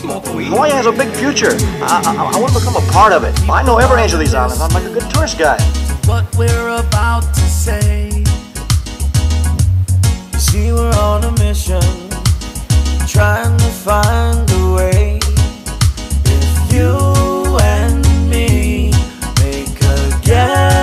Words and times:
Hawaii 0.00 0.70
has 0.70 0.86
a 0.86 0.92
big 0.92 1.08
future. 1.16 1.50
I, 1.82 2.02
I, 2.04 2.36
I 2.36 2.40
want 2.40 2.52
to 2.52 2.58
become 2.58 2.76
a 2.76 2.92
part 2.92 3.12
of 3.12 3.24
it. 3.24 3.38
I 3.48 3.62
know 3.62 3.78
every 3.78 4.00
these 4.18 4.34
islands. 4.34 4.60
I'm 4.60 4.70
like 4.70 4.84
a 4.84 4.92
good 4.92 5.10
tourist 5.10 5.38
guy. 5.38 5.58
what 6.06 6.24
we're 6.36 6.68
about 6.68 7.22
to 7.34 7.40
say. 7.40 8.10
See, 10.38 10.72
we're 10.72 10.94
on 10.94 11.24
a 11.24 11.32
mission, 11.38 11.82
trying 13.06 13.56
to 13.58 13.70
find 13.86 14.48
a 14.50 14.74
way. 14.74 15.18
If 16.24 16.72
you 16.72 17.58
and 17.60 18.30
me 18.30 18.92
make 19.42 19.82
a 19.82 20.20
guarantee 20.24 20.77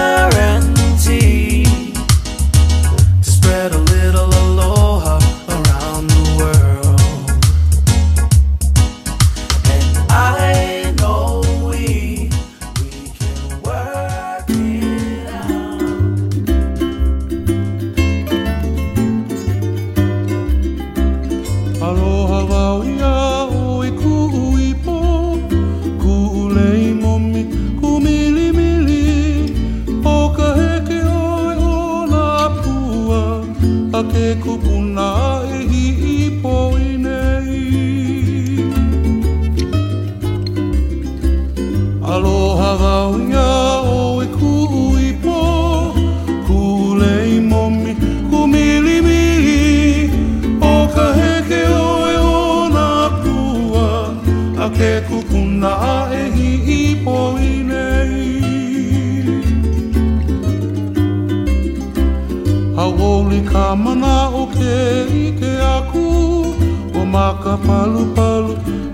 Maka 67.16 67.56
palu 67.66 68.04
palu 68.16 68.54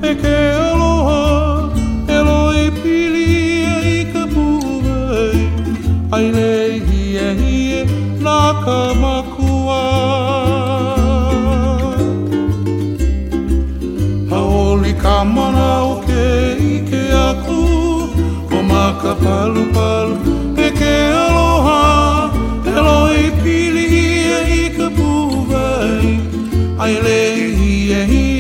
e 0.10 0.12
ke 0.22 0.38
aloha 0.70 1.22
E 2.16 2.18
loi 2.28 2.66
pili 2.82 3.26
e 3.72 3.78
i 3.94 4.02
ka 4.14 4.24
puhai 4.34 5.40
Ai 6.16 6.26
le 6.36 6.54
hie 6.86 7.26
hie 7.40 7.82
nā 8.26 8.38
ka 8.66 8.80
makua. 9.02 9.82
Haoli 14.30 14.94
ka 15.04 15.18
mana 15.34 15.70
o 15.90 15.94
ke 16.06 16.26
ike 16.78 17.04
aku 17.26 17.60
O 18.56 18.62
maka 18.72 19.18
palu 19.24 19.66
palu 19.76 20.16
e 20.68 20.70
ke 20.80 20.96
aloha 21.26 21.84
E 22.70 22.78
loi 22.88 23.24
pili 23.42 23.86
ia 24.06 24.40
i 24.62 24.64
ka 24.78 24.88
puwai 24.98 26.18
Ai 26.86 26.96
le 27.08 27.41
reír. 28.08 28.31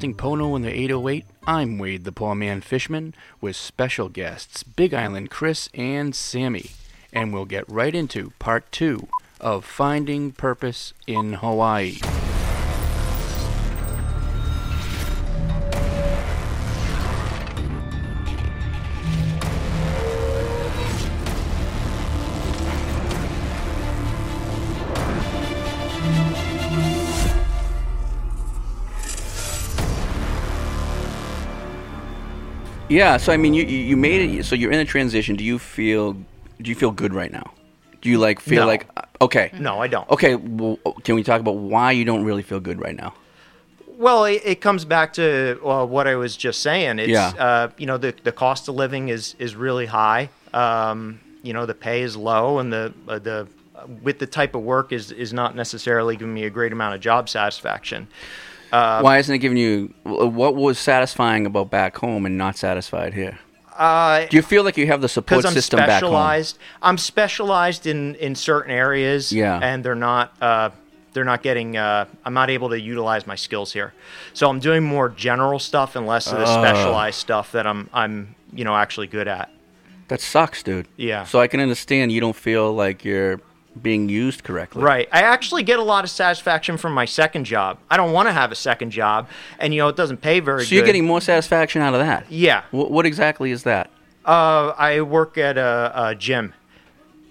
Podcasting 0.00 0.16
Pono 0.16 0.56
in 0.56 0.62
the 0.62 0.72
808. 0.72 1.24
I'm 1.46 1.78
Wade 1.78 2.04
the 2.04 2.12
Poor 2.12 2.34
Man 2.34 2.62
Fishman 2.62 3.14
with 3.40 3.54
special 3.54 4.08
guests 4.08 4.62
Big 4.62 4.94
Island 4.94 5.30
Chris 5.30 5.68
and 5.74 6.14
Sammy. 6.14 6.70
And 7.12 7.34
we'll 7.34 7.44
get 7.44 7.70
right 7.70 7.94
into 7.94 8.32
part 8.38 8.70
two 8.72 9.08
of 9.40 9.64
Finding 9.64 10.32
Purpose 10.32 10.94
in 11.06 11.34
Hawaii. 11.34 11.98
Yeah, 32.90 33.18
so 33.18 33.32
I 33.32 33.36
mean, 33.36 33.54
you 33.54 33.64
you 33.64 33.96
made 33.96 34.20
it. 34.38 34.44
So 34.44 34.56
you're 34.56 34.72
in 34.72 34.80
a 34.80 34.84
transition. 34.84 35.36
Do 35.36 35.44
you 35.44 35.58
feel 35.60 36.14
do 36.60 36.68
you 36.68 36.74
feel 36.74 36.90
good 36.90 37.14
right 37.14 37.30
now? 37.32 37.52
Do 38.02 38.08
you 38.10 38.18
like 38.18 38.40
feel 38.40 38.62
No. 38.62 38.66
like 38.66 38.86
uh, 38.96 39.02
okay? 39.22 39.50
No, 39.58 39.80
I 39.80 39.86
don't. 39.86 40.10
Okay, 40.10 40.34
well, 40.34 40.76
can 41.04 41.14
we 41.14 41.22
talk 41.22 41.40
about 41.40 41.56
why 41.56 41.92
you 41.92 42.04
don't 42.04 42.24
really 42.24 42.42
feel 42.42 42.58
good 42.58 42.80
right 42.80 42.96
now? 42.96 43.14
Well, 43.96 44.24
it, 44.24 44.42
it 44.44 44.60
comes 44.60 44.84
back 44.84 45.12
to 45.14 45.60
uh, 45.64 45.84
what 45.86 46.08
I 46.08 46.16
was 46.16 46.36
just 46.36 46.62
saying. 46.62 46.98
It's 46.98 47.10
Yeah. 47.10 47.28
uh, 47.38 47.68
you 47.78 47.86
know 47.86 47.96
the 47.96 48.12
the 48.24 48.32
cost 48.32 48.68
of 48.68 48.74
living 48.74 49.08
is 49.08 49.36
is 49.38 49.54
really 49.54 49.86
high. 49.86 50.28
Um, 50.52 51.20
you 51.44 51.52
know 51.52 51.66
the 51.66 51.74
pay 51.74 52.02
is 52.02 52.16
low, 52.16 52.58
and 52.58 52.72
the 52.72 52.92
uh, 53.06 53.20
the 53.20 53.46
with 54.02 54.18
the 54.18 54.26
type 54.26 54.56
of 54.56 54.62
work 54.62 54.90
is 54.90 55.12
is 55.12 55.32
not 55.32 55.54
necessarily 55.54 56.16
giving 56.16 56.34
me 56.34 56.42
a 56.44 56.50
great 56.50 56.72
amount 56.72 56.96
of 56.96 57.00
job 57.00 57.28
satisfaction. 57.28 58.08
Uh, 58.72 59.00
why 59.00 59.18
isn't 59.18 59.34
it 59.34 59.38
giving 59.38 59.58
you 59.58 59.92
what 60.04 60.54
was 60.54 60.78
satisfying 60.78 61.46
about 61.46 61.70
back 61.70 61.96
home 61.98 62.26
and 62.26 62.36
not 62.38 62.56
satisfied 62.56 63.14
here? 63.14 63.38
Uh, 63.76 64.26
Do 64.28 64.36
you 64.36 64.42
feel 64.42 64.62
like 64.62 64.76
you 64.76 64.86
have 64.88 65.00
the 65.00 65.08
support 65.08 65.44
I'm 65.46 65.52
system 65.52 65.78
back 65.78 66.02
home? 66.02 66.44
I'm 66.82 66.98
specialized 66.98 67.86
in 67.86 68.14
in 68.16 68.34
certain 68.34 68.70
areas. 68.70 69.32
Yeah. 69.32 69.58
and 69.62 69.82
they're 69.84 69.94
not. 69.94 70.34
Uh, 70.40 70.70
they're 71.12 71.24
not 71.24 71.42
getting. 71.42 71.76
Uh, 71.76 72.04
I'm 72.24 72.34
not 72.34 72.50
able 72.50 72.68
to 72.68 72.80
utilize 72.80 73.26
my 73.26 73.34
skills 73.34 73.72
here, 73.72 73.92
so 74.32 74.48
I'm 74.48 74.60
doing 74.60 74.84
more 74.84 75.08
general 75.08 75.58
stuff 75.58 75.96
and 75.96 76.06
less 76.06 76.30
of 76.30 76.38
the 76.38 76.44
Oh. 76.46 76.62
specialized 76.62 77.18
stuff 77.18 77.50
that 77.52 77.66
I'm 77.66 77.88
I'm 77.92 78.34
you 78.52 78.64
know 78.64 78.76
actually 78.76 79.08
good 79.08 79.26
at. 79.26 79.50
That 80.08 80.20
sucks, 80.20 80.62
dude. 80.62 80.86
Yeah. 80.96 81.24
So 81.24 81.40
I 81.40 81.46
can 81.48 81.58
understand 81.60 82.12
you 82.12 82.20
don't 82.20 82.36
feel 82.36 82.72
like 82.72 83.04
you're 83.04 83.40
being 83.80 84.08
used 84.08 84.42
correctly. 84.42 84.82
Right. 84.82 85.08
I 85.12 85.22
actually 85.22 85.62
get 85.62 85.78
a 85.78 85.82
lot 85.82 86.04
of 86.04 86.10
satisfaction 86.10 86.76
from 86.76 86.92
my 86.92 87.04
second 87.04 87.44
job. 87.44 87.78
I 87.90 87.96
don't 87.96 88.12
want 88.12 88.28
to 88.28 88.32
have 88.32 88.50
a 88.50 88.54
second 88.56 88.90
job, 88.90 89.28
and 89.58 89.72
you 89.72 89.80
know 89.80 89.88
it 89.88 89.96
doesn't 89.96 90.18
pay 90.18 90.40
very 90.40 90.64
So 90.64 90.70
good. 90.70 90.76
you're 90.76 90.86
getting 90.86 91.06
more 91.06 91.20
satisfaction 91.20 91.80
out 91.82 91.94
of 91.94 92.00
that. 92.00 92.30
Yeah. 92.30 92.62
What, 92.72 92.90
what 92.90 93.06
exactly 93.06 93.50
is 93.52 93.62
that? 93.62 93.90
Uh, 94.24 94.74
I 94.76 95.00
work 95.02 95.38
at 95.38 95.56
a, 95.56 95.92
a 95.94 96.14
gym. 96.14 96.52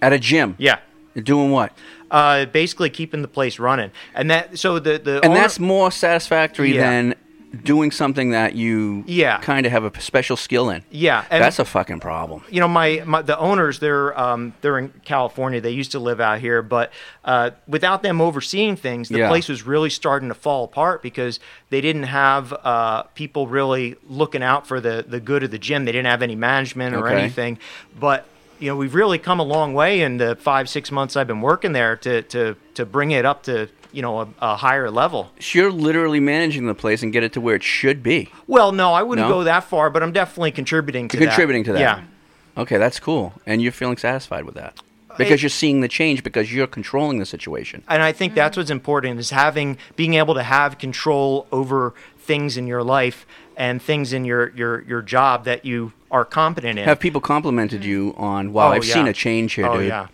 At 0.01 0.13
a 0.13 0.19
gym. 0.19 0.55
Yeah. 0.57 0.79
You're 1.13 1.23
doing 1.23 1.51
what? 1.51 1.73
Uh, 2.09 2.45
basically 2.45 2.89
keeping 2.89 3.21
the 3.21 3.27
place 3.27 3.59
running, 3.59 3.91
and 4.15 4.31
that 4.31 4.57
so 4.57 4.79
the 4.79 4.97
the 4.97 5.17
And 5.17 5.25
owner- 5.33 5.35
that's 5.41 5.59
more 5.59 5.91
satisfactory 5.91 6.73
Yeah. 6.73 6.89
than 6.89 7.15
doing 7.63 7.89
something 7.91 8.29
that 8.29 8.53
you 8.55 9.03
Yeah. 9.07 9.39
kind 9.39 9.65
of 9.65 9.71
have 9.71 9.83
a 9.83 9.99
special 10.01 10.37
skill 10.37 10.69
in. 10.69 10.83
yeah. 10.91 11.25
And, 11.31 11.43
That's 11.43 11.57
a 11.59 11.65
fucking 11.65 11.99
problem. 11.99 12.43
you 12.49 12.59
know 12.59 12.67
my, 12.67 13.01
my 13.05 13.21
the 13.23 13.37
owners 13.39 13.79
they're 13.79 14.17
um, 14.19 14.53
they're 14.61 14.77
in 14.77 14.89
California. 15.03 15.59
They 15.59 15.71
used 15.71 15.91
to 15.93 15.99
live 15.99 16.19
out 16.21 16.39
here, 16.39 16.61
but 16.61 16.91
uh, 17.25 17.51
without 17.67 18.03
them 18.03 18.21
overseeing 18.21 18.75
things, 18.75 19.09
the 19.09 19.19
Yeah. 19.19 19.27
place 19.29 19.49
was 19.49 19.63
really 19.65 19.89
starting 19.89 20.29
to 20.29 20.35
fall 20.35 20.63
apart 20.63 21.01
because 21.01 21.39
they 21.71 21.81
didn't 21.81 22.03
have 22.03 22.53
uh, 22.53 23.03
people 23.15 23.47
really 23.47 23.95
looking 24.07 24.43
out 24.43 24.67
for 24.67 24.79
the 24.79 25.03
the 25.07 25.19
good 25.19 25.41
of 25.43 25.49
the 25.51 25.59
gym. 25.59 25.85
They 25.85 25.91
didn't 25.91 26.07
have 26.07 26.21
any 26.21 26.35
management 26.35 26.95
or 26.95 27.07
Okay. 27.07 27.19
anything. 27.19 27.57
But 27.99 28.25
you 28.59 28.67
know 28.69 28.75
we've 28.75 28.93
really 28.93 29.17
come 29.17 29.39
a 29.39 29.43
long 29.43 29.73
way 29.73 30.01
in 30.01 30.17
the 30.17 30.35
five 30.35 30.69
six 30.69 30.91
months 30.91 31.15
I've 31.15 31.27
been 31.27 31.41
working 31.41 31.71
there 31.71 31.95
to 31.95 32.21
to 32.23 32.55
to 32.75 32.85
bring 32.85 33.09
it 33.11 33.25
up 33.25 33.41
to 33.43 33.69
you 33.91 34.01
know 34.01 34.21
a, 34.21 34.27
a 34.41 34.55
higher 34.55 34.89
level. 34.91 35.31
So 35.39 35.59
you're 35.59 35.71
literally 35.71 36.19
managing 36.19 36.65
the 36.67 36.75
place 36.75 37.01
and 37.03 37.11
get 37.13 37.23
it 37.23 37.33
to 37.33 37.41
where 37.41 37.55
it 37.55 37.63
should 37.63 38.03
be. 38.03 38.29
Well, 38.47 38.71
no, 38.71 38.93
I 38.93 39.03
wouldn't 39.03 39.27
No? 39.27 39.33
go 39.33 39.43
that 39.43 39.63
far, 39.65 39.89
but 39.89 40.03
I'm 40.03 40.11
definitely 40.11 40.51
contributing 40.51 41.07
to 41.09 41.17
You're 41.17 41.25
that. 41.27 41.31
contributing 41.31 41.63
to 41.65 41.73
that. 41.73 41.79
Yeah. 41.79 42.03
Okay, 42.57 42.77
that's 42.77 42.99
cool. 42.99 43.33
And 43.45 43.61
you're 43.61 43.71
feeling 43.71 43.97
satisfied 43.97 44.45
with 44.45 44.55
that. 44.55 44.79
Because 45.17 45.41
you're 45.43 45.49
seeing 45.49 45.81
the 45.81 45.89
change 45.89 46.23
because 46.23 46.53
you're 46.53 46.67
controlling 46.67 47.19
the 47.19 47.25
situation. 47.25 47.83
and 47.89 48.01
I 48.01 48.13
think 48.13 48.35
that's 48.35 48.55
what's 48.55 48.69
important 48.69 49.19
is 49.19 49.31
having 49.31 49.77
being 49.97 50.13
able 50.13 50.33
to 50.35 50.43
have 50.43 50.77
control 50.77 51.45
over 51.51 51.93
things 52.17 52.55
in 52.55 52.67
your 52.67 52.83
life 52.83 53.25
and 53.57 53.81
things 53.81 54.13
in 54.13 54.23
your 54.23 54.49
your 54.55 54.81
your 54.83 55.01
job 55.01 55.43
that 55.43 55.65
you 55.65 55.91
are 56.09 56.23
competent 56.23 56.79
in. 56.79 56.85
Have 56.85 56.99
people 57.01 57.19
complimented 57.19 57.83
you 57.83 58.13
on, 58.17 58.53
wow, 58.53 58.69
Oh, 58.69 58.71
I've 58.71 58.85
yeah. 58.85 58.93
seen 58.93 59.07
a 59.07 59.13
change 59.13 59.53
here, 59.53 59.65
oh 59.67 59.77
dude. 59.79 59.87
yeah. 59.89 60.07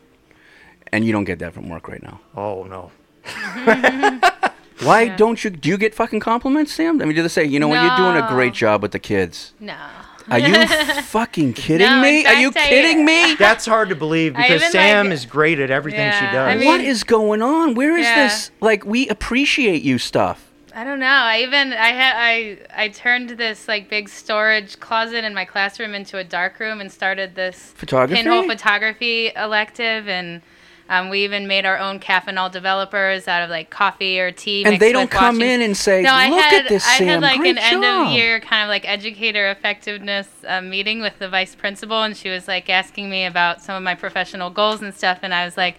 And 0.92 1.06
you 1.06 1.12
don't 1.12 1.25
get 1.25 1.38
that 1.39 1.54
from 1.54 1.69
work 1.69 1.88
right 1.88 2.01
now. 2.01 2.19
Oh 2.36 2.63
no. 2.63 2.89
Why 4.81 5.07
don't 5.07 5.44
you? 5.44 5.50
Do 5.50 5.69
you 5.69 5.77
get 5.77 5.95
fucking 5.95 6.19
compliments, 6.19 6.74
Sam? 6.74 7.01
I 7.01 7.06
mean, 7.06 7.16
do 7.16 7.22
they 7.22 7.27
say, 7.30 7.45
you 7.45 7.60
know 7.60 7.68
what, 7.68 7.81
you're 7.81 7.95
doing 7.98 8.22
a 8.24 8.27
great 8.27 8.54
job 8.54 8.81
with 8.81 8.92
the 8.92 9.00
kids? 9.00 9.54
No. 9.60 9.75
Are 10.30 10.39
you 10.39 10.68
fucking 11.04 11.54
kidding 11.54 11.88
No, 11.88 12.01
me? 12.01 12.22
Are 12.22 12.30
fact, 12.30 12.39
you 12.42 12.50
I- 12.50 12.68
kidding 12.68 13.06
me? 13.06 13.36
That's 13.39 13.66
hard 13.66 13.89
to 13.89 13.95
believe 13.95 14.36
because 14.36 14.63
Sam 14.72 15.06
like- 15.07 15.13
is 15.13 15.25
great 15.25 15.60
at 15.60 15.69
everything 15.72 16.12
she 16.13 16.25
does. 16.25 16.36
I 16.36 16.56
mean- 16.56 16.68
what 16.68 16.81
is 16.81 17.04
going 17.04 17.42
on? 17.42 17.75
Where 17.75 17.95
is 17.98 18.06
Yeah. 18.06 18.24
this? 18.27 18.51
Like, 18.60 18.86
we 18.86 19.07
appreciate 19.07 19.81
you 19.83 19.98
stuff. 19.98 20.51
I 20.74 20.83
don't 20.83 21.00
know. 21.00 21.06
I 21.07 21.39
even 21.39 21.71
I 21.71 21.88
had 21.94 22.13
I 22.18 22.57
I 22.75 22.88
turned 22.89 23.30
this 23.30 23.69
like 23.69 23.89
big 23.89 24.10
storage 24.10 24.78
closet 24.81 25.24
in 25.24 25.33
my 25.33 25.45
classroom 25.45 25.94
into 25.95 26.18
a 26.18 26.24
dark 26.25 26.60
room 26.60 26.81
and 26.81 26.92
started 26.92 27.33
this 27.36 27.71
Photography? 27.78 28.21
pinhole 28.21 28.44
photography 28.44 29.31
elective 29.38 30.10
and 30.10 30.42
um, 30.87 31.09
we 31.09 31.23
even 31.23 31.47
made 31.47 31.65
our 31.65 31.79
own 31.79 31.99
caffenol 31.99 32.51
developers 32.51 33.27
out 33.27 33.41
of 33.41 33.49
like 33.49 33.71
coffee 33.71 34.19
or 34.19 34.31
tea. 34.31 34.63
And 34.65 34.79
they 34.79 34.91
don't 34.91 35.09
come 35.09 35.37
washing- 35.37 35.49
in 35.49 35.61
and 35.61 35.75
say, 35.75 36.03
no, 36.03 36.11
I 36.13 36.29
"Look 36.29 36.39
had, 36.41 36.65
at 36.65 36.69
this, 36.69 36.85
I 36.87 37.03
had 37.03 37.21
like 37.21 37.39
great 37.39 37.57
an 37.57 37.57
end 37.57 37.83
of 37.83 38.11
year 38.11 38.39
kind 38.39 38.63
of 38.63 38.69
like 38.69 38.87
educator 38.87 39.49
effectiveness 39.49 40.27
uh, 40.47 40.61
meeting 40.61 41.01
with 41.01 41.17
the 41.17 41.27
vice 41.27 41.55
principal, 41.55 42.03
and 42.03 42.15
she 42.15 42.29
was 42.29 42.47
like 42.47 42.69
asking 42.69 43.09
me 43.09 43.25
about 43.25 43.61
some 43.63 43.75
of 43.75 43.81
my 43.81 43.95
professional 43.95 44.49
goals 44.51 44.81
and 44.83 44.93
stuff, 44.93 45.19
and 45.23 45.33
I 45.33 45.43
was 45.45 45.57
like, 45.57 45.77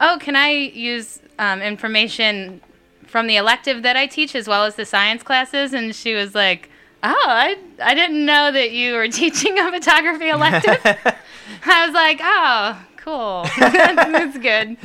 "Oh, 0.00 0.18
can 0.20 0.36
I 0.36 0.50
use 0.50 1.20
um, 1.38 1.62
information 1.62 2.60
from 3.06 3.28
the 3.28 3.36
elective 3.36 3.82
that 3.84 3.96
I 3.96 4.06
teach 4.06 4.34
as 4.34 4.46
well 4.46 4.64
as 4.64 4.74
the 4.74 4.84
science 4.84 5.22
classes?" 5.22 5.72
And 5.72 5.94
she 5.94 6.14
was 6.14 6.34
like. 6.34 6.70
Oh, 7.02 7.14
I, 7.28 7.56
I 7.84 7.94
didn't 7.94 8.24
know 8.24 8.50
that 8.50 8.72
you 8.72 8.94
were 8.94 9.06
teaching 9.22 9.56
a 9.60 9.70
photography 9.70 10.28
elective. 10.30 10.80
I 11.64 11.86
was 11.86 11.94
like, 11.94 12.18
oh, 12.20 12.84
cool. 13.06 13.46
That's 13.58 14.36
good. 14.38 14.76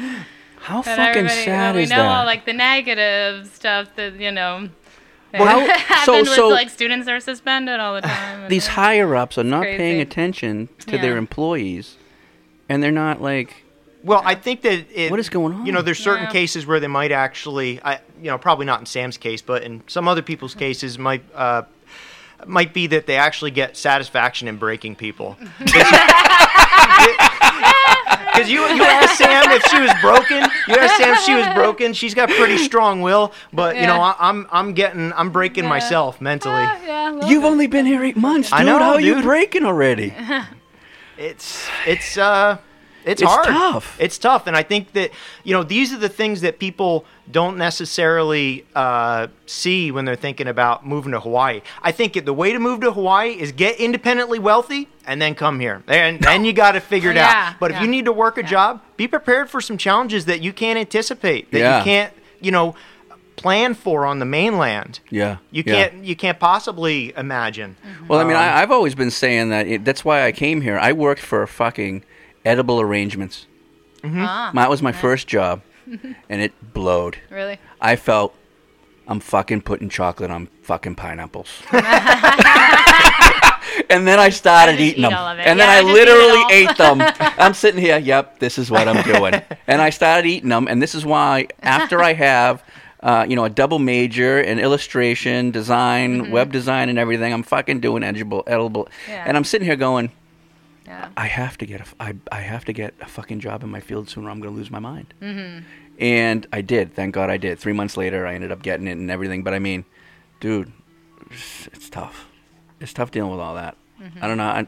How 0.60 0.82
That 0.84 0.96
fucking 0.96 1.26
everybody- 1.26 1.44
sad 1.44 1.76
we 1.76 1.84
is 1.84 1.90
know 1.90 1.98
that? 1.98 2.06
all 2.20 2.26
like 2.26 2.46
the 2.46 2.54
negative 2.54 3.48
stuff 3.54 3.90
that 3.96 4.16
you 4.20 4.32
know. 4.32 4.70
Well, 5.34 5.46
how- 5.66 5.66
happen 5.78 6.06
so- 6.06 6.20
with 6.20 6.28
so- 6.30 6.48
like 6.50 6.70
students 6.70 7.08
are 7.08 7.20
suspended 7.20 7.80
all 7.80 7.96
the 7.96 8.02
time. 8.02 8.48
These 8.50 8.68
higher 8.68 9.16
ups 9.16 9.38
are 9.38 9.44
not 9.44 9.64
crazy. 9.64 9.78
paying 9.78 10.02
attention 10.02 10.70
to 10.88 10.98
their 10.98 11.18
employees, 11.18 11.98
and 12.70 12.84
they're 12.84 12.92
not 12.92 13.22
like, 13.22 13.64
Well, 14.04 14.22
I 14.24 14.36
think 14.36 14.62
that 14.62 14.86
it, 14.94 15.10
What 15.10 15.20
is 15.20 15.30
going 15.30 15.54
on? 15.56 15.66
You 15.66 15.72
know, 15.72 15.82
there's 15.82 16.00
certain 16.00 16.26
Yeah. 16.26 16.32
cases 16.32 16.66
where 16.68 16.80
they 16.80 16.88
might 16.88 17.12
actually, 17.12 17.82
I, 17.82 17.96
you 18.22 18.30
know, 18.30 18.38
probably 18.38 18.66
not 18.66 18.80
in 18.82 18.86
Sam's 18.86 19.18
case, 19.18 19.42
but 19.42 19.64
in 19.64 19.82
some 19.88 20.08
other 20.08 20.22
people's 20.22 20.54
cases, 20.54 21.00
might 21.00 21.24
uh, 21.34 21.64
might 22.46 22.74
be 22.74 22.88
that 22.88 23.06
they 23.08 23.16
actually 23.18 23.52
get 23.52 23.78
satisfaction 23.78 24.48
in 24.48 24.58
breaking 24.58 24.96
people. 24.96 25.38
Because 28.31 28.50
you 28.50 28.62
you 28.62 28.84
asked 28.84 29.18
Sam 29.18 29.44
if 29.52 29.63
she 29.66 29.80
was 29.81 29.92
broken. 30.02 30.38
You 30.68 30.75
asked 30.75 30.98
Sam 30.98 31.13
if 31.13 31.19
she 31.19 31.34
was 31.36 31.48
broken. 31.54 31.94
She's 31.94 32.13
got 32.13 32.30
pretty 32.30 32.58
strong 32.69 33.02
will, 33.02 33.34
but 33.54 33.75
you 33.75 33.86
know, 33.88 33.98
Yeah. 33.98 34.16
I, 34.18 34.30
I'm 34.30 34.48
I'm 34.52 34.74
getting 34.74 35.12
I'm 35.13 35.30
breaking 35.31 35.66
myself 35.68 36.22
mentally. 36.22 36.56
Ah, 36.66 36.80
yeah, 36.86 37.28
you've 37.28 37.44
bit. 37.44 37.52
only 37.52 37.68
been 37.68 37.86
here 37.86 38.04
eight 38.04 38.18
months, 38.18 38.50
dude. 38.50 38.60
I 38.60 38.63
know, 38.63 38.80
How 38.80 38.94
are 38.94 39.02
you 39.02 39.16
dude. 39.16 39.24
breaking 39.25 39.66
already? 39.66 40.13
it's 41.18 41.68
it's 41.86 42.18
uh 42.18 42.58
it's, 43.06 43.21
It's 43.21 43.31
hard. 43.31 43.45
tough. 43.48 43.95
It's 44.00 44.18
tough, 44.18 44.48
and 44.48 44.56
I 44.56 44.63
think 44.63 44.94
that 44.94 45.12
you 45.44 45.53
know 45.53 45.63
these 45.63 45.92
are 45.94 45.98
the 45.98 46.09
things 46.09 46.42
that 46.42 46.59
people 46.59 47.06
don't 47.31 47.57
necessarily 47.57 48.65
uh, 48.75 49.27
see 49.45 49.92
when 49.92 50.06
they're 50.06 50.15
thinking 50.15 50.48
about 50.48 50.86
moving 50.86 51.12
to 51.13 51.19
Hawaii. 51.19 51.62
I 51.81 51.92
think 51.92 52.24
the 52.25 52.33
way 52.33 52.51
to 52.53 52.59
move 52.59 52.81
to 52.81 52.92
Hawaii 52.92 53.31
is 53.31 53.51
get 53.51 53.80
independently 53.80 54.39
wealthy 54.39 54.88
and 55.06 55.21
then 55.21 55.36
come 55.36 55.59
here, 55.59 55.83
and 55.88 56.19
then 56.21 56.45
you 56.45 56.53
got 56.53 56.74
to 56.74 56.80
figure 56.80 57.09
it 57.12 57.15
Yeah, 57.15 57.50
out. 57.53 57.59
But 57.59 57.71
if 57.71 57.81
you 57.81 57.88
need 57.88 58.06
to 58.06 58.12
work 58.13 58.38
a 58.38 58.44
job, 58.44 58.81
be 58.98 59.07
prepared 59.07 59.50
for 59.50 59.62
some 59.62 59.77
challenges 59.77 60.25
that 60.25 60.42
you 60.42 60.53
can't 60.53 60.77
anticipate, 60.80 61.51
that 61.51 61.59
Yeah. 61.59 61.77
you 61.80 61.83
can't 61.83 62.13
you 62.39 62.51
know 62.51 62.75
plan 63.36 63.74
for 63.74 64.06
on 64.06 64.19
the 64.19 64.25
mainland. 64.25 65.00
Yeah. 65.09 65.38
You 65.50 65.63
can't 65.63 66.03
you 66.06 66.15
can't 66.15 66.39
possibly 66.39 67.13
imagine. 67.18 67.75
Well, 68.07 68.19
I 68.19 68.24
mean, 68.24 68.36
Um, 68.36 68.42
I, 68.42 68.62
I've 68.62 68.71
always 68.71 68.94
been 68.94 69.09
saying 69.12 69.50
that. 69.50 69.65
It, 69.67 69.84
that's 69.86 70.05
why 70.05 70.25
I 70.25 70.31
came 70.31 70.62
here. 70.62 70.77
I 70.77 70.91
worked 70.93 71.22
for 71.22 71.48
fucking 71.48 72.03
edible 72.45 72.79
arrangements. 72.81 73.48
Ah, 74.03 74.51
That 74.55 74.69
was 74.69 74.81
my 74.81 74.91
first 74.91 75.27
job, 75.27 75.62
and 76.29 76.41
it 76.41 76.53
blowed. 76.74 77.17
really? 77.29 77.60
I 77.79 77.95
felt 77.95 78.33
I'm 79.07 79.19
fucking 79.19 79.62
putting 79.62 79.89
chocolate 79.89 80.31
on 80.31 80.48
fucking 80.63 80.95
pineapples. 80.95 81.50
and 83.89 84.07
then 84.07 84.19
I 84.19 84.29
started 84.29 84.75
I 84.79 84.83
eating 84.83 85.00
eat 85.00 85.10
them. 85.10 85.13
all 85.13 85.27
of 85.27 85.39
it. 85.39 85.45
And 85.45 85.60
Yeah, 85.60 85.65
then 85.65 85.69
I 85.69 85.77
I 85.77 85.81
just 85.81 85.89
eat 85.89 85.91
it 85.91 86.05
literally 86.05 86.43
ate 86.53 86.77
them. 86.77 87.01
I'm 87.38 87.53
sitting 87.53 87.81
here, 87.81 87.98
yep, 87.98 88.39
this 88.39 88.57
is 88.57 88.71
what 88.71 88.88
I'm 88.88 89.01
doing. 89.03 89.36
and 89.67 89.81
I 89.81 89.89
started 89.89 90.27
eating 90.27 90.50
them, 90.50 90.67
and 90.67 90.81
this 90.81 90.95
is 90.95 91.05
why 91.05 91.48
after 91.62 92.01
I 92.01 92.13
have 92.13 92.63
uh, 93.01 93.25
you 93.27 93.36
know, 93.36 93.45
a 93.45 93.50
double 93.50 93.79
major 93.79 94.39
in 94.39 94.60
illustration, 94.60 95.50
design, 95.50 96.29
web 96.29 96.51
design, 96.51 96.88
and 96.88 97.00
everything. 97.00 97.33
I'm 97.33 97.41
fucking 97.41 97.79
doing 97.79 98.03
edible, 98.03 98.43
edible, 98.45 98.88
Yeah. 99.10 99.24
and 99.25 99.36
I'm 99.36 99.43
sitting 99.43 99.65
here 99.65 99.75
going, 99.75 100.12
Yeah. 100.86 101.10
I 101.16 101.28
have 101.28 101.58
to 101.60 101.66
get 101.66 101.80
a, 101.80 101.84
f- 101.84 101.96
I, 102.00 102.16
I 102.32 102.42
have 102.42 102.66
to 102.66 102.74
get 102.74 102.94
a 103.02 103.06
fucking 103.06 103.40
job 103.40 103.64
in 103.64 103.70
my 103.70 103.80
field 103.80 104.10
sooner. 104.10 104.28
or 104.28 104.32
I'm 104.32 104.40
going 104.42 104.54
to 104.54 104.58
lose 104.58 104.72
my 104.72 104.80
mind. 104.80 105.14
Mhm. 105.22 105.64
And 106.00 106.48
I 106.52 106.62
did. 106.62 106.94
Thank 106.96 107.14
God 107.14 107.30
I 107.30 107.38
did. 107.38 107.60
Three 107.60 107.74
months 107.74 107.96
later, 107.98 108.26
I 108.26 108.34
ended 108.34 108.52
up 108.52 108.64
getting 108.64 108.88
it 108.88 108.94
and 108.98 109.12
everything. 109.12 109.44
But 109.44 109.54
I 109.54 109.60
mean, 109.60 109.86
dude, 110.40 110.72
it's, 111.30 111.68
it's 111.68 111.90
tough. 111.90 112.28
It's 112.80 112.94
tough 112.94 113.12
dealing 113.12 113.30
with 113.32 113.40
all 113.40 113.56
that. 113.56 113.76
Mhm. 114.02 114.24
I 114.24 114.28
don't 114.28 114.38
know. 114.38 114.46
I, 114.48 114.60
I 114.60 114.66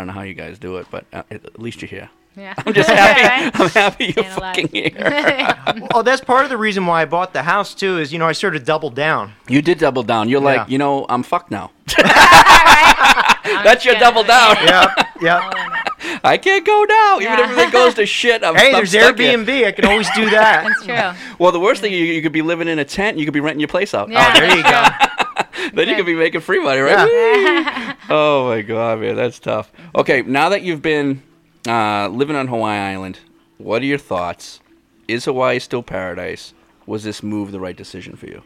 don't 0.00 0.06
know 0.06 0.14
how 0.14 0.22
you 0.22 0.34
guys 0.34 0.58
do 0.58 0.76
it, 0.78 0.86
but 0.90 1.04
uh, 1.12 1.22
at 1.30 1.44
at 1.44 1.60
least 1.60 1.82
you're 1.82 1.88
here. 1.90 2.08
Yeah. 2.34 2.54
I'm 2.66 2.72
just 2.72 2.88
happy. 3.04 3.22
Right? 3.22 3.60
I'm 3.60 3.68
happy 3.70 4.04
you're 4.16 4.24
Staying 4.24 4.68
fucking 4.68 4.68
here. 4.68 5.88
well, 5.92 6.02
that's 6.02 6.22
part 6.24 6.44
of 6.44 6.50
the 6.50 6.56
reason 6.56 6.86
why 6.86 7.02
I 7.02 7.04
bought 7.04 7.32
the 7.34 7.42
house 7.42 7.74
too. 7.74 7.98
Is 7.98 8.12
you 8.12 8.18
know 8.18 8.26
I 8.26 8.32
sort 8.32 8.56
of 8.56 8.64
doubled 8.64 8.94
down. 8.94 9.32
You 9.48 9.60
did 9.60 9.78
double 9.78 10.02
down. 10.02 10.28
You're 10.30 10.40
like, 10.40 10.68
you 10.70 10.78
know, 10.78 11.04
I'm 11.10 11.22
fucked 11.22 11.50
now. 11.50 11.70
That's 13.64 13.84
your 13.84 13.94
double 13.96 14.22
down. 14.24 14.56
Yeah, 14.64 14.92
yeah. 15.22 16.18
I 16.22 16.36
can't 16.38 16.64
go 16.64 16.84
now. 16.88 17.20
Even 17.20 17.32
if 17.32 17.38
everything 17.40 17.70
goes 17.70 17.94
to 17.94 18.06
shit, 18.06 18.44
I'm 18.44 18.54
Hey, 18.56 18.68
I'm 18.68 18.72
there's 18.74 18.90
stuck 18.90 19.18
here. 19.18 19.36
Airbnb. 19.38 19.66
I 19.66 19.72
can 19.72 19.84
always 19.86 20.08
do 20.14 20.30
that. 20.30 20.64
That's 20.64 20.84
true. 20.84 21.34
Well, 21.38 21.52
the 21.52 21.60
worst 21.60 21.80
thing 21.80 21.92
you, 21.92 21.98
you 22.04 22.22
could 22.22 22.32
be 22.32 22.42
living 22.42 22.68
in 22.68 22.78
a 22.78 22.84
tent. 22.84 23.18
You 23.18 23.24
could 23.24 23.34
be 23.34 23.40
renting 23.40 23.60
your 23.60 23.68
place 23.68 23.92
out. 23.94 24.08
Yeah, 24.08 24.32
Oh, 24.34 24.38
there 24.40 24.56
you 24.56 24.62
go. 24.62 25.70
then 25.74 25.88
you 25.88 25.96
could 25.96 26.06
be 26.06 26.14
making 26.14 26.40
free 26.40 26.62
money, 26.62 26.80
right? 26.80 27.04
Whee! 27.06 27.94
oh 28.10 28.48
my 28.48 28.62
god, 28.62 29.00
man, 29.00 29.16
that's 29.16 29.38
tough. 29.38 29.70
Okay, 29.94 30.22
now 30.22 30.48
that 30.50 30.62
you've 30.62 30.82
been 30.82 31.22
uh, 31.68 32.08
living 32.08 32.36
on 32.36 32.46
Hawaii 32.48 32.78
Island, 32.78 33.20
what 33.58 33.82
are 33.82 33.86
your 33.86 33.98
thoughts? 33.98 34.60
Is 35.08 35.24
Hawaii 35.26 35.58
still 35.58 35.82
paradise? 35.82 36.52
was 36.86 37.02
this 37.02 37.20
move 37.22 37.50
the 37.50 37.58
right 37.58 37.76
decision 37.76 38.14
for 38.16 38.26
you? 38.26 38.42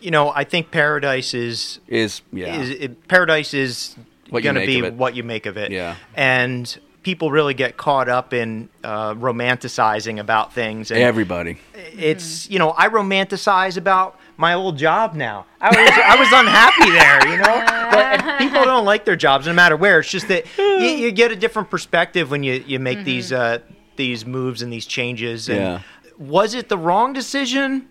You 0.00 0.10
know, 0.10 0.30
I 0.34 0.44
think 0.44 0.70
paradise 0.70 1.32
is 1.34 1.80
Is 1.88 2.20
yeah. 2.32 2.60
is 2.60 2.70
it, 2.70 3.08
paradise 3.08 3.54
is 3.54 3.96
What 3.96 4.04
you 4.04 4.09
going 4.30 4.54
to 4.54 4.66
be 4.66 4.82
what 4.90 5.14
you 5.16 5.22
make 5.24 5.46
of 5.46 5.56
it. 5.56 5.70
Yeah. 5.72 5.96
And 6.14 6.78
people 7.02 7.30
really 7.30 7.54
get 7.54 7.76
caught 7.76 8.08
up 8.08 8.32
in 8.34 8.68
uh, 8.84 9.14
romanticizing 9.14 10.20
about 10.20 10.52
things. 10.52 10.90
And 10.90 11.00
Everybody. 11.00 11.58
it's 11.74 12.48
you 12.50 12.58
know 12.58 12.70
I 12.76 12.88
romanticize 12.88 13.76
about 13.76 14.18
my 14.36 14.54
old 14.54 14.78
job 14.78 15.14
now. 15.14 15.46
I 15.60 15.68
was 15.68 15.76
I 15.78 16.16
was 16.16 16.28
unhappy 16.32 16.90
there, 16.90 17.28
you 17.28 17.36
know. 17.38 17.66
But 17.90 18.38
people 18.38 18.64
don't 18.64 18.84
like 18.84 19.04
their 19.04 19.16
jobs 19.16 19.46
no 19.46 19.52
matter 19.52 19.76
where. 19.76 20.00
It's 20.00 20.10
just 20.10 20.28
that 20.28 20.44
you, 20.58 20.64
you 21.04 21.10
get 21.12 21.32
a 21.32 21.36
different 21.36 21.70
perspective 21.70 22.30
when 22.30 22.42
you 22.42 22.62
you 22.66 22.78
make 22.78 23.04
these 23.04 23.32
uh, 23.32 23.58
these 23.96 24.24
moves 24.26 24.62
and 24.62 24.72
these 24.72 24.86
changes. 24.86 25.48
And 25.48 25.58
Yeah. 25.58 25.80
was 26.18 26.54
it 26.54 26.68
the 26.68 26.78
wrong 26.78 27.12
decision? 27.12 27.88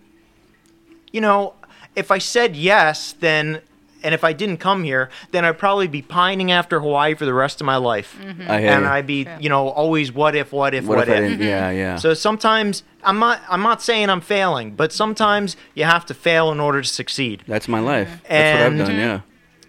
You 1.12 1.22
know, 1.22 1.54
if 1.96 2.12
I 2.12 2.20
said 2.20 2.56
yes, 2.56 3.14
then. 3.20 3.62
And 4.02 4.14
if 4.14 4.24
I 4.24 4.32
didn't 4.34 4.58
come 4.58 4.84
here, 4.84 5.10
then 5.32 5.44
I'd 5.46 5.58
probably 5.58 5.88
be 5.88 6.02
pining 6.02 6.52
after 6.52 6.80
Hawaii 6.80 7.16
for 7.16 7.26
the 7.26 7.34
rest 7.34 7.60
of 7.62 7.66
my 7.66 7.76
life. 7.76 8.18
Hear 8.20 8.30
And 8.48 8.84
you. 8.86 8.90
I'd 8.90 9.06
be, 9.08 9.28
you 9.42 9.50
know, 9.50 9.68
always 9.70 10.12
what 10.12 10.36
if, 10.36 10.52
what 10.54 10.74
if, 10.74 10.86
What 10.86 10.98
what, 11.00 11.10
if 11.10 11.16
I 11.20 11.24
if. 11.34 11.40
yeah, 11.40 11.70
yeah. 11.72 11.96
So 11.98 12.14
sometimes 12.14 12.84
I'm 13.04 13.20
not 13.20 13.42
I'm 13.50 13.62
not 13.62 13.82
saying 13.82 14.10
I'm 14.10 14.22
failing, 14.22 14.72
but 14.76 14.94
sometimes 14.94 15.58
you 15.76 15.84
have 15.84 16.06
to 16.06 16.14
fail 16.14 16.52
in 16.52 16.60
order 16.60 16.82
to 16.82 16.88
succeed. 16.88 17.44
That's 17.48 17.68
my 17.68 17.80
life. 17.80 18.10
That's 18.28 18.32
And- 18.32 18.80
what 18.80 18.90
I've 18.90 18.96
done. 18.96 19.22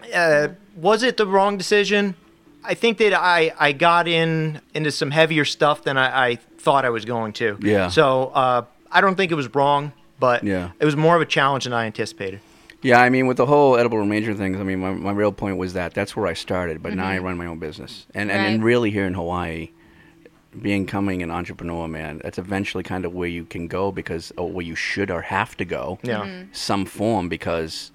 Yeah. 0.09 0.19
Uh, 0.21 0.47
was 0.75 1.03
it 1.03 1.17
the 1.17 1.25
wrong 1.27 1.57
decision? 1.57 2.15
I 2.63 2.73
think 2.75 2.97
that 2.99 3.13
I, 3.13 3.51
I 3.59 3.71
got 3.71 4.07
in 4.07 4.61
into 4.73 4.91
some 4.91 5.11
heavier 5.11 5.45
stuff 5.45 5.83
than 5.83 5.97
I, 5.97 6.27
I 6.29 6.35
thought 6.57 6.85
I 6.85 6.89
was 6.89 7.05
going 7.05 7.33
to. 7.33 7.57
Yeah. 7.61 7.89
So 7.89 8.27
uh, 8.33 8.65
I 8.91 9.01
don't 9.01 9.15
think 9.15 9.31
it 9.31 9.35
was 9.35 9.53
wrong, 9.55 9.91
but 10.19 10.43
Yeah. 10.43 10.71
it 10.79 10.85
was 10.85 10.95
more 10.95 11.15
of 11.15 11.21
a 11.21 11.25
challenge 11.25 11.63
than 11.65 11.73
I 11.73 11.85
anticipated. 11.85 12.39
Yeah, 12.81 12.99
I 12.99 13.09
mean, 13.09 13.27
with 13.27 13.37
the 13.37 13.45
whole 13.45 13.77
edible 13.77 13.99
remainder 13.99 14.33
things, 14.33 14.57
I 14.59 14.63
mean, 14.63 14.79
my, 14.79 14.91
my 14.91 15.11
real 15.11 15.31
point 15.31 15.57
was 15.57 15.73
that 15.73 15.93
that's 15.93 16.15
where 16.15 16.25
I 16.27 16.33
started, 16.33 16.81
but 16.81 16.93
now 16.93 17.07
I 17.07 17.17
Mhm. 17.17 17.23
run 17.23 17.37
my 17.37 17.45
own 17.45 17.59
business. 17.59 18.07
And, 18.15 18.31
and, 18.31 18.41
and 18.41 18.63
really 18.63 18.89
here 18.91 19.05
in 19.05 19.13
Hawaii, 19.13 19.69
being 20.59 20.85
coming 20.85 21.21
an 21.23 21.29
entrepreneur, 21.31 21.87
man, 21.87 22.19
that's 22.23 22.37
eventually 22.37 22.83
kind 22.83 23.05
of 23.05 23.13
where 23.13 23.29
you 23.29 23.45
can 23.45 23.67
go 23.67 23.91
because, 23.91 24.33
or 24.37 24.51
where 24.51 24.65
you 24.65 24.75
should 24.75 25.09
or 25.11 25.21
have 25.21 25.55
to 25.57 25.65
go. 25.65 25.99
Yeah. 26.03 26.21
Mm-hmm. 26.21 26.43
Some 26.53 26.85
form 26.85 27.29
because 27.29 27.91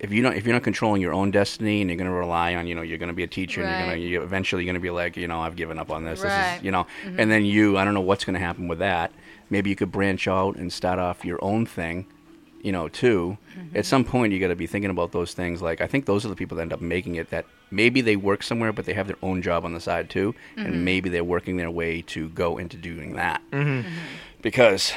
if 0.00 0.10
you 0.10 0.20
don't, 0.22 0.34
if 0.34 0.44
you're 0.46 0.54
not 0.54 0.64
controlling 0.64 1.00
your 1.02 1.12
own 1.12 1.30
destiny 1.30 1.80
and 1.80 1.88
you're 1.90 1.96
going 1.98 2.10
to 2.10 2.16
rely 2.16 2.54
on, 2.56 2.66
you 2.66 2.74
know, 2.74 2.82
you're 2.82 2.98
going 2.98 3.08
to 3.10 3.14
be 3.14 3.22
a 3.22 3.28
teacher 3.28 3.62
and 3.62 3.70
you're 3.70 3.86
going 3.86 4.00
to, 4.00 4.04
you 4.08 4.22
eventually 4.22 4.64
you're 4.64 4.72
going 4.72 4.80
to 4.80 4.84
be 4.84 4.90
like, 4.90 5.16
you 5.16 5.28
know, 5.28 5.40
I've 5.42 5.54
given 5.54 5.78
up 5.78 5.90
on 5.92 6.04
this. 6.04 6.22
This 6.22 6.32
is, 6.32 6.64
you 6.64 6.72
know, 6.72 6.86
Mhm. 7.06 7.16
and 7.18 7.30
then 7.30 7.44
you, 7.44 7.76
I 7.78 7.84
don't 7.84 7.94
know 7.94 8.00
what's 8.00 8.24
going 8.24 8.34
to 8.34 8.40
happen 8.40 8.66
with 8.66 8.78
that. 8.80 9.12
Maybe 9.50 9.70
you 9.70 9.76
could 9.76 9.92
branch 9.92 10.26
out 10.26 10.56
and 10.56 10.72
start 10.72 10.98
off 10.98 11.24
your 11.24 11.38
own 11.44 11.66
thing 11.66 12.06
you 12.62 12.72
know, 12.72 12.88
too, 12.88 13.36
Mm-hmm. 13.58 13.76
at 13.76 13.84
some 13.84 14.02
point 14.04 14.32
you 14.32 14.38
got 14.40 14.48
to 14.48 14.56
be 14.56 14.66
thinking 14.66 14.90
about 14.90 15.12
those 15.12 15.34
things. 15.34 15.60
Like 15.60 15.80
I 15.82 15.86
think 15.86 16.06
those 16.06 16.24
are 16.24 16.28
the 16.28 16.36
people 16.36 16.56
that 16.56 16.62
end 16.62 16.72
up 16.72 16.80
making 16.80 17.16
it. 17.16 17.28
That 17.30 17.44
maybe 17.70 18.00
they 18.00 18.16
work 18.16 18.42
somewhere, 18.42 18.72
but 18.72 18.86
they 18.86 18.94
have 18.94 19.06
their 19.08 19.18
own 19.22 19.42
job 19.42 19.64
on 19.66 19.74
the 19.74 19.80
side 19.80 20.08
too, 20.08 20.34
Mhm. 20.56 20.64
and 20.64 20.84
maybe 20.84 21.10
they're 21.10 21.22
working 21.24 21.56
their 21.58 21.70
way 21.70 22.00
to 22.14 22.28
go 22.30 22.56
into 22.58 22.76
doing 22.78 23.14
that. 23.16 23.42
Mhm. 23.52 23.84
Because 24.40 24.92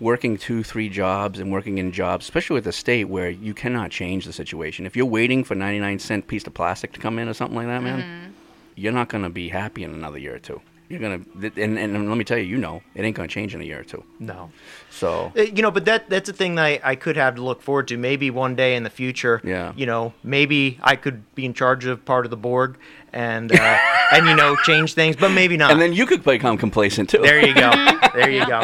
working 0.00 0.36
two, 0.36 0.62
three 0.62 0.88
jobs 0.88 1.38
and 1.38 1.50
working 1.52 1.78
in 1.78 1.92
jobs, 1.92 2.26
especially 2.26 2.54
with 2.54 2.64
the 2.64 2.72
state 2.72 3.04
where 3.04 3.30
you 3.30 3.54
cannot 3.54 3.90
change 3.90 4.24
the 4.26 4.32
situation. 4.32 4.84
If 4.86 4.96
you're 4.96 5.06
waiting 5.06 5.44
for 5.44 5.54
99 5.54 5.98
cent 5.98 6.26
piece 6.26 6.46
of 6.46 6.52
plastic 6.52 6.92
to 6.92 7.00
come 7.00 7.18
in 7.18 7.28
or 7.28 7.32
something 7.34 7.56
like 7.56 7.66
that, 7.68 7.82
man, 7.82 8.00
Mm-hmm. 8.00 8.30
you're 8.76 8.92
not 8.92 9.08
gonna 9.08 9.30
be 9.30 9.48
happy 9.48 9.82
in 9.84 9.94
another 9.94 10.18
year 10.18 10.34
or 10.34 10.38
two. 10.40 10.60
You're 10.90 11.00
gonna, 11.00 11.20
and, 11.56 11.78
and 11.78 12.08
let 12.08 12.18
me 12.18 12.24
tell 12.24 12.36
you, 12.36 12.44
you 12.44 12.58
know, 12.58 12.82
it 12.94 13.02
ain't 13.04 13.16
gonna 13.16 13.28
change 13.28 13.54
in 13.54 13.60
a 13.62 13.64
year 13.64 13.80
or 13.80 13.84
two. 13.84 14.04
No. 14.18 14.50
So 14.94 15.32
Uh, 15.36 15.42
You 15.42 15.62
know, 15.62 15.70
but 15.70 15.84
that 15.86 16.08
that's 16.08 16.28
a 16.28 16.32
thing 16.32 16.54
that 16.54 16.64
I, 16.64 16.80
I 16.92 16.94
could 16.94 17.16
have 17.16 17.34
to 17.36 17.42
look 17.42 17.62
forward 17.62 17.88
to. 17.88 17.96
Maybe 17.96 18.30
one 18.30 18.54
day 18.54 18.76
in 18.76 18.82
the 18.84 18.90
future. 18.90 19.40
Yeah. 19.44 19.72
You 19.76 19.86
know, 19.86 20.12
maybe 20.22 20.78
I 20.82 20.94
could 20.96 21.22
be 21.34 21.44
in 21.44 21.54
charge 21.54 21.84
of 21.84 22.04
part 22.04 22.24
of 22.26 22.30
the 22.30 22.36
board 22.36 22.76
and 23.12 23.50
uh, 23.52 23.78
and 24.12 24.26
you 24.26 24.34
know 24.36 24.56
change 24.64 24.94
things, 24.94 25.16
but 25.16 25.30
maybe 25.30 25.56
not. 25.56 25.70
and 25.72 25.80
then 25.80 25.92
you 25.92 26.06
could 26.06 26.22
become 26.22 26.56
complacent 26.56 27.10
too. 27.10 27.18
there 27.18 27.44
you 27.44 27.54
go. 27.54 27.70
There 28.14 28.30
you 28.30 28.46
go. 28.46 28.62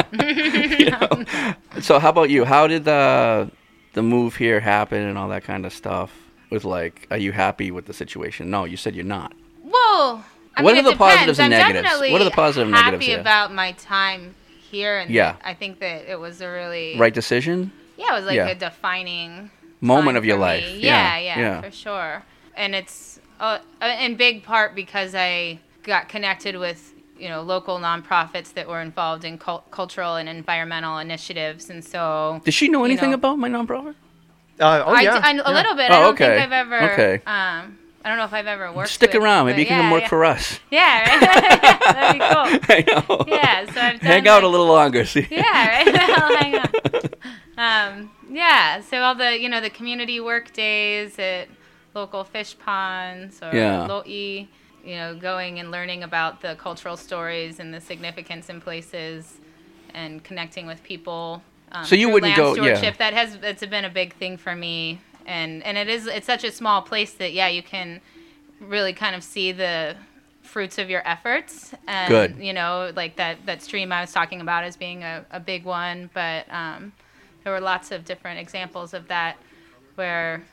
You 0.79 0.91
know? 0.91 1.25
So 1.81 1.99
how 1.99 2.09
about 2.09 2.29
you? 2.29 2.45
How 2.45 2.67
did 2.67 2.85
the 2.85 3.51
the 3.93 4.01
move 4.01 4.37
here 4.37 4.61
happen 4.61 5.01
and 5.01 5.17
all 5.17 5.27
that 5.29 5.43
kind 5.43 5.65
of 5.65 5.73
stuff? 5.73 6.09
With 6.49 6.63
like, 6.65 7.07
are 7.11 7.17
you 7.17 7.31
happy 7.33 7.71
with 7.71 7.85
the 7.85 7.93
situation? 7.93 8.49
No, 8.49 8.63
you 8.65 8.77
said 8.77 8.95
you're 8.95 9.05
not. 9.19 9.33
Well, 9.63 10.23
I 10.55 10.63
What 10.63 10.75
mean, 10.75 10.85
are 10.85 10.87
it 10.89 10.91
the 10.91 10.97
positives 10.97 11.39
and 11.39 11.53
I'm 11.53 11.73
negatives? 11.73 12.11
What 12.11 12.21
are 12.21 12.25
the 12.25 12.31
positive 12.31 12.67
and 12.67 12.75
happy 12.75 12.91
negatives 12.91 13.05
here? 13.07 13.19
about 13.19 13.53
my 13.53 13.71
time 13.73 14.35
here, 14.71 14.97
and 14.97 15.11
Yeah. 15.11 15.35
I 15.43 15.53
think 15.53 15.79
that 15.79 16.09
it 16.09 16.19
was 16.19 16.41
a 16.41 16.49
really 16.49 16.97
Right 16.97 17.13
decision. 17.13 17.71
Yeah, 17.97 18.13
it 18.13 18.17
was 18.17 18.25
like 18.25 18.35
Yeah. 18.37 18.47
a 18.47 18.55
defining 18.55 19.51
Moment 19.81 20.17
of 20.17 20.25
your 20.25 20.37
for 20.37 20.41
life. 20.41 20.63
Yeah, 20.63 21.17
Yeah, 21.17 21.17
yeah, 21.17 21.39
yeah. 21.39 21.61
for 21.61 21.71
sure. 21.71 22.23
And 22.55 22.73
it's 22.75 23.19
uh, 23.39 23.59
in 23.99 24.15
big 24.15 24.43
part 24.43 24.75
because 24.75 25.13
I 25.15 25.59
got 25.83 26.07
connected 26.09 26.55
with 26.57 26.93
you 27.17 27.29
know 27.29 27.41
local 27.41 27.79
nonprofits 27.79 28.53
that 28.53 28.67
were 28.67 28.81
involved 28.81 29.23
in 29.25 29.37
cul- 29.37 29.63
cultural 29.71 30.15
and 30.15 30.27
environmental 30.29 30.97
initiatives, 30.99 31.69
and 31.69 31.83
so 31.83 32.41
Does 32.45 32.53
she 32.53 32.67
know 32.69 32.79
you 32.79 32.85
anything 32.85 33.09
know, 33.11 33.15
about 33.21 33.37
my 33.39 33.49
nonprofit? 33.49 33.95
Uh, 34.59 34.83
oh 34.85 34.93
yeah. 34.99 35.19
d- 35.19 35.23
I- 35.23 35.31
a 35.31 35.35
yeah. 35.35 35.49
little 35.49 35.75
bit. 35.75 35.89
Oh, 35.91 35.95
I 35.95 35.99
don't 36.01 36.13
okay. 36.13 36.25
think 36.37 36.41
I've 36.43 36.51
ever. 36.51 36.91
Okay. 36.93 37.21
Um, 37.25 37.77
I 38.03 38.09
don't 38.09 38.17
know 38.17 38.25
if 38.25 38.33
I've 38.33 38.47
ever 38.47 38.71
worked. 38.73 38.89
Stick 38.89 39.13
with, 39.13 39.21
around. 39.21 39.45
Maybe 39.45 39.61
you 39.61 39.67
can 39.67 39.79
yeah, 39.85 39.91
work 39.91 40.01
yeah. 40.03 40.07
for 40.09 40.25
us. 40.25 40.59
Yeah, 40.71 41.01
right. 41.19 41.83
That'd 41.85 42.19
be 42.19 42.25
cool. 42.27 42.69
I 42.75 42.83
know. 42.87 43.25
Yeah, 43.27 43.65
so 43.71 43.79
I've 43.81 43.99
done 43.99 44.11
Hang 44.11 44.27
out 44.27 44.35
like- 44.35 44.43
a 44.43 44.47
little 44.47 44.65
longer. 44.67 45.05
See. 45.05 45.27
Yeah, 45.29 45.67
right. 45.67 45.87
I'll 46.17 46.37
hang 46.37 46.55
on. 46.55 46.71
Um, 47.57 48.11
yeah, 48.31 48.81
so 48.81 49.01
all 49.01 49.13
the 49.15 49.39
you 49.39 49.49
know 49.49 49.61
the 49.61 49.69
community 49.69 50.19
work 50.19 50.51
days 50.53 51.19
at 51.19 51.47
local 51.93 52.23
fish 52.23 52.57
ponds 52.57 53.39
or 53.41 53.51
Yeah. 53.53 53.85
lo'i, 53.87 54.47
you 54.83 54.95
know, 54.95 55.13
going 55.15 55.59
and 55.59 55.69
learning 55.69 56.01
about 56.03 56.41
the 56.41 56.55
cultural 56.55 56.97
stories 56.97 57.59
and 57.59 57.73
the 57.73 57.81
significance 57.81 58.49
in 58.49 58.61
places, 58.61 59.39
and 59.93 60.23
connecting 60.23 60.65
with 60.65 60.81
people. 60.83 61.43
Um, 61.71 61.85
So 61.85 61.95
you 61.95 62.09
wouldn't 62.09 62.35
land 62.37 62.55
go- 62.57 62.63
yeah. 62.63 62.91
That 62.97 63.13
has 63.13 63.37
it's 63.43 63.65
been 63.65 63.85
a 63.85 63.89
big 63.89 64.15
thing 64.15 64.37
for 64.37 64.55
me, 64.55 65.01
and 65.25 65.63
and 65.63 65.77
it 65.77 65.87
is 65.87 66.07
it's 66.07 66.27
such 66.27 66.43
a 66.43 66.51
small 66.51 66.81
place 66.81 67.13
that 67.13 67.33
yeah 67.33 67.47
you 67.47 67.63
can 67.63 68.01
really 68.59 68.93
kind 68.93 69.15
of 69.15 69.23
see 69.23 69.51
the 69.51 69.95
fruits 70.41 70.77
of 70.77 70.89
your 70.89 71.07
efforts. 71.07 71.73
And 71.87 72.09
Good. 72.09 72.43
you 72.43 72.53
know 72.53 72.91
like 72.95 73.15
that 73.15 73.45
that 73.45 73.61
stream 73.61 73.91
i 73.91 74.01
was 74.01 74.11
talking 74.11 74.41
about 74.41 74.63
as 74.63 74.75
being 74.75 75.03
a, 75.03 75.25
a 75.31 75.39
big 75.39 75.63
one. 75.65 76.09
But 76.13 76.45
um, 76.51 76.91
there 77.43 77.53
were 77.53 77.61
lots 77.61 77.91
of 77.91 78.05
different 78.05 78.39
examples 78.39 78.93
of 78.93 79.07
that 79.07 79.37
where 79.95 80.43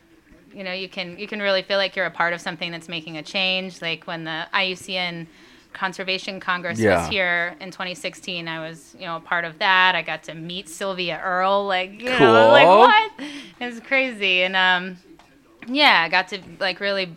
you 0.54 0.64
know 0.64 0.72
you 0.72 0.88
can 0.88 1.18
you 1.18 1.26
can 1.26 1.40
really 1.40 1.62
feel 1.62 1.78
like 1.78 1.96
you're 1.96 2.06
a 2.06 2.10
part 2.10 2.32
of 2.32 2.40
something 2.40 2.70
that's 2.70 2.88
making 2.88 3.16
a 3.16 3.22
change. 3.22 3.82
Like 3.82 4.06
when 4.06 4.24
the 4.24 4.46
iucn 4.54 5.26
conservation 5.78 6.40
congress 6.40 6.78
Yeah. 6.80 7.00
was 7.02 7.08
here 7.08 7.54
in 7.60 7.70
2016 7.70 8.48
i 8.48 8.58
was 8.68 8.96
you 8.98 9.06
know 9.06 9.16
a 9.16 9.20
part 9.20 9.44
of 9.44 9.58
that 9.60 9.94
i 9.94 10.02
got 10.02 10.24
to 10.24 10.34
meet 10.34 10.68
sylvia 10.68 11.20
earle 11.22 11.66
like 11.66 11.92
you 12.00 12.08
Cool. 12.08 12.18
know 12.18 12.48
like 12.50 12.66
what 12.66 13.12
it 13.60 13.64
was 13.64 13.78
crazy 13.80 14.42
and 14.42 14.56
um 14.56 14.96
yeah 15.68 16.02
i 16.04 16.08
got 16.08 16.28
to 16.28 16.38
like 16.58 16.80
really 16.80 17.16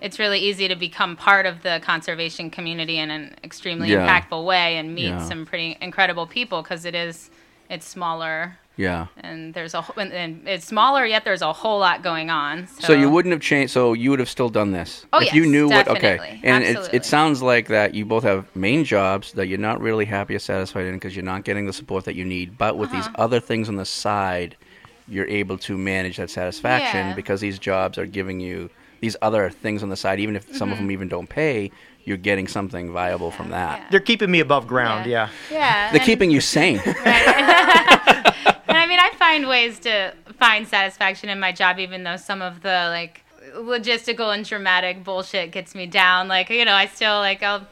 it's 0.00 0.18
really 0.18 0.38
easy 0.40 0.66
to 0.68 0.74
become 0.76 1.16
part 1.16 1.46
of 1.46 1.62
the 1.62 1.80
conservation 1.84 2.50
community 2.50 2.98
in 2.98 3.10
an 3.10 3.34
extremely 3.44 3.90
Yeah. 3.90 4.06
impactful 4.06 4.44
way 4.44 4.76
and 4.76 4.94
meet 4.94 5.04
Yeah. 5.10 5.24
some 5.28 5.46
pretty 5.46 5.78
incredible 5.80 6.26
people 6.26 6.62
because 6.62 6.84
it 6.84 6.94
is 6.96 7.30
it's 7.70 7.86
smaller 7.86 8.58
Yeah. 8.76 9.06
and 9.18 9.54
there's 9.54 9.72
a 9.74 9.82
wh- 9.82 9.96
and, 9.96 10.12
and 10.12 10.48
it's 10.48 10.66
smaller 10.66 11.06
yet 11.06 11.24
there's 11.24 11.42
a 11.42 11.52
whole 11.52 11.78
lot 11.78 12.02
going 12.02 12.28
on 12.28 12.66
so, 12.66 12.88
So 12.88 12.92
you 12.92 13.08
wouldn't 13.08 13.30
have 13.32 13.40
changed. 13.40 13.72
So 13.72 13.92
you 13.92 14.10
would 14.10 14.18
have 14.18 14.28
still 14.28 14.48
done 14.48 14.72
this 14.72 15.06
Oh, 15.12 15.20
if 15.20 15.32
you 15.32 15.42
yes, 15.42 15.50
knew 15.50 15.68
what. 15.68 15.86
Okay, 15.86 16.16
definitely. 16.16 16.40
and 16.42 16.64
it, 16.64 16.68
Absolutely. 16.76 16.96
it 16.96 17.04
sounds 17.04 17.40
like 17.40 17.68
that 17.68 17.94
you 17.94 18.04
both 18.04 18.24
have 18.24 18.46
main 18.56 18.84
jobs 18.84 19.32
that 19.34 19.46
you're 19.46 19.58
not 19.58 19.80
really 19.80 20.04
happy 20.04 20.34
or 20.34 20.40
satisfied 20.40 20.86
in 20.86 20.94
because 20.94 21.14
you're 21.14 21.24
not 21.24 21.44
getting 21.44 21.66
the 21.66 21.72
support 21.72 22.04
that 22.06 22.16
you 22.16 22.24
need. 22.24 22.58
But 22.58 22.76
with 22.76 22.90
these 22.90 23.06
Uh-huh. 23.06 23.22
other 23.22 23.38
things 23.40 23.68
on 23.68 23.76
the 23.76 23.84
side, 23.84 24.56
you're 25.06 25.28
able 25.28 25.58
to 25.58 25.78
manage 25.78 26.16
that 26.16 26.30
satisfaction 26.30 27.08
Yeah. 27.08 27.14
because 27.14 27.40
these 27.40 27.58
jobs 27.60 27.96
are 27.98 28.06
giving 28.06 28.40
you 28.40 28.70
these 29.00 29.16
other 29.22 29.50
things 29.50 29.82
on 29.84 29.88
the 29.90 29.96
side. 29.96 30.18
Even 30.18 30.34
if 30.34 30.44
some 30.56 30.70
of 30.72 30.78
Mm-hmm. 30.78 30.84
them 30.86 30.90
even 30.90 31.08
don't 31.08 31.28
pay, 31.28 31.70
you're 32.04 32.16
getting 32.16 32.48
something 32.48 32.90
viable 32.92 33.30
from 33.30 33.50
that. 33.50 33.90
They're 33.90 34.00
keeping 34.00 34.30
me 34.32 34.40
above 34.40 34.66
ground. 34.66 35.06
Yeah. 35.08 35.28
yeah 35.50 35.90
They're 35.92 36.00
and- 36.00 36.06
keeping 36.06 36.30
you 36.32 36.40
sane. 36.40 36.80
I 38.84 38.86
mean, 38.86 38.98
I 39.00 39.10
find 39.16 39.48
ways 39.48 39.78
to 39.80 40.12
find 40.38 40.68
satisfaction 40.68 41.30
in 41.30 41.40
my 41.40 41.52
job, 41.52 41.78
even 41.78 42.04
though 42.04 42.18
some 42.18 42.42
of 42.42 42.60
the 42.60 42.88
like 42.90 43.22
logistical 43.56 44.34
and 44.34 44.44
dramatic 44.44 45.02
bullshit 45.02 45.52
gets 45.52 45.74
me 45.74 45.86
down. 45.86 46.28
Like, 46.28 46.50
you 46.50 46.66
know, 46.66 46.74
I 46.74 46.84
still 46.86 47.16
like 47.20 47.42
I'll 47.42 47.66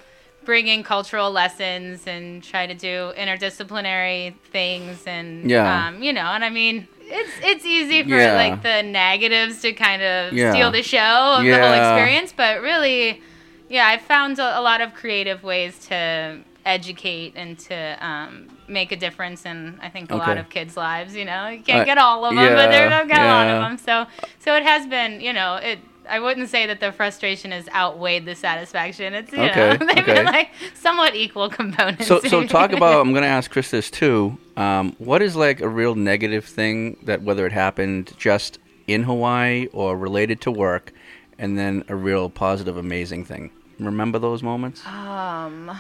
bring 0.47 0.69
in 0.69 0.83
cultural 0.83 1.31
lessons 1.31 2.07
and 2.07 2.43
try 2.43 2.67
to 2.67 2.73
do 2.73 3.13
interdisciplinary 3.19 4.35
things, 4.53 5.07
and 5.07 5.51
Yeah. 5.51 5.89
um, 5.89 6.03
you 6.03 6.13
know, 6.15 6.29
and 6.37 6.45
I 6.45 6.49
mean. 6.51 6.89
It's 7.15 7.33
it's 7.43 7.67
easy 7.67 8.03
for 8.05 8.17
Yeah. 8.17 8.35
like 8.35 8.63
the 8.63 8.83
negatives 8.83 9.61
to 9.63 9.75
kind 9.75 10.01
of 10.01 10.33
Yeah. 10.33 10.51
steal 10.53 10.71
the 10.71 10.83
show 10.83 11.35
of 11.37 11.45
the 11.45 11.59
whole 11.61 11.75
experience, 11.75 12.33
but 12.35 12.63
really, 12.63 13.21
yeah, 13.69 13.87
I 13.87 13.99
found 13.99 14.39
a, 14.39 14.59
a 14.59 14.63
lot 14.63 14.81
of 14.81 14.95
creative 14.95 15.43
ways 15.43 15.79
to 15.89 16.39
educate 16.65 17.33
and 17.37 17.59
to 17.59 18.07
um, 18.07 18.49
make 18.69 18.93
a 18.93 18.97
difference 18.97 19.45
in 19.45 19.79
I 19.83 19.89
think 19.89 20.11
a 20.11 20.17
lot 20.17 20.39
of 20.39 20.49
kids' 20.49 20.77
lives. 20.77 21.15
You 21.15 21.25
know, 21.25 21.49
you 21.49 21.63
can't 21.63 21.87
get 21.87 21.99
all 21.99 22.25
of 22.25 22.35
them, 22.35 22.55
but 22.55 22.71
yeah, 22.71 22.89
there's 22.89 23.09
got 23.09 23.21
a 23.21 23.27
lot 23.27 23.47
of 23.49 23.63
them. 23.63 23.79
So 23.79 24.07
so 24.39 24.57
it 24.57 24.63
has 24.63 24.87
been. 24.87 25.21
You 25.21 25.33
know, 25.33 25.57
it. 25.57 25.79
I 26.09 26.19
wouldn't 26.19 26.49
say 26.49 26.67
that 26.67 26.81
the 26.81 26.91
frustration 26.91 27.53
has 27.53 27.69
outweighed 27.69 28.25
the 28.25 28.35
satisfaction. 28.35 29.15
It's 29.15 29.33
you 29.33 29.39
Okay, 29.43 29.77
know 29.79 29.87
they've 29.87 29.99
okay. 29.99 30.15
been 30.15 30.27
like 30.27 30.51
somewhat 30.75 31.15
equal 31.15 31.49
components. 31.49 32.09
So, 32.09 32.21
so 32.21 32.45
talk 32.45 32.73
about. 32.79 33.01
I'm 33.01 33.13
going 33.13 33.23
to 33.23 33.29
ask 33.29 33.51
Chris 33.51 33.71
this 33.71 33.91
too. 33.91 34.37
Um, 34.57 34.95
what 34.99 35.23
is 35.23 35.37
like 35.37 35.61
a 35.61 35.69
real 35.69 35.95
negative 35.95 36.45
thing 36.45 36.97
that 37.05 37.23
whether 37.23 37.47
it 37.47 37.53
happened 37.53 38.13
just 38.19 38.59
in 38.89 39.05
Hawaii 39.05 39.69
or 39.73 39.97
related 39.97 40.41
to 40.43 40.51
work, 40.51 40.93
and 41.39 41.57
then 41.57 41.85
a 41.89 41.95
real 41.95 42.29
positive, 42.29 42.77
amazing 42.77 43.25
thing. 43.25 43.51
Remember 43.79 44.19
those 44.19 44.43
moments? 44.43 44.85
Um, 44.87 45.71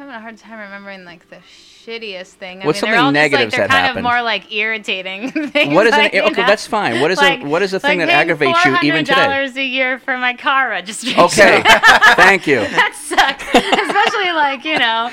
having 0.00 0.14
a 0.14 0.20
hard 0.20 0.38
time 0.38 0.58
remembering 0.58 1.04
like 1.04 1.28
the 1.28 1.36
shittiest 1.36 2.28
thing. 2.32 2.62
I 2.62 2.66
What's 2.66 2.80
mean, 2.82 2.90
they're 2.92 3.00
something 3.00 3.20
all 3.20 3.28
just, 3.30 3.32
like, 3.32 3.50
they're 3.50 3.60
that 3.60 3.70
kind 3.70 3.86
happened? 3.86 3.98
of 4.06 4.10
more 4.12 4.22
like 4.22 4.50
irritating 4.52 5.30
things. 5.50 5.74
What 5.74 5.86
is 5.86 5.92
an- 5.92 5.98
like, 6.00 6.14
you 6.14 6.22
okay, 6.22 6.40
know? 6.40 6.46
that's 6.46 6.66
fine. 6.66 7.00
What 7.00 7.10
is 7.10 7.20
a- 7.20 7.44
what 7.44 7.62
is 7.62 7.70
the 7.72 7.80
thing 7.80 7.98
like 7.98 8.08
that 8.08 8.20
aggravates 8.20 8.64
you 8.64 8.76
even 8.82 9.04
today? 9.04 9.20
$400 9.20 9.56
a 9.56 9.64
year 9.64 9.98
for 9.98 10.16
my 10.16 10.34
car 10.34 10.70
registration. 10.70 11.20
Okay, 11.20 11.62
thank 12.16 12.46
you. 12.46 12.60
that 12.60 12.94
sucks, 12.96 13.44
especially 13.44 14.32
like 14.32 14.64
you 14.64 14.78
know, 14.78 15.10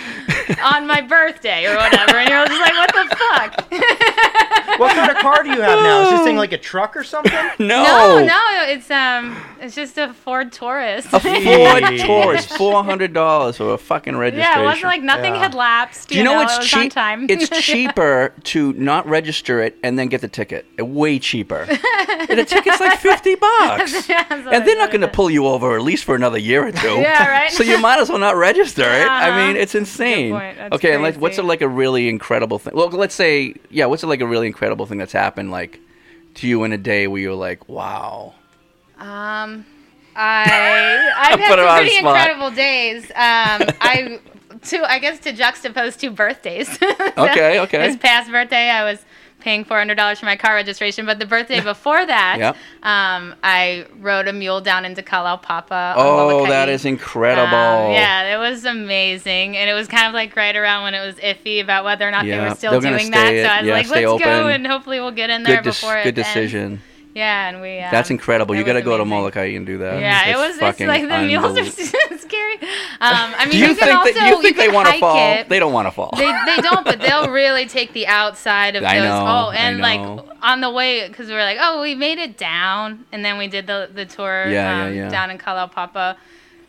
on 0.63 0.87
my 0.87 1.01
birthday 1.01 1.65
or 1.65 1.75
whatever, 1.75 2.17
and 2.17 2.29
you're 2.29 2.45
just 2.45 2.61
like, 2.61 2.73
what 2.73 2.93
the 2.93 3.15
fuck? 3.15 3.73
What 4.77 4.93
kind 4.95 5.09
of 5.09 5.17
car 5.17 5.41
do 5.43 5.49
you 5.49 5.61
have 5.61 5.81
now? 5.81 6.03
Is 6.03 6.09
this 6.11 6.21
thing 6.21 6.37
like 6.37 6.51
a 6.51 6.57
truck 6.57 6.95
or 6.95 7.03
something? 7.03 7.33
No, 7.59 7.83
no, 7.83 8.25
no, 8.25 8.41
it's 8.67 8.91
um, 8.91 9.35
it's 9.59 9.73
just 9.73 9.97
a 9.97 10.13
Ford 10.13 10.51
Taurus. 10.51 11.05
A 11.11 11.19
Ford 11.19 11.97
Taurus, 11.99 12.45
four 12.45 12.83
hundred 12.83 13.13
dollars 13.13 13.57
for 13.57 13.73
a 13.73 13.77
fucking 13.77 14.15
registration. 14.15 14.51
Yeah, 14.59 14.61
it 14.61 14.65
wasn't 14.65 14.83
like 14.85 15.01
nothing 15.01 15.33
had 15.33 15.55
lapsed. 15.55 16.09
Do 16.09 16.15
you 16.17 16.23
know, 16.23 16.33
know 16.35 16.41
it's 16.43 16.53
it 16.55 16.59
was 16.59 16.73
on 16.75 16.81
cheap? 16.83 16.91
time. 16.93 17.25
It's 17.29 17.49
cheaper 17.65 18.33
to 18.43 18.73
not 18.73 19.07
register 19.07 19.61
it 19.61 19.77
and 19.83 19.97
then 19.97 20.07
get 20.09 20.21
the 20.21 20.27
ticket. 20.27 20.65
Uh, 20.79 20.85
Way 20.85 21.17
cheaper. 21.19 21.65
And 22.29 22.37
the 22.39 22.45
ticket's 22.45 22.79
like 22.79 22.99
fifty 22.99 23.33
bucks, 23.35 24.07
Yeah, 24.07 24.25
and 24.29 24.65
they're 24.67 24.77
not 24.77 24.91
going 24.91 25.01
to 25.01 25.07
pull 25.07 25.29
you 25.31 25.47
over 25.47 25.75
at 25.75 25.81
least 25.81 26.03
for 26.03 26.15
another 26.15 26.37
year 26.37 26.67
or 26.67 26.71
two. 26.71 26.87
Yeah, 26.99 27.27
right? 27.27 27.51
So 27.51 27.63
you 27.63 27.79
might 27.79 27.99
as 27.99 28.09
well 28.09 28.19
not 28.19 28.35
register 28.35 28.83
it. 28.83 29.07
I 29.07 29.29
Uh-huh. 29.29 29.47
mean, 29.47 29.55
it's 29.57 29.73
insane. 29.75 30.33
Point. 30.39 30.57
That's 30.57 30.75
Okay, 30.75 30.93
and 30.93 31.03
like, 31.03 31.15
what's 31.15 31.35
crazy. 31.35 31.41
it 31.41 31.45
like 31.45 31.61
a 31.61 31.67
really 31.67 32.09
incredible 32.09 32.59
thing? 32.59 32.73
Well, 32.75 32.89
let's 32.89 33.15
say, 33.15 33.55
yeah, 33.69 33.85
what's 33.85 34.03
it 34.03 34.07
like 34.07 34.21
a 34.21 34.27
really 34.27 34.47
incredible 34.47 34.85
thing 34.85 34.97
that's 34.97 35.13
happened 35.13 35.51
like 35.51 35.79
to 36.35 36.47
you 36.47 36.63
in 36.63 36.71
a 36.73 36.77
day 36.77 37.07
where 37.07 37.21
you're 37.21 37.33
like, 37.33 37.67
wow. 37.67 38.33
Um, 38.97 39.65
I 40.15 41.11
I've 41.15 41.39
had 41.39 41.49
Put 41.49 41.59
her 41.59 41.65
some 41.65 41.69
on 41.69 41.77
pretty 41.81 41.97
incredible 41.97 42.51
days. 42.51 43.03
Um, 43.11 43.11
I 43.81 44.19
to 44.63 44.91
I 44.91 44.99
guess 44.99 45.19
to 45.19 45.33
juxtapose 45.33 45.99
two 45.99 46.09
birthdays. 46.11 46.67
So 46.77 46.87
Okay, 47.17 47.59
okay. 47.61 47.87
This 47.87 47.97
past 47.97 48.31
birthday, 48.31 48.69
I 48.69 48.83
was 48.83 49.03
paying 49.47 49.63
four 49.63 49.77
hundred 49.77 49.95
dollars 49.95 50.19
for 50.19 50.25
my 50.25 50.35
car 50.35 50.55
registration, 50.55 51.05
but 51.05 51.19
the 51.19 51.25
birthday 51.25 51.61
before 51.61 52.05
that, 52.05 52.35
Yep. 52.37 52.55
um, 52.83 53.33
I 53.41 53.85
rode 54.01 54.27
a 54.27 54.33
mule 54.33 54.59
down 54.59 54.83
into 54.83 55.01
Kalaupapa. 55.01 55.93
Oh, 55.95 56.45
that 56.47 56.67
is 56.67 56.83
incredible. 56.83 57.55
Um, 57.55 57.93
yeah, 57.93 58.35
it 58.35 58.37
was 58.37 58.65
amazing, 58.65 59.55
and 59.55 59.69
it 59.69 59.73
was 59.73 59.87
kind 59.87 60.05
of 60.05 60.13
like 60.13 60.35
right 60.35 60.53
around 60.53 60.83
when 60.83 60.93
it 60.93 61.05
was 61.05 61.15
iffy 61.15 61.61
about 61.63 61.85
whether 61.85 62.05
or 62.05 62.11
not 62.11 62.25
they 62.25 62.37
were 62.37 62.55
still 62.55 62.81
doing 62.81 63.09
that. 63.11 63.27
stay 63.27 63.43
So 63.43 63.49
I 63.49 63.59
was 63.61 63.67
yeah, 63.67 63.73
like, 63.73 63.89
let's 63.89 64.23
go, 64.23 64.47
and 64.49 64.67
hopefully 64.67 64.99
we'll 64.99 65.11
get 65.11 65.29
in 65.29 65.43
there 65.43 65.61
Good, 65.61 65.63
before 65.63 65.93
good 66.03 66.17
it 66.17 66.25
ends. 66.25 66.33
decision. 66.33 66.81
Yeah, 67.17 67.49
and 67.49 67.61
we. 67.61 67.79
Um, 67.79 67.89
That's 67.89 68.11
incredible. 68.11 68.53
You 68.55 68.63
got 68.63 68.73
to 68.73 68.83
go 68.83 68.95
to. 68.95 69.05
Molokai 69.07 69.55
and 69.55 69.65
do 69.65 69.79
that. 69.79 69.99
Yeah, 69.99 70.27
it 70.27 70.31
It's 70.31 70.37
was. 70.37 70.49
It's 70.49 70.59
fucking 70.59 70.85
like 70.87 71.01
the 71.01 71.19
mules 71.23 71.57
are 71.57 71.65
scary. 72.17 72.55
Um, 72.55 73.33
I 73.39 73.45
mean, 73.45 73.51
Do 73.53 73.57
you, 73.57 73.67
you, 73.69 73.75
can 73.75 73.87
think 73.87 73.97
also 73.97 74.13
that, 74.13 74.29
you 74.29 74.41
think 74.41 74.57
they 74.57 74.65
can 74.65 74.75
want 74.75 74.85
to 74.87 74.91
hike 74.91 74.99
fall? 74.99 75.33
It. 75.33 75.49
They 75.49 75.59
don't 75.59 75.73
want 75.73 75.87
to 75.87 75.91
fall. 75.91 76.13
They, 76.15 76.31
they 76.45 76.57
don't, 76.61 76.83
but 76.83 76.99
they'll 76.99 77.29
really 77.43 77.65
take 77.65 77.93
the 77.93 78.05
outside 78.05 78.75
of 78.75 78.83
I 78.83 78.99
those. 78.99 79.07
know, 79.07 79.25
oh, 79.25 79.49
I 79.49 79.55
and 79.55 79.77
know. 79.77 79.83
like 79.83 80.37
on 80.43 80.61
the 80.61 80.69
way, 80.69 81.07
because 81.07 81.27
we 81.27 81.33
were 81.33 81.39
like, 81.41 81.57
oh, 81.59 81.81
we 81.81 81.95
made 81.95 82.19
it 82.19 82.37
down, 82.37 83.05
and 83.11 83.25
then 83.25 83.39
we 83.39 83.47
did 83.47 83.65
the 83.65 83.89
the 83.91 84.05
tour 84.05 84.45
Yeah, 84.47 84.85
um, 84.85 84.93
yeah, 84.93 85.03
yeah. 85.05 85.09
down 85.09 85.31
in 85.31 85.39
Kalaupapa. 85.39 86.17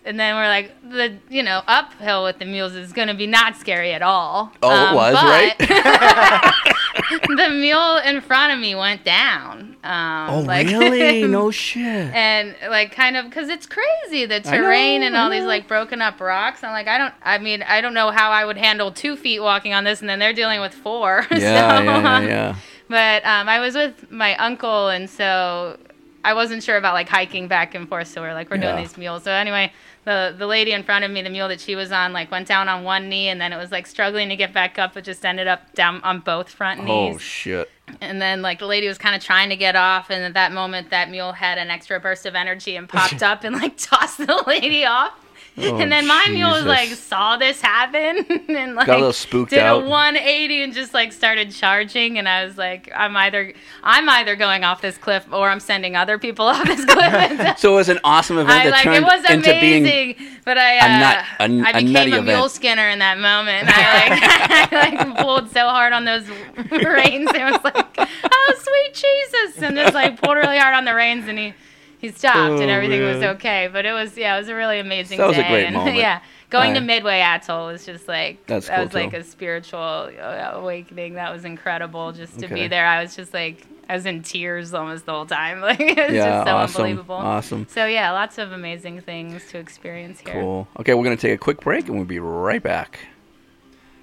And 0.04 0.18
then 0.18 0.36
we're 0.36 0.48
like, 0.48 0.72
the 0.90 1.18
you 1.28 1.42
know 1.42 1.62
uphill 1.66 2.24
with 2.24 2.38
the 2.38 2.44
mules 2.46 2.74
is 2.74 2.92
gonna 2.92 3.14
be 3.14 3.26
not 3.26 3.56
scary 3.56 3.92
at 3.92 4.00
all. 4.02 4.52
Oh, 4.62 4.70
it 4.70 4.88
Um, 4.88 4.94
was, 4.94 5.14
but 5.14 5.24
right? 5.24 5.54
the 7.36 7.48
mule 7.50 7.96
in 7.98 8.20
front 8.20 8.52
of 8.52 8.58
me 8.58 8.74
went 8.74 9.04
down. 9.04 9.76
Um, 9.84 10.30
oh, 10.30 10.40
like- 10.40 10.66
really? 10.66 11.26
No 11.26 11.50
shit. 11.58 11.84
and 11.84 12.54
like 12.68 12.92
kind 12.92 13.16
of 13.16 13.24
because 13.26 13.48
it's 13.48 13.66
crazy 13.66 14.26
the 14.26 14.40
know, 14.40 14.50
terrain 14.50 15.02
and 15.02 15.16
all 15.16 15.30
these 15.30 15.44
like 15.44 15.68
broken 15.68 16.02
up 16.02 16.20
rocks 16.20 16.64
i'm 16.64 16.72
like 16.72 16.88
i 16.88 16.98
don't 16.98 17.14
i 17.22 17.38
mean 17.38 17.62
i 17.62 17.80
don't 17.80 17.94
know 17.94 18.10
how 18.10 18.30
i 18.30 18.44
would 18.44 18.56
handle 18.58 18.90
two 18.90 19.16
feet 19.16 19.40
walking 19.40 19.72
on 19.72 19.84
this 19.84 20.00
and 20.00 20.08
then 20.08 20.18
they're 20.18 20.32
dealing 20.32 20.60
with 20.60 20.74
four 20.74 21.26
Yeah, 21.30 21.38
so, 21.38 21.44
yeah, 21.44 21.82
yeah, 21.84 22.16
um, 22.16 22.24
yeah. 22.26 22.56
but 22.88 23.24
um, 23.24 23.48
i 23.48 23.60
was 23.60 23.74
with 23.76 24.10
my 24.10 24.36
uncle 24.36 24.88
and 24.88 25.08
so 25.08 25.78
i 26.24 26.34
wasn't 26.34 26.62
sure 26.62 26.76
about 26.76 26.92
like 26.94 27.08
hiking 27.08 27.46
back 27.48 27.74
and 27.74 27.88
forth 27.88 28.08
so 28.08 28.20
we're 28.20 28.34
like 28.34 28.50
we're 28.50 28.56
Yeah. 28.56 28.72
doing 28.72 28.82
these 28.84 28.98
mules 28.98 29.22
so 29.22 29.30
anyway 29.32 29.72
the, 30.08 30.34
the 30.38 30.46
lady 30.46 30.72
in 30.72 30.82
front 30.84 31.04
of 31.04 31.10
me, 31.10 31.20
the 31.20 31.28
mule 31.28 31.48
that 31.48 31.60
she 31.60 31.76
was 31.76 31.92
on, 31.92 32.14
like 32.14 32.30
went 32.30 32.48
down 32.48 32.66
on 32.66 32.82
one 32.82 33.10
knee, 33.10 33.28
and 33.28 33.38
then 33.38 33.52
it 33.52 33.58
was 33.58 33.70
like 33.70 33.86
struggling 33.86 34.30
to 34.30 34.36
get 34.36 34.54
back 34.54 34.78
up, 34.78 34.94
but 34.94 35.04
just 35.04 35.22
ended 35.22 35.46
up 35.46 35.74
down 35.74 36.00
on 36.02 36.20
both 36.20 36.48
front 36.48 36.80
oh, 36.80 36.84
knees. 36.84 37.16
Oh 37.16 37.18
shit. 37.18 37.70
And 38.00 38.20
then 38.20 38.40
like 38.40 38.58
the 38.58 38.66
lady 38.66 38.88
was 38.88 38.96
kind 38.96 39.14
of 39.14 39.22
trying 39.22 39.50
to 39.50 39.56
get 39.56 39.76
off, 39.76 40.08
and 40.08 40.24
at 40.24 40.32
that 40.32 40.52
moment, 40.52 40.88
that 40.88 41.10
mule 41.10 41.32
had 41.32 41.58
an 41.58 41.68
extra 41.68 42.00
burst 42.00 42.24
of 42.24 42.34
energy 42.34 42.74
and 42.76 42.88
popped 42.88 43.22
up 43.22 43.44
and 43.44 43.56
like 43.56 43.74
tossed 43.76 44.16
the 44.16 44.42
lady 44.46 44.86
off. 44.86 45.12
Oh, 45.60 45.78
and 45.78 45.90
then 45.90 46.06
my 46.06 46.28
mule 46.30 46.50
was 46.50 46.64
like 46.64 46.88
saw 46.90 47.36
this 47.36 47.60
happen 47.60 48.24
and 48.48 48.74
like 48.74 48.86
Got 48.86 48.94
a 48.96 48.98
little 48.98 49.12
spooked 49.12 49.50
did 49.50 49.58
out. 49.60 49.82
a 49.82 49.86
180 49.88 50.62
and 50.62 50.72
just 50.72 50.94
like 50.94 51.12
started 51.12 51.50
charging. 51.52 52.18
And 52.18 52.28
I 52.28 52.44
was 52.44 52.56
like, 52.56 52.90
I'm 52.94 53.16
either 53.16 53.52
I'm 53.82 54.08
either 54.08 54.36
going 54.36 54.64
off 54.64 54.80
this 54.80 54.96
cliff 54.98 55.26
or 55.32 55.48
I'm 55.48 55.60
sending 55.60 55.96
other 55.96 56.18
people 56.18 56.46
off 56.48 56.64
this 56.66 56.84
cliff. 56.84 57.58
So 57.58 57.72
it 57.72 57.76
was 57.76 57.88
an 57.88 57.98
awesome 58.04 58.38
event 58.38 58.50
I 58.60 58.64
that 58.64 58.70
like 58.70 58.82
turned 58.84 58.96
it 58.96 59.02
was 59.02 59.30
into 59.30 59.50
being 59.60 59.82
amazing, 59.84 60.16
but 60.44 60.58
I 60.58 60.74
a 60.74 60.80
uh, 60.80 60.98
nut- 60.98 61.24
a- 61.40 61.42
I 61.66 61.70
a 61.80 61.82
became 61.84 62.12
a, 62.12 62.22
mule 62.22 62.36
event. 62.38 62.50
skinner 62.52 62.88
in 62.88 62.98
that 63.00 63.18
moment. 63.18 63.68
I 63.68 64.08
like, 64.08 64.72
I 64.72 65.06
like 65.06 65.16
pulled 65.18 65.50
so 65.50 65.68
hard 65.68 65.92
on 65.92 66.04
those 66.04 66.26
reins. 66.28 67.30
It 67.34 67.44
was 67.52 67.62
like, 67.64 67.98
oh 67.98 68.54
sweet 68.58 68.94
Jesus, 68.94 69.62
and 69.62 69.76
just 69.76 69.94
like 69.94 70.20
pulled 70.20 70.36
really 70.36 70.58
hard 70.58 70.74
on 70.74 70.84
the 70.84 70.94
reins, 70.94 71.26
and 71.28 71.38
he 71.38 71.54
he 71.98 72.10
stopped, 72.10 72.52
Oh, 72.52 72.60
and 72.60 72.70
everything 72.70 73.02
was 73.02 73.22
okay. 73.22 73.68
But 73.72 73.84
it 73.86 73.92
was 73.92 74.16
yeah, 74.16 74.34
it 74.36 74.38
was 74.38 74.48
a 74.48 74.54
really 74.54 74.78
amazing. 74.78 75.18
That 75.18 75.28
was 75.28 75.38
a 75.38 75.42
day, 75.42 75.48
great 75.48 75.64
and, 75.66 75.74
moment. 75.76 75.96
yeah, 75.96 76.20
going 76.50 76.74
to 76.74 76.80
Midway 76.80 77.20
Atoll 77.20 77.66
was 77.66 77.84
just 77.84 78.06
like 78.08 78.46
That's 78.46 78.68
that 78.68 78.76
cool, 78.76 78.84
was 78.84 78.94
like 78.94 79.12
a 79.12 79.22
spiritual 79.24 79.80
uh, 80.20 80.50
awakening. 80.54 81.14
That 81.14 81.32
was 81.32 81.44
incredible 81.44 82.12
just 82.12 82.38
to 82.40 82.46
Okay. 82.46 82.54
be 82.54 82.68
there. 82.68 82.86
I 82.86 83.02
was 83.02 83.14
just 83.16 83.34
like. 83.34 83.66
I 83.90 83.94
was 83.94 84.04
in 84.04 84.22
tears 84.22 84.74
almost 84.74 85.06
the 85.06 85.12
whole 85.12 85.24
time. 85.24 85.60
Like 85.68 85.80
it 85.80 85.96
was 85.96 86.14
Yeah, 86.14 86.26
just 86.26 86.46
so 86.46 86.56
awesome, 86.56 86.82
unbelievable. 86.82 87.14
awesome. 87.14 87.66
So 87.70 87.86
yeah, 87.86 88.10
lots 88.12 88.36
of 88.36 88.52
amazing 88.52 89.00
things 89.00 89.46
to 89.46 89.58
experience 89.58 90.20
here. 90.20 90.34
cool. 90.34 90.68
Okay, 90.78 90.92
we're 90.92 91.04
gonna 91.04 91.16
take 91.16 91.32
a 91.32 91.38
quick 91.38 91.60
break 91.62 91.86
and 91.88 91.96
we'll 91.96 92.04
be 92.04 92.18
right 92.18 92.62
back. 92.62 93.00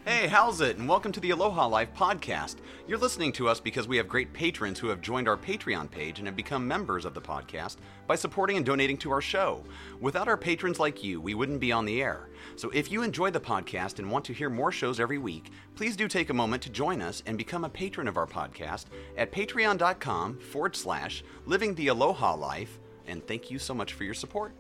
Hey, 0.08 0.28
how's 0.28 0.62
it? 0.62 0.78
And 0.78 0.88
welcome 0.88 1.12
to 1.14 1.20
the 1.20 1.32
Aloha 1.32 1.66
Life 1.66 1.90
podcast. 1.98 2.58
You're 2.88 3.00
listening 3.00 3.32
to 3.32 3.50
us 3.50 3.60
because 3.60 3.88
we 3.88 3.98
have 3.98 4.08
great 4.08 4.32
patrons 4.34 4.78
who 4.78 4.90
have 4.90 5.02
joined 5.02 5.28
our 5.28 5.36
Patreon 5.36 5.90
page 5.90 6.20
and 6.20 6.28
have 6.28 6.36
become 6.36 6.68
members 6.68 7.06
of 7.06 7.16
the 7.16 7.22
podcast 7.22 7.78
by 8.06 8.14
supporting 8.14 8.56
and 8.56 8.64
donating 8.64 8.98
to 8.98 9.10
our 9.10 9.20
show. 9.20 9.64
Without 10.00 10.28
our 10.28 10.38
patrons 10.38 10.80
like 10.80 11.04
you, 11.04 11.20
we 11.20 11.34
wouldn't 11.34 11.60
be 11.60 11.72
on 11.72 11.86
the 11.86 12.04
air. 12.04 12.30
So 12.56 12.70
if 12.70 12.92
you 12.92 13.02
enjoy 13.02 13.32
the 13.32 13.40
podcast 13.40 13.98
and 13.98 14.12
want 14.12 14.26
to 14.26 14.34
hear 14.34 14.48
more 14.48 14.72
shows 14.72 15.00
every 15.00 15.18
week, 15.18 15.50
please 15.74 15.96
do 15.96 16.08
take 16.08 16.30
a 16.30 16.36
moment 16.36 16.62
to 16.62 16.70
join 16.70 17.02
us 17.02 17.24
and 17.26 17.36
become 17.36 17.66
a 17.66 17.70
patron 17.70 18.08
of 18.08 18.16
our 18.16 18.28
podcast 18.28 18.86
at 19.18 19.32
patreon.com 19.32 20.38
forward 20.38 20.76
slash 20.76 21.24
living 21.48 21.74
the 21.74 21.88
Aloha 21.88 22.36
Life. 22.36 22.78
And 23.08 23.26
thank 23.26 23.50
you 23.50 23.58
so 23.58 23.74
much 23.74 23.94
for 23.94 24.04
your 24.04 24.14
support. 24.14 24.52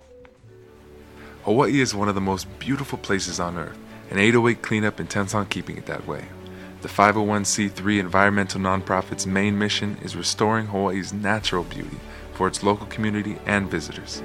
Hawaii 1.43 1.81
is 1.81 1.93
one 1.93 2.09
of 2.09 2.15
the 2.15 2.21
most 2.21 2.47
beautiful 2.57 2.97
places 2.97 3.39
on 3.39 3.59
earth, 3.59 3.77
and 4.09 4.19
808 4.19 4.61
Cleanup 4.61 4.99
intends 4.99 5.33
on 5.33 5.47
keeping 5.47 5.77
it 5.77 5.85
that 5.87 6.07
way. 6.07 6.25
The 6.81 6.87
501c3 6.87 7.99
environmental 7.99 8.61
nonprofit's 8.61 9.25
main 9.25 9.57
mission 9.57 9.97
is 10.03 10.15
restoring 10.15 10.67
Hawaii's 10.67 11.13
natural 11.13 11.63
beauty 11.63 11.97
for 12.33 12.47
its 12.47 12.61
local 12.61 12.85
community 12.87 13.37
and 13.45 13.69
visitors. 13.69 14.21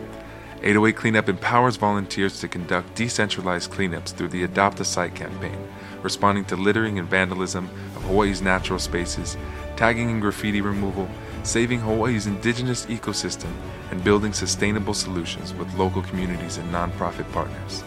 808 0.63 0.97
Cleanup 0.97 1.29
empowers 1.31 1.77
volunteers 1.77 2.39
to 2.41 2.49
conduct 2.49 2.95
decentralized 2.95 3.71
cleanups 3.71 4.13
through 4.15 4.29
the 4.29 4.45
Adopt 4.45 4.81
a 4.81 4.85
Site 4.85 5.15
campaign, 5.15 5.57
responding 6.03 6.45
to 6.47 6.57
littering 6.57 6.99
and 6.99 7.09
vandalism 7.09 7.71
of 7.97 8.03
Hawaii's 8.03 8.43
natural 8.43 8.79
spaces, 8.79 9.39
tagging 9.77 10.11
and 10.11 10.21
graffiti 10.21 10.61
removal, 10.61 11.09
saving 11.45 11.81
Hawaii's 11.81 12.27
indigenous 12.27 12.85
ecosystem, 12.87 13.51
and 13.91 14.05
building 14.05 14.35
sustainable 14.35 14.93
solutions 14.93 15.55
with 15.55 15.73
local 15.79 16.03
communities 16.03 16.59
and 16.59 16.71
nonprofit 16.71 17.31
partners. 17.33 17.83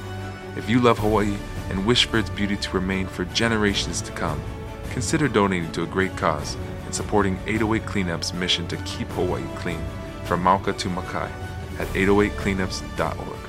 If 0.55 0.67
you 0.67 0.79
love 0.79 0.97
Hawaii 0.97 1.35
and 1.69 1.85
wish 1.85 2.05
for 2.05 2.17
its 2.17 2.29
beauty 2.29 2.55
to 2.57 2.71
remain 2.71 3.07
for 3.07 3.25
generations 3.25 4.01
to 4.01 4.11
come, 4.11 4.41
consider 4.91 5.27
donating 5.27 5.71
to 5.73 5.83
a 5.83 5.87
great 5.87 6.15
cause 6.17 6.55
and 6.85 6.93
supporting 6.93 7.39
808 7.47 7.85
Cleanup's 7.85 8.33
mission 8.33 8.67
to 8.67 8.77
keep 8.77 9.07
Hawaii 9.09 9.43
clean 9.55 9.81
from 10.25 10.43
Mauka 10.43 10.77
to 10.77 10.89
Makai 10.89 11.29
at 11.79 11.87
808cleanups.org. 11.89 13.39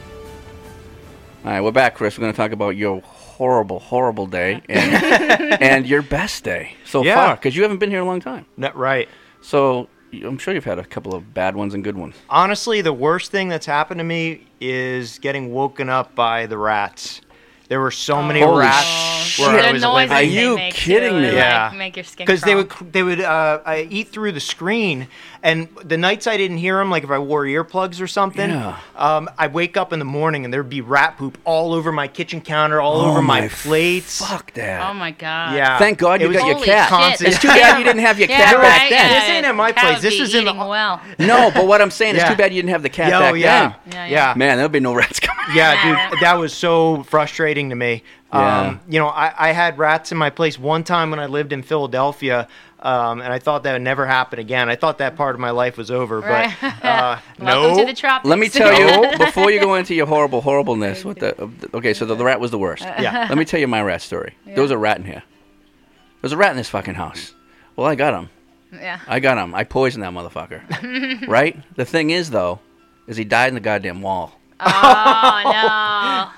All 1.44 1.50
right, 1.50 1.60
we're 1.60 1.72
back, 1.72 1.94
Chris. 1.94 2.16
We're 2.16 2.22
going 2.22 2.32
to 2.32 2.36
talk 2.36 2.52
about 2.52 2.70
your 2.76 3.02
horrible, 3.02 3.78
horrible 3.78 4.26
day 4.26 4.62
and, 4.68 5.62
and 5.62 5.86
your 5.86 6.00
best 6.00 6.42
day 6.44 6.74
so 6.86 7.04
Yeah. 7.04 7.14
far, 7.16 7.34
because 7.36 7.54
you 7.54 7.62
haven't 7.62 7.78
been 7.78 7.90
here 7.90 8.00
a 8.00 8.04
long 8.04 8.20
time. 8.20 8.46
Not 8.56 8.74
right. 8.76 9.08
So 9.42 9.88
I'm 10.12 10.38
sure 10.38 10.54
you've 10.54 10.64
had 10.64 10.78
a 10.78 10.84
couple 10.84 11.14
of 11.14 11.34
bad 11.34 11.54
ones 11.54 11.74
and 11.74 11.84
good 11.84 11.96
ones. 11.98 12.14
Honestly, 12.30 12.80
the 12.80 12.94
worst 12.94 13.30
thing 13.30 13.48
that's 13.48 13.66
happened 13.66 13.98
to 13.98 14.04
me 14.04 14.46
is 14.60 15.18
getting 15.18 15.52
woken 15.52 15.90
up 15.90 16.14
by 16.14 16.46
the 16.46 16.56
rats. 16.56 17.20
There 17.68 17.80
were 17.80 17.90
so 17.90 18.22
many 18.22 18.40
Holy 18.40 18.60
rats 18.60 19.38
where 19.38 19.56
shit. 19.56 19.64
I 19.64 19.72
was 19.72 19.82
noises 19.82 20.10
living. 20.10 20.16
Are 20.16 20.22
you 20.22 20.56
make 20.56 20.74
kidding 20.74 21.10
too, 21.12 21.16
me? 21.20 21.26
like, 21.28 21.34
Yeah. 21.34 21.72
make 21.74 21.96
your 21.96 22.04
skin 22.04 22.26
because 22.26 22.42
they 22.42 22.54
would 22.54 22.70
they 22.92 23.02
would 23.02 23.20
uh, 23.20 23.60
eat 23.88 24.08
through 24.08 24.32
the 24.32 24.40
screen, 24.40 25.08
and 25.44 25.68
the 25.84 25.96
nights 25.96 26.26
I 26.26 26.36
didn't 26.36 26.56
hear 26.56 26.78
them, 26.78 26.90
like 26.90 27.04
if 27.04 27.10
I 27.10 27.18
wore 27.20 27.44
earplugs 27.44 28.00
or 28.00 28.06
something, 28.08 28.50
Yeah. 28.50 28.78
um, 28.96 29.30
I 29.38 29.46
wake 29.46 29.76
up 29.76 29.92
in 29.92 29.98
the 30.00 30.04
morning 30.04 30.44
and 30.44 30.52
there'd 30.52 30.68
be 30.68 30.80
rat 30.80 31.16
poop 31.18 31.38
all 31.44 31.72
over 31.74 31.92
my 31.92 32.08
kitchen 32.08 32.40
counter, 32.40 32.80
all 32.80 33.02
Oh 33.02 33.10
over 33.10 33.22
my, 33.22 33.42
my 33.42 33.48
plates. 33.48 34.26
Fuck 34.26 34.54
that. 34.54 34.90
Oh 34.90 34.94
my 34.94 35.10
god. 35.12 35.54
Yeah, 35.54 35.78
Thank 35.78 35.98
God 35.98 36.20
you 36.22 36.28
was 36.28 36.36
got 36.38 36.46
your 36.46 36.54
Holy 36.56 36.66
cat. 36.66 37.18
shit. 37.18 37.28
It's 37.28 37.38
too 37.38 37.48
bad 37.48 37.78
you 37.78 37.84
didn't 37.84 38.00
have 38.00 38.18
your 38.18 38.28
Yeah, 38.28 38.38
cat 38.38 38.54
back 38.56 38.80
right? 38.80 38.90
then. 38.90 39.10
Yeah, 39.12 39.20
This 39.20 39.28
ain't 39.28 39.46
at 39.46 39.54
my 39.54 39.70
place. 39.72 40.00
This 40.02 40.18
is 40.18 40.34
in 40.34 40.44
the- 40.46 40.50
eating 40.52 40.66
well. 40.66 41.00
No, 41.18 41.50
but 41.54 41.66
what 41.66 41.80
I'm 41.82 41.90
saying, 41.90 42.16
is 42.16 42.22
Yeah. 42.22 42.30
too 42.30 42.36
bad 42.36 42.52
you 42.52 42.60
didn't 42.62 42.72
have 42.72 42.82
the 42.82 42.88
cat 42.88 43.10
Yo, 43.12 43.20
back 43.20 43.34
yeah. 43.36 43.74
then. 43.86 43.92
Yeah, 43.92 44.06
yeah. 44.06 44.34
Man, 44.36 44.56
there'll 44.56 44.68
be 44.70 44.80
no 44.80 44.94
rats 44.94 45.20
coming. 45.20 45.44
Yeah, 45.54 45.74
Yeah. 45.74 46.10
dude, 46.10 46.20
that 46.20 46.34
was 46.38 46.54
so 46.54 47.02
frustrating 47.04 47.68
to 47.68 47.76
me. 47.76 48.02
Yeah. 48.34 48.60
Um, 48.62 48.80
you 48.88 48.98
know, 48.98 49.08
I, 49.08 49.32
I 49.50 49.52
had 49.52 49.78
rats 49.78 50.10
in 50.12 50.18
my 50.18 50.30
place 50.30 50.58
one 50.58 50.82
time 50.84 51.10
when 51.10 51.20
I 51.20 51.26
lived 51.26 51.52
in 51.52 51.62
Philadelphia, 51.62 52.48
um, 52.80 53.20
and 53.20 53.32
I 53.32 53.38
thought 53.38 53.62
that 53.62 53.72
would 53.74 53.82
never 53.82 54.06
happen 54.06 54.38
again. 54.38 54.68
I 54.68 54.76
thought 54.76 54.98
that 54.98 55.16
part 55.16 55.34
of 55.34 55.40
my 55.40 55.50
life 55.50 55.76
was 55.76 55.90
over, 55.90 56.20
Right. 56.20 56.52
but 56.60 56.84
uh, 56.84 57.18
Welcome 57.38 57.72
no. 57.76 57.78
to 57.78 57.84
the 57.86 57.94
tropics. 57.94 58.28
Let 58.28 58.38
me 58.38 58.48
tell 58.48 58.72
you, 58.76 59.16
before 59.18 59.50
you 59.50 59.60
go 59.60 59.74
into 59.76 59.94
your 59.94 60.06
horrible 60.06 60.40
horribleness, 60.40 61.04
what 61.04 61.18
the? 61.20 61.50
Okay, 61.72 61.94
so 61.94 62.04
the, 62.04 62.14
the 62.14 62.24
rat 62.24 62.40
was 62.40 62.50
the 62.50 62.58
worst. 62.58 62.82
Yeah. 62.82 63.26
Let 63.28 63.38
me 63.38 63.44
tell 63.44 63.60
you 63.60 63.68
my 63.68 63.82
rat 63.82 64.02
story. 64.02 64.34
There 64.44 64.62
was 64.62 64.70
a 64.70 64.78
rat 64.78 64.98
in 64.98 65.04
here. 65.04 65.22
There 65.24 66.20
was 66.22 66.32
a 66.32 66.36
rat 66.36 66.50
in 66.50 66.56
this 66.56 66.68
fucking 66.68 66.94
house. 66.94 67.34
Well, 67.76 67.86
I 67.86 67.94
got 67.94 68.14
him. 68.14 68.30
yeah. 68.72 69.00
I 69.06 69.20
got 69.20 69.38
him. 69.38 69.54
I 69.54 69.64
poisoned 69.64 70.02
that 70.02 70.12
motherfucker. 70.12 71.26
right? 71.28 71.56
The 71.76 71.84
thing 71.84 72.10
is, 72.10 72.30
though, 72.30 72.60
is 73.06 73.16
he 73.16 73.24
died 73.24 73.48
in 73.48 73.54
the 73.54 73.60
goddamn 73.60 74.02
wall. 74.02 74.32
Oh 74.60 76.30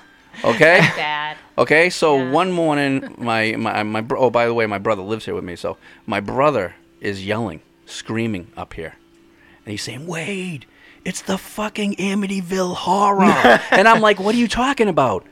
no. 0.43 0.49
Okay. 0.51 0.79
no. 0.81 0.95
Bad. 0.95 1.37
Okay, 1.57 1.89
so 1.89 2.17
Yeah. 2.17 2.31
one 2.31 2.51
morning, 2.51 3.15
my 3.17 3.55
my 3.57 3.81
my 3.83 4.01
bro- 4.01 4.19
oh 4.19 4.29
by 4.29 4.45
the 4.45 4.53
way, 4.53 4.65
my 4.67 4.77
brother 4.77 5.01
lives 5.01 5.25
here 5.25 5.33
with 5.35 5.43
me. 5.43 5.55
So 5.55 5.77
my 6.05 6.19
brother 6.19 6.75
is 7.01 7.25
yelling, 7.25 7.61
screaming 7.85 8.47
up 8.55 8.73
here, 8.73 8.93
and 9.65 9.71
he's 9.71 9.81
saying, 9.81 10.05
"Wade, 10.05 10.65
it's 11.03 11.21
the 11.21 11.37
fucking 11.37 11.95
Amityville 11.95 12.75
horror," 12.75 13.59
and 13.71 13.87
I'm 13.87 14.01
like, 14.01 14.19
"What 14.19 14.35
are 14.35 14.37
you 14.37 14.47
talking 14.47 14.87
about?" 14.87 15.25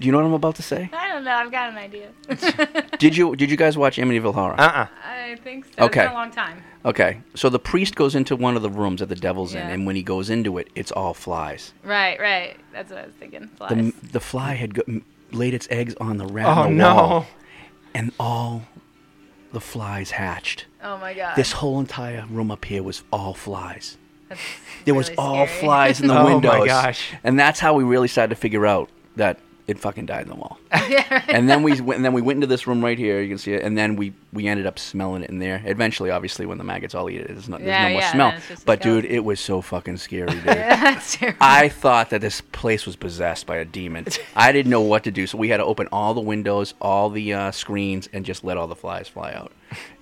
Do 0.00 0.06
you 0.06 0.12
know 0.12 0.18
what 0.18 0.24
I'm 0.26 0.32
about 0.32 0.56
to 0.56 0.62
say? 0.62 0.88
I 0.92 1.08
don't 1.08 1.24
know. 1.24 1.30
I've 1.32 1.52
got 1.52 1.68
an 1.70 1.76
idea. 1.76 2.08
Did 2.98 3.16
you 3.16 3.36
did 3.36 3.50
you 3.50 3.56
guys 3.56 3.76
watch 3.76 3.98
Amityville 3.98 4.34
Horror? 4.34 4.58
Uh-uh. 4.58 4.86
I 5.04 5.36
think 5.44 5.66
so. 5.66 5.84
Okay. 5.84 6.00
It's 6.00 6.08
been 6.08 6.12
a 6.12 6.14
long 6.14 6.30
time. 6.30 6.62
Okay, 6.84 7.20
so 7.34 7.50
the 7.50 7.58
priest 7.58 7.94
goes 7.94 8.14
into 8.14 8.34
one 8.34 8.56
of 8.56 8.62
the 8.62 8.70
rooms 8.70 9.00
that 9.00 9.10
the 9.10 9.14
devil's 9.14 9.52
in, 9.54 9.60
Yeah. 9.60 9.68
and 9.74 9.84
when 9.86 9.96
he 9.96 10.02
goes 10.02 10.30
into 10.30 10.56
it, 10.56 10.68
it's 10.74 10.90
all 10.90 11.12
flies. 11.12 11.74
Right, 11.84 12.18
right. 12.18 12.56
That's 12.72 12.90
what 12.90 13.00
I 13.02 13.06
was 13.06 13.14
thinking. 13.16 13.48
Flies. 13.48 13.70
The 13.70 14.06
the 14.12 14.20
fly 14.20 14.54
had 14.54 14.74
go, 14.74 14.82
m- 14.88 15.04
laid 15.30 15.52
its 15.54 15.68
eggs 15.70 15.94
on 16.00 16.16
the 16.16 16.26
rat 16.26 16.46
Oh 16.46 16.62
on 16.62 16.70
the 16.78 16.84
no. 16.84 16.94
wall, 16.94 17.26
and 17.94 18.12
all 18.18 18.62
the 19.52 19.60
flies 19.60 20.12
hatched. 20.12 20.64
oh 20.82 20.96
my 20.98 21.12
god. 21.12 21.36
This 21.36 21.52
whole 21.52 21.78
entire 21.78 22.24
room 22.30 22.50
up 22.50 22.64
here 22.64 22.82
was 22.82 23.02
all 23.12 23.34
flies. 23.34 23.98
That's 24.30 24.40
There 24.86 24.94
was 24.94 25.08
really 25.10 25.18
all 25.18 25.46
scary. 25.46 25.60
flies 25.60 26.00
in 26.00 26.06
the 26.08 26.14
Oh 26.18 26.22
my 26.24 26.32
windows. 26.34 26.66
gosh. 26.66 27.12
And 27.24 27.38
that's 27.38 27.60
how 27.60 27.74
we 27.74 27.84
really 27.84 28.08
started 28.08 28.34
to 28.34 28.40
figure 28.40 28.64
out 28.66 28.88
that 29.16 29.38
it 29.70 29.78
fucking 29.78 30.06
died 30.06 30.22
in 30.22 30.28
the 30.28 30.34
wall. 30.34 30.58
And 31.28 31.48
then 31.48 31.62
we 31.62 31.80
went, 31.80 31.96
and 31.96 32.04
then 32.04 32.12
we 32.12 32.20
went 32.22 32.38
into 32.38 32.46
this 32.48 32.66
room 32.66 32.84
right 32.84 32.98
here. 32.98 33.20
You 33.20 33.28
can 33.28 33.38
see 33.38 33.52
it. 33.54 33.62
And 33.62 33.78
then 33.78 33.94
we 33.96 34.12
we 34.32 34.46
ended 34.48 34.66
up 34.66 34.78
smelling 34.78 35.22
it 35.22 35.30
in 35.30 35.38
there. 35.38 35.62
Eventually, 35.64 36.10
obviously, 36.10 36.44
when 36.46 36.58
the 36.58 36.64
maggots 36.64 36.94
all 36.94 37.08
eat 37.08 37.20
it, 37.20 37.28
there's 37.28 37.48
no, 37.48 37.56
there's 37.56 37.68
Yeah, 37.68 37.84
no 37.84 37.90
more 37.92 38.00
yeah, 38.00 38.12
smell. 38.12 38.28
then 38.30 38.38
it's 38.38 38.48
just 38.48 38.62
a 38.62 38.66
But 38.66 38.80
dude, 38.82 39.04
it 39.04 39.20
was 39.24 39.38
so 39.40 39.60
fucking 39.60 39.96
scary, 39.98 40.26
dude. 40.32 40.44
That's. 40.44 41.16
I 41.40 41.68
thought 41.68 42.10
that 42.10 42.20
this 42.20 42.40
place 42.40 42.84
was 42.86 42.96
possessed 42.96 43.46
by 43.46 43.56
a 43.56 43.64
demon. 43.64 44.06
I 44.36 44.52
didn't 44.52 44.70
know 44.70 44.80
what 44.82 45.04
to 45.04 45.10
do, 45.10 45.26
so 45.26 45.38
we 45.38 45.48
had 45.48 45.58
to 45.58 45.64
open 45.64 45.86
all 45.92 46.14
the 46.14 46.20
windows, 46.20 46.74
all 46.80 47.08
the 47.10 47.32
uh, 47.32 47.50
screens, 47.52 48.08
and 48.12 48.24
just 48.24 48.42
let 48.44 48.56
all 48.56 48.66
the 48.66 48.76
flies 48.76 49.08
fly 49.08 49.32
out. 49.32 49.52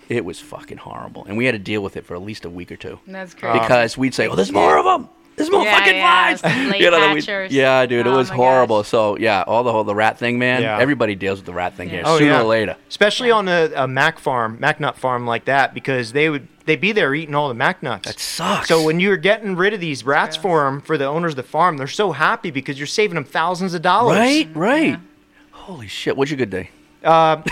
It 0.08 0.24
was 0.24 0.40
fucking 0.40 0.78
horrible, 0.78 1.26
and 1.26 1.36
we 1.36 1.44
had 1.44 1.52
to 1.52 1.58
deal 1.58 1.82
with 1.82 1.96
it 1.98 2.06
for 2.06 2.14
at 2.14 2.22
least 2.22 2.46
a 2.46 2.50
week 2.50 2.72
or 2.72 2.76
two. 2.76 2.98
That's 3.06 3.34
crazy. 3.34 3.58
Because 3.60 3.98
we'd 3.98 4.14
say, 4.14 4.26
"Oh, 4.26 4.34
there's 4.34 4.50
more 4.52 4.78
of 4.78 4.84
them. 4.86 5.10
There's 5.38 5.50
more 5.50 5.64
Yeah, 5.64 5.78
fucking 5.78 5.94
yeah, 5.96 6.36
flies." 6.36 6.40
some 6.40 6.70
late 6.70 7.14
we'd- 7.14 7.54
yeah, 7.56 7.86
dude, 7.86 8.06
it 8.06 8.10
Oh 8.10 8.16
was 8.16 8.28
horrible. 8.28 8.80
gosh. 8.80 8.88
So 8.88 9.16
yeah, 9.16 9.44
all 9.46 9.62
the 9.62 9.72
whole 9.72 9.84
the 9.84 9.94
rat 9.94 10.18
thing, 10.18 10.38
man. 10.38 10.60
Yeah. 10.62 10.78
Everybody 10.78 11.14
deals 11.14 11.38
with 11.38 11.46
the 11.46 11.54
rat 11.54 11.74
thing 11.74 11.88
here 11.88 12.02
Oh, 12.04 12.18
sooner 12.18 12.30
yeah. 12.32 12.40
or 12.40 12.44
later. 12.44 12.76
Especially 12.88 13.30
on 13.30 13.48
a, 13.48 13.70
a 13.74 13.88
Mac 13.88 14.18
farm, 14.18 14.58
Mac 14.60 14.78
nut 14.80 14.96
farm 14.98 15.26
like 15.26 15.46
that, 15.46 15.72
because 15.72 16.12
they 16.12 16.28
would 16.28 16.46
they'd 16.66 16.80
be 16.80 16.92
there 16.92 17.14
eating 17.14 17.34
all 17.34 17.48
the 17.48 17.54
Mac 17.54 17.82
nuts. 17.82 18.06
That 18.08 18.18
sucks. 18.20 18.68
So 18.68 18.82
when 18.82 19.00
you're 19.00 19.16
getting 19.16 19.56
rid 19.56 19.72
of 19.72 19.80
these 19.80 20.04
rats 20.04 20.36
for 20.36 20.66
'em, 20.66 20.80
for 20.82 20.98
the 20.98 21.06
owners 21.06 21.32
of 21.32 21.36
the 21.36 21.42
farm, 21.44 21.78
they're 21.78 21.86
so 21.86 22.12
happy 22.12 22.50
because 22.50 22.78
you're 22.78 22.86
saving 22.86 23.14
them 23.14 23.24
thousands 23.24 23.72
of 23.74 23.80
dollars. 23.82 24.18
right, 24.18 24.48
mm-hmm. 24.48 24.58
right. 24.58 24.98
Holy 25.52 25.86
shit! 25.88 26.16
What's 26.16 26.30
your 26.30 26.38
good 26.38 26.50
day? 26.50 26.70
Uh, 27.08 27.42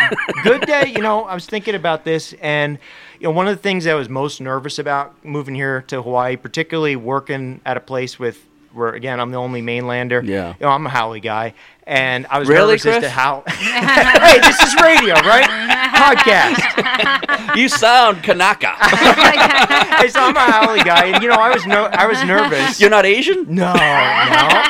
good 0.45 0.61
day. 0.67 0.93
You 0.95 1.01
know, 1.03 1.25
I 1.25 1.33
was 1.35 1.47
thinking 1.47 1.75
about 1.75 2.05
this, 2.05 2.35
and 2.43 2.79
you 3.19 3.25
know, 3.25 3.31
one 3.31 3.49
of 3.49 3.57
the 3.57 3.63
things 3.63 3.87
I 3.87 3.95
was 3.95 4.09
most 4.11 4.41
nervous 4.41 4.79
about 4.79 5.25
moving 5.25 5.55
here 5.55 5.81
to 5.89 6.03
Hawaii, 6.03 6.37
particularly 6.37 6.95
working 6.97 7.63
at 7.65 7.79
a 7.79 7.81
place 7.81 8.19
with 8.19 8.45
where 8.75 8.91
again 8.91 9.19
I'm 9.19 9.31
the 9.31 9.39
only 9.39 9.63
mainlander. 9.63 10.23
Yeah. 10.23 10.51
You 10.61 10.67
know, 10.67 10.69
I'm 10.69 10.85
a 10.87 10.91
haole 10.91 11.19
guy, 11.21 11.55
and 11.87 12.27
I 12.29 12.39
was 12.39 12.49
Really, 12.51 12.73
nervous 12.75 12.85
as 12.87 12.93
Chris? 12.99 13.05
to 13.05 13.11
how. 13.11 13.45
hey, 13.49 14.41
this 14.41 14.61
is 14.61 14.75
radio, 14.83 15.15
right? 15.15 15.49
Podcast. 15.95 17.57
you 17.57 17.69
sound 17.71 18.23
Kanaka. 18.23 18.77
Hey, 19.97 20.09
so 20.09 20.21
I'm 20.21 20.37
a 20.37 20.41
haole 20.41 20.85
guy, 20.85 21.07
and 21.07 21.23
you 21.23 21.31
know, 21.31 21.37
I 21.37 21.49
was 21.55 21.65
no, 21.67 21.87
I 21.87 22.07
was 22.07 22.23
nervous. 22.25 22.79
You're 22.79 22.91
not 22.91 23.07
Asian? 23.07 23.47
No, 23.55 23.73
no. 23.73 24.63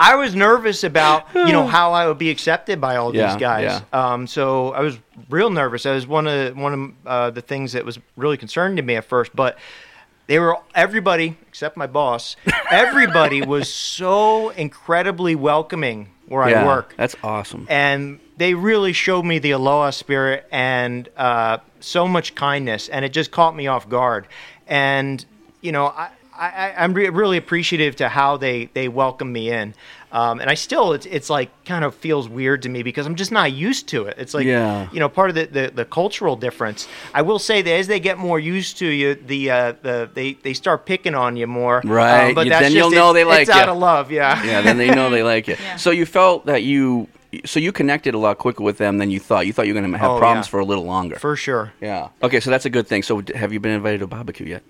I 0.00 0.14
was 0.14 0.34
nervous 0.34 0.84
about 0.84 1.26
you 1.34 1.52
know 1.52 1.66
how 1.76 1.92
I 1.92 2.06
would 2.06 2.18
be 2.18 2.30
accepted 2.30 2.80
by 2.80 2.96
all 2.96 3.14
Yeah, 3.14 3.26
these 3.32 3.40
guys. 3.40 3.82
Yeah. 3.92 4.12
Um, 4.12 4.26
so 4.26 4.72
I 4.72 4.80
was 4.80 4.96
real 5.28 5.50
nervous. 5.50 5.82
That 5.82 5.94
was 5.94 6.06
one 6.06 6.26
of 6.26 6.56
one 6.56 6.72
of 6.72 7.06
uh, 7.06 7.30
the 7.30 7.42
things 7.42 7.72
that 7.72 7.84
was 7.84 7.98
really 8.16 8.36
concerning 8.36 8.76
to 8.76 8.82
me 8.82 8.94
at 8.94 9.04
first. 9.04 9.34
But 9.34 9.58
they 10.28 10.38
were 10.38 10.56
everybody 10.74 11.36
except 11.48 11.76
my 11.76 11.86
boss. 11.86 12.36
Everybody 12.70 13.42
was 13.42 13.72
so 13.72 14.50
incredibly 14.50 15.34
welcoming 15.34 16.10
where 16.28 16.48
yeah, 16.48 16.62
I 16.62 16.66
work 16.66 16.94
That's 16.96 17.16
awesome. 17.22 17.66
and 17.70 18.20
they 18.36 18.52
really 18.54 18.92
showed 18.92 19.24
me 19.24 19.38
the 19.38 19.52
aloha 19.52 19.90
spirit 19.90 20.46
and 20.52 21.08
uh, 21.16 21.58
so 21.80 22.06
much 22.06 22.34
kindness, 22.34 22.88
and 22.88 23.04
it 23.04 23.12
just 23.14 23.30
caught 23.30 23.56
me 23.56 23.66
off 23.66 23.88
guard. 23.88 24.28
And 24.66 25.24
you 25.62 25.72
know, 25.72 25.86
I, 25.86 26.10
I, 26.38 26.74
I'm 26.78 26.94
re- 26.94 27.08
really 27.10 27.36
appreciative 27.36 27.96
to 27.96 28.08
how 28.08 28.36
they 28.36 28.66
they 28.74 28.88
welcome 28.88 29.32
me 29.32 29.50
in. 29.50 29.74
Um, 30.10 30.40
and 30.40 30.48
I 30.48 30.54
still, 30.54 30.92
it's 30.94 31.04
it's 31.04 31.28
like 31.28 31.50
kind 31.66 31.84
of 31.84 31.94
feels 31.94 32.28
weird 32.30 32.62
to 32.62 32.68
me 32.70 32.82
because 32.82 33.04
I'm 33.06 33.14
just 33.16 33.30
not 33.30 33.52
used 33.52 33.88
to 33.88 34.04
it. 34.06 34.14
It's 34.18 34.32
like, 34.32 34.46
Yeah. 34.46 34.88
you 34.90 35.00
know, 35.00 35.08
part 35.10 35.28
of 35.28 35.34
the, 35.36 35.44
the, 35.46 35.70
the 35.74 35.84
cultural 35.84 36.34
difference. 36.34 36.88
I 37.12 37.20
will 37.20 37.38
say 37.38 37.60
that 37.60 37.70
as 37.70 37.88
they 37.88 38.00
get 38.00 38.16
more 38.16 38.38
used 38.40 38.78
to 38.78 38.86
you, 38.86 39.16
the 39.16 39.50
uh, 39.50 39.72
the 39.82 40.08
they, 40.14 40.32
they 40.34 40.54
start 40.54 40.86
picking 40.86 41.14
on 41.14 41.36
you 41.36 41.46
more. 41.46 41.82
Right. 41.84 42.28
Um, 42.28 42.34
but 42.34 42.46
You- 42.46 42.50
that's 42.50 42.62
then 42.62 42.72
just, 42.72 42.76
you'll 42.76 42.90
know 42.98 43.12
they 43.12 43.24
like 43.24 43.42
it's 43.42 43.50
out 43.50 43.66
you. 43.66 43.72
of 43.72 43.78
love. 43.78 44.10
Yeah. 44.10 44.42
yeah, 44.44 44.62
then 44.62 44.78
they 44.78 44.88
know 44.88 45.10
they 45.10 45.22
like 45.34 45.48
it. 45.48 45.58
So 45.76 45.90
you 45.90 46.06
felt 46.06 46.46
that 46.46 46.62
you, 46.62 47.08
so 47.44 47.60
you 47.60 47.70
connected 47.72 48.14
a 48.14 48.18
lot 48.18 48.38
quicker 48.38 48.62
with 48.62 48.78
them 48.78 48.96
than 48.96 49.10
you 49.10 49.20
thought. 49.20 49.46
You 49.46 49.52
thought 49.52 49.66
you 49.66 49.74
were 49.74 49.80
going 49.80 49.92
to 49.92 49.98
have 49.98 50.12
Oh, 50.12 50.18
problems 50.18 50.46
yeah. 50.46 50.50
for 50.52 50.60
a 50.60 50.64
little 50.64 50.84
longer. 50.84 51.16
For 51.16 51.36
sure. 51.36 51.72
yeah. 51.82 52.08
Okay, 52.22 52.40
so 52.40 52.48
that's 52.48 52.64
a 52.64 52.70
good 52.70 52.86
thing. 52.86 53.02
So 53.02 53.22
have 53.34 53.52
you 53.52 53.60
been 53.60 53.72
invited 53.72 53.98
to 53.98 54.04
a 54.04 54.08
barbecue 54.08 54.46
yet? 54.46 54.62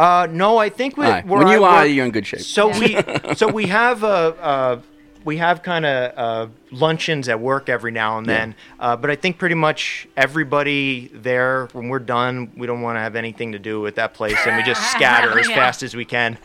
Uh, 0.00 0.26
no, 0.30 0.56
I 0.56 0.70
think 0.70 0.96
we, 0.96 1.04
All 1.04 1.10
right. 1.12 1.26
where 1.26 1.40
When 1.40 1.48
I 1.48 1.52
you 1.54 1.64
are, 1.64 1.84
you're 1.84 2.06
in 2.06 2.10
good 2.10 2.26
shape. 2.26 2.40
So 2.40 2.68
we, 2.78 2.96
so 3.34 3.48
we 3.48 3.66
have 3.66 4.02
uh, 4.02 4.06
uh, 4.40 4.80
we 5.24 5.36
have 5.36 5.62
kind 5.62 5.84
of 5.84 6.12
uh, 6.16 6.46
luncheons 6.70 7.28
at 7.28 7.38
work 7.38 7.68
every 7.68 7.92
now 7.92 8.16
and 8.16 8.26
Yeah. 8.26 8.32
then. 8.38 8.54
Uh, 8.78 8.96
but 8.96 9.10
I 9.10 9.16
think 9.16 9.36
pretty 9.36 9.54
much 9.56 10.08
everybody 10.16 11.10
there, 11.12 11.68
when 11.72 11.90
we're 11.90 11.98
done, 11.98 12.50
we 12.56 12.66
don't 12.66 12.80
want 12.80 12.96
to 12.96 13.00
have 13.00 13.14
anything 13.14 13.52
to 13.52 13.58
do 13.58 13.82
with 13.82 13.96
that 13.96 14.14
place, 14.14 14.38
and 14.46 14.56
we 14.56 14.62
just 14.62 14.80
scatter 14.92 15.38
as 15.38 15.46
fast 15.50 15.82
as 15.82 15.94
we 15.94 16.06
can. 16.06 16.38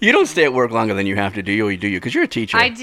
You 0.00 0.12
don't 0.12 0.24
stay 0.24 0.44
at 0.44 0.54
work 0.54 0.70
longer 0.70 0.94
than 0.94 1.06
you 1.06 1.16
have 1.16 1.34
to, 1.34 1.42
do 1.42 1.52
you? 1.52 1.68
Or 1.68 1.76
do 1.76 1.88
you? 1.88 1.98
Because 2.00 2.14
you're 2.14 2.24
a 2.24 2.28
teacher. 2.28 2.56
I 2.56 2.70
do, 2.70 2.82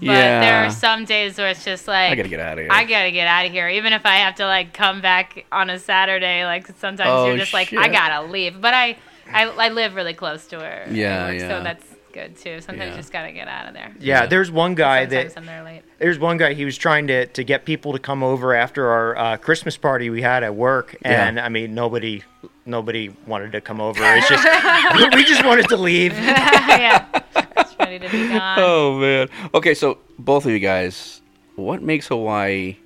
but 0.00 0.02
Yeah. 0.12 0.40
there 0.40 0.64
are 0.66 0.70
some 0.70 1.04
days 1.04 1.38
where 1.38 1.50
it's 1.50 1.64
just 1.64 1.86
like 1.86 2.10
I 2.10 2.16
gotta 2.16 2.28
get 2.28 2.40
outta 2.40 2.62
here. 2.62 2.70
I 2.72 2.82
gotta 2.82 3.12
get 3.12 3.28
out 3.28 3.46
of 3.46 3.52
here, 3.52 3.68
even 3.68 3.92
if 3.92 4.04
I 4.04 4.16
have 4.16 4.34
to 4.36 4.46
like 4.46 4.72
come 4.74 5.00
back 5.00 5.46
on 5.52 5.70
a 5.70 5.78
Saturday. 5.78 6.44
Like 6.44 6.66
sometimes 6.78 7.08
Oh, 7.12 7.26
you're 7.28 7.38
just 7.38 7.52
like 7.54 7.72
I 7.72 7.86
gotta 7.86 8.26
leave, 8.26 8.60
but 8.60 8.74
I, 8.74 8.96
I 9.32 9.44
I 9.44 9.68
live 9.70 9.94
really 9.94 10.14
close 10.14 10.46
to 10.48 10.60
her. 10.60 10.86
Yeah, 10.90 11.28
work, 11.30 11.40
yeah. 11.40 11.48
So 11.48 11.62
that's 11.62 11.84
good 12.12 12.36
too. 12.36 12.60
Sometimes 12.60 12.86
Yeah. 12.88 12.90
you 12.92 12.96
just 12.96 13.12
gotta 13.12 13.32
get 13.32 13.48
out 13.48 13.68
of 13.68 13.74
there. 13.74 13.92
Yeah, 14.00 14.26
there's 14.26 14.50
one 14.50 14.74
guy 14.74 15.04
Sometimes 15.06 15.34
that 15.34 15.40
I'm 15.40 15.46
there 15.46 15.62
late. 15.64 15.82
there's 15.98 16.18
one 16.18 16.36
guy 16.38 16.54
he 16.54 16.64
was 16.64 16.76
trying 16.78 17.06
to 17.08 17.26
to 17.26 17.44
get 17.44 17.64
people 17.64 17.92
to 17.92 17.98
come 17.98 18.22
over 18.22 18.54
after 18.54 18.88
our 18.90 19.16
uh, 19.16 19.36
Christmas 19.36 19.76
party 19.76 20.10
we 20.10 20.22
had 20.22 20.42
at 20.42 20.54
work, 20.54 20.96
Yeah. 21.02 21.26
and 21.28 21.38
I 21.40 21.48
mean 21.48 21.74
nobody 21.74 22.22
nobody 22.66 23.10
wanted 23.26 23.52
to 23.52 23.60
come 23.60 23.80
over. 23.80 24.00
It's 24.02 24.28
just 24.28 24.44
we 25.14 25.24
just 25.24 25.44
wanted 25.44 25.68
to 25.68 25.76
leave. 25.76 26.12
yeah, 26.18 27.06
that's 27.54 27.74
to 27.74 28.08
be 28.10 28.28
gone. 28.28 28.58
oh 28.58 28.98
man. 28.98 29.28
Okay, 29.54 29.74
so 29.74 29.98
both 30.18 30.44
of 30.46 30.50
you 30.52 30.58
guys, 30.58 31.20
what 31.56 31.82
makes 31.82 32.08
Hawaii 32.08 32.76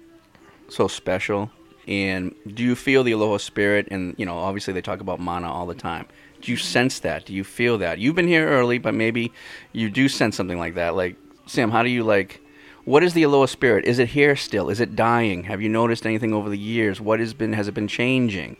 so 0.68 0.88
special? 0.88 1.50
And 1.88 2.32
do 2.54 2.62
you 2.62 2.76
feel 2.76 3.02
the 3.02 3.10
aloha 3.12 3.38
spirit? 3.38 3.88
And 3.90 4.14
you 4.16 4.24
know, 4.26 4.38
obviously 4.38 4.72
they 4.72 4.80
talk 4.82 5.00
about 5.00 5.18
mana 5.18 5.50
all 5.52 5.66
the 5.66 5.74
time. 5.74 6.06
Do 6.42 6.50
you 6.50 6.56
sense 6.58 6.98
that? 7.00 7.24
Do 7.24 7.32
you 7.32 7.44
feel 7.44 7.78
that? 7.78 7.98
You've 7.98 8.14
been 8.16 8.28
here 8.28 8.48
early, 8.48 8.78
but 8.78 8.94
maybe 8.94 9.32
you 9.72 9.88
do 9.88 10.08
sense 10.08 10.36
something 10.36 10.58
like 10.58 10.74
that. 10.74 10.94
Like 10.94 11.16
Sam, 11.46 11.70
how 11.70 11.82
do 11.82 11.88
you 11.88 12.02
like? 12.04 12.40
What 12.84 13.04
is 13.04 13.14
the 13.14 13.22
aloha 13.22 13.46
spirit? 13.46 13.84
Is 13.84 14.00
it 14.00 14.08
here 14.08 14.34
still? 14.34 14.68
Is 14.68 14.80
it 14.80 14.96
dying? 14.96 15.44
Have 15.44 15.62
you 15.62 15.68
noticed 15.68 16.04
anything 16.04 16.34
over 16.34 16.50
the 16.50 16.58
years? 16.58 17.00
What 17.00 17.20
has 17.20 17.32
been 17.32 17.52
has 17.52 17.68
it 17.68 17.74
been 17.74 17.88
changing? 17.88 18.56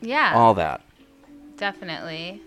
Yeah. 0.00 0.32
All 0.34 0.54
that. 0.54 0.80
Definitely. 1.56 2.40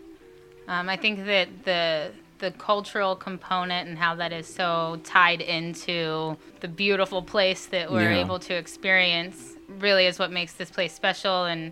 Um, 0.67 0.89
I 0.89 0.97
think 0.97 1.25
that 1.25 1.49
the 1.65 2.11
the 2.39 2.51
cultural 2.51 3.15
component 3.15 3.87
and 3.87 3.97
how 3.97 4.15
that 4.15 4.33
is 4.33 4.47
so 4.47 4.99
tied 5.05 5.39
into 5.39 6.35
the 6.59 6.67
beautiful 6.67 7.21
place 7.21 7.67
that 7.67 7.89
we're 7.91 8.11
Yeah. 8.11 8.19
able 8.19 8.39
to 8.39 8.53
experience 8.53 9.53
really 9.79 10.07
is 10.07 10.19
what 10.19 10.29
makes 10.31 10.53
this 10.53 10.69
place 10.69 10.93
special 10.93 11.45
and 11.45 11.71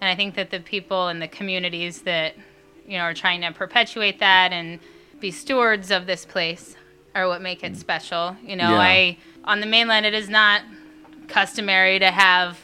and 0.00 0.08
I 0.08 0.14
think 0.14 0.34
that 0.36 0.50
the 0.50 0.60
people 0.60 1.08
and 1.08 1.20
the 1.20 1.28
communities 1.28 2.02
that 2.02 2.34
you 2.86 2.96
know 2.98 3.04
are 3.04 3.14
trying 3.14 3.40
to 3.42 3.52
perpetuate 3.52 4.18
that 4.20 4.52
and 4.52 4.78
be 5.20 5.30
stewards 5.30 5.90
of 5.90 6.06
this 6.06 6.24
place 6.24 6.76
are 7.14 7.26
what 7.28 7.42
make 7.42 7.64
it 7.64 7.72
mm. 7.72 7.76
special. 7.76 8.36
You 8.42 8.56
know, 8.56 8.70
Yeah. 8.70 8.80
I 8.80 9.18
on 9.44 9.60
the 9.60 9.66
mainland 9.66 10.06
it 10.06 10.14
is 10.14 10.28
not 10.28 10.62
customary 11.28 11.98
to 11.98 12.10
have 12.10 12.58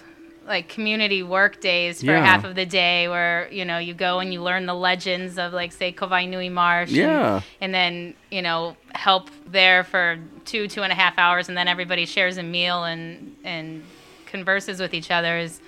like 0.46 0.68
community 0.68 1.22
work 1.22 1.60
days 1.60 2.00
for 2.00 2.12
Yeah. 2.12 2.24
half 2.24 2.44
of 2.44 2.54
the 2.54 2.66
day 2.66 3.08
where 3.08 3.48
you 3.50 3.64
know 3.64 3.78
you 3.78 3.94
go 3.94 4.18
and 4.20 4.32
you 4.32 4.42
learn 4.42 4.66
the 4.66 4.74
legends 4.74 5.38
of 5.38 5.52
like 5.52 5.72
say 5.72 5.92
Kawainui 5.92 6.52
Marsh 6.52 6.90
and- 6.90 6.96
Yeah. 6.98 7.40
and, 7.60 7.74
then 7.74 8.14
you 8.30 8.42
know 8.42 8.76
help 8.94 9.30
there 9.46 9.84
for 9.84 10.18
two 10.44 10.68
two 10.68 10.82
and 10.82 10.92
a 10.92 10.94
half 10.94 11.18
hours 11.18 11.48
and 11.48 11.56
then 11.56 11.66
everybody 11.66 12.04
shares 12.04 12.36
a 12.36 12.42
meal 12.42 12.84
and 12.84 13.36
and 13.44 13.84
converses 14.26 14.80
with 14.80 14.92
each 14.92 15.10
other 15.10 15.38
is 15.38 15.60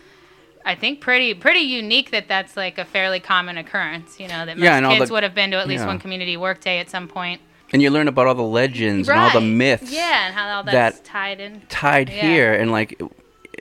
I 0.66 0.74
think 0.74 1.00
pretty 1.00 1.33
pretty 1.33 1.61
unique 1.61 2.11
that 2.11 2.26
that's 2.29 2.57
like 2.57 2.76
a 2.76 2.85
fairly 2.85 3.20
common 3.20 3.57
occurrence 3.57 4.18
you 4.20 4.26
know 4.29 4.44
that 4.44 4.59
most 4.59 4.64
Yeah, 4.64 4.81
kids 4.96 5.09
the- 5.09 5.12
would 5.14 5.22
have 5.22 5.35
been 5.35 5.50
to 5.52 5.57
at 5.59 5.68
least 5.68 5.83
yeah. 5.83 5.87
one 5.87 5.98
community 5.98 6.37
work 6.37 6.61
day 6.61 6.79
at 6.81 6.90
some 6.90 7.07
point. 7.09 7.40
And 7.72 7.83
you 7.83 7.90
learn 7.90 8.07
about 8.09 8.26
all 8.26 8.35
the 8.35 8.42
legends 8.42 9.09
and 9.09 9.18
all 9.18 9.31
the 9.31 9.40
myths. 9.40 9.90
yeah 9.92 10.26
and 10.26 10.35
how 10.35 10.57
all 10.57 10.62
that 10.64 11.05
tied 11.05 11.40
in 11.40 11.62
tied 11.68 12.09
Yeah. 12.11 12.22
here 12.29 12.52
and 12.52 12.70
like 12.72 13.00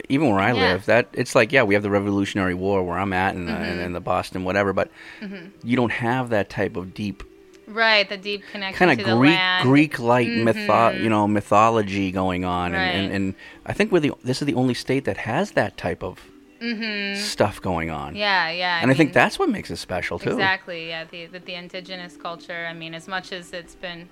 even 0.09 0.29
where 0.29 0.39
I 0.39 0.51
live 0.51 0.85
that 0.87 1.07
it's 1.13 1.35
like 1.35 1.51
yeah 1.51 1.63
we 1.63 1.73
have 1.75 1.83
the 1.83 1.89
Revolutionary 1.91 2.53
War 2.53 2.83
where 2.83 2.97
I'm 2.99 3.13
at 3.13 3.35
and, 3.35 3.49
uh, 3.49 3.53
and, 3.53 3.79
Mhm. 3.79 3.85
and 3.85 3.95
the 3.95 4.01
Boston 4.01 4.43
whatever 4.43 4.73
but 4.73 4.89
Mhm. 5.21 5.51
you 5.63 5.75
don't 5.75 5.91
have 5.91 6.29
that 6.29 6.49
type 6.49 6.75
of 6.75 6.93
deep 6.93 7.23
right 7.67 8.07
the 8.09 8.17
deep 8.17 8.43
connection 8.51 8.77
kind 8.77 8.91
of 8.91 8.97
to 9.05 9.11
the 9.11 9.17
Greek. 9.17 9.39
Greek 9.61 9.99
like 9.99 10.27
mytho 10.27 10.67
Mhm. 10.67 11.03
you 11.03 11.09
know 11.09 11.27
mythology 11.27 12.11
going 12.11 12.45
on 12.45 12.75
and, 12.75 12.97
and, 13.05 13.13
and 13.13 13.35
I 13.65 13.73
think 13.73 13.91
we're 13.91 14.01
the 14.01 14.11
this 14.23 14.41
is 14.41 14.45
the 14.45 14.53
only 14.55 14.73
state 14.75 15.05
that 15.05 15.17
has 15.17 15.51
that 15.51 15.77
type 15.77 16.03
of 16.03 16.19
Mhm. 16.61 17.17
stuff 17.17 17.61
going 17.61 17.89
on 17.89 18.15
Yeah, 18.15 18.49
yeah. 18.49 18.79
and 18.81 18.89
I, 18.89 18.93
think 18.93 19.13
that's 19.13 19.37
what 19.37 19.49
makes 19.49 19.69
it 19.69 19.75
special 19.77 20.19
too 20.19 20.31
Exactly. 20.31 20.87
Yeah, 20.87 21.03
the 21.03 21.25
the, 21.27 21.39
the 21.39 21.53
indigenous 21.53 22.15
culture. 22.17 22.65
I 22.69 22.73
mean, 22.73 22.93
as 22.93 23.07
much 23.07 23.31
as 23.31 23.51
it's 23.53 23.75
been. 23.75 24.09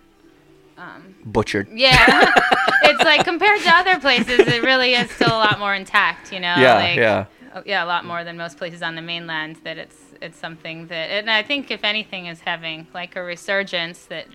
Um, 0.76 1.14
butchered 1.24 1.68
yeah, 1.72 2.32
it's 2.84 3.04
like 3.04 3.24
compared 3.24 3.62
to 3.62 3.70
other 3.70 4.00
places, 4.00 4.40
it 4.40 4.64
really 4.64 4.96
is 4.96 5.10
still 5.12 5.30
a 5.30 5.38
lot 5.38 5.60
more 5.60 5.76
intact. 5.76 6.34
You 6.34 6.40
know. 6.40 6.56
Yeah, 6.58 6.74
like, 6.76 6.98
yeah. 6.98 7.26
oh, 7.54 7.62
Yeah, 7.66 7.84
a 7.84 7.86
lot 7.86 8.06
more 8.06 8.24
than 8.24 8.38
most 8.38 8.58
places 8.58 8.82
on 8.82 8.96
the 8.96 9.02
mainland. 9.02 9.58
That 9.64 9.78
it's 9.78 9.98
it's 10.20 10.38
something 10.38 10.88
that, 10.88 11.12
and 11.12 11.30
I 11.30 11.44
think 11.44 11.70
if 11.70 11.84
anything 11.84 12.26
is 12.26 12.40
having 12.42 12.88
like 12.94 13.16
a 13.16 13.24
resurgence 13.24 14.06
that. 14.06 14.26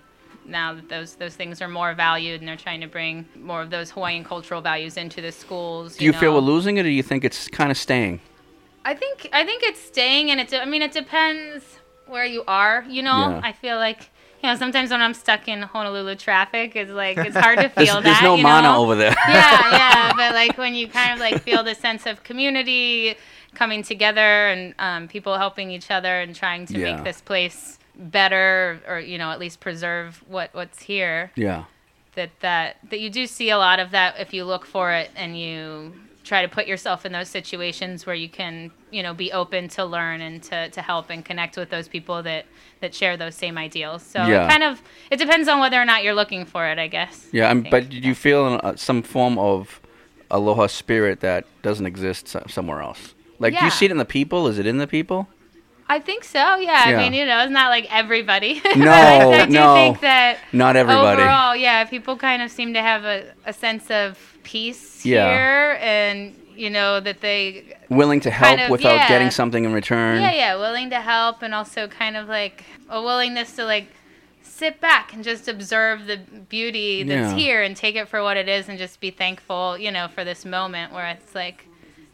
Now 0.49 0.73
that 0.73 0.89
those 0.89 1.15
those 1.15 1.35
things 1.35 1.61
are 1.61 1.67
more 1.67 1.93
valued, 1.93 2.41
and 2.41 2.47
they're 2.47 2.55
trying 2.57 2.81
to 2.81 2.87
bring 2.87 3.25
more 3.35 3.61
of 3.61 3.69
those 3.69 3.91
Hawaiian 3.91 4.23
cultural 4.23 4.61
values 4.61 4.97
into 4.97 5.21
the 5.21 5.31
schools. 5.31 5.95
do 5.97 6.05
you 6.05 6.11
know? 6.11 6.19
feel 6.19 6.33
we're 6.33 6.39
losing 6.39 6.77
it 6.77 6.81
or 6.81 6.89
do 6.89 6.89
you 6.89 7.03
think 7.03 7.23
it's 7.23 7.47
kind 7.47 7.71
of 7.71 7.77
staying 7.77 8.19
I 8.85 8.93
think 8.95 9.29
I 9.33 9.43
think 9.45 9.61
it's 9.63 9.79
staying, 9.81 10.31
and 10.31 10.39
it. 10.39 10.47
de- 10.47 10.61
I 10.61 10.65
mean, 10.65 10.81
it 10.81 10.91
depends 10.93 11.63
where 12.07 12.25
you 12.25 12.43
are. 12.47 12.83
You 12.89 13.03
know, 13.03 13.29
Yeah. 13.29 13.41
I 13.43 13.51
feel 13.51 13.77
like 13.77 14.09
you 14.41 14.49
know 14.49 14.55
sometimes 14.55 14.89
when 14.89 15.01
I'm 15.01 15.13
stuck 15.13 15.47
in 15.49 15.61
Honolulu 15.61 16.15
traffic, 16.15 16.75
it's 16.75 16.89
like 16.91 17.17
it's 17.17 17.35
hard 17.35 17.59
to 17.59 17.69
feel 17.77 17.85
there's 17.85 17.95
that. 17.95 18.03
There's 18.03 18.21
no 18.21 18.35
you 18.35 18.43
mana 18.43 18.69
know? 18.69 18.81
over 18.81 18.95
there. 18.95 19.13
yeah, 19.27 19.71
yeah, 19.81 20.13
but 20.15 20.33
like 20.33 20.57
when 20.57 20.73
you 20.75 20.87
kind 20.87 21.13
of 21.13 21.19
like 21.19 21.41
feel 21.43 21.61
the 21.63 21.75
sense 21.75 22.05
of 22.05 22.23
community 22.23 23.15
coming 23.53 23.81
together 23.83 24.47
and 24.47 24.73
um, 24.79 25.07
people 25.07 25.35
helping 25.37 25.71
each 25.71 25.89
other 25.91 26.21
and 26.21 26.33
trying 26.35 26.65
to 26.67 26.77
Yeah. 26.79 26.95
make 26.95 27.03
this 27.03 27.19
place 27.19 27.78
better, 27.99 28.79
or 28.87 28.99
you 28.99 29.17
know 29.17 29.29
at 29.31 29.39
least 29.39 29.59
preserve 29.59 30.23
what 30.27 30.49
what's 30.53 30.81
here 30.83 31.31
yeah 31.35 31.65
that 32.15 32.29
that 32.39 32.77
that 32.89 32.99
you 32.99 33.09
do 33.09 33.27
see 33.27 33.49
a 33.49 33.57
lot 33.57 33.79
of 33.79 33.91
that 33.91 34.19
if 34.19 34.33
you 34.33 34.43
look 34.45 34.65
for 34.65 34.91
it 34.91 35.11
and 35.15 35.39
you 35.39 35.93
try 36.23 36.41
to 36.41 36.47
put 36.47 36.67
yourself 36.67 37.05
in 37.05 37.11
those 37.11 37.27
situations 37.29 38.05
where 38.05 38.15
you 38.15 38.29
can 38.29 38.71
you 38.91 39.01
know 39.03 39.13
be 39.13 39.31
open 39.31 39.67
to 39.67 39.83
learn 39.85 40.21
and 40.21 40.41
to, 40.43 40.69
to 40.69 40.81
help 40.81 41.09
and 41.09 41.25
connect 41.25 41.57
with 41.57 41.69
those 41.69 41.87
people 41.87 42.21
that 42.23 42.45
that 42.81 42.93
share 42.93 43.17
those 43.17 43.35
same 43.35 43.57
ideals 43.57 44.01
so 44.03 44.19
Yeah. 44.25 44.45
it 44.45 44.49
kind 44.49 44.63
of 44.63 44.81
it 45.11 45.17
depends 45.17 45.47
on 45.47 45.59
whether 45.59 45.79
or 45.81 45.85
not 45.85 46.03
you're 46.03 46.13
looking 46.15 46.45
for 46.45 46.65
it 46.67 46.77
i 46.79 46.87
guess 46.87 47.27
Yeah, 47.31 47.49
I'm, 47.49 47.63
but 47.63 47.89
did 47.89 48.05
you 48.05 48.15
feel 48.15 48.59
uh, 48.63 48.75
some 48.75 49.01
form 49.01 49.37
of 49.39 49.81
aloha 50.31 50.67
spirit 50.67 51.19
that 51.21 51.45
doesn't 51.63 51.85
exist 51.85 52.35
somewhere 52.47 52.81
else? 52.81 53.15
Like, 53.39 53.57
do 53.57 53.65
you 53.65 53.71
see 53.71 53.85
it 53.85 53.91
in 53.91 53.97
the 53.97 54.05
people? 54.05 54.47
Is 54.47 54.59
it 54.59 54.65
in 54.67 54.77
the 54.77 54.85
people? 54.87 55.27
I 55.89 55.99
think 55.99 56.23
so 56.23 56.39
yeah, 56.55 56.89
Yeah. 56.89 56.97
i 56.97 57.01
mean 57.01 57.13
you 57.13 57.25
know 57.25 57.39
it's 57.43 57.51
not 57.51 57.69
like 57.69 57.87
everybody 57.93 58.61
No, 58.75 58.91
I 58.91 59.45
do 59.45 59.51
no, 59.53 59.73
think 59.75 59.99
that 60.01 60.37
not 60.53 60.75
everybody. 60.75 61.21
overall 61.21 61.55
yeah 61.55 61.83
people 61.85 62.15
kind 62.17 62.41
of 62.41 62.49
seem 62.51 62.73
to 62.75 62.81
have 62.81 63.03
a, 63.05 63.33
a 63.45 63.53
sense 63.53 63.89
of 63.91 64.17
peace 64.43 65.05
Yeah. 65.05 65.29
here 65.29 65.77
and 65.81 66.35
you 66.55 66.69
know 66.69 66.99
that 66.99 67.21
they 67.21 67.75
Willing 67.89 68.19
to 68.21 68.29
help 68.31 68.49
kind 68.49 68.61
of- 68.61 68.69
without 68.69 68.95
yeah. 68.95 69.07
getting 69.07 69.31
something 69.31 69.63
in 69.65 69.71
return. 69.73 70.21
Yeah, 70.21 70.31
yeah, 70.33 70.55
willing 70.57 70.89
to 70.91 70.99
help 70.99 71.41
and 71.41 71.55
also 71.55 71.87
kind 71.87 72.15
of 72.17 72.27
like 72.27 72.65
a 72.89 73.01
willingness 73.01 73.55
to 73.55 73.63
like 73.65 73.87
sit 74.43 74.81
back 74.81 75.13
and 75.13 75.23
just 75.23 75.47
observe 75.47 76.05
the 76.05 76.17
beauty 76.49 77.01
that's 77.03 77.31
Yeah. 77.31 77.37
here 77.39 77.61
and 77.63 77.75
take 77.77 77.95
it 77.95 78.09
for 78.09 78.21
what 78.21 78.35
it 78.35 78.49
is 78.49 78.67
and 78.67 78.77
just 78.77 78.99
be 78.99 79.09
thankful, 79.09 79.77
you 79.77 79.89
know, 79.91 80.07
for 80.09 80.23
this 80.25 80.43
moment 80.43 80.91
where 80.91 81.07
it's 81.07 81.33
like 81.33 81.65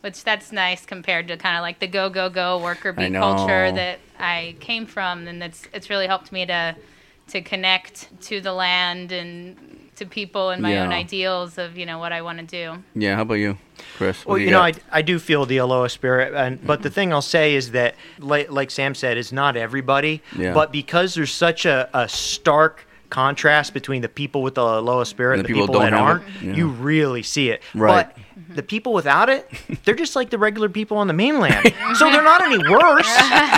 which 0.05 0.23
that's 0.23 0.51
nice 0.51 0.85
compared 0.85 1.27
to 1.27 1.35
kind 1.35 1.57
of 1.57 1.63
like 1.63 1.79
the 1.79 1.87
go 1.87 2.09
go 2.11 2.29
go 2.29 2.61
worker 2.61 2.93
bee 2.93 3.09
culture 3.09 3.71
that 3.71 3.99
I 4.19 4.55
came 4.59 4.85
from 4.85 5.27
and 5.27 5.41
that's 5.41 5.63
it's 5.73 5.89
really 5.89 6.05
helped 6.05 6.31
me 6.31 6.45
to 6.45 6.75
to 7.29 7.41
connect 7.41 8.21
to 8.21 8.39
the 8.39 8.53
land 8.53 9.11
and 9.11 9.85
to 9.95 10.05
people 10.05 10.49
and 10.49 10.61
my 10.61 10.77
own 10.77 10.91
ideals 10.91 11.57
of, 11.57 11.77
you 11.77 11.85
know, 11.85 11.99
what 11.99 12.11
I 12.11 12.21
want 12.21 12.39
to 12.39 12.45
do. 12.45 12.83
Yeah, 12.95 13.15
how 13.15 13.21
about 13.23 13.35
you, 13.35 13.57
Chris? 13.95 14.25
What 14.25 14.33
Well, 14.33 14.37
do 14.39 14.43
you 14.43 14.51
know. 14.51 14.61
I, 14.61 14.73
I 14.91 15.01
do 15.01 15.19
feel 15.19 15.45
the 15.45 15.57
Aloha 15.57 15.87
spirit, 15.87 16.33
and 16.33 16.57
mm-hmm. 16.57 16.67
but 16.67 16.81
the 16.81 16.89
thing 16.89 17.13
I'll 17.13 17.21
say 17.21 17.55
is 17.55 17.71
that, 17.71 17.95
like, 18.19 18.51
like 18.51 18.71
Sam 18.71 18.93
said, 18.93 19.17
it's 19.17 19.31
not 19.31 19.55
everybody. 19.55 20.21
Yeah. 20.37 20.53
But 20.53 20.71
because 20.71 21.13
there's 21.15 21.31
such 21.31 21.65
a, 21.65 21.89
a 21.93 22.07
stark 22.09 22.85
contrast 23.15 23.73
between 23.73 24.01
the 24.01 24.09
people 24.09 24.41
with 24.43 24.55
the 24.55 24.61
Aloha 24.61 25.03
spirit 25.05 25.39
and, 25.39 25.47
And 25.47 25.49
the 25.49 25.53
the 25.53 25.61
people 25.61 25.73
people, 25.75 25.81
that 25.81 25.93
aren't, 25.93 26.23
yeah. 26.41 26.53
you 26.53 26.67
really 26.67 27.23
see 27.23 27.49
it. 27.49 27.61
Right. 27.73 28.07
But 28.13 28.55
the 28.55 28.61
people 28.63 28.91
without 28.93 29.29
it, 29.29 29.49
they're 29.85 29.95
just 29.95 30.15
like 30.17 30.29
the 30.29 30.37
regular 30.37 30.67
people 30.67 30.97
on 30.97 31.07
the 31.07 31.13
mainland. 31.13 31.73
so 31.95 32.11
they're 32.11 32.21
not 32.23 32.43
any 32.43 32.57
worse. 32.57 33.07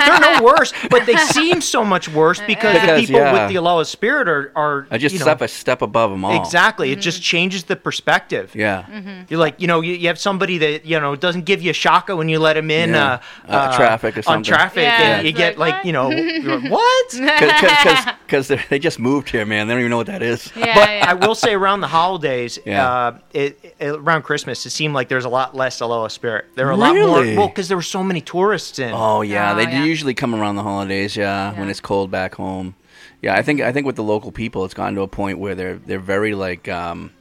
they're 0.06 0.20
no 0.20 0.44
worse, 0.44 0.74
but 0.92 1.06
they 1.08 1.16
seem 1.18 1.62
so 1.62 1.84
much 1.84 2.08
worse 2.08 2.40
because, 2.46 2.74
Because, 2.76 3.02
the 3.02 3.08
people 3.08 3.22
yeah. 3.22 3.34
with 3.34 3.50
the 3.52 3.56
Aloha 3.56 3.82
spirit 3.84 4.28
are 4.30 4.52
are 4.56 4.88
I 4.92 4.98
just 5.00 5.14
you 5.14 5.20
know, 5.20 5.26
step 5.26 5.42
a 5.42 5.48
step 5.48 5.82
above 5.82 6.12
them 6.12 6.24
all. 6.24 6.40
Exactly. 6.40 6.92
It 6.92 7.00
just 7.02 7.22
changes 7.24 7.64
the 7.64 7.76
perspective. 7.76 8.54
Yeah. 8.54 8.86
You're 9.30 9.40
like, 9.40 9.60
you 9.60 9.68
know, 9.68 9.82
you, 9.82 9.94
you 9.94 10.08
have 10.08 10.20
somebody 10.20 10.58
that, 10.60 10.86
you 10.86 11.00
know, 11.00 11.16
doesn't 11.16 11.46
give 11.46 11.62
you 11.64 11.72
a 11.72 11.74
shaka 11.74 12.16
when 12.16 12.30
you 12.30 12.38
let 12.40 12.56
him 12.58 12.70
in 12.70 12.92
Yeah. 12.92 13.20
uh, 13.48 13.52
Uh, 13.52 13.76
traffic 13.76 14.16
or 14.16 14.20
on 14.20 14.24
something. 14.24 14.44
traffic. 14.54 14.84
Yeah, 14.84 15.02
and 15.18 15.24
you 15.24 15.30
it's 15.30 15.38
get 15.38 15.58
like, 15.58 15.74
like, 15.74 15.86
you 15.86 15.94
know, 15.94 16.12
you're 16.12 16.60
like, 16.60 16.72
what? 16.72 17.08
Because 18.28 18.48
they 18.70 18.78
just 18.80 19.00
moved 19.00 19.30
here, 19.30 19.46
man. 19.48 19.68
They 19.68 19.74
don't 19.74 19.82
even 19.82 19.90
know 19.92 19.98
what 19.98 20.08
that 20.08 20.22
is. 20.22 20.52
Yeah, 20.56 20.76
but 20.76 20.90
yeah. 20.90 21.06
I 21.08 21.14
will 21.14 21.36
say 21.36 21.54
around 21.54 21.82
the 21.82 21.88
holidays, 21.88 22.60
Yeah. 22.66 22.88
uh, 22.90 23.18
it, 23.34 23.76
it, 23.80 23.92
around 23.96 24.24
Christmas, 24.24 24.66
it 24.66 24.72
seemed 24.72 24.94
like 24.94 25.08
there's 25.10 25.26
a 25.26 25.30
lot 25.30 25.56
less 25.56 25.80
Aloha 25.82 26.08
spirit. 26.10 26.46
There 26.56 26.68
are 26.68 26.72
a 26.72 26.76
lot 26.78 26.96
more, 26.96 27.22
well, 27.36 27.48
because 27.48 27.68
there 27.68 27.78
were 27.78 27.82
so 27.84 28.04
many 28.04 28.22
tourists 28.22 28.80
in. 28.80 28.92
Oh 28.94 29.22
yeah, 29.22 29.54
Oh, 29.54 29.56
they 29.56 29.66
do 29.66 29.72
yeah. 29.72 29.84
usually 29.84 30.14
come 30.14 30.36
around 30.36 30.56
the 30.56 30.64
holidays. 30.64 31.16
Yeah, 31.16 31.58
when 31.60 31.70
it's 31.70 31.80
cold 31.82 32.12
back 32.12 32.36
home. 32.36 32.76
Yeah, 33.22 33.36
I 33.36 33.42
think 33.42 33.62
I 33.62 33.72
think 33.72 33.86
with 33.88 33.96
the 33.96 34.04
local 34.04 34.32
people, 34.32 34.64
it's 34.66 34.74
gotten 34.76 34.96
to 34.96 35.02
a 35.02 35.08
point 35.08 35.40
where 35.40 35.56
they're 35.56 35.78
they're 35.78 36.00
very 36.00 36.36
like 36.36 36.68
um, 36.68 37.12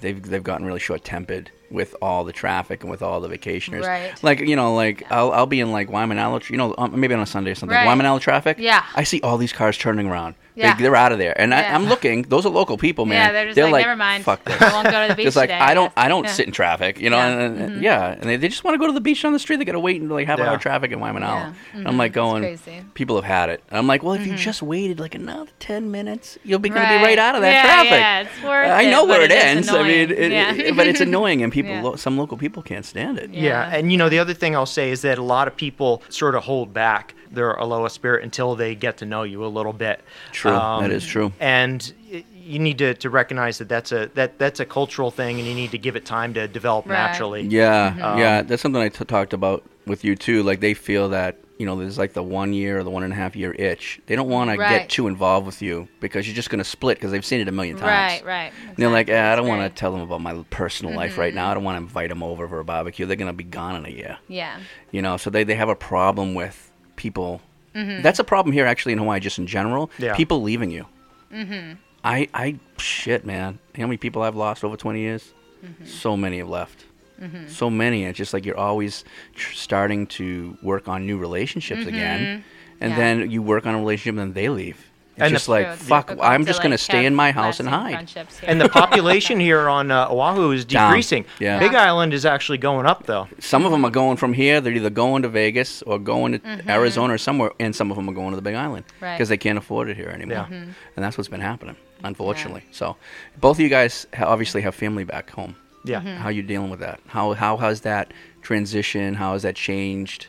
they've 0.00 0.22
they've 0.22 0.42
gotten 0.42 0.64
really 0.66 0.80
short 0.80 1.04
tempered 1.04 1.50
with 1.70 1.94
all 2.02 2.22
the 2.24 2.32
traffic 2.32 2.82
and 2.82 2.90
with 2.90 3.02
all 3.02 3.20
the 3.20 3.28
vacationers. 3.28 3.82
Right. 3.86 4.22
Like 4.22 4.40
you 4.40 4.56
know, 4.56 4.74
like 4.74 5.04
I'll 5.10 5.30
I'll 5.32 5.46
be 5.46 5.60
in 5.60 5.72
like 5.72 5.88
Waimanalo, 5.88 6.48
you 6.50 6.56
know, 6.56 6.74
um, 6.78 6.98
maybe 6.98 7.14
on 7.14 7.20
a 7.20 7.26
Sunday 7.26 7.50
or 7.50 7.54
something. 7.54 7.74
Right. 7.76 7.86
Waimanalo 7.86 8.20
traffic. 8.20 8.56
Yeah. 8.58 8.84
I 8.94 9.04
see 9.04 9.20
all 9.22 9.36
these 9.38 9.52
cars 9.52 9.76
turning 9.78 10.06
around. 10.06 10.34
Yeah. 10.54 10.74
They, 10.76 10.86
are 10.86 10.94
out 10.96 11.12
of 11.12 11.18
there, 11.18 11.38
and 11.40 11.54
I, 11.54 11.60
Yeah. 11.62 11.74
I'm 11.74 11.86
looking. 11.86 12.22
Those 12.22 12.44
are 12.44 12.50
local 12.50 12.76
people, 12.76 13.06
man. 13.06 13.16
Yeah, 13.18 13.32
they're 13.32 13.52
just 13.54 13.72
like, 13.72 13.86
"Never 13.86 13.96
mind. 13.96 14.22
Fuck 14.24 14.44
this. 14.46 14.60
I 14.60 14.70
won't 14.72 14.90
go 14.90 15.02
to 15.02 15.08
the 15.08 15.14
beach 15.16 15.24
Just 15.24 15.36
like 15.36 15.48
today, 15.48 15.58
I 15.58 15.70
I 15.70 15.74
don't. 15.74 15.86
guess." 15.94 16.04
I 16.04 16.08
don't 16.08 16.24
Yeah. 16.24 16.32
sit 16.32 16.46
in 16.46 16.52
traffic, 16.52 17.00
you 17.00 17.08
know. 17.08 17.16
Yeah. 17.16 17.28
And, 17.28 17.58
and- 17.58 17.72
Mhm. 17.80 17.82
yeah, 17.82 18.12
and 18.12 18.22
they, 18.24 18.36
they 18.36 18.48
just 18.48 18.62
want 18.62 18.74
to 18.74 18.78
go 18.78 18.86
to 18.86 18.92
the 18.92 19.00
beach 19.00 19.24
on 19.24 19.32
the 19.32 19.38
street. 19.38 19.56
They 19.56 19.64
got 19.64 19.72
to 19.72 19.80
wait 19.80 20.00
until 20.02 20.16
like 20.16 20.26
half 20.26 20.38
an 20.38 20.44
Yeah. 20.44 20.50
hour 20.52 20.58
traffic 20.58 20.92
in 20.92 21.00
Wyman 21.00 21.22
Yeah. 21.22 21.52
And 21.72 21.88
I'm 21.88 21.96
like 21.96 22.12
going. 22.12 22.42
crazy. 22.42 22.82
People 22.94 23.16
have 23.16 23.24
had 23.24 23.48
it. 23.48 23.62
And 23.70 23.78
I'm 23.78 23.86
like, 23.86 24.02
well, 24.02 24.12
if 24.12 24.26
you 24.26 24.34
Mhm. 24.34 24.38
just 24.38 24.62
waited 24.62 25.00
like 25.00 25.14
another 25.14 25.50
ten 25.58 25.90
minutes, 25.90 26.38
you'll 26.44 26.58
be 26.58 26.68
going 26.68 26.82
to 26.82 26.88
be 26.88 26.96
Right. 26.96 27.04
right 27.04 27.18
out 27.18 27.34
of 27.34 27.40
that 27.40 27.52
Yeah, 27.52 27.62
traffic. 27.62 27.90
yeah, 27.90 28.20
it's 28.20 28.42
worth 28.42 28.70
I 28.70 28.82
it, 28.82 28.90
know 28.90 29.04
where 29.06 29.22
it, 29.22 29.30
it 29.32 29.36
is 29.38 29.44
ends. 29.44 29.68
I 29.70 29.82
mean, 29.82 30.10
it, 30.10 30.32
Yeah. 30.32 30.72
but 30.76 30.86
it's 30.86 31.00
annoying, 31.08 31.42
and 31.42 31.50
people, 31.52 31.74
lo- 31.80 31.96
some 31.96 32.18
local 32.18 32.36
people 32.36 32.62
can't 32.62 32.84
stand 32.84 33.18
it. 33.18 33.30
Yeah. 33.32 33.70
and 33.72 33.90
you 33.90 33.96
know 33.96 34.08
the 34.10 34.18
other 34.18 34.34
thing 34.34 34.54
I'll 34.54 34.66
say 34.66 34.90
is 34.90 35.00
that 35.02 35.16
a 35.18 35.22
lot 35.22 35.48
of 35.48 35.56
people 35.56 36.02
sort 36.10 36.34
of 36.34 36.44
hold 36.44 36.74
back 36.74 37.14
their 37.32 37.52
Aloha 37.54 37.88
spirit 37.88 38.24
until 38.24 38.54
they 38.54 38.74
get 38.74 38.98
to 38.98 39.06
know 39.06 39.22
you 39.22 39.44
a 39.44 39.46
little 39.48 39.72
bit. 39.72 39.98
Um, 39.98 40.32
True. 40.32 40.52
That 40.52 40.90
is 40.90 41.04
true. 41.04 41.32
And 41.40 41.92
you 42.34 42.58
need 42.58 42.78
to, 42.78 42.94
to 42.94 43.08
recognize 43.10 43.58
that 43.58 43.68
that's 43.68 43.92
a 43.92 44.10
that 44.14 44.38
that's 44.38 44.60
a 44.60 44.64
cultural 44.64 45.10
thing, 45.10 45.38
and 45.38 45.46
you 45.48 45.54
need 45.54 45.70
to 45.70 45.78
give 45.78 45.96
it 45.96 46.04
time 46.04 46.34
to 46.34 46.48
develop 46.48 46.86
Right. 46.88 46.96
naturally. 46.96 47.42
Yeah, 47.42 47.94
Um, 48.00 48.18
yeah, 48.18 48.42
that's 48.42 48.60
something 48.62 48.82
I 48.82 48.88
t- 48.88 49.04
talked 49.04 49.32
about 49.32 49.64
with 49.86 50.04
you 50.04 50.16
too. 50.16 50.42
Like 50.42 50.60
they 50.60 50.74
feel 50.74 51.08
that 51.10 51.36
you 51.58 51.66
know 51.66 51.76
there's 51.76 51.98
like 51.98 52.14
the 52.14 52.22
one 52.22 52.52
year 52.52 52.80
or 52.80 52.82
the 52.82 52.90
one 52.90 53.04
and 53.04 53.12
a 53.12 53.16
half 53.16 53.36
year 53.36 53.54
itch. 53.56 54.00
They 54.06 54.16
don't 54.16 54.28
want 54.28 54.50
to 54.50 54.56
get 54.56 54.88
too 54.88 55.06
involved 55.06 55.46
with 55.46 55.62
you 55.62 55.86
because 56.00 56.26
you're 56.26 56.34
just 56.34 56.50
going 56.50 56.58
to 56.58 56.64
split 56.64 56.98
because 56.98 57.12
they've 57.12 57.24
seen 57.24 57.40
it 57.40 57.46
a 57.46 57.52
million 57.52 57.76
times. 57.76 58.22
Right, 58.24 58.26
right. 58.26 58.52
And 58.66 58.76
they're 58.76 58.90
like, 58.90 59.08
eh, 59.08 59.32
I 59.32 59.36
don't 59.36 59.46
want 59.46 59.60
right. 59.60 59.68
to 59.68 59.74
tell 59.74 59.92
them 59.92 60.00
about 60.00 60.20
my 60.20 60.42
personal 60.50 60.94
life 60.96 61.16
right 61.18 61.32
now. 61.32 61.48
I 61.50 61.54
don't 61.54 61.62
want 61.62 61.76
to 61.76 61.82
invite 61.82 62.08
them 62.08 62.24
over 62.24 62.48
for 62.48 62.58
a 62.58 62.64
barbecue. 62.64 63.06
They're 63.06 63.16
going 63.16 63.28
to 63.30 63.32
be 63.32 63.44
gone 63.44 63.76
in 63.76 63.86
a 63.86 63.90
year. 63.90 64.18
Yeah. 64.26 64.58
You 64.90 65.02
know, 65.02 65.16
so 65.16 65.30
they, 65.30 65.44
they 65.44 65.54
have 65.54 65.68
a 65.68 65.76
problem 65.76 66.34
with 66.34 66.71
people. 67.06 67.40
Mhm. 67.74 68.02
That's 68.02 68.18
a 68.20 68.24
problem 68.24 68.52
here 68.52 68.66
actually 68.66 68.92
in 68.92 68.98
Hawaii, 68.98 69.18
just 69.20 69.38
in 69.38 69.46
general. 69.46 69.90
Yeah. 69.98 70.14
People 70.14 70.42
leaving 70.42 70.70
you. 70.70 70.84
Mhm. 71.32 71.76
I, 72.04 72.28
I, 72.34 72.58
shit, 72.78 73.24
man. 73.24 73.58
How 73.76 73.86
many 73.86 73.96
people 73.96 74.22
I've 74.22 74.36
lost 74.36 74.62
over 74.64 74.76
20 74.76 75.00
years? 75.00 75.32
Mm-hmm. 75.64 75.84
So 75.86 76.16
many 76.16 76.38
have 76.38 76.48
left. 76.48 76.84
Mhm. 77.20 77.48
So 77.48 77.70
many. 77.70 78.04
It's 78.04 78.18
just 78.18 78.32
like 78.34 78.44
you're 78.46 78.58
always 78.58 79.04
tr- 79.34 79.54
starting 79.54 80.06
to 80.18 80.56
work 80.62 80.88
on 80.88 81.06
new 81.06 81.18
relationships 81.18 81.86
again. 81.86 82.20
Mhm. 82.20 82.42
And 82.82 82.90
Yeah. 82.90 82.96
then 83.02 83.30
you 83.30 83.40
work 83.42 83.64
on 83.66 83.74
a 83.74 83.78
relationship 83.78 84.10
and 84.18 84.18
then 84.18 84.32
they 84.34 84.48
leave. 84.48 84.78
It's 85.14 85.20
And 85.20 85.30
the- 85.32 85.36
just 85.36 85.48
like, 85.48 85.66
True, 85.66 85.76
fuck, 85.76 86.06
difficult 86.06 86.26
I'm 86.26 86.40
to, 86.40 86.46
just 86.46 86.62
going 86.62 86.70
to 86.70 86.78
stay 86.78 87.04
in 87.04 87.14
my 87.14 87.32
house 87.32 87.60
and 87.60 87.68
hide. 87.68 88.08
And 88.44 88.58
the 88.58 88.68
population 88.70 89.38
here 89.48 89.68
on 89.68 89.90
uh, 89.90 90.08
Oahu 90.08 90.52
is 90.52 90.64
Down. 90.64 90.90
decreasing. 90.90 91.26
Yeah. 91.38 91.58
Big 91.58 91.74
Island 91.74 92.14
is 92.14 92.24
actually 92.24 92.56
going 92.58 92.86
up 92.86 93.04
though. 93.04 93.28
Some 93.38 93.66
of 93.66 93.72
them 93.72 93.84
are 93.84 93.90
going 93.90 94.16
from 94.16 94.32
here. 94.32 94.60
They're 94.62 94.72
either 94.72 94.88
going 94.88 95.22
to 95.22 95.28
Vegas 95.28 95.82
or 95.82 95.98
going 95.98 96.32
to 96.32 96.38
Mhm. 96.38 96.66
Arizona 96.68 97.12
or 97.14 97.18
somewhere, 97.18 97.50
and 97.60 97.76
some 97.76 97.90
of 97.90 97.96
them 97.98 98.08
are 98.08 98.14
going 98.14 98.30
to 98.30 98.36
the 98.36 98.42
Big 98.42 98.54
Island 98.54 98.86
Right. 99.00 99.14
because 99.16 99.28
they 99.28 99.36
can't 99.36 99.58
afford 99.58 99.90
it 99.90 99.96
here 99.98 100.08
anymore. 100.08 100.46
Yeah. 100.50 100.56
Mhm. 100.56 100.68
And 100.96 101.04
that's 101.04 101.18
what's 101.18 101.28
been 101.28 101.40
happening, 101.42 101.76
unfortunately. 102.02 102.62
So, 102.70 102.96
both 103.38 103.56
of 103.56 103.60
you 103.60 103.68
guys 103.68 104.06
obviously 104.18 104.62
have 104.62 104.74
family 104.74 105.04
back 105.04 105.30
home. 105.30 105.56
Yeah. 105.84 106.00
Mhm. 106.00 106.16
How 106.18 106.30
you 106.30 106.42
dealing 106.42 106.70
with 106.70 106.80
that? 106.80 107.00
How 107.08 107.34
how 107.34 107.58
has 107.58 107.82
that 107.82 108.12
transition? 108.40 109.14
How 109.14 109.34
has 109.34 109.42
that 109.42 109.56
changed? 109.56 110.28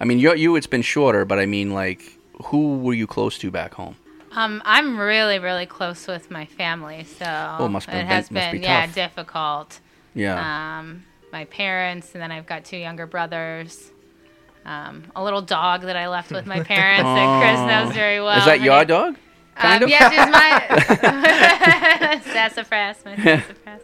I 0.00 0.04
mean, 0.04 0.18
you 0.18 0.34
you 0.34 0.56
it's 0.56 0.66
been 0.66 0.82
shorter, 0.82 1.24
but 1.24 1.38
I 1.38 1.46
mean, 1.46 1.72
like, 1.72 2.02
who 2.44 2.78
were 2.78 2.94
you 2.94 3.06
close 3.06 3.38
to 3.38 3.50
back 3.50 3.74
home? 3.74 3.96
Um, 4.32 4.62
I'm 4.64 4.98
really, 4.98 5.38
really 5.38 5.66
close 5.66 6.06
with 6.06 6.30
my 6.30 6.46
family, 6.46 7.04
so 7.04 7.56
Oh, 7.58 7.68
be- 7.68 7.76
it 7.76 7.82
has 8.06 8.30
must 8.30 8.52
be 8.52 8.58
been, 8.58 8.62
yeah, 8.62 8.86
difficult. 8.86 9.80
Yeah. 10.14 10.78
Um, 10.78 11.04
my 11.32 11.44
parents, 11.46 12.12
and 12.14 12.22
then 12.22 12.30
I've 12.30 12.46
got 12.46 12.64
two 12.64 12.76
younger 12.76 13.06
brothers. 13.06 13.90
Um, 14.64 15.04
a 15.16 15.24
little 15.24 15.42
dog 15.42 15.82
that 15.82 15.96
I 15.96 16.08
left 16.08 16.30
with 16.30 16.46
my 16.46 16.62
parents 16.64 17.02
that 17.02 17.40
Chris 17.42 17.60
knows 17.66 17.94
very 17.94 18.20
well. 18.20 18.38
Is 18.38 18.44
that 18.44 18.60
your 18.60 18.84
dog? 18.84 19.16
Kind 19.56 19.82
um, 19.82 19.84
of? 19.84 19.90
Yes, 19.90 20.12
it's 20.14 20.30
my 20.32 22.20
sassafras, 22.32 23.04
my 23.04 23.16
sassafras. 23.16 23.82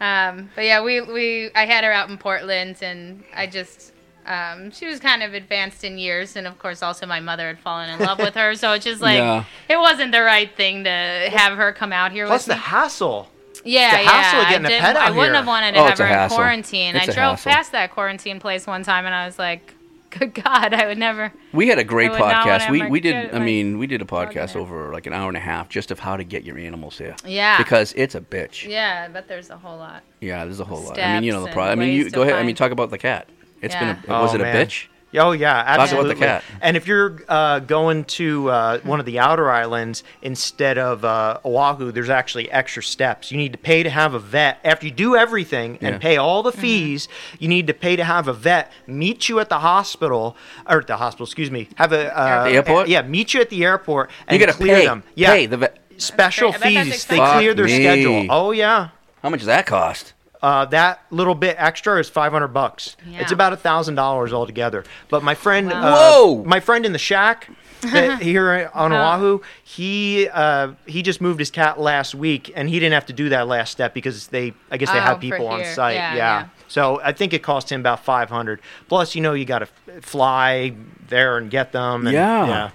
Um, 0.00 0.50
but 0.54 0.64
yeah, 0.64 0.82
we, 0.82 1.00
we 1.00 1.50
I 1.54 1.66
had 1.66 1.84
her 1.84 1.92
out 1.92 2.08
in 2.08 2.18
Portland, 2.18 2.76
and 2.82 3.24
I 3.34 3.46
just 3.46 3.92
um, 4.26 4.70
she 4.70 4.86
was 4.86 5.00
kind 5.00 5.22
of 5.22 5.34
advanced 5.34 5.84
in 5.84 5.98
years, 5.98 6.36
and 6.36 6.46
of 6.46 6.58
course 6.58 6.82
also 6.82 7.06
my 7.06 7.20
mother 7.20 7.46
had 7.48 7.58
fallen 7.58 7.90
in 7.90 7.98
love 7.98 8.18
with 8.18 8.34
her, 8.34 8.54
so 8.54 8.72
it's 8.72 8.84
just 8.84 9.00
like 9.02 9.18
Yeah. 9.18 9.44
it 9.68 9.78
wasn't 9.78 10.12
the 10.12 10.22
right 10.22 10.54
thing 10.56 10.84
to 10.84 10.90
have 10.90 11.56
her 11.56 11.72
come 11.72 11.92
out 11.92 12.12
here 12.12 12.26
Plus 12.26 12.42
with 12.46 12.54
the 12.56 12.60
me. 12.60 12.66
hassle. 12.66 13.28
Yeah, 13.64 13.90
the 13.92 14.08
hassle 14.08 14.38
yeah. 14.38 14.44
of 14.44 14.48
getting 14.50 14.66
I 14.66 14.68
a 14.68 14.72
did- 14.72 14.80
pet 14.80 14.96
out 14.96 15.02
I 15.02 15.10
wouldn't 15.10 15.26
here. 15.26 15.34
have 15.34 15.46
wanted 15.46 15.72
to 15.72 15.78
Oh, 15.80 15.82
have 15.84 15.90
it's 15.92 16.00
a 16.00 16.06
her 16.06 16.22
in 16.24 16.28
quarantine. 16.30 16.96
It's 16.96 17.08
I 17.08 17.12
a 17.12 17.14
drove 17.14 17.30
hassle. 17.36 17.52
past 17.52 17.72
that 17.72 17.90
quarantine 17.92 18.40
place 18.40 18.66
one 18.66 18.82
time, 18.82 19.06
and 19.06 19.14
I 19.14 19.26
was 19.26 19.38
like, 19.38 19.74
"Good 20.10 20.34
God, 20.34 20.72
I 20.74 20.86
would 20.86 20.98
never." 20.98 21.32
We 21.52 21.68
had 21.68 21.78
a 21.78 21.84
great 21.84 22.10
I 22.10 22.12
would 22.12 22.18
not 22.20 22.46
podcast. 22.46 22.70
We 22.70 22.86
we 22.86 23.00
did. 23.00 23.30
kid- 23.30 23.34
I 23.34 23.38
mean, 23.44 23.78
we 23.78 23.86
did 23.86 24.02
a 24.02 24.04
podcast 24.04 24.56
over 24.56 24.92
like 24.92 25.06
an 25.06 25.12
hour 25.12 25.28
and 25.28 25.36
a 25.36 25.40
half 25.40 25.68
just 25.68 25.90
of 25.90 25.98
how 26.00 26.16
to 26.16 26.24
get 26.24 26.44
your 26.44 26.58
animals 26.58 26.98
here. 26.98 27.14
Yeah. 27.24 27.56
Because 27.58 27.92
it's 27.96 28.14
a 28.14 28.20
bitch. 28.20 28.68
Yeah, 28.68 29.08
but 29.08 29.28
there's 29.28 29.50
a 29.50 29.56
whole 29.56 29.78
lot. 29.78 30.02
Yeah, 30.20 30.44
there's 30.44 30.60
a 30.60 30.64
whole 30.64 30.80
lot. 30.82 30.98
I 30.98 31.14
mean, 31.14 31.24
you 31.24 31.32
know 31.32 31.42
the 31.44 31.50
problem. 31.52 31.78
I 31.78 31.84
mean, 31.84 31.94
you 31.94 32.10
go 32.10 32.22
to 32.24 32.30
ahead. 32.30 32.42
I 32.42 32.44
mean, 32.46 32.54
talk 32.56 32.72
about 32.72 32.90
the 32.90 32.98
cat. 32.98 33.28
It's 33.62 33.74
Yeah. 33.74 33.94
been 33.94 34.10
a. 34.14 34.20
Was 34.22 34.32
Oh, 34.32 34.34
it 34.34 34.40
a 34.40 34.44
man. 34.44 34.66
bitch? 34.66 34.86
Oh 35.14 35.32
yeah, 35.32 35.52
Talk 35.52 35.62
about 35.62 35.76
the 35.76 35.82
absolutely. 35.82 36.14
cat. 36.16 36.42
And 36.62 36.74
if 36.74 36.86
you're 36.86 37.18
uh, 37.28 37.58
going 37.58 38.04
to 38.04 38.48
uh, 38.48 38.78
one 38.78 38.98
of 38.98 39.04
the 39.04 39.18
outer 39.18 39.50
islands 39.50 40.04
instead 40.22 40.78
of 40.78 41.04
uh, 41.04 41.38
Oahu, 41.44 41.92
there's 41.92 42.08
actually 42.08 42.50
extra 42.50 42.82
steps. 42.82 43.30
You 43.30 43.36
need 43.36 43.52
to 43.52 43.58
pay 43.58 43.82
to 43.82 43.90
have 43.90 44.14
a 44.14 44.18
vet 44.18 44.58
after 44.64 44.86
you 44.86 44.90
do 44.90 45.14
everything 45.14 45.76
and 45.82 45.96
Yeah. 45.96 45.98
pay 45.98 46.16
all 46.16 46.42
the 46.42 46.50
fees. 46.50 47.08
You 47.38 47.48
need 47.48 47.66
to 47.66 47.74
pay 47.74 47.94
to 47.96 48.04
have 48.04 48.26
a 48.26 48.32
vet 48.32 48.72
meet 48.86 49.28
you 49.28 49.38
at 49.38 49.50
the 49.50 49.58
hospital 49.58 50.34
or 50.66 50.78
at 50.78 50.86
the 50.86 50.96
hospital. 50.96 51.26
Excuse 51.26 51.50
me. 51.50 51.68
Have 51.74 51.92
a 51.92 52.18
uh, 52.18 52.44
The 52.44 52.50
airport? 52.52 52.88
Yeah, 52.88 53.02
meet 53.02 53.34
you 53.34 53.42
at 53.42 53.50
the 53.50 53.62
airport 53.64 54.10
and 54.26 54.40
You 54.40 54.46
gotta 54.46 54.56
clear 54.56 54.76
pay. 54.76 54.86
them. 54.86 55.02
Yeah, 55.14 55.34
Pay 55.34 55.44
the 55.44 55.58
vet. 55.58 55.78
special 55.98 56.52
That's 56.52 56.62
great. 56.62 56.70
I 56.70 56.74
bet 56.84 56.86
that's 56.86 56.96
fees. 56.96 57.06
They 57.08 57.16
expensive. 57.16 57.36
clear 57.36 57.54
their 57.54 57.66
me. 57.66 57.74
schedule. 57.82 58.26
Oh 58.30 58.52
yeah. 58.52 58.88
How 59.22 59.28
much 59.28 59.40
does 59.40 59.46
that 59.48 59.66
cost? 59.66 60.14
Uh, 60.42 60.64
that 60.66 61.00
little 61.10 61.36
bit 61.36 61.54
extra 61.58 61.98
is 62.00 62.08
five 62.08 62.32
hundred 62.32 62.48
bucks. 62.48 62.96
Yeah. 63.06 63.20
It's 63.20 63.30
about 63.30 63.52
a 63.52 63.56
thousand 63.56 63.94
dollars 63.94 64.32
altogether. 64.32 64.84
But 65.08 65.22
my 65.22 65.34
friend, 65.36 65.68
Wow. 65.70 65.82
uh, 65.82 65.94
Whoa! 65.94 66.44
my 66.44 66.58
friend 66.58 66.84
in 66.84 66.92
the 66.92 66.98
shack 66.98 67.48
here 68.20 68.68
on 68.74 68.92
Oh. 68.92 68.96
Oahu, 68.96 69.40
he 69.62 70.28
uh, 70.28 70.72
he 70.86 71.02
just 71.02 71.20
moved 71.20 71.38
his 71.38 71.50
cat 71.52 71.78
last 71.78 72.14
week, 72.16 72.52
and 72.56 72.68
he 72.68 72.80
didn't 72.80 72.94
have 72.94 73.06
to 73.06 73.12
do 73.12 73.28
that 73.28 73.46
last 73.46 73.70
step 73.70 73.94
because 73.94 74.26
they, 74.28 74.52
I 74.70 74.78
guess 74.78 74.90
they 74.90 74.98
Oh, 74.98 75.02
have 75.02 75.20
people 75.20 75.46
on 75.46 75.60
here. 75.60 75.74
site. 75.74 75.94
Yeah, 75.94 76.10
Yeah, 76.14 76.16
yeah. 76.40 76.48
So 76.66 77.00
I 77.04 77.12
think 77.12 77.32
it 77.34 77.42
cost 77.44 77.70
him 77.70 77.78
about 77.80 78.04
five 78.04 78.28
hundred. 78.28 78.60
Plus, 78.88 79.14
you 79.14 79.20
know, 79.20 79.34
you 79.34 79.44
got 79.44 79.60
to 79.60 79.66
fly 80.00 80.74
there 81.08 81.38
and 81.38 81.50
get 81.52 81.70
them. 81.70 82.06
And, 82.08 82.14
Yeah. 82.14 82.46
yeah. 82.46 82.70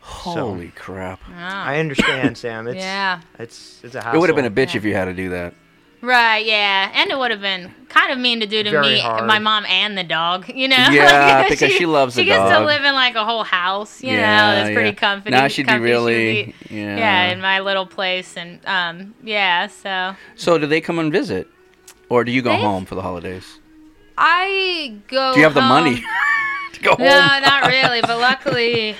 Holy 0.00 0.68
crap! 0.74 1.20
I 1.36 1.78
understand, 1.78 2.38
Sam. 2.38 2.66
It's, 2.68 2.76
Yeah. 2.78 3.20
It's 3.38 3.80
it's 3.84 3.94
a 3.94 4.00
hassle. 4.00 4.16
It 4.16 4.20
would 4.20 4.28
have 4.30 4.36
been 4.36 4.46
a 4.46 4.50
bitch 4.50 4.74
if 4.74 4.84
you 4.84 4.94
had 4.94 5.04
to 5.04 5.14
do 5.14 5.28
that. 5.30 5.54
Right, 6.00 6.46
yeah, 6.46 6.92
and 6.94 7.10
it 7.10 7.18
would 7.18 7.32
have 7.32 7.40
been 7.40 7.74
kind 7.88 8.12
of 8.12 8.18
mean 8.18 8.38
to 8.40 8.46
do 8.46 8.62
to 8.62 8.70
Very 8.70 8.86
me, 8.94 9.00
hard. 9.00 9.26
my 9.26 9.40
mom, 9.40 9.64
and 9.66 9.98
the 9.98 10.04
dog. 10.04 10.48
You 10.48 10.68
know, 10.68 10.76
Yeah, 10.76 11.38
Like, 11.40 11.48
because 11.50 11.72
she 11.72 11.86
loves 11.86 12.14
the 12.14 12.22
She 12.22 12.26
gets 12.26 12.50
to 12.52 12.64
live 12.64 12.84
in 12.84 12.94
like 12.94 13.16
a 13.16 13.24
whole 13.24 13.42
house. 13.42 14.00
You 14.02 14.12
Yeah, 14.12 14.62
know, 14.68 14.72
pretty 14.74 14.90
yeah. 14.90 14.94
comfy. 14.94 15.30
Now 15.30 15.48
she'd 15.48 15.64
be 15.66 15.72
comfy. 15.72 15.82
really- 15.84 16.54
be- 16.68 16.76
yeah. 16.76 16.96
yeah, 16.96 17.32
in 17.32 17.40
my 17.40 17.58
little 17.60 17.84
place, 17.86 18.36
and 18.36 18.60
um, 18.66 19.14
yeah. 19.24 19.66
So 19.66 20.14
So, 20.36 20.56
do 20.58 20.66
they 20.66 20.80
come 20.80 21.00
and 21.00 21.10
visit, 21.12 21.48
or 22.08 22.22
do 22.22 22.30
you 22.30 22.42
go 22.42 22.50
They- 22.52 22.62
home 22.62 22.84
for 22.84 22.94
the 22.94 23.02
holidays? 23.02 23.58
I 24.16 24.94
go. 25.08 25.32
Do 25.34 25.38
you 25.40 25.44
have 25.44 25.54
the 25.54 25.60
money 25.62 25.96
to 26.74 26.80
go 26.80 26.90
No, 26.98 27.10
home? 27.10 27.42
No, 27.42 27.48
not 27.48 27.66
really. 27.66 28.00
But 28.02 28.18
luckily, 28.18 28.96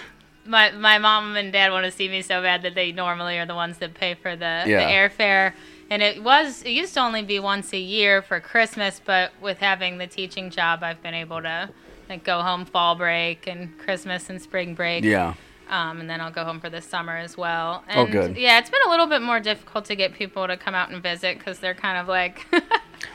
my 0.46 0.70
my 0.72 0.98
mom 0.98 1.36
and 1.36 1.52
dad 1.52 1.70
want 1.72 1.84
to 1.86 1.90
see 1.92 2.08
me 2.08 2.22
so 2.22 2.42
bad 2.42 2.62
that 2.62 2.74
they 2.74 2.92
normally 2.92 3.38
are 3.38 3.46
the 3.46 3.54
ones 3.54 3.78
that 3.78 3.94
pay 3.94 4.14
for 4.14 4.34
the, 4.36 4.62
the 4.64 4.72
airfare. 4.72 5.52
And 5.90 6.02
it 6.02 6.22
was 6.22 6.62
it 6.62 6.70
used 6.70 6.94
to 6.94 7.00
only 7.00 7.22
be 7.22 7.38
once 7.38 7.72
a 7.72 7.78
year 7.78 8.20
for 8.22 8.40
Christmas, 8.40 9.00
but 9.04 9.32
with 9.40 9.58
having 9.58 9.98
the 9.98 10.06
teaching 10.06 10.50
job, 10.50 10.82
I've 10.82 11.02
been 11.02 11.14
able 11.14 11.40
to 11.42 11.70
like 12.08 12.24
go 12.24 12.40
home 12.42 12.64
fall 12.64 12.94
break 12.94 13.46
and 13.46 13.76
Christmas 13.78 14.28
and 14.30 14.40
spring 14.40 14.74
break. 14.74 15.04
Yeah. 15.04 15.34
Um, 15.70 16.00
and 16.00 16.08
then 16.08 16.20
I'll 16.22 16.30
go 16.30 16.44
home 16.44 16.60
for 16.60 16.70
the 16.70 16.80
summer 16.80 17.16
as 17.16 17.36
well. 17.36 17.84
Oh, 17.94 18.04
And 18.04 18.12
good. 18.12 18.36
Yeah, 18.38 18.58
it's 18.58 18.70
been 18.70 18.80
a 18.86 18.90
little 18.90 19.06
bit 19.06 19.20
more 19.20 19.38
difficult 19.38 19.84
to 19.86 19.94
get 19.96 20.14
people 20.14 20.46
to 20.46 20.56
come 20.56 20.74
out 20.74 20.90
and 20.90 21.02
visit 21.02 21.36
because 21.38 21.58
they're 21.58 21.74
kind 21.74 21.98
of 21.98 22.08
like. 22.08 22.46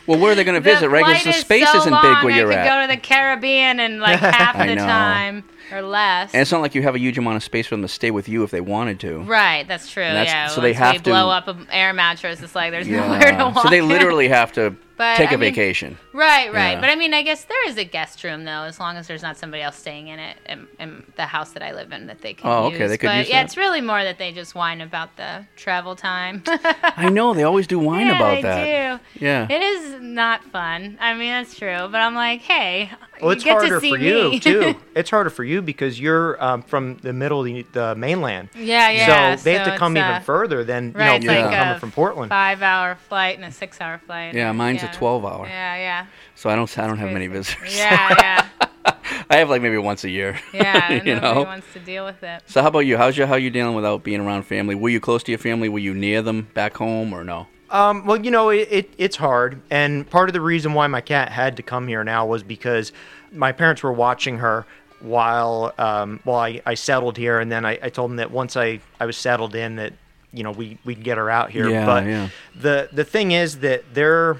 Well, 0.08 0.18
where 0.18 0.32
are 0.32 0.36
they 0.36 0.46
going 0.46 0.56
to 0.56 0.62
visit? 0.62 0.88
Right, 0.90 1.06
because 1.06 1.24
the 1.24 1.34
space 1.34 1.70
so 1.70 1.78
isn't 1.80 1.92
long, 1.92 2.02
big 2.04 2.24
where 2.24 2.34
I 2.34 2.38
you're 2.38 2.52
at. 2.54 2.66
go 2.66 2.82
to 2.88 2.96
the 2.96 3.06
Caribbean 3.06 3.82
in 3.82 4.00
like 4.00 4.18
half 4.20 4.58
the 4.58 4.76
time 4.76 5.44
or 5.72 5.82
less. 5.82 6.34
And 6.34 6.42
it's 6.42 6.52
not 6.52 6.62
like 6.62 6.76
you 6.76 6.82
have 6.84 6.96
a 6.96 7.00
huge 7.00 7.18
amount 7.18 7.38
of 7.38 7.44
space 7.44 7.68
for 7.68 7.76
them 7.76 7.82
to 7.84 7.88
stay 7.88 8.12
with 8.12 8.28
you 8.30 8.44
if 8.44 8.52
they 8.52 8.62
wanted 8.62 9.00
to. 9.02 9.20
Right, 9.22 9.68
that's 9.68 9.90
true. 9.90 10.04
And 10.04 10.18
that's- 10.18 10.34
yeah, 10.34 10.48
so 10.48 10.62
they 10.62 10.74
have 10.74 10.98
to- 10.98 11.02
blow 11.10 11.30
up 11.30 11.48
an 11.48 11.68
air 11.72 11.94
mattress. 11.94 12.42
It's 12.42 12.56
like 12.56 12.72
there's 12.72 12.88
nowhere 12.88 13.20
to 13.20 13.26
Yeah. 13.28 13.52
walk. 13.54 13.64
So 13.64 13.70
they 13.70 13.82
literally 13.96 14.28
have 14.28 14.52
to 14.54 14.76
But, 14.96 15.16
take 15.18 15.32
a 15.32 15.34
I 15.34 15.38
mean- 15.38 15.50
vacation. 15.54 15.98
Right, 16.14 16.54
right. 16.54 16.74
Yeah. 16.74 16.82
But 16.82 16.90
I 16.92 16.96
mean, 16.96 17.14
I 17.16 17.24
guess 17.24 17.46
there 17.46 17.68
is 17.68 17.78
a 17.78 17.84
guest 17.84 18.24
room 18.24 18.46
though, 18.46 18.64
as 18.64 18.80
long 18.80 18.96
as 18.98 19.08
there's 19.08 19.24
not 19.24 19.38
somebody 19.38 19.64
else 19.64 19.76
staying 19.78 20.08
in 20.10 20.20
it 20.20 20.38
in, 20.48 20.68
in 20.80 21.04
the 21.16 21.26
house 21.26 21.52
that 21.54 21.64
I 21.64 21.74
live 21.74 21.92
in 21.92 22.06
that 22.08 22.22
they 22.22 22.34
can 22.36 22.48
Oh, 22.50 22.68
use. 22.70 22.76
okay, 22.76 22.88
they 22.88 22.98
could 22.98 23.08
but 23.08 23.18
use 23.18 23.30
yeah, 23.30 23.38
that. 23.38 23.46
it's 23.46 23.58
really 23.58 23.82
more 23.82 24.04
that 24.04 24.20
they 24.20 24.32
just 24.32 24.54
whine 24.54 24.82
about 24.82 25.16
the 25.18 25.46
travel 25.56 25.96
time. 25.96 26.44
I 26.48 27.10
know 27.10 27.34
they 27.34 27.44
always 27.44 27.66
do 27.66 27.80
whine 27.80 28.06
yeah, 28.08 28.16
about 28.18 28.36
they 28.36 28.42
that. 28.44 29.02
do. 29.16 29.26
Yeah. 29.26 29.48
It 29.50 29.62
is 29.64 30.00
not 30.02 30.44
fun. 30.46 30.98
I 31.02 31.16
mean, 31.16 31.32
that's 31.32 31.58
true. 31.58 31.88
But 31.92 31.96
I'm 32.02 32.14
like, 32.14 32.42
hey, 32.42 32.92
Well, 33.24 33.32
it's 33.32 33.44
get 33.44 33.54
to 33.54 33.60
harder 33.60 33.80
see 33.80 33.90
for 33.90 33.98
you 33.98 34.30
me. 34.32 34.40
too. 34.40 34.76
It's 34.96 35.10
harder 35.10 35.32
for 35.32 35.44
you 35.44 35.62
because 35.62 36.00
you're 36.00 36.42
um, 36.44 36.62
from 36.62 36.98
the 36.98 37.14
middle 37.14 37.40
of 37.40 37.46
the, 37.46 37.66
the 37.72 37.96
mainland. 37.96 38.50
Yeah, 38.56 38.90
yeah, 38.92 39.36
So 39.36 39.44
they 39.44 39.56
have 39.56 39.66
to 39.66 39.78
come 39.78 39.98
even 39.98 40.04
uh, 40.08 40.20
further 40.20 40.64
than 40.64 40.92
you 40.92 40.92
right, 40.92 41.06
know 41.08 41.16
it's 41.16 41.26
people 41.26 41.42
like 41.42 41.56
coming 41.56 41.80
from 41.80 41.92
Portland. 41.92 42.30
Five-hour 42.30 42.96
flight 43.10 43.38
and 43.38 43.46
a 43.46 43.52
six-hour 43.52 44.02
flight. 44.06 44.36
Yeah, 44.36 44.52
mine's 44.52 44.84
a 44.84 44.88
12 44.90 45.26
hour. 45.26 45.48
Yeah, 45.48 45.76
yeah. 45.76 46.06
So 46.36 46.50
I 46.50 46.56
don't 46.56 46.78
I 46.78 46.88
don't 46.88 46.98
have 47.00 47.12
many 47.12 47.28
visitors. 47.28 47.76
Yeah, 47.76 48.16
yeah. 48.20 48.48
I 49.30 49.38
have 49.38 49.50
like 49.50 49.62
maybe 49.62 49.78
once 49.78 50.04
a 50.04 50.10
year. 50.10 50.40
Yeah, 50.54 50.92
you 50.92 51.16
nobody 51.16 51.20
know. 51.36 51.44
wants 51.44 51.68
to 51.74 51.80
deal 51.80 52.06
with 52.06 52.22
it. 52.24 52.44
So 52.46 52.62
how 52.62 52.68
about 52.68 52.80
you? 52.80 52.98
How's 52.98 53.18
your 53.18 53.28
how 53.28 53.34
are 53.34 53.40
you 53.40 53.50
dealing 53.50 53.76
without 53.76 54.04
being 54.04 54.22
around 54.22 54.44
family? 54.44 54.76
Were 54.76 54.90
you 54.90 55.00
close 55.00 55.24
to 55.24 55.32
your 55.32 55.40
family? 55.40 55.70
Were 55.70 55.80
you 55.80 55.94
near 55.94 56.22
them 56.22 56.48
back 56.54 56.78
home 56.78 57.14
or 57.14 57.24
no? 57.24 57.48
Um, 57.74 58.06
well, 58.06 58.24
you 58.24 58.30
know, 58.30 58.50
it, 58.50 58.68
it, 58.72 58.94
it's 59.00 59.16
hard. 59.16 59.60
And 59.72 60.08
part 60.10 60.30
of 60.30 60.34
the 60.34 60.42
reason 60.42 60.74
why 60.74 60.86
my 60.88 61.02
cat 61.02 61.32
had 61.32 61.58
to 61.58 61.64
come 61.64 61.88
here 61.88 62.04
now 62.04 62.26
was 62.26 62.44
because 62.44 62.94
my 63.32 63.52
parents 63.52 63.82
were 63.82 63.92
watching 63.92 64.38
her 64.38 64.66
while 65.00 65.74
um, 65.80 66.20
while 66.24 66.40
I, 66.40 66.62
I 66.68 66.76
settled 66.76 67.18
here. 67.18 67.40
And 67.40 67.52
then 67.52 67.66
I, 67.66 67.80
I 67.82 67.90
told 67.90 68.12
them 68.12 68.18
that 68.18 68.30
once 68.30 68.56
I, 68.56 68.80
I 69.00 69.08
was 69.08 69.18
settled 69.18 69.56
in 69.56 69.78
that, 69.78 69.94
you 70.32 70.44
know, 70.44 70.52
we, 70.52 70.78
we'd 70.86 71.04
get 71.04 71.18
her 71.18 71.32
out 71.32 71.50
here. 71.50 71.68
Yeah, 71.68 71.86
but 71.86 72.06
yeah. 72.06 72.30
the 72.56 72.90
the 72.94 73.04
thing 73.04 73.32
is 73.32 73.60
that 73.60 73.84
they're 73.94 74.38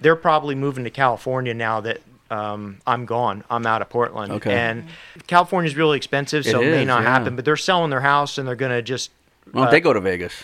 they're 0.00 0.16
probably 0.16 0.56
moving 0.56 0.82
to 0.82 0.90
California 0.90 1.54
now 1.54 1.80
that 1.80 2.00
um, 2.30 2.78
I'm 2.86 3.06
gone. 3.06 3.44
I'm 3.48 3.66
out 3.66 3.82
of 3.82 3.88
Portland. 3.88 4.32
Okay. 4.32 4.52
And 4.52 4.86
California's 5.28 5.76
really 5.76 5.96
expensive, 5.96 6.44
so 6.44 6.60
It 6.60 6.68
it, 6.68 6.70
may 6.72 6.84
not 6.84 7.02
yeah. 7.02 7.10
happen. 7.10 7.36
But 7.36 7.44
they're 7.44 7.56
selling 7.56 7.90
their 7.90 8.00
house 8.00 8.36
and 8.36 8.48
they're 8.48 8.56
going 8.56 8.72
to 8.72 8.82
just. 8.82 9.12
Well, 9.52 9.64
uh, 9.64 9.70
they 9.70 9.80
go 9.80 9.92
to 9.92 10.00
Vegas. 10.00 10.34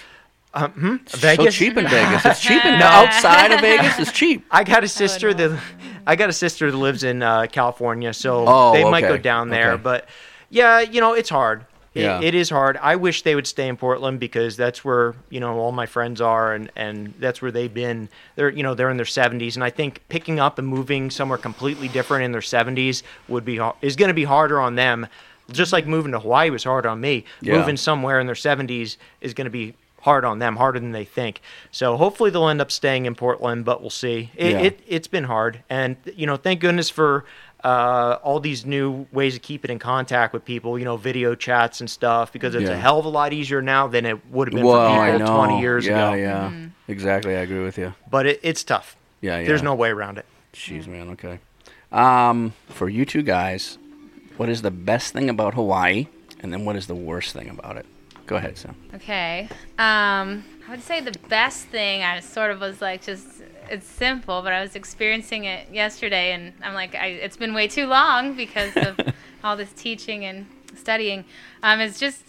Um, 0.53 0.71
hmm? 0.73 0.97
So 1.07 1.19
Vegas? 1.19 1.55
cheap 1.55 1.77
in 1.77 1.87
Vegas. 1.89 2.25
It's 2.25 2.41
cheap 2.41 2.65
in 2.65 2.75
outside 2.83 3.53
of 3.53 3.61
Vegas. 3.61 3.99
It's 4.01 4.13
cheap. 4.13 4.45
I 4.51 4.65
got 4.65 4.83
a 4.83 4.89
sister 4.89 5.33
that 5.35 5.61
I 6.07 6.17
got 6.17 6.29
a 6.29 6.33
sister 6.33 6.71
that 6.71 6.77
lives 6.77 7.05
in 7.05 7.23
uh, 7.23 7.47
California, 7.53 8.13
so 8.13 8.45
Oh, 8.49 8.73
they 8.73 8.83
might 8.85 9.03
go 9.03 9.17
down 9.17 9.51
there. 9.51 9.73
Okay. 9.75 9.83
But 9.83 10.09
yeah, 10.51 10.81
you 10.81 11.01
know, 11.01 11.13
it's 11.15 11.29
hard. 11.31 11.67
It, 11.95 12.03
Yeah. 12.03 12.21
it 12.21 12.35
is 12.37 12.51
hard. 12.51 12.77
I 12.81 12.95
wish 12.97 13.23
they 13.23 13.35
would 13.35 13.47
stay 13.49 13.67
in 13.69 13.77
Portland 13.77 14.19
because 14.21 14.57
that's 14.57 14.85
where 14.85 15.15
you 15.29 15.39
know 15.41 15.59
all 15.59 15.73
my 15.73 15.87
friends 15.87 16.21
are, 16.21 16.53
and, 16.55 16.71
and 16.77 17.15
that's 17.21 17.41
where 17.43 17.51
they've 17.53 17.73
been. 17.73 18.09
They're 18.37 18.51
you 18.51 18.63
know 18.65 18.75
they're 18.75 18.91
in 18.91 18.97
their 18.97 19.07
70s, 19.07 19.55
and 19.55 19.63
I 19.63 19.71
think 19.71 20.01
picking 20.09 20.41
up 20.41 20.59
and 20.59 20.67
moving 20.67 21.11
somewhere 21.11 21.39
completely 21.39 21.87
different 21.89 22.25
in 22.25 22.33
their 22.33 22.41
70s 22.41 23.03
would 23.29 23.45
be 23.45 23.57
har- 23.59 23.77
is 23.83 23.95
going 23.97 24.09
to 24.09 24.15
be 24.15 24.25
harder 24.25 24.61
on 24.61 24.75
them. 24.75 25.07
Just 25.53 25.73
like 25.73 25.85
moving 25.87 26.13
to 26.13 26.21
Hawaii 26.21 26.51
was 26.51 26.63
hard 26.63 26.87
on 26.87 27.01
me. 27.01 27.25
Yeah. 27.41 27.57
Moving 27.59 27.77
somewhere 27.77 28.21
in 28.21 28.27
their 28.27 28.37
70s 28.37 28.97
is 29.21 29.35
going 29.35 29.47
to 29.47 29.51
be 29.51 29.75
hard 30.01 30.25
on 30.25 30.39
them, 30.39 30.57
harder 30.57 30.81
than 30.81 30.93
they 30.93 31.05
think. 31.05 31.41
So 31.71 31.97
hopefully 31.97 32.31
they'll 32.31 32.49
end 32.49 32.61
up 32.61 32.71
staying 32.71 33.07
in 33.07 33.15
Portland, 33.15 33.65
but 33.65 33.81
we'll 33.81 33.91
see. 33.91 34.31
It, 34.37 34.53
Yeah. 34.53 34.59
it 34.61 34.81
it's 34.87 35.09
been 35.09 35.25
hard, 35.25 35.63
and 35.71 35.97
you 36.17 36.27
know, 36.27 36.37
thank 36.37 36.61
goodness 36.61 36.89
for 36.91 37.25
uh, 37.63 38.17
all 38.23 38.41
these 38.41 38.65
new 38.65 39.07
ways 39.13 39.37
of 39.37 39.43
keeping 39.43 39.71
in 39.71 39.79
contact 39.79 40.33
with 40.33 40.45
people. 40.45 40.79
You 40.79 40.85
know, 40.87 40.97
video 40.97 41.35
chats 41.35 41.81
and 41.81 41.91
stuff, 41.91 42.33
because 42.33 42.55
it's 42.55 42.65
Yeah. 42.71 42.77
a 42.77 42.79
hell 42.79 42.99
of 42.99 43.05
a 43.05 43.11
lot 43.11 43.33
easier 43.35 43.61
now 43.61 43.87
than 43.87 44.07
it 44.07 44.19
would 44.31 44.49
have 44.49 44.55
been 44.55 44.65
Well, 44.65 44.95
for 44.95 45.19
people 45.19 45.35
20 45.37 45.61
years 45.61 45.87
yeah, 45.87 46.09
ago. 46.13 46.15
Yeah, 46.17 46.53
Exactly. 46.89 47.37
I 47.37 47.41
agree 47.41 47.63
with 47.63 47.77
you. 47.77 47.93
But 48.11 48.27
it, 48.27 48.41
it's 48.43 48.65
tough. 48.65 48.97
Yeah, 49.21 49.39
yeah. 49.41 49.47
There's 49.47 49.63
no 49.63 49.75
way 49.75 49.91
around 49.91 50.17
it. 50.17 50.25
Jeez, 50.55 50.87
man. 50.87 51.11
Okay. 51.11 51.39
Um, 51.93 52.55
for 52.69 52.89
you 52.89 53.05
two 53.05 53.23
guys, 53.23 53.77
what 54.39 54.49
is 54.49 54.63
the 54.63 54.71
best 54.71 55.13
thing 55.13 55.29
about 55.29 55.53
Hawaii, 55.55 56.07
and 56.41 56.53
then 56.53 56.65
what 56.65 56.77
is 56.77 56.87
the 56.87 56.95
worst 56.95 57.35
thing 57.35 57.51
about 57.51 57.77
it? 57.77 57.85
Go 58.31 58.37
ahead, 58.37 58.57
Sam. 58.57 58.77
Okay. 58.95 59.49
Um, 59.77 60.45
I 60.69 60.71
would 60.71 60.85
say 60.85 61.01
the 61.01 61.19
best 61.29 61.67
thing 61.67 62.05
I 62.05 62.21
sort 62.21 62.53
of 62.53 62.61
was 62.61 62.81
like 62.81 63.03
just 63.03 63.27
it's 63.69 63.85
simple, 63.85 64.41
but 64.43 64.53
I 64.53 64.61
was 64.63 64.77
experiencing 64.77 65.47
it 65.47 65.67
yesterday, 65.73 66.31
and 66.31 66.53
I'm 66.63 66.73
like, 66.73 66.95
I, 66.95 67.07
it's 67.07 67.37
been 67.37 67.55
way 67.55 67.67
too 67.67 67.89
long 67.89 68.35
because 68.37 68.77
of 68.77 69.01
all 69.43 69.57
this 69.57 69.73
teaching 69.73 70.25
and 70.25 70.47
studying. 70.77 71.25
Um, 71.65 71.81
it's 71.81 71.99
just 71.99 72.23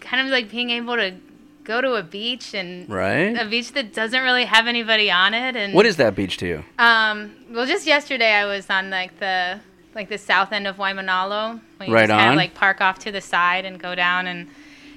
kind 0.00 0.26
of 0.26 0.32
like 0.32 0.50
being 0.50 0.70
able 0.70 0.96
to 0.96 1.16
go 1.64 1.82
to 1.82 1.96
a 1.96 2.02
beach 2.02 2.54
and 2.54 2.88
Right. 2.88 3.36
a 3.36 3.44
beach 3.44 3.72
that 3.72 3.92
doesn't 3.92 4.22
really 4.22 4.46
have 4.46 4.66
anybody 4.66 5.10
on 5.10 5.34
it, 5.34 5.54
and 5.54 5.74
What 5.74 5.84
is 5.84 5.96
that 5.96 6.14
beach 6.16 6.38
to 6.38 6.46
you? 6.46 6.64
um, 6.78 7.30
well, 7.50 7.66
just 7.66 7.86
yesterday 7.86 8.32
I 8.32 8.46
was 8.46 8.70
on 8.70 8.88
like 8.88 9.18
the 9.20 9.60
like 9.94 10.08
the 10.08 10.16
south 10.16 10.50
end 10.50 10.66
of 10.66 10.78
Waimanalo. 10.78 11.60
When 11.76 11.90
you 11.90 11.94
Right 11.94 12.08
just 12.08 12.18
kind 12.18 12.30
of 12.30 12.36
like 12.36 12.54
park 12.54 12.80
off 12.80 12.98
to 13.00 13.12
the 13.12 13.20
side 13.20 13.66
and 13.66 13.78
go 13.78 13.94
down 13.94 14.26
and 14.26 14.48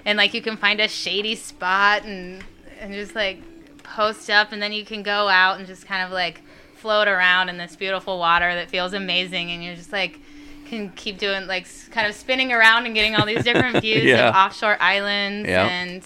and 0.06 0.18
like 0.18 0.34
you 0.34 0.42
can 0.42 0.56
find 0.58 0.80
a 0.80 0.88
shady 0.88 1.36
spot 1.36 2.04
and 2.04 2.44
and 2.80 2.94
just 2.94 3.16
like 3.16 3.42
post 3.84 4.30
up 4.30 4.52
and 4.52 4.62
then 4.62 4.72
you 4.74 4.86
can 4.86 5.04
go 5.04 5.28
out 5.28 5.58
and 5.58 5.68
just 5.68 5.86
kind 5.86 6.04
of 6.04 6.12
like 6.12 6.42
float 6.76 7.08
around 7.08 7.50
in 7.50 7.58
this 7.58 7.76
beautiful 7.76 8.20
water 8.20 8.54
that 8.54 8.70
feels 8.70 8.94
amazing 8.94 9.52
and 9.52 9.64
you're 9.64 9.76
just 9.76 9.92
like 9.92 10.20
can 10.66 10.90
keep 10.96 11.18
doing 11.20 11.46
like 11.48 11.68
kind 11.92 12.08
of 12.08 12.16
spinning 12.16 12.52
around 12.52 12.86
and 12.86 12.96
getting 12.96 13.16
all 13.16 13.26
these 13.26 13.44
different 13.44 13.80
views 13.82 14.04
Yeah. 14.04 14.30
of 14.30 14.36
offshore 14.36 14.78
islands 14.82 15.48
Yeah. 15.48 15.68
and 15.68 16.04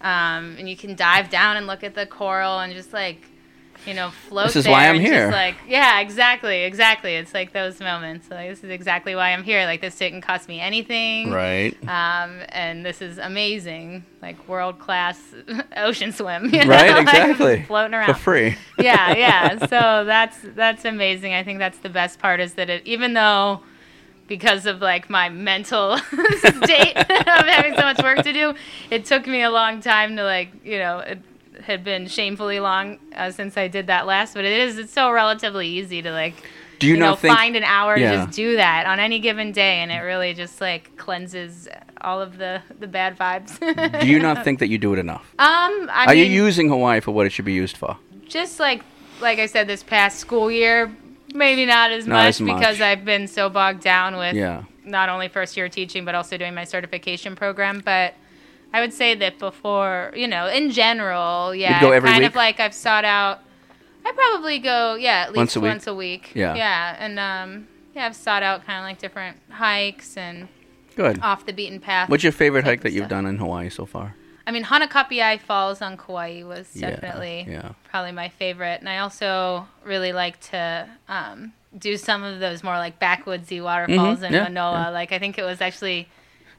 um, 0.00 0.56
and 0.58 0.68
you 0.68 0.76
can 0.76 0.96
dive 0.96 1.30
down 1.30 1.56
and 1.56 1.66
look 1.68 1.84
at 1.84 1.94
the 1.94 2.06
coral 2.06 2.58
and 2.58 2.72
just 2.72 2.92
like 2.92 3.24
you 3.86 3.94
know 3.94 4.10
float 4.28 4.46
This 4.46 4.56
is 4.56 4.68
why 4.68 4.88
I'm 4.88 5.00
here. 5.00 5.30
like 5.30 5.56
yeah 5.66 6.00
exactly 6.00 6.62
exactly 6.62 7.14
it's 7.16 7.34
like 7.34 7.52
those 7.52 7.80
moments 7.80 8.30
like 8.30 8.48
this 8.50 8.62
is 8.62 8.70
exactly 8.70 9.14
why 9.16 9.32
i'm 9.32 9.42
here 9.42 9.64
like 9.64 9.80
this 9.80 9.96
didn't 9.98 10.20
cost 10.20 10.48
me 10.48 10.60
anything 10.60 11.30
Right. 11.32 11.76
um, 11.88 12.40
and 12.50 12.86
this 12.86 13.02
is 13.02 13.18
amazing 13.18 14.04
like 14.22 14.46
world 14.48 14.78
class 14.78 15.20
ocean 15.76 16.12
swim 16.12 16.44
you 16.54 16.64
know? 16.64 16.70
Right, 16.70 16.90
Like, 16.94 17.02
exactly. 17.02 17.62
floating 17.64 17.94
around 17.94 18.14
For 18.14 18.20
free. 18.20 18.56
yeah 18.78 19.16
yeah 19.16 19.58
so 19.66 20.04
that's 20.04 20.38
that's 20.54 20.84
amazing 20.84 21.34
i 21.34 21.42
think 21.42 21.58
that's 21.58 21.78
the 21.78 21.88
best 21.90 22.18
part 22.20 22.38
is 22.40 22.54
that 22.54 22.70
it 22.70 22.86
even 22.86 23.14
though 23.14 23.62
because 24.28 24.64
of 24.66 24.80
like 24.80 25.10
my 25.10 25.28
mental 25.28 25.98
state 25.98 26.96
of 26.96 27.06
having 27.46 27.74
so 27.74 27.82
much 27.82 27.98
work 28.02 28.22
to 28.22 28.32
do 28.32 28.54
it 28.90 29.04
took 29.04 29.26
me 29.26 29.42
a 29.42 29.50
long 29.50 29.80
time 29.80 30.14
to 30.16 30.22
like 30.22 30.48
you 30.64 30.78
know 30.78 31.02
had 31.64 31.82
been 31.84 32.06
shamefully 32.06 32.60
long 32.60 32.98
uh, 33.16 33.30
since 33.30 33.56
i 33.56 33.68
did 33.68 33.86
that 33.86 34.06
last 34.06 34.34
but 34.34 34.44
it 34.44 34.52
is 34.52 34.78
it's 34.78 34.92
so 34.92 35.10
relatively 35.10 35.68
easy 35.68 36.02
to 36.02 36.10
like 36.10 36.34
Do 36.78 36.86
you 36.88 36.96
know 36.96 37.10
not 37.10 37.20
think- 37.20 37.36
find 37.36 37.56
an 37.56 37.64
hour 37.64 37.96
Yeah. 37.98 38.10
to 38.12 38.16
just 38.26 38.36
do 38.36 38.56
that 38.56 38.86
on 38.86 38.98
any 39.00 39.18
given 39.20 39.52
day 39.52 39.76
and 39.82 39.90
it 39.92 39.98
really 40.00 40.34
just 40.34 40.60
like 40.60 40.96
cleanses 40.96 41.68
all 42.00 42.20
of 42.20 42.38
the 42.38 42.60
the 42.80 42.86
bad 42.88 43.16
vibes 43.18 43.58
Do 44.00 44.06
you 44.06 44.18
not 44.18 44.44
think 44.44 44.58
that 44.60 44.68
you 44.68 44.78
do 44.78 44.92
it 44.92 44.98
enough? 44.98 45.24
um 45.38 45.88
i 45.92 46.04
Are 46.08 46.14
mean 46.14 46.30
you 46.30 46.44
using 46.44 46.68
Hawaii 46.68 47.00
for 47.00 47.12
what 47.12 47.26
it 47.26 47.30
should 47.30 47.44
be 47.44 47.52
used 47.52 47.76
for? 47.76 47.96
just 48.28 48.58
like 48.60 48.82
like 49.20 49.38
I 49.38 49.46
said 49.46 49.68
this 49.68 49.84
past 49.84 50.18
school 50.18 50.50
year, 50.50 50.90
maybe 51.32 51.64
not 51.64 51.92
as 51.92 52.08
Not 52.08 52.16
much 52.16 52.28
as 52.28 52.40
much. 52.40 52.58
because 52.58 52.80
I've 52.80 53.04
been 53.04 53.28
so 53.28 53.48
bogged 53.48 53.80
down 53.82 54.16
with 54.16 54.34
Yeah. 54.34 54.64
not 54.84 55.08
only 55.10 55.28
first 55.28 55.56
year 55.56 55.68
teaching 55.68 56.04
but 56.04 56.16
also 56.16 56.36
doing 56.36 56.54
my 56.54 56.64
certification 56.64 57.36
program. 57.36 57.82
But 57.84 58.14
I 58.72 58.80
would 58.80 58.92
say 58.92 59.14
that 59.16 59.38
before, 59.38 60.12
you 60.16 60.26
know, 60.26 60.46
in 60.46 60.70
general, 60.70 61.54
yeah, 61.54 61.80
go 61.80 61.92
every 61.92 62.08
kind 62.10 62.22
week? 62.22 62.30
of 62.30 62.36
like 62.36 62.60
I've 62.60 62.74
sought 62.74 63.04
out. 63.04 63.40
I 64.04 64.12
probably 64.12 64.58
go, 64.58 64.94
yeah, 64.96 65.22
at 65.22 65.28
least 65.28 65.36
Once 65.36 65.56
a 65.56 65.60
week? 65.60 65.68
once 65.70 65.86
a 65.86 65.94
week. 65.94 66.32
Yeah. 66.34 66.54
yeah, 66.54 66.96
and 66.98 67.18
um, 67.20 67.68
yeah, 67.94 68.06
I've 68.06 68.16
sought 68.16 68.42
out 68.42 68.64
kind 68.66 68.78
of 68.78 68.84
like 68.84 68.98
different 68.98 69.36
hikes 69.50 70.16
and 70.16 70.48
Good. 70.96 71.20
off 71.22 71.46
the 71.46 71.52
beaten 71.52 71.78
path. 71.80 72.08
What's 72.08 72.22
your 72.24 72.32
favorite 72.32 72.64
hike 72.64 72.80
that 72.80 72.92
you've 72.92 73.08
done 73.08 73.26
in 73.26 73.38
Hawaii 73.38 73.68
so 73.68 73.86
far? 73.86 74.16
I 74.44 74.50
mean, 74.50 74.64
Hanakapiai 74.64 75.38
Falls 75.40 75.80
on 75.82 75.96
Kauai 75.96 76.42
was 76.42 76.72
definitely 76.74 77.46
yeah. 77.48 77.72
probably 77.90 78.10
my 78.10 78.28
favorite, 78.28 78.80
and 78.80 78.88
I 78.88 78.98
also 78.98 79.68
really 79.84 80.12
like 80.12 80.40
to 80.50 80.88
um, 81.08 81.52
do 81.78 81.96
some 81.96 82.24
of 82.24 82.40
those 82.40 82.64
more 82.64 82.74
like 82.78 82.98
backwoodsy 82.98 83.62
waterfalls 83.62 84.18
Mhm, 84.18 84.24
in 84.24 84.32
yeah, 84.32 84.42
Manoa. 84.44 84.72
yeah. 84.72 84.88
Like 84.88 85.12
I 85.12 85.20
think 85.20 85.38
it 85.38 85.44
was 85.44 85.60
actually 85.60 86.08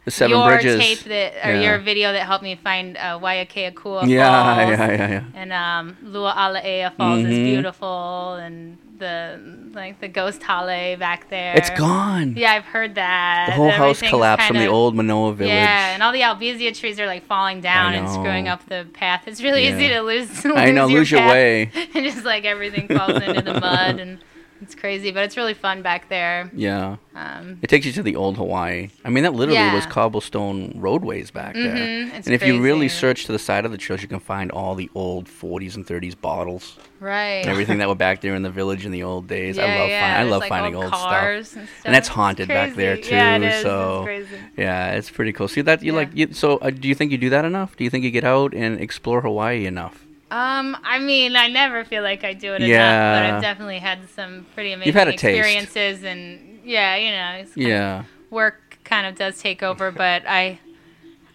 The 0.06 0.12
Seven 0.12 0.38
your 0.38 0.48
Bridges. 0.50 0.80
tape 0.80 1.00
that 1.06 1.34
or 1.48 1.54
Yeah. 1.54 1.62
your 1.62 1.80
video 1.80 2.12
that 2.12 2.26
helped 2.26 2.44
me 2.44 2.56
find 2.56 2.98
uh, 2.98 3.20
Waiakeakua 3.20 4.08
Yeah, 4.08 4.56
Falls. 4.66 4.70
yeah, 4.80 4.92
yeah, 4.92 5.10
yeah. 5.10 5.24
And 5.34 5.54
um, 5.54 5.98
Lua'alaea 6.04 6.94
Falls 6.98 7.20
is 7.20 7.26
Mhm. 7.28 7.46
beautiful, 7.46 8.34
and 8.34 8.78
the 9.00 9.40
like 9.74 10.00
the 10.02 10.08
ghost 10.08 10.44
hale 10.44 10.98
back 10.98 11.30
there. 11.30 11.56
It's 11.56 11.70
gone. 11.72 12.36
Yeah, 12.38 12.52
I've 12.54 12.66
heard 12.66 12.96
that. 12.96 13.46
The 13.48 13.54
whole 13.54 13.72
house 13.72 14.02
collapsed 14.02 14.48
from 14.48 14.56
kind 14.58 14.68
the 14.68 14.72
old 14.72 14.94
Manoa 14.96 15.34
village. 15.34 15.54
yeah, 15.54 15.94
and 15.94 16.04
all 16.04 16.12
the 16.12 16.22
albizia 16.22 16.78
trees 16.78 17.00
are 17.00 17.08
like 17.08 17.26
falling 17.26 17.60
down 17.62 17.94
and 17.94 18.08
screwing 18.10 18.48
up 18.48 18.66
the 18.68 18.86
path. 18.94 19.24
It's 19.26 19.42
really 19.42 19.64
Yeah. 19.64 19.76
easy 19.76 19.88
to 19.90 20.02
lose. 20.02 20.46
I 20.56 20.72
know, 20.72 20.86
lose 20.88 21.10
your 21.12 21.26
way. 21.28 21.72
and 21.96 22.06
just 22.06 22.24
like 22.26 22.44
everything 22.46 22.88
falls 22.90 23.22
into 23.22 23.42
the 23.42 23.60
mud, 23.60 24.00
and 24.00 24.20
it's 24.64 24.76
crazy, 24.76 25.12
but 25.12 25.24
it's 25.24 25.38
really 25.38 25.54
fun 25.54 25.82
back 25.82 26.10
there. 26.10 26.50
Yeah. 26.54 26.98
Um, 27.16 27.60
it 27.62 27.68
takes 27.68 27.86
you 27.86 27.92
to 27.94 28.02
the 28.04 28.16
old 28.16 28.38
Hawaii. 28.38 28.90
I 29.06 29.10
mean, 29.10 29.24
that 29.24 29.34
literally 29.34 29.72
was 29.74 29.86
cobblestone 29.86 30.74
roadways 30.76 31.30
back 31.30 31.54
there. 31.54 31.76
Mhm, 31.76 32.14
it's 32.16 32.26
and 32.28 32.34
if 32.34 32.44
you 32.44 32.60
really 32.60 32.90
search 32.90 33.26
to 33.26 33.32
the 33.32 33.38
side 33.40 33.66
of 33.66 33.72
the 33.72 33.78
trails, 33.78 34.02
you 34.02 34.08
can 34.08 34.20
find 34.20 34.50
all 34.52 34.74
the 34.74 34.90
old 34.96 35.28
40s 35.28 35.76
and 35.76 35.86
30s 35.86 36.16
bottles. 36.20 36.78
Right. 37.00 37.42
And 37.42 37.50
everything 37.50 37.78
that 37.80 37.88
were 37.88 37.94
back 37.96 38.22
there 38.22 38.34
in 38.34 38.42
the 38.42 38.50
village 38.50 38.86
in 38.86 38.92
the 38.92 39.04
old 39.04 39.28
days. 39.28 39.60
I 39.60 39.64
love, 39.78 39.90
yeah, 39.90 40.02
find, 40.16 40.28
I 40.28 40.32
love 40.32 40.40
like, 40.40 40.50
finding 40.50 40.76
old 40.76 40.86
old, 40.86 40.94
cars 40.94 41.50
stuff. 41.50 41.60
and 41.60 41.70
stuff. 41.70 41.92
that's 41.94 42.08
haunted 42.08 42.48
back 42.48 42.74
there 42.76 42.98
too. 42.98 43.14
Yeah, 43.14 43.36
it 43.36 43.44
is. 43.44 43.54
It's 43.56 43.62
So 43.64 44.02
crazy. 44.06 44.30
yeah, 44.58 44.94
it's 44.94 45.12
pretty 45.12 45.34
cool. 45.34 45.48
See 45.48 45.62
that 45.62 45.84
you 45.84 45.92
like 45.94 46.10
you, 46.16 46.34
so 46.34 46.58
uh, 46.58 46.70
do 46.72 46.88
you 46.88 46.96
think 46.96 47.12
you 47.12 47.18
do 47.20 47.30
that 47.30 47.46
enough? 47.46 47.76
Do 47.78 47.84
you 47.84 47.90
think 47.92 48.04
you 48.06 48.12
get 48.12 48.24
out 48.24 48.54
and 48.56 48.80
explore 48.80 49.22
Hawaii 49.22 49.66
enough? 49.66 50.03
Um, 50.34 50.76
I 50.84 50.98
mean, 51.00 51.36
I 51.36 51.48
never 51.48 51.84
feel 51.86 52.02
like 52.02 52.24
I 52.24 52.34
do 52.34 52.54
it 52.54 52.62
enough, 52.64 52.70
but 52.70 53.36
I've 53.36 53.42
definitely 53.42 53.78
had 53.80 54.10
some 54.10 54.46
pretty 54.56 54.72
amazing 54.74 54.88
You've 54.88 54.96
had 54.96 55.08
a 55.08 55.12
taste. 55.12 55.24
experiences, 55.38 56.04
and 56.04 56.60
yeah, 56.66 56.96
you 56.96 57.12
know, 57.12 57.42
it's 57.42 57.54
kind 57.54 57.66
of- 57.66 57.70
Yeah. 57.70 58.04
work 58.32 58.80
kind 58.84 59.06
of 59.06 59.16
does 59.16 59.40
take 59.40 59.62
over, 59.62 59.92
but 59.92 60.24
I, 60.28 60.60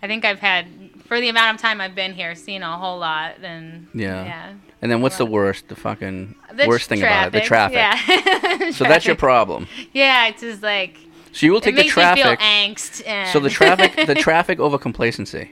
I 0.02 0.06
think 0.08 0.24
I've 0.24 0.40
had 0.40 0.66
for 1.06 1.20
the 1.20 1.28
amount 1.28 1.54
of 1.56 1.60
time 1.62 1.80
I've 1.80 1.94
been 1.94 2.12
here, 2.12 2.34
seen 2.34 2.62
a 2.64 2.76
whole 2.76 2.98
lot, 2.98 3.36
and 3.42 3.86
Yeah. 3.94 4.24
yeah. 4.24 4.52
And 4.82 4.90
then 4.90 5.00
what's 5.00 5.16
the 5.16 5.26
worst? 5.26 5.68
The 5.68 5.76
fucking 5.76 6.34
The 6.54 6.66
worst 6.66 6.88
thing 6.88 7.00
about 7.02 7.28
it, 7.28 7.32
the 7.32 7.40
traffic. 7.40 7.76
Yeah. 7.76 8.70
So 8.72 8.84
that's 8.84 9.06
your 9.06 9.16
problem. 9.16 9.66
Yeah, 9.92 10.26
it's 10.28 10.40
just 10.42 10.62
like. 10.62 10.98
So 11.32 11.46
you 11.46 11.52
will 11.52 11.60
take 11.60 11.74
the 11.76 11.82
makes 11.82 11.96
me 11.96 12.02
feel 12.02 12.36
traffic. 12.36 12.40
angst. 12.40 13.02
And 13.06 13.28
So 13.30 13.38
the 13.40 13.48
traffic, 13.50 14.06
the 14.06 14.14
traffic 14.26 14.58
over 14.60 14.76
complacency 14.78 15.50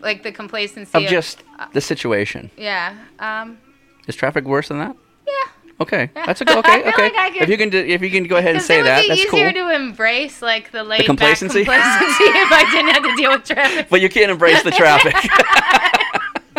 like 0.00 0.22
the 0.22 0.32
complacency 0.32 0.96
of 1.04 1.08
just 1.10 1.42
the 1.72 1.80
situation. 1.80 2.50
Yeah. 2.56 2.96
Um. 3.18 3.58
Is 4.06 4.16
traffic 4.16 4.44
worse 4.44 4.68
than 4.68 4.78
that? 4.78 4.96
Yeah. 5.26 5.32
Okay, 5.80 6.10
that's 6.14 6.40
a 6.40 6.44
go. 6.44 6.54
I 6.56 6.58
Okay, 6.58 6.82
feel 6.82 6.88
okay. 6.92 7.02
like 7.04 7.14
I 7.14 7.30
could- 7.30 7.42
if 7.42 7.48
you 7.48 7.56
can, 7.56 7.68
do, 7.70 7.78
if 7.78 8.02
you 8.02 8.10
can 8.10 8.24
go 8.24 8.36
ahead 8.36 8.54
and 8.56 8.64
say 8.64 8.76
it 8.78 8.82
would 8.82 8.86
that, 8.88 9.02
be 9.02 9.08
that's 9.08 9.20
easier 9.20 9.52
cool. 9.52 9.68
to 9.68 9.74
embrace 9.74 10.42
like 10.42 10.72
the 10.72 10.82
laid 10.82 11.04
complacency? 11.06 11.62
back 11.64 11.82
complacency 11.82 12.24
if 12.38 12.50
I 12.52 12.70
didn't 12.72 12.94
have 12.94 13.02
to 13.04 13.16
deal 13.16 13.30
with 13.32 13.44
traffic. 13.44 13.86
But 13.90 14.00
you 14.00 14.08
can't 14.08 14.30
embrace 14.30 14.62
the 14.62 14.70
traffic. 14.72 15.14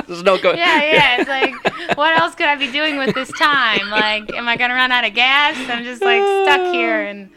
There's 0.07 0.23
no 0.23 0.37
go. 0.41 0.53
Yeah, 0.53 0.81
yeah. 0.83 1.17
It's 1.21 1.29
like, 1.29 1.97
what 1.97 2.19
else 2.19 2.33
could 2.33 2.47
I 2.47 2.55
be 2.55 2.71
doing 2.71 2.97
with 2.97 3.13
this 3.13 3.29
time? 3.37 3.89
Like, 3.89 4.33
am 4.33 4.47
I 4.47 4.55
gonna 4.57 4.73
run 4.73 4.91
out 4.91 5.05
of 5.05 5.13
gas? 5.13 5.55
I'm 5.69 5.83
just 5.83 6.01
like 6.01 6.23
stuck 6.45 6.73
here, 6.73 7.01
and 7.01 7.29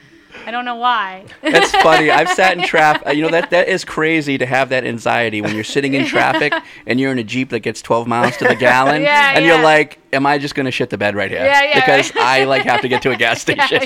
I 0.47 0.51
don't 0.51 0.65
know 0.65 0.77
why. 0.77 1.25
That's 1.43 1.71
funny. 1.83 2.11
I've 2.11 2.29
sat 2.31 2.57
in 2.59 2.65
traffic. 2.65 3.07
Uh, 3.07 3.11
you 3.13 3.23
know 3.23 3.31
that 3.31 3.51
that 3.51 3.69
is 3.69 3.85
crazy 3.85 4.39
to 4.39 4.47
have 4.47 4.71
that 4.71 4.85
anxiety 4.85 5.41
when 5.41 5.55
you're 5.55 5.63
sitting 5.65 5.95
in 5.95 6.07
traffic 6.07 6.53
and 6.87 6.99
you're 6.99 7.13
in 7.13 7.19
a 7.19 7.25
jeep 7.25 7.51
that 7.51 7.61
gets 7.61 7.81
12 7.83 8.07
miles 8.07 8.37
to 8.39 8.45
the 8.49 8.55
gallon, 8.69 9.03
Yeah, 9.03 9.33
and 9.35 9.45
yeah. 9.45 9.55
you're 9.55 9.63
like, 9.65 9.99
"Am 10.13 10.27
I 10.27 10.39
just 10.39 10.55
gonna 10.55 10.71
shit 10.71 10.91
the 10.91 10.99
bed 10.99 11.15
right 11.15 11.31
here?" 11.31 11.45
Yeah, 11.45 11.63
yeah, 11.63 11.75
Because 11.81 12.15
right. 12.15 12.25
I 12.43 12.45
like 12.45 12.63
have 12.65 12.81
to 12.83 12.89
get 12.89 13.03
to 13.03 13.11
a 13.11 13.17
gas 13.17 13.41
station. 13.41 13.83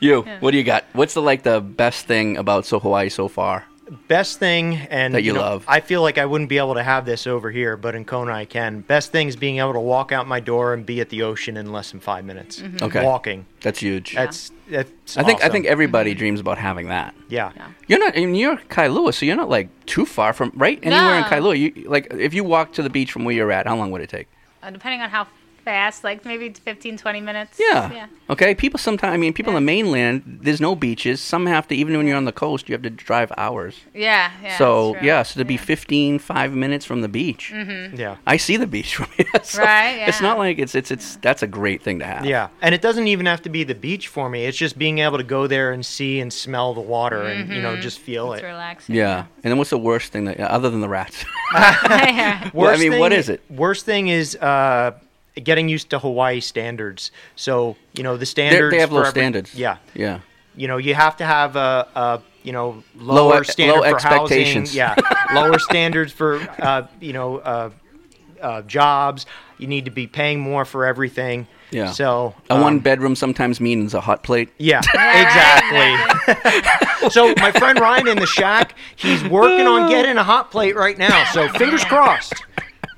you, 0.00 0.22
what 0.40 0.50
do 0.52 0.58
you 0.58 0.64
got? 0.64 0.84
What's 0.92 1.14
the 1.14 1.22
like 1.22 1.42
the 1.42 1.60
best 1.60 2.06
thing 2.06 2.36
about 2.36 2.66
So 2.66 2.78
Hawaii 2.78 3.08
so 3.08 3.28
far? 3.28 3.64
Best 4.08 4.40
thing, 4.40 4.74
and 4.74 5.14
That 5.14 5.22
you 5.22 5.32
know, 5.32 5.40
love. 5.40 5.64
I 5.68 5.78
feel 5.78 6.02
like 6.02 6.18
I 6.18 6.26
wouldn't 6.26 6.50
be 6.50 6.58
able 6.58 6.74
to 6.74 6.82
have 6.82 7.06
this 7.06 7.24
over 7.24 7.52
here, 7.52 7.76
but 7.76 7.94
in 7.94 8.04
Kona 8.04 8.32
I 8.32 8.44
can. 8.44 8.80
Best 8.80 9.12
thing 9.12 9.28
is 9.28 9.36
being 9.36 9.58
able 9.58 9.74
to 9.74 9.80
walk 9.80 10.10
out 10.10 10.26
my 10.26 10.40
door 10.40 10.74
and 10.74 10.84
be 10.84 11.00
at 11.00 11.08
the 11.08 11.22
ocean 11.22 11.56
in 11.56 11.70
less 11.70 11.92
than 11.92 12.00
five 12.00 12.24
minutes. 12.24 12.60
Mm-hmm. 12.60 12.84
Okay, 12.84 13.04
walking. 13.04 13.46
That's 13.60 13.78
huge. 13.78 14.12
That's 14.14 14.50
that's. 14.68 15.16
I 15.16 15.22
think 15.22 15.44
I 15.44 15.48
think 15.50 15.66
everybody 15.66 16.14
dreams 16.14 16.40
about 16.40 16.58
having 16.58 16.88
that. 16.88 17.14
Yeah. 17.28 17.52
You're 17.86 18.00
not. 18.00 18.16
I 18.16 18.26
mean, 18.26 18.34
you're 18.34 18.56
Kailua, 18.56 19.14
so 19.14 19.24
you're 19.24 19.36
not 19.36 19.48
like 19.48 19.68
too 19.86 20.04
far 20.04 20.32
from 20.32 20.50
right 20.56 20.80
anywhere 20.82 21.14
in 21.16 21.20
No. 21.22 21.28
Kailua. 21.28 21.56
You 21.56 21.88
like 21.88 22.08
if 22.12 22.34
you 22.34 22.42
walk 22.42 22.72
to 22.72 22.82
the 22.82 22.90
beach 22.90 23.12
from 23.12 23.24
where 23.24 23.36
you're 23.36 23.52
at, 23.52 23.68
how 23.68 23.76
long 23.76 23.92
would 23.92 24.00
it 24.00 24.10
take? 24.10 24.26
Uh, 24.64 24.70
depending 24.70 25.00
on 25.00 25.10
how 25.10 25.28
fast, 25.66 26.04
like 26.04 26.24
maybe 26.24 26.48
15, 26.50 26.96
20 26.96 27.20
minutes. 27.20 27.58
Yeah. 27.60 27.92
Yeah. 27.92 28.06
Okay. 28.30 28.54
People 28.54 28.78
sometimes. 28.78 29.12
I 29.14 29.16
mean, 29.18 29.32
people 29.32 29.50
in 29.50 29.56
the 29.56 29.60
mainland. 29.74 30.38
There's 30.42 30.60
no 30.60 30.74
beaches. 30.76 31.20
Some 31.20 31.46
have 31.46 31.66
to. 31.68 31.74
Even 31.74 31.96
when 31.96 32.06
you're 32.06 32.16
on 32.16 32.24
the 32.24 32.32
coast, 32.44 32.68
you 32.68 32.72
have 32.74 32.82
to 32.82 32.90
drive 32.90 33.32
hours. 33.36 33.74
Yeah. 33.92 34.30
Yeah. 34.42 34.56
so 34.58 34.96
yeah. 35.02 35.22
So 35.24 35.40
to 35.40 35.44
be 35.44 35.56
15, 35.56 36.18
five 36.20 36.52
minutes 36.54 36.84
from 36.86 37.00
the 37.02 37.08
beach. 37.08 37.50
Mhm. 37.54 37.98
Yeah. 37.98 38.16
I 38.26 38.36
see 38.36 38.56
the 38.56 38.66
beach 38.66 38.94
from 38.98 39.08
here. 39.16 39.26
so 39.42 39.62
Right, 39.62 40.06
It's 40.08 40.20
not 40.20 40.38
like 40.38 40.58
it's 40.58 40.74
it's 40.74 40.90
it's. 40.90 41.16
That's 41.16 41.42
a 41.42 41.46
great 41.48 41.82
thing 41.82 41.98
to 41.98 42.04
have. 42.06 42.24
Yeah, 42.24 42.48
and 42.62 42.72
it 42.74 42.80
doesn't 42.82 43.08
even 43.08 43.26
have 43.26 43.42
to 43.42 43.48
be 43.50 43.64
the 43.64 43.74
beach 43.74 44.06
for 44.08 44.28
me. 44.30 44.44
It's 44.46 44.56
just 44.56 44.78
being 44.78 44.98
able 45.00 45.18
to 45.18 45.24
go 45.36 45.46
there 45.48 45.72
and 45.72 45.84
see 45.84 46.20
and 46.20 46.32
smell 46.32 46.74
the 46.74 46.80
water 46.96 47.22
and 47.22 47.52
you 47.52 47.60
know 47.60 47.74
Mhm. 47.76 47.80
just 47.82 47.98
feel 47.98 48.32
it. 48.32 48.36
It's 48.36 48.44
it. 48.44 48.46
relaxing. 48.46 48.94
Yeah. 48.94 49.18
And 49.42 49.50
then 49.50 49.58
what's 49.58 49.70
the 49.70 49.78
worst 49.90 50.12
thing 50.12 50.24
that 50.26 50.38
other 50.40 50.70
than 50.70 50.80
the 50.80 50.88
rats? 50.88 51.24
Yeah. 52.06 52.50
Well, 52.52 52.72
I 52.74 52.76
mean, 52.78 52.98
what 52.98 53.10
thing- 53.12 53.18
is 53.20 53.28
it? 53.28 53.40
Worst 53.50 53.84
thing 53.84 54.08
is 54.08 54.36
uh, 54.36 54.92
getting 55.42 55.68
used 55.68 55.90
to 55.90 55.98
Hawaii 55.98 56.40
standards. 56.40 57.10
So 57.36 57.76
you 57.94 58.02
know 58.02 58.12
the 58.14 58.18
They're- 58.20 58.26
standards. 58.26 58.72
they 58.72 58.80
have 58.80 58.92
low 58.92 59.00
every- 59.00 59.10
standards. 59.10 59.54
Yeah, 59.54 59.76
Yeah. 59.94 60.20
you 60.56 60.68
know 60.68 60.76
you 60.78 60.94
have 60.94 61.16
to 61.18 61.24
have 61.24 61.56
a, 61.56 61.88
a 61.94 62.20
you 62.42 62.52
know 62.52 62.82
lower 62.96 63.36
low 63.36 63.42
standard 63.42 63.82
for 63.90 63.94
expectations. 63.96 64.76
housing. 64.76 65.04
Yeah, 65.04 65.34
lower 65.34 65.58
standards 65.58 66.12
for 66.12 66.36
uh, 66.60 66.86
you 67.00 67.12
know 67.12 67.38
uh, 67.38 67.70
uh, 68.40 68.62
jobs. 68.62 69.26
You 69.58 69.66
need 69.66 69.86
to 69.86 69.90
be 69.90 70.06
paying 70.06 70.40
more 70.40 70.64
for 70.66 70.84
everything. 70.84 71.46
Yeah. 71.70 71.90
So 71.90 72.34
A 72.50 72.54
um, 72.54 72.60
one 72.60 72.78
bedroom 72.78 73.16
sometimes 73.16 73.60
means 73.60 73.94
a 73.94 74.00
hot 74.00 74.22
plate. 74.22 74.50
Yeah, 74.58 74.78
exactly. 74.80 77.08
so 77.10 77.34
my 77.38 77.52
friend 77.52 77.78
Ryan 77.80 78.08
in 78.08 78.18
the 78.18 78.26
shack, 78.26 78.74
he's 78.96 79.22
working 79.24 79.66
on 79.66 79.88
getting 79.90 80.16
a 80.16 80.24
hot 80.24 80.50
plate 80.50 80.76
right 80.76 80.96
now. 80.98 81.24
So 81.32 81.48
fingers 81.50 81.84
crossed. 81.84 82.34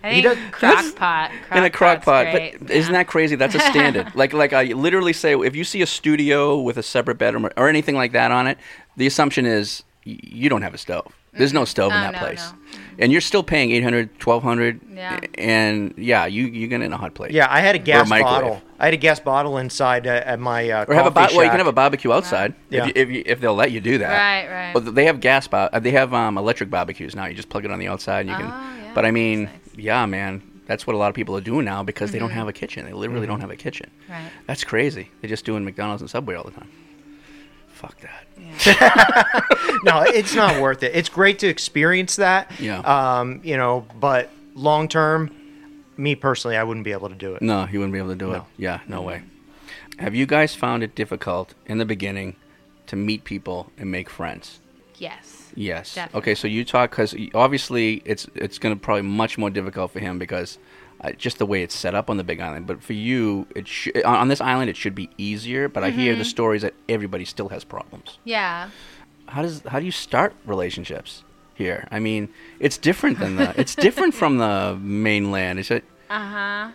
I 0.02 0.12
He 0.14 0.22
think 0.22 0.52
crock 0.52 0.94
pot. 0.96 1.30
in 1.52 1.64
a 1.64 1.70
crock 1.70 2.04
pot. 2.04 2.30
great. 2.30 2.58
But 2.60 2.70
isn't 2.70 2.92
that 2.92 3.06
crazy? 3.08 3.34
That's 3.36 3.54
a 3.54 3.60
standard. 3.60 4.12
like 4.14 4.32
like 4.32 4.52
I 4.52 4.64
literally 4.64 5.12
say, 5.12 5.34
if 5.34 5.56
you 5.56 5.64
see 5.64 5.82
a 5.82 5.86
studio 5.86 6.58
with 6.60 6.76
a 6.76 6.82
separate 6.82 7.18
bedroom 7.18 7.46
or, 7.46 7.52
or 7.56 7.68
anything 7.68 7.96
like 7.96 8.12
that 8.12 8.30
on 8.30 8.46
it, 8.46 8.58
the 8.96 9.06
assumption 9.06 9.44
is 9.46 9.82
y- 10.06 10.18
you 10.22 10.48
don't 10.48 10.62
have 10.62 10.74
a 10.74 10.78
stove. 10.78 11.12
There's 11.32 11.52
no 11.52 11.64
stove 11.64 11.92
in 11.92 11.98
Oh, 11.98 12.00
that 12.00 12.12
no, 12.14 12.18
place, 12.18 12.52
and 12.98 13.12
you're 13.12 13.20
still 13.20 13.44
paying 13.44 13.70
800 13.70 14.08
1200 14.24 14.80
Yeah. 14.92 15.20
and 15.36 15.94
yeah, 15.96 16.26
you 16.26 16.46
you 16.46 16.66
get 16.66 16.80
in 16.80 16.92
a 16.92 16.96
hot 16.96 17.14
plate. 17.14 17.30
Yeah, 17.30 17.46
I 17.48 17.60
had 17.60 17.76
a 17.76 17.78
gas 17.78 18.08
microwave. 18.08 18.40
bottle. 18.42 18.62
I 18.80 18.86
had 18.86 18.94
a 18.94 18.96
gas 18.96 19.20
bottle 19.20 19.58
inside 19.58 20.06
uh, 20.08 20.22
at 20.24 20.40
my 20.40 20.68
uh, 20.70 20.84
Or 20.88 20.94
have 20.94 21.06
a 21.06 21.10
coffee 21.10 21.34
bar- 21.34 21.36
well, 21.36 21.44
you 21.44 21.50
can 21.50 21.58
have 21.58 21.66
a 21.68 21.72
barbecue 21.72 22.12
outside 22.12 22.54
Yeah. 22.70 22.80
if, 22.80 22.86
you, 22.88 22.92
if, 22.96 23.08
you, 23.10 23.22
if 23.26 23.40
they'll 23.40 23.54
let 23.54 23.70
you 23.72 23.80
do 23.80 23.98
that. 23.98 24.08
Right, 24.10 24.50
right. 24.52 24.74
Well, 24.74 24.82
they 24.92 25.04
have 25.04 25.20
gas. 25.20 25.46
Bar- 25.46 25.70
uh, 25.72 25.78
they 25.78 25.90
have 25.92 26.12
um, 26.14 26.38
electric 26.38 26.70
barbecues 26.70 27.14
now. 27.14 27.26
You 27.26 27.34
just 27.34 27.50
plug 27.50 27.64
it 27.64 27.70
on 27.70 27.78
the 27.78 27.86
outside. 27.88 28.20
and 28.20 28.30
You 28.30 28.36
can. 28.36 28.46
Oh, 28.46 28.48
yeah, 28.84 28.92
but 28.94 29.04
I 29.04 29.10
mean, 29.12 29.48
yeah, 29.78 30.04
man, 30.06 30.42
that's 30.66 30.86
what 30.86 30.94
a 30.94 30.98
lot 30.98 31.08
of 31.08 31.14
people 31.14 31.36
are 31.36 31.40
doing 31.40 31.64
now 31.64 31.82
because 31.82 32.10
they 32.12 32.18
don't 32.18 32.30
Mhm. 32.30 32.34
have 32.34 32.48
a 32.48 32.52
kitchen. 32.52 32.84
They 32.84 32.92
literally 32.92 33.22
Mm-hmm. 33.22 33.30
don't 33.32 33.40
have 33.40 33.50
a 33.50 33.56
kitchen. 33.56 33.90
Right. 34.08 34.30
That's 34.46 34.64
crazy. 34.64 35.10
They're 35.20 35.28
just 35.30 35.44
doing 35.44 35.64
McDonald's 35.64 36.02
and 36.02 36.10
Subway 36.10 36.34
all 36.34 36.44
the 36.44 36.50
time. 36.50 36.68
Fuck 37.68 37.96
that. 38.00 39.80
no, 39.84 40.02
it's 40.02 40.34
not 40.34 40.60
worth 40.60 40.82
it. 40.82 40.94
It's 40.94 41.08
great 41.08 41.38
to 41.40 41.46
experience 41.48 42.16
that. 42.16 42.50
Yeah. 42.60 42.80
Um, 42.80 43.40
you 43.44 43.56
know, 43.56 43.86
but 44.00 44.30
long 44.54 44.88
term, 44.88 45.30
me 45.96 46.14
personally, 46.16 46.56
I 46.56 46.64
wouldn't 46.64 46.84
be 46.84 46.92
able 46.92 47.08
to 47.08 47.14
do 47.14 47.34
it. 47.34 47.42
No, 47.42 47.66
you 47.70 47.78
wouldn't 47.78 47.92
be 47.92 47.98
able 47.98 48.10
to 48.10 48.16
do 48.16 48.32
it. 48.32 48.42
Yeah, 48.56 48.80
no 48.88 49.02
way. 49.02 49.22
Have 49.98 50.14
you 50.14 50.26
guys 50.26 50.54
found 50.54 50.82
it 50.82 50.94
difficult 50.94 51.54
in 51.66 51.78
the 51.78 51.84
beginning 51.84 52.36
to 52.88 52.96
meet 52.96 53.24
people 53.24 53.70
and 53.78 53.90
make 53.90 54.08
friends? 54.10 54.60
Yes. 54.96 55.37
Yes. 55.58 55.94
Definitely. 55.94 56.18
Okay, 56.18 56.34
so 56.36 56.46
you 56.46 56.64
talk 56.64 56.90
because 56.90 57.14
obviously 57.34 58.00
it's 58.04 58.28
it's 58.34 58.58
going 58.58 58.74
to 58.74 58.80
probably 58.80 59.02
much 59.02 59.36
more 59.38 59.50
difficult 59.50 59.90
for 59.90 59.98
him 59.98 60.18
because 60.18 60.58
uh, 61.00 61.10
just 61.12 61.38
the 61.38 61.46
way 61.46 61.62
it's 61.62 61.74
set 61.74 61.94
up 61.94 62.08
on 62.10 62.16
the 62.16 62.24
Big 62.24 62.40
Island. 62.40 62.66
But 62.66 62.82
for 62.82 62.92
you, 62.92 63.46
it 63.56 63.66
sh- 63.66 63.88
on 64.04 64.28
this 64.28 64.40
island 64.40 64.70
it 64.70 64.76
should 64.76 64.94
be 64.94 65.10
easier. 65.18 65.68
But 65.68 65.82
I 65.84 65.90
hear 65.90 66.14
the 66.14 66.22
Mhm. 66.22 66.26
stories 66.36 66.62
that 66.62 66.74
everybody 66.88 67.24
still 67.24 67.48
has 67.48 67.64
problems. 67.64 68.18
Yeah. 68.24 68.70
How 69.26 69.42
does 69.42 69.62
how 69.66 69.80
do 69.80 69.84
you 69.86 69.92
start 69.92 70.32
relationships 70.46 71.24
here? 71.54 71.88
I 71.90 71.98
mean, 71.98 72.28
it's 72.60 72.78
different 72.78 73.18
than 73.18 73.36
the 73.36 73.52
it's 73.60 73.74
different 73.74 74.14
from 74.14 74.38
the 74.38 74.78
mainland. 74.80 75.58
Is 75.58 75.70
it? 75.70 75.84
Uh 76.08 76.28
huh. 76.36 76.68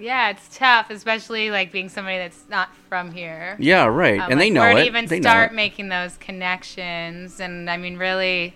Yeah, 0.00 0.30
it's 0.30 0.56
tough, 0.56 0.90
especially 0.90 1.50
like 1.50 1.70
being 1.70 1.88
somebody 1.88 2.18
that's 2.18 2.44
not 2.48 2.74
from 2.88 3.12
here. 3.12 3.56
Yeah, 3.58 3.86
right. 3.86 4.20
Um, 4.20 4.32
And 4.32 4.40
they 4.40 4.50
know 4.50 4.62
where 4.62 4.74
to 4.74 4.80
it. 4.80 4.86
even 4.86 5.06
They 5.06 5.20
start 5.20 5.52
making 5.52 5.88
those 5.88 6.16
connections, 6.16 7.40
and 7.40 7.68
I 7.70 7.76
mean, 7.76 7.96
really, 7.96 8.54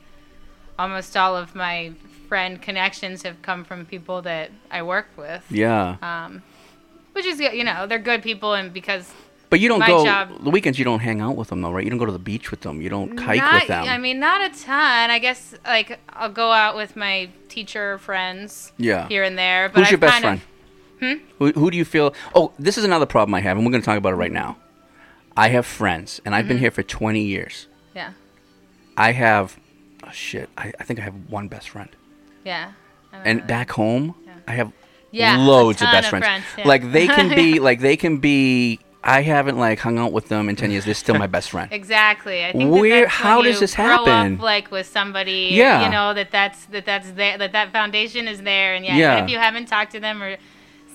almost 0.79 1.17
all 1.17 1.37
of 1.37 1.55
my 1.55 1.93
friend 2.29 2.61
connections 2.61 3.23
have 3.23 3.41
come 3.43 3.65
from 3.65 3.87
people 3.87 4.23
that 4.23 4.51
I 4.71 4.83
work 4.83 5.09
with. 5.17 5.45
Yeah. 5.51 5.97
Um, 6.03 6.43
which 7.13 7.27
is 7.27 7.39
you 7.39 7.63
know 7.65 7.87
they're 7.87 7.99
good 7.99 8.23
people, 8.23 8.55
and 8.55 8.73
because 8.73 9.13
But 9.51 9.61
you 9.61 9.69
don't 9.69 9.87
go 9.87 10.05
job 10.05 10.43
the 10.43 10.51
weekends. 10.51 10.79
You 10.79 10.85
don't 10.85 10.99
hang 11.01 11.21
out 11.21 11.37
with 11.37 11.49
them 11.49 11.63
though, 11.63 11.71
right? 11.71 11.85
You 11.85 11.91
don't 11.91 11.99
go 11.99 12.07
to 12.07 12.13
the 12.13 12.19
beach 12.19 12.51
with 12.51 12.63
them. 12.63 12.81
You 12.81 12.89
don't 12.89 13.17
hike 13.19 13.39
not, 13.39 13.55
with 13.55 13.69
them. 13.69 13.85
I 13.85 13.99
mean, 13.99 14.19
not 14.19 14.41
a 14.41 14.63
ton. 14.63 15.11
I 15.11 15.19
guess 15.21 15.55
like 15.65 16.01
I'll 16.09 16.33
go 16.33 16.51
out 16.51 16.75
with 16.75 16.97
my 16.97 17.29
teacher 17.49 17.99
friends. 17.99 18.73
Yeah. 18.79 19.07
Here 19.07 19.23
and 19.23 19.39
there. 19.39 19.69
But 19.69 19.81
Who's 19.81 19.91
your 19.93 19.99
I've 19.99 20.01
best 20.01 20.13
kind 20.13 20.23
friend? 20.25 20.41
Of, 20.41 20.54
hmm? 21.01 21.15
Who, 21.39 21.53
who 21.53 21.71
do 21.71 21.77
you 21.77 21.85
feel? 21.85 22.15
Oh, 22.35 22.53
this 22.59 22.79
is 22.79 22.85
another 22.85 23.07
problem 23.07 23.35
I 23.35 23.41
have, 23.41 23.57
and 23.57 23.65
we're 23.67 23.73
going 23.73 23.83
to 23.83 23.87
talk 23.87 23.99
about 23.99 24.13
it 24.13 24.17
right 24.17 24.33
now. 24.33 24.57
I 25.37 25.49
have 25.49 25.67
friends, 25.67 26.21
and 26.25 26.35
I've 26.35 26.47
been 26.47 26.59
Mhm. 26.59 26.61
here 26.61 26.71
for 26.71 26.83
20 26.83 27.21
years. 27.21 27.67
Yeah. 27.95 28.11
I 28.97 29.13
have, 29.13 29.57
oh 30.05 30.11
shit, 30.13 30.49
I, 30.57 30.73
I 30.79 30.85
think 30.85 31.01
I 31.01 31.03
have 31.03 31.15
one 31.29 31.49
best 31.49 31.71
friend. 31.71 31.89
Yeah. 32.45 32.73
I 33.13 33.17
And 33.29 33.47
back 33.47 33.71
home, 33.73 34.15
I 34.47 34.53
have 34.53 34.73
Yeah, 35.11 35.37
a 35.37 35.39
loads 35.39 35.81
of 35.83 35.87
ton 35.87 35.95
best 35.95 36.07
of 36.07 36.11
friends. 36.11 36.25
friends, 36.25 36.45
yeah. 36.59 36.69
Like 36.69 36.93
they 36.93 37.07
can 37.09 37.29
be, 37.35 37.59
like 37.59 37.81
they 37.81 37.97
can 37.97 38.19
be. 38.19 38.81
I 39.07 39.21
haven't 39.21 39.59
like 39.59 39.81
hung 39.81 39.99
out 39.99 40.13
with 40.13 40.29
them 40.29 40.49
in 40.49 40.57
10 40.57 40.71
years. 40.71 40.87
They're 40.87 40.95
still 40.95 41.17
my 41.19 41.27
best 41.27 41.51
friend. 41.51 41.71
Exactly. 41.81 42.43
I 42.45 42.53
think 42.53 42.71
Where- 42.73 43.01
that 43.01 43.01
that's 43.03 43.13
how 43.15 43.37
when 43.39 43.45
does 43.47 43.57
you 43.57 43.61
this 43.61 43.75
grow 43.75 43.85
happen? 43.85 44.37
Up, 44.37 44.41
like 44.41 44.71
with 44.71 44.87
somebody, 44.87 45.49
Yeah. 45.53 45.85
you 45.85 45.91
know 45.91 46.15
that 46.15 46.31
that's 46.31 46.65
that 46.67 46.87
that's 46.87 47.11
there, 47.11 47.37
that 47.39 47.53
that 47.53 47.71
foundation 47.73 48.29
is 48.29 48.41
there, 48.43 48.75
and 48.75 48.85
yeah, 48.85 48.97
Yeah. 48.97 49.13
even 49.15 49.25
if 49.25 49.31
you 49.31 49.39
haven't 49.39 49.67
talked 49.67 49.93
to 49.93 50.01
them 50.01 50.23
or 50.23 50.37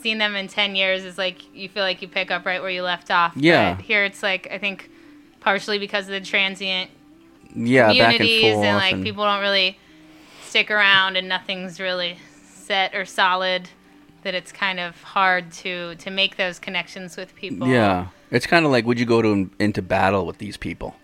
seen 0.01 0.17
them 0.17 0.35
in 0.35 0.47
ten 0.47 0.75
years, 0.75 1.03
is 1.03 1.17
like 1.17 1.37
you 1.55 1.69
feel 1.69 1.83
like 1.83 2.01
you 2.01 2.07
pick 2.07 2.31
up 2.31 2.45
right 2.45 2.61
where 2.61 2.71
you 2.71 2.83
left 2.83 3.11
off. 3.11 3.33
Yeah. 3.35 3.75
But 3.75 3.85
here 3.85 4.03
it's 4.03 4.21
like 4.23 4.47
I 4.51 4.57
think 4.57 4.89
partially 5.39 5.79
because 5.79 6.05
of 6.05 6.11
the 6.11 6.21
transient 6.21 6.89
Yeah, 7.55 7.87
back 7.87 7.95
and 7.97 8.17
communities 8.17 8.53
forth. 8.53 8.65
and 8.65 8.77
like 8.77 8.93
and- 8.93 9.03
people 9.03 9.23
don't 9.23 9.41
really 9.41 9.77
stick 10.43 10.69
around 10.71 11.15
and 11.15 11.27
nothing's 11.29 11.79
really 11.79 12.17
set 12.51 12.93
or 12.95 13.05
solid. 13.05 13.69
that 14.23 14.35
it's 14.35 14.51
kind 14.51 14.81
of 14.81 15.01
hard 15.01 15.49
to 15.49 15.95
to 15.95 16.09
make 16.11 16.35
those 16.35 16.59
connections 16.59 17.15
with 17.15 17.33
people. 17.35 17.67
Yeah, 17.67 18.07
it's 18.31 18.45
kind 18.45 18.65
of 18.65 18.71
like 18.71 18.85
would 18.85 18.99
you 18.99 19.05
go 19.05 19.21
to 19.21 19.49
into 19.59 19.81
battle 19.81 20.25
with 20.25 20.39
these 20.39 20.57
people? 20.57 20.95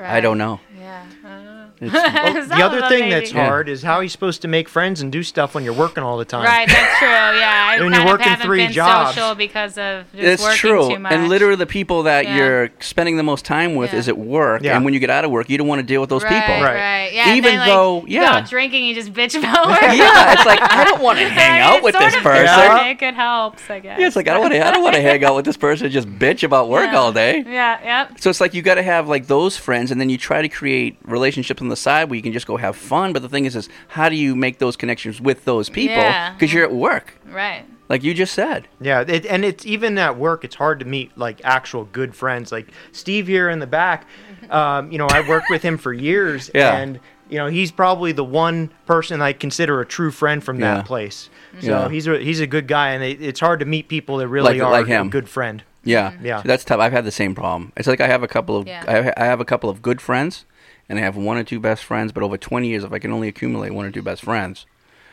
I 0.00 0.20
don't 0.20 0.38
know. 0.38 0.60
Yeah. 0.78 1.04
I 1.24 1.28
don't 1.28 1.44
know. 1.44 1.59
It's- 1.80 2.48
the 2.48 2.54
other 2.64 2.80
thing 2.88 3.00
maybe. 3.08 3.10
that's 3.10 3.32
Yeah. 3.32 3.46
hard 3.46 3.68
is 3.68 3.82
how 3.82 3.94
are 3.94 4.02
you 4.02 4.08
supposed 4.08 4.42
to 4.42 4.48
make 4.48 4.68
friends 4.68 5.00
and 5.00 5.10
do 5.10 5.22
stuff 5.22 5.54
when 5.54 5.64
you're 5.64 5.72
working 5.72 6.02
all 6.02 6.18
the 6.18 6.24
time. 6.24 6.44
Right, 6.44 6.68
that's 6.68 6.98
true. 6.98 7.08
Yeah, 7.08 7.68
I 7.70 7.80
When 7.80 7.90
kind 7.90 7.94
you're 7.94 8.02
of 8.02 8.08
working 8.08 8.28
haven't 8.28 8.46
three 8.46 8.58
been 8.64 8.72
jobs. 8.72 9.14
social 9.14 9.34
because 9.34 9.78
of 9.78 10.04
just 10.12 10.22
It's 10.24 10.42
working 10.42 10.56
true, 10.58 10.88
too 10.90 10.98
much. 10.98 11.12
and 11.12 11.28
literally 11.28 11.56
the 11.56 11.66
people 11.66 12.02
that 12.04 12.24
Yeah. 12.26 12.36
you're 12.36 12.70
spending 12.80 13.16
the 13.16 13.22
most 13.22 13.44
time 13.44 13.74
with 13.76 13.92
Yeah. 13.92 13.98
is 13.98 14.08
at 14.08 14.18
work, 14.18 14.62
Yeah. 14.62 14.76
and 14.76 14.84
when 14.84 14.92
you 14.94 15.00
get 15.00 15.10
out 15.10 15.24
of 15.24 15.30
work, 15.30 15.48
you 15.48 15.56
don't 15.58 15.66
want 15.68 15.78
to 15.80 15.86
deal 15.86 16.00
with 16.00 16.10
those 16.10 16.22
right, 16.24 16.32
people. 16.44 16.62
Right, 16.62 16.74
Right. 16.74 17.10
Yeah. 17.12 17.28
and 17.28 17.36
Even 17.38 17.50
then, 17.52 17.58
like, 17.60 17.68
though, 17.68 18.04
you 18.06 18.18
go 18.18 18.24
yeah. 18.26 18.36
out 18.36 18.48
drinking, 18.50 18.84
you 18.84 18.94
just 18.94 19.12
bitch 19.12 19.38
about 19.38 19.66
work. 19.68 19.80
yeah, 19.82 20.32
it's 20.32 20.44
like 20.46 20.60
I 20.62 20.84
don't 20.84 21.00
want 21.00 21.18
to 21.18 21.28
hang 21.28 21.62
I 21.62 21.76
out 21.76 21.82
with 21.82 21.96
this 21.98 22.14
person. 22.16 22.46
ironic, 22.46 23.00
It 23.02 23.14
helps, 23.14 23.70
I 23.70 23.78
guess. 23.80 23.98
Yeah, 23.98 24.06
it's 24.06 24.16
like 24.16 24.28
I 24.28 24.32
don't 24.34 24.42
want 24.42 24.52
to. 24.52 24.66
I 24.66 24.70
don't 24.70 24.82
want 24.82 24.96
to 24.96 25.00
hang 25.02 25.24
out 25.24 25.34
with 25.34 25.44
this 25.44 25.56
person 25.56 25.86
and 25.86 25.92
just 25.92 26.08
bitch 26.18 26.42
about 26.42 26.68
work 26.68 26.92
all 26.92 27.12
day. 27.12 27.42
Yeah. 27.46 27.78
Yep. 28.08 28.20
So 28.20 28.28
it's 28.30 28.40
like 28.40 28.52
you 28.54 28.60
got 28.62 28.74
to 28.74 28.82
have 28.82 29.08
like 29.08 29.26
those 29.28 29.56
friends, 29.56 29.90
and 29.90 30.00
then 30.00 30.10
you 30.10 30.18
try 30.18 30.42
to 30.42 30.48
create 30.48 30.96
relationships 31.04 31.62
on 31.62 31.68
the 31.70 31.76
side 31.76 32.10
where 32.10 32.16
you 32.16 32.22
can 32.22 32.32
just 32.32 32.46
go 32.46 32.56
have 32.58 32.76
fun. 32.76 33.12
But 33.12 33.22
the 33.22 33.28
thing 33.28 33.46
is, 33.46 33.56
is 33.56 33.68
how 33.88 34.08
do 34.08 34.16
you 34.16 34.36
make 34.36 34.58
those 34.58 34.76
connections 34.76 35.20
with 35.20 35.44
those 35.46 35.68
people? 35.70 35.96
Yeah. 35.96 36.32
Because 36.34 36.52
you're 36.52 36.64
at 36.64 36.72
work, 36.72 37.14
Right. 37.30 37.64
like 37.88 38.02
you 38.04 38.12
just 38.14 38.34
said. 38.34 38.68
Yeah, 38.80 39.00
it, 39.06 39.24
and 39.26 39.44
it's 39.44 39.64
even 39.66 39.96
at 39.98 40.16
work. 40.18 40.44
It's 40.44 40.56
hard 40.56 40.80
to 40.80 40.84
meet 40.86 41.16
like 41.16 41.40
actual 41.44 41.84
good 41.86 42.14
friends. 42.14 42.52
Like 42.52 42.68
Steve 42.92 43.26
here 43.26 43.48
in 43.48 43.58
the 43.58 43.66
back, 43.66 44.06
um, 44.50 44.92
you 44.92 44.98
know, 44.98 45.06
I 45.06 45.26
worked 45.28 45.46
with 45.50 45.62
him 45.62 45.78
for 45.78 45.92
years, 45.92 46.50
Yeah. 46.54 46.76
and 46.76 47.00
you 47.28 47.38
know, 47.38 47.46
he's 47.46 47.70
probably 47.70 48.10
the 48.10 48.24
one 48.24 48.72
person 48.86 49.22
I 49.22 49.32
consider 49.32 49.80
a 49.80 49.86
true 49.86 50.10
friend 50.10 50.42
from 50.42 50.58
Yeah. 50.58 50.74
that 50.74 50.86
place. 50.86 51.30
So 51.60 51.68
Yeah. 51.68 51.88
he's 51.88 52.06
a 52.08 52.18
he's 52.18 52.40
a 52.40 52.46
good 52.46 52.66
guy, 52.66 52.90
and 52.90 53.04
it, 53.04 53.22
it's 53.22 53.38
hard 53.40 53.60
to 53.60 53.66
meet 53.66 53.86
people 53.88 54.16
that 54.18 54.26
really 54.28 54.58
Like- 54.58 54.62
are 54.62 54.70
like 54.72 54.86
a 54.86 54.88
him. 54.88 55.10
good 55.10 55.28
friend. 55.28 55.62
Yeah, 55.82 56.12
Yeah. 56.22 56.42
So 56.42 56.48
that's 56.48 56.62
tough. 56.64 56.78
I've 56.78 56.92
had 56.92 57.04
the 57.06 57.10
same 57.12 57.34
problem. 57.34 57.72
It's 57.76 57.88
like 57.88 58.02
I 58.02 58.06
have 58.08 58.22
a 58.22 58.28
couple 58.28 58.54
of 58.56 58.66
Yeah. 58.66 58.84
I, 58.86 58.92
have, 58.92 59.14
I 59.16 59.24
have 59.24 59.40
a 59.40 59.46
couple 59.46 59.70
of 59.70 59.80
good 59.80 60.00
friends, 60.02 60.44
and 60.90 60.98
I 60.98 61.02
have 61.02 61.16
one 61.16 61.38
or 61.38 61.44
two 61.44 61.58
best 61.60 61.84
friends. 61.84 62.12
But 62.12 62.22
over 62.22 62.36
20 62.36 62.68
years, 62.68 62.84
if 62.84 62.92
I 62.92 62.98
can 62.98 63.12
only 63.12 63.28
accumulate 63.28 63.70
one 63.72 63.86
or 63.86 63.90
two 63.90 64.02
best 64.02 64.22
friends, 64.22 64.66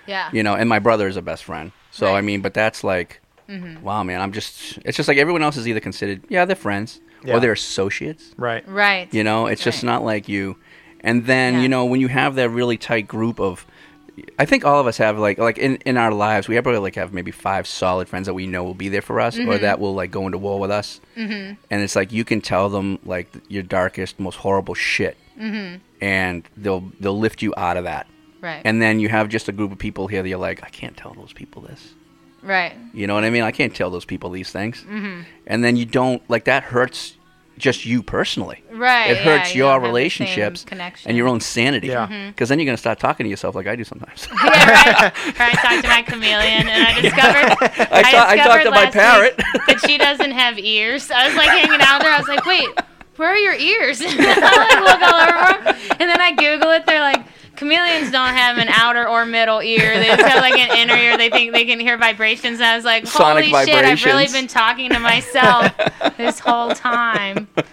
Yeah. 0.08 0.30
you 0.34 0.44
know, 0.44 0.56
and 0.56 0.68
my 0.68 0.80
brother 0.80 1.08
is 1.08 1.16
a 1.16 1.22
best 1.22 1.46
friend. 1.46 1.72
So 1.92 2.14
I 2.16 2.22
mean, 2.22 2.42
but 2.42 2.54
that's 2.54 2.84
like, 2.84 3.22
Mhm. 3.50 3.82
wow, 3.82 4.04
man. 4.04 4.20
I'm 4.20 4.34
just. 4.34 4.78
It's 4.84 4.98
just 4.98 5.08
like 5.08 5.18
everyone 5.18 5.42
else 5.44 5.56
is 5.56 5.68
either 5.70 5.80
considered, 5.80 6.22
yeah, 6.28 6.44
they're 6.44 6.56
friends, 6.58 7.00
Yeah. 7.24 7.36
or 7.36 7.40
they're 7.40 7.54
associates. 7.54 8.34
Right. 8.38 8.68
Right. 8.68 9.08
You 9.14 9.24
know, 9.24 9.46
it's 9.48 9.64
just 9.64 9.84
not 9.86 10.04
like 10.04 10.28
you. 10.28 10.58
And 11.02 11.26
then 11.28 11.62
you 11.62 11.70
know 11.70 11.86
when 11.86 12.02
you 12.02 12.08
have 12.10 12.36
that 12.36 12.50
really 12.50 12.76
tight 12.78 13.08
group 13.08 13.40
of, 13.40 13.66
I 14.40 14.46
think 14.46 14.66
all 14.66 14.80
of 14.82 14.88
us 14.88 14.98
have 14.98 15.18
like 15.20 15.38
like 15.38 15.60
in 15.60 15.76
in 15.86 15.96
our 15.96 16.12
lives 16.12 16.48
we 16.48 16.56
have 16.56 16.64
probably 16.64 16.82
like 16.82 16.96
have 16.96 17.14
maybe 17.14 17.30
five 17.32 17.68
solid 17.68 18.10
friends 18.10 18.26
that 18.26 18.34
we 18.34 18.48
know 18.48 18.64
will 18.64 18.74
be 18.74 18.90
there 18.90 19.04
for 19.04 19.22
us 19.22 19.38
or 19.38 19.44
Mhm. 19.44 19.62
that 19.62 19.80
will 19.80 19.94
like 19.94 20.10
go 20.12 20.26
into 20.26 20.40
war 20.40 20.60
with 20.60 20.72
us. 20.72 21.00
Mhm. 21.16 21.56
And 21.70 21.82
it's 21.84 21.96
like 21.96 22.12
you 22.12 22.26
can 22.26 22.42
tell 22.42 22.68
them 22.70 22.98
like 23.06 23.28
your 23.48 23.62
darkest, 23.64 24.20
most 24.20 24.38
horrible 24.38 24.74
shit, 24.74 25.16
Mhm. 25.40 25.80
and 26.02 26.44
they'll 26.58 26.92
they'll 27.00 27.18
lift 27.20 27.42
you 27.42 27.54
out 27.58 27.78
of 27.78 27.84
that. 27.86 28.08
Right. 28.42 28.62
And 28.66 28.82
then 28.82 29.00
you 29.00 29.10
have 29.10 29.30
just 29.30 29.48
a 29.50 29.52
group 29.52 29.72
of 29.72 29.78
people 29.80 30.08
here 30.08 30.22
that 30.22 30.30
you're 30.30 30.38
like, 30.38 30.64
I 30.64 30.70
can't 30.70 30.96
tell 30.96 31.14
those 31.14 31.34
people 31.34 31.62
this. 31.64 31.94
Right. 32.44 32.74
You 32.94 33.08
know 33.08 33.16
what 33.16 33.24
I 33.24 33.30
mean? 33.32 33.44
I 33.44 33.52
can't 33.52 33.76
tell 33.76 33.90
those 33.90 34.06
people 34.06 34.30
these 34.30 34.52
things. 34.52 34.86
Mhm. 34.88 35.26
And 35.48 35.64
then 35.64 35.76
you 35.76 35.86
don't 35.86 36.22
like 36.30 36.46
that 36.46 36.64
hurts 36.64 37.16
just 37.58 37.88
you 37.88 38.04
personally. 38.04 38.64
Right, 38.72 39.10
It 39.10 39.18
hurts 39.18 39.56
you 39.56 39.64
your 39.64 39.72
don't 39.74 39.74
have 39.74 39.82
the 39.82 39.86
same 39.88 39.90
relationships 39.96 40.64
connection. 40.64 41.10
and 41.10 41.18
your 41.18 41.28
own 41.28 41.40
sanity. 41.40 41.88
Yeah. 41.88 42.06
Mhm. 42.08 42.28
Because 42.28 42.50
then 42.50 42.60
you're 42.60 42.68
gonna 42.68 42.78
start 42.78 43.00
talking 43.00 43.24
to 43.24 43.30
yourself 43.32 43.56
like 43.56 43.66
I 43.66 43.76
do 43.76 43.84
sometimes. 43.84 44.28
Or 44.32 44.38
I 44.44 45.54
talked 45.64 45.82
to 45.84 45.88
my 45.90 46.04
chameleon, 46.04 46.68
and 46.70 46.84
I 46.88 47.02
discovered 47.02 47.58
I 47.92 48.02
ta- 48.04 48.26
I 48.30 48.36
discovered 48.36 48.44
talked 48.44 48.64
to 48.66 48.70
my 48.72 48.92
parrot. 48.92 49.38
week 49.38 49.66
that 49.68 49.80
she 49.88 49.98
doesn't 49.98 50.32
have 50.32 50.60
ears. 50.60 51.10
I 51.10 51.28
was 51.28 51.36
like 51.36 51.50
hanging 51.50 51.82
out 51.82 52.02
there. 52.04 52.12
I 52.14 52.20
was 52.20 52.28
like, 52.28 52.46
wait, 52.46 52.68
where 53.18 53.30
are 53.30 53.38
your 53.38 53.54
ears? 53.56 54.02
I 54.06 54.08
like 54.08 54.82
look 54.82 55.02
all 55.02 55.22
over 55.22 55.70
'em. 55.70 55.76
and 56.00 56.10
then 56.10 56.22
I 56.22 56.32
Google 56.34 56.72
it. 56.72 56.86
They're 56.86 57.02
like. 57.02 57.26
Chameleons 57.58 58.12
don't 58.12 58.36
have 58.36 58.60
an 58.60 58.68
outer 58.70 59.08
or 59.08 59.26
middle 59.26 59.64
ear. 59.64 59.98
They 59.98 60.06
just 60.16 60.22
have 60.22 60.42
like 60.42 60.60
an 60.60 60.78
inner 60.78 60.96
ear. 60.96 61.18
They 61.18 61.32
think 61.32 61.54
they 61.54 61.66
can 61.66 61.80
hear 61.80 61.98
vibrations. 61.98 62.60
And 62.60 62.66
I 62.66 62.76
was 62.76 62.86
like, 62.86 63.08
Sonic 63.08 63.46
holy 63.46 63.66
shit, 63.66 63.84
I've 63.84 64.06
really 64.06 64.28
been 64.28 64.46
talking 64.46 64.92
to 64.92 65.00
myself 65.00 65.74
this 66.18 66.38
whole 66.38 66.70
time. 66.76 67.48
But 67.56 67.66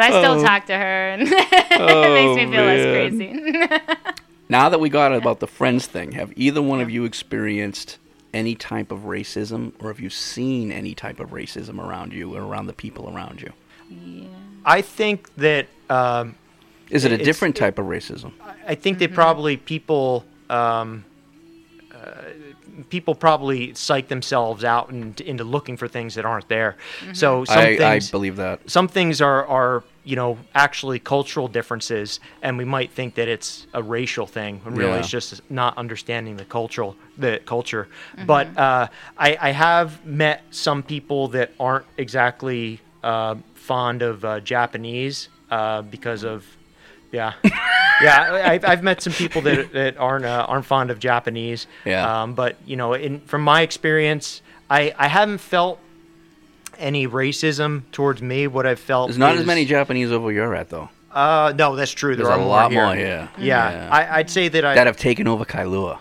I 0.00 0.08
still 0.08 0.40
Oh. 0.40 0.42
talk 0.42 0.66
to 0.66 0.76
her, 0.76 1.10
and 1.10 1.22
it 1.22 1.30
makes 1.30 2.36
me 2.44 2.52
feel 2.52 2.64
less 2.64 2.84
oh, 2.84 2.92
crazy. 2.92 4.08
now 4.48 4.68
that 4.68 4.80
we 4.80 4.88
got 4.88 5.12
about 5.14 5.38
the 5.38 5.46
friends 5.46 5.86
thing, 5.86 6.10
have 6.10 6.32
either 6.34 6.60
one 6.60 6.80
of 6.80 6.90
you 6.90 7.04
experienced 7.04 7.98
any 8.34 8.56
type 8.56 8.90
of 8.90 9.02
racism, 9.02 9.74
or 9.80 9.90
have 9.90 10.00
you 10.00 10.10
seen 10.10 10.72
any 10.72 10.92
type 10.92 11.20
of 11.20 11.30
racism 11.30 11.78
around 11.78 12.12
you 12.12 12.34
or 12.34 12.42
around 12.42 12.66
the 12.66 12.72
people 12.72 13.08
around 13.14 13.40
you? 13.42 13.52
I 14.64 14.82
think 14.82 15.34
that. 15.36 15.66
Um, 15.88 16.36
Is 16.90 17.04
it 17.04 17.12
a 17.12 17.18
different 17.18 17.56
type 17.56 17.78
of 17.78 17.86
racism? 17.86 18.32
I 18.66 18.74
think 18.74 18.98
they 18.98 19.08
probably 19.08 19.56
people 19.56 20.24
um, 20.48 21.04
uh, 21.92 22.22
people 22.88 23.14
probably 23.14 23.74
psych 23.74 24.08
themselves 24.08 24.64
out 24.64 24.90
and, 24.90 25.20
into 25.20 25.44
looking 25.44 25.76
for 25.76 25.88
things 25.88 26.14
that 26.14 26.24
aren't 26.24 26.48
there. 26.48 26.76
So 27.12 27.44
some 27.44 27.58
I, 27.58 27.76
I 27.78 28.00
believe 28.10 28.36
that. 28.36 28.68
some 28.70 28.88
things 28.88 29.20
are 29.20 29.46
are 29.46 29.84
you 30.04 30.16
know 30.16 30.38
actually 30.54 30.98
cultural 30.98 31.48
differences, 31.48 32.20
and 32.42 32.56
we 32.58 32.64
might 32.64 32.90
think 32.92 33.14
that 33.16 33.28
it's 33.28 33.66
a 33.74 33.82
racial 33.82 34.26
thing 34.26 34.60
when 34.64 34.74
really 34.74 34.92
Yeah. 34.92 34.98
it's 34.98 35.10
just 35.10 35.40
not 35.50 35.76
understanding 35.76 36.36
the 36.36 36.44
cultural 36.44 36.96
the 37.18 37.40
culture. 37.44 37.88
But 38.26 38.56
uh, 38.56 38.88
I, 39.18 39.36
I 39.40 39.50
have 39.50 40.04
met 40.06 40.42
some 40.50 40.82
people 40.82 41.28
that 41.28 41.50
aren't 41.60 41.86
exactly 41.98 42.80
uh, 43.02 43.36
fond 43.54 44.02
of 44.02 44.24
uh, 44.24 44.40
Japanese 44.40 45.28
uh, 45.50 45.82
because 45.82 46.24
of 46.24 46.44
yeah. 47.12 47.32
yeah, 48.02 48.42
I've, 48.44 48.64
I've 48.64 48.82
met 48.82 49.02
some 49.02 49.12
people 49.12 49.42
that, 49.42 49.72
that 49.78 49.96
aren't 49.98 50.24
uh, 50.24 50.46
aren't 50.48 50.64
fond 50.64 50.90
of 50.90 50.98
Japanese. 50.98 51.66
Yeah. 51.84 52.22
Um, 52.22 52.34
but 52.34 52.56
you 52.66 52.76
know, 52.76 52.94
in 52.94 53.20
from 53.20 53.42
my 53.42 53.62
experience, 53.62 54.42
I, 54.68 54.94
I 54.96 55.08
haven't 55.08 55.38
felt 55.38 55.78
any 56.78 57.06
racism 57.06 57.82
towards 57.92 58.22
me. 58.22 58.46
What 58.46 58.66
I've 58.66 58.80
felt 58.80 59.08
There's 59.08 59.18
not 59.18 59.36
as 59.36 59.44
many 59.46 59.64
Japanese 59.64 60.10
over 60.12 60.26
where 60.26 60.32
you're 60.34 60.54
at, 60.54 60.68
though. 60.70 60.88
Uh, 61.12 61.52
no, 61.56 61.74
that's 61.74 61.90
true. 61.90 62.14
There 62.14 62.24
There's 62.24 62.36
are 62.36 62.40
a 62.40 62.44
more 62.44 62.48
lot 62.48 62.70
here. 62.70 62.84
more 62.84 62.94
here. 62.94 63.28
Yeah, 63.36 63.70
Yeah. 63.72 63.88
I, 63.90 64.18
I'd 64.18 64.30
say 64.30 64.46
that 64.48 64.64
I 64.64 64.76
that 64.76 64.86
have 64.86 64.96
taken 64.96 65.26
over 65.26 65.44
Kailua 65.44 65.98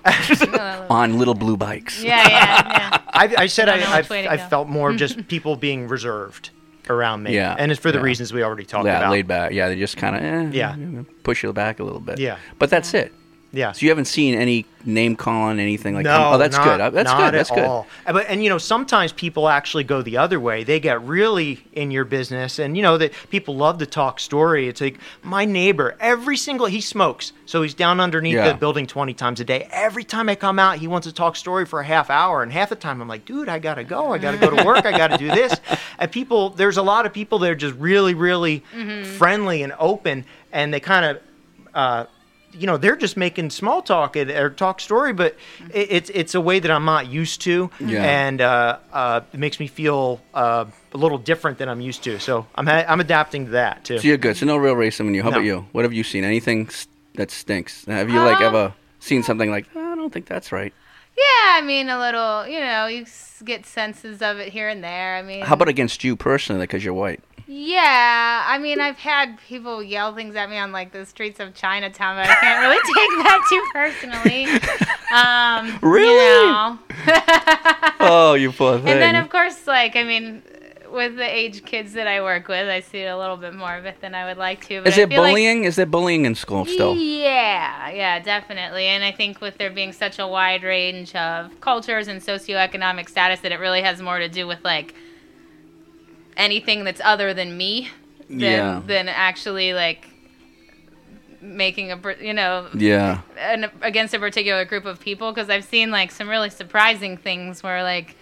on 0.91 1.17
little 1.17 1.33
blue 1.33 1.57
bikes. 1.57 2.03
yeah, 2.03 2.27
yeah, 2.29 2.67
yeah. 2.69 3.01
I, 3.07 3.35
I 3.43 3.45
said 3.47 3.69
I, 3.69 3.91
I've, 3.91 4.03
which 4.05 4.09
way 4.11 4.21
to 4.21 4.31
I've 4.31 4.49
felt 4.49 4.67
more 4.67 4.93
just 4.93 5.27
people 5.27 5.55
being 5.55 5.87
reserved 5.87 6.51
around 6.89 7.23
me. 7.23 7.33
Yeah, 7.35 7.55
and 7.57 7.71
it's 7.71 7.79
for 7.79 7.91
the 7.91 7.97
yeah. 7.99 8.03
reasons 8.03 8.33
we 8.33 8.43
already 8.43 8.65
talked 8.65 8.85
yeah, 8.85 8.97
about. 8.97 9.11
laid 9.11 9.27
back. 9.27 9.51
Yeah, 9.51 9.69
they 9.69 9.75
just 9.77 9.97
kind 9.97 10.15
of 10.15 10.21
eh, 10.53 10.57
Yeah. 10.57 10.75
push 11.23 11.43
you 11.43 11.53
back 11.53 11.79
a 11.79 11.83
little 11.83 11.99
bit. 11.99 12.19
Yeah. 12.19 12.37
but 12.57 12.69
that's 12.69 12.93
it. 12.93 13.13
Yeah. 13.51 13.71
So 13.71 13.83
you 13.83 13.89
haven't 13.89 14.05
seen 14.05 14.35
any 14.35 14.65
name 14.85 15.15
calling, 15.15 15.59
anything 15.59 15.95
like 15.95 16.03
no, 16.03 16.11
that. 16.11 16.33
Oh, 16.33 16.37
that's 16.37 16.55
not- 16.55 16.63
good. 16.65 16.79
Uh, 16.81 16.89
That's 16.91 17.09
not 17.09 17.17
good. 17.17 17.25
at 17.25 17.31
That's 17.31 17.49
good. 17.49 17.63
all. 17.65 17.87
But 18.05 18.27
and 18.29 18.43
you 18.43 18.49
know 18.49 18.59
sometimes 18.59 19.11
people 19.11 19.49
actually 19.49 19.83
go 19.85 20.03
the 20.03 20.17
other 20.17 20.39
way. 20.39 20.63
They 20.63 20.79
get 20.79 21.01
really 21.01 21.59
in 21.73 21.89
your 21.89 22.05
business, 22.05 22.59
and 22.59 22.77
you 22.77 22.83
know 22.83 22.97
that 22.99 23.11
people 23.31 23.55
love 23.55 23.79
to 23.79 23.87
talk 23.87 24.19
story. 24.19 24.67
It's 24.67 24.81
like 24.81 24.99
my 25.23 25.45
neighbor. 25.45 25.97
Every 25.99 26.37
single 26.37 26.67
he 26.67 26.79
smokes, 26.79 27.33
so 27.47 27.63
he's 27.63 27.73
down 27.73 27.99
underneath 27.99 28.35
Yeah. 28.35 28.49
the 28.51 28.57
building 28.57 28.85
twenty 28.85 29.13
times 29.15 29.39
a 29.39 29.43
day. 29.45 29.67
Every 29.71 30.03
time 30.03 30.29
I 30.29 30.35
come 30.35 30.59
out, 30.59 30.77
he 30.77 30.87
wants 30.87 31.07
to 31.07 31.13
talk 31.13 31.35
story 31.35 31.65
for 31.65 31.79
a 31.79 31.85
half 31.85 32.11
hour, 32.11 32.43
and 32.43 32.53
half 32.53 32.69
the 32.69 32.75
time 32.75 33.01
I'm 33.01 33.07
like, 33.07 33.25
dude, 33.25 33.49
I 33.49 33.57
gotta 33.57 33.83
go. 33.83 34.13
I 34.13 34.19
gotta 34.19 34.37
go 34.37 34.55
to 34.55 34.63
work. 34.63 34.85
I 34.85 34.91
gotta 34.95 35.17
do 35.17 35.27
this. 35.27 35.59
And 36.01 36.09
people, 36.09 36.51
there's 36.51 36.77
a 36.77 36.81
lot 36.81 37.05
of 37.05 37.11
people 37.11 37.39
that 37.39 37.51
are 37.51 37.55
just 37.55 37.75
really, 37.75 38.13
really 38.13 38.63
friendly 39.17 39.63
and 39.63 39.73
open, 39.79 40.23
and 40.53 40.73
they 40.73 40.79
kind 40.79 41.05
of. 41.05 41.21
Uh, 41.73 42.05
you 42.53 42.65
know 42.67 42.77
they're 42.77 42.95
just 42.95 43.15
making 43.17 43.49
small 43.51 43.81
talk 43.81 44.15
and- 44.15 44.31
or 44.31 44.49
talk 44.49 44.79
story, 44.79 45.13
but 45.13 45.35
it's 45.73 46.09
it's 46.13 46.35
a 46.35 46.41
way 46.41 46.59
that 46.59 46.71
I'm 46.71 46.85
not 46.85 47.07
used 47.07 47.41
to, 47.41 47.69
Yeah. 47.79 48.03
and 48.03 48.41
uh, 48.41 48.77
uh, 48.91 49.21
it 49.33 49.39
makes 49.39 49.59
me 49.59 49.67
feel 49.67 50.19
uh, 50.33 50.65
a 50.93 50.97
little 50.97 51.17
different 51.17 51.57
than 51.59 51.69
I'm 51.69 51.81
used 51.81 52.03
to. 52.03 52.19
So 52.19 52.47
I'm 52.55 52.65
ha- 52.67 52.85
I'm 52.87 52.99
adapting 52.99 53.45
to 53.45 53.51
that 53.51 53.83
too. 53.85 53.99
So 53.99 54.07
you're 54.07 54.17
good. 54.17 54.37
So 54.37 54.45
no 54.45 54.57
real 54.57 54.75
racism 54.75 55.07
in 55.07 55.13
you. 55.15 55.23
How 55.23 55.29
No. 55.29 55.37
about 55.37 55.45
you? 55.45 55.65
What 55.71 55.83
have 55.85 55.93
you 55.93 56.03
seen? 56.03 56.23
Anything 56.23 56.69
that 57.15 57.31
stinks? 57.31 57.85
Have 57.85 58.09
you 58.09 58.19
like 58.19 58.37
Um, 58.37 58.43
ever 58.55 58.73
seen 58.99 59.23
something 59.23 59.51
like 59.51 59.65
I 59.75 59.95
don't 59.95 60.11
think 60.11 60.25
that's 60.25 60.51
right? 60.51 60.73
Yeah, 61.17 61.57
I 61.57 61.61
mean, 61.61 61.89
a 61.89 61.99
little, 61.99 62.47
you 62.47 62.61
know, 62.61 62.87
you 62.87 63.05
get 63.43 63.65
senses 63.65 64.21
of 64.21 64.37
it 64.37 64.53
here 64.53 64.69
and 64.69 64.81
there. 64.81 65.17
I 65.17 65.21
mean, 65.21 65.41
How 65.41 65.53
about 65.55 65.67
against 65.67 66.01
you 66.05 66.15
personally 66.15 66.61
because 66.61 66.85
you're 66.85 66.93
white? 66.93 67.19
Yeah, 67.51 68.43
I 68.47 68.59
mean, 68.59 68.79
I've 68.79 68.97
had 68.99 69.39
people 69.47 69.81
yell 69.81 70.13
things 70.13 70.35
at 70.35 70.51
me 70.51 70.57
on 70.59 70.71
like 70.71 70.91
the 70.91 71.03
streets 71.05 71.39
of 71.39 71.55
Chinatown, 71.55 72.15
but 72.17 72.29
I 72.29 72.35
can't 72.35 72.61
really 72.61 72.77
take 72.85 73.25
that 73.25 73.41
too 73.49 73.63
personally. 73.73 74.45
Um, 75.11 75.67
you 75.81 75.89
Really? 75.89 76.51
know. 76.51 76.77
oh, 77.99 78.33
you 78.35 78.51
poor 78.51 78.77
thing. 78.77 78.87
And 78.89 79.01
then, 79.01 79.15
of 79.15 79.29
course, 79.29 79.65
like 79.65 79.95
I 79.95 80.03
mean, 80.03 80.43
with 80.91 81.15
the 81.15 81.23
age 81.27 81.65
kids 81.65 81.93
that 81.93 82.05
I 82.07 82.21
work 82.21 82.47
with, 82.47 82.67
I 82.69 82.81
see 82.81 83.03
a 83.05 83.17
little 83.17 83.37
bit 83.37 83.55
more 83.55 83.75
of 83.75 83.85
it 83.85 83.99
than 83.99 84.13
I 84.13 84.25
would 84.25 84.37
like 84.37 84.65
to. 84.67 84.81
But 84.83 84.89
Is 84.89 84.99
I 84.99 85.01
it 85.01 85.09
feel 85.09 85.21
like- 85.23 85.31
bullying? 85.31 85.63
Is 85.63 85.75
there 85.75 85.87
bullying 85.87 86.25
in 86.25 86.35
school 86.35 86.65
still? 86.65 86.95
Yeah, 86.95 87.89
yeah, 87.89 88.19
definitely. 88.19 88.85
And 88.85 89.03
I 89.03 89.11
think 89.11 89.41
with 89.41 89.57
there 89.57 89.71
being 89.71 89.91
such 89.93 90.19
a 90.19 90.27
wide 90.27 90.61
range 90.63 91.15
of 91.15 91.59
cultures 91.61 92.07
and 92.07 92.21
socioeconomic 92.21 93.09
status, 93.09 93.39
that 93.39 93.51
it 93.51 93.59
really 93.59 93.81
has 93.81 94.01
more 94.03 94.19
to 94.19 94.29
do 94.29 94.45
with 94.45 94.63
like 94.63 94.93
anything 96.39 96.83
that's 96.85 97.01
other 97.03 97.33
than 97.35 97.55
me 97.55 97.89
than 98.29 98.39
Yeah. 98.39 98.81
than 98.85 99.07
actually 99.09 99.73
like 99.73 100.07
making 101.41 101.91
a 101.91 101.97
per- 101.97 102.17
you 102.19 102.33
know 102.33 102.67
Yeah. 102.73 103.19
an, 103.37 103.69
against 103.81 104.13
a 104.13 104.19
particular 104.19 104.65
group 104.65 104.85
of 104.85 104.99
people 104.99 105.31
because 105.31 105.49
I've 105.49 105.63
seen 105.63 105.91
like 105.91 106.11
some 106.11 106.27
really 106.27 106.49
surprising 106.49 107.15
things 107.17 107.61
where 107.63 107.81
like 107.83 108.15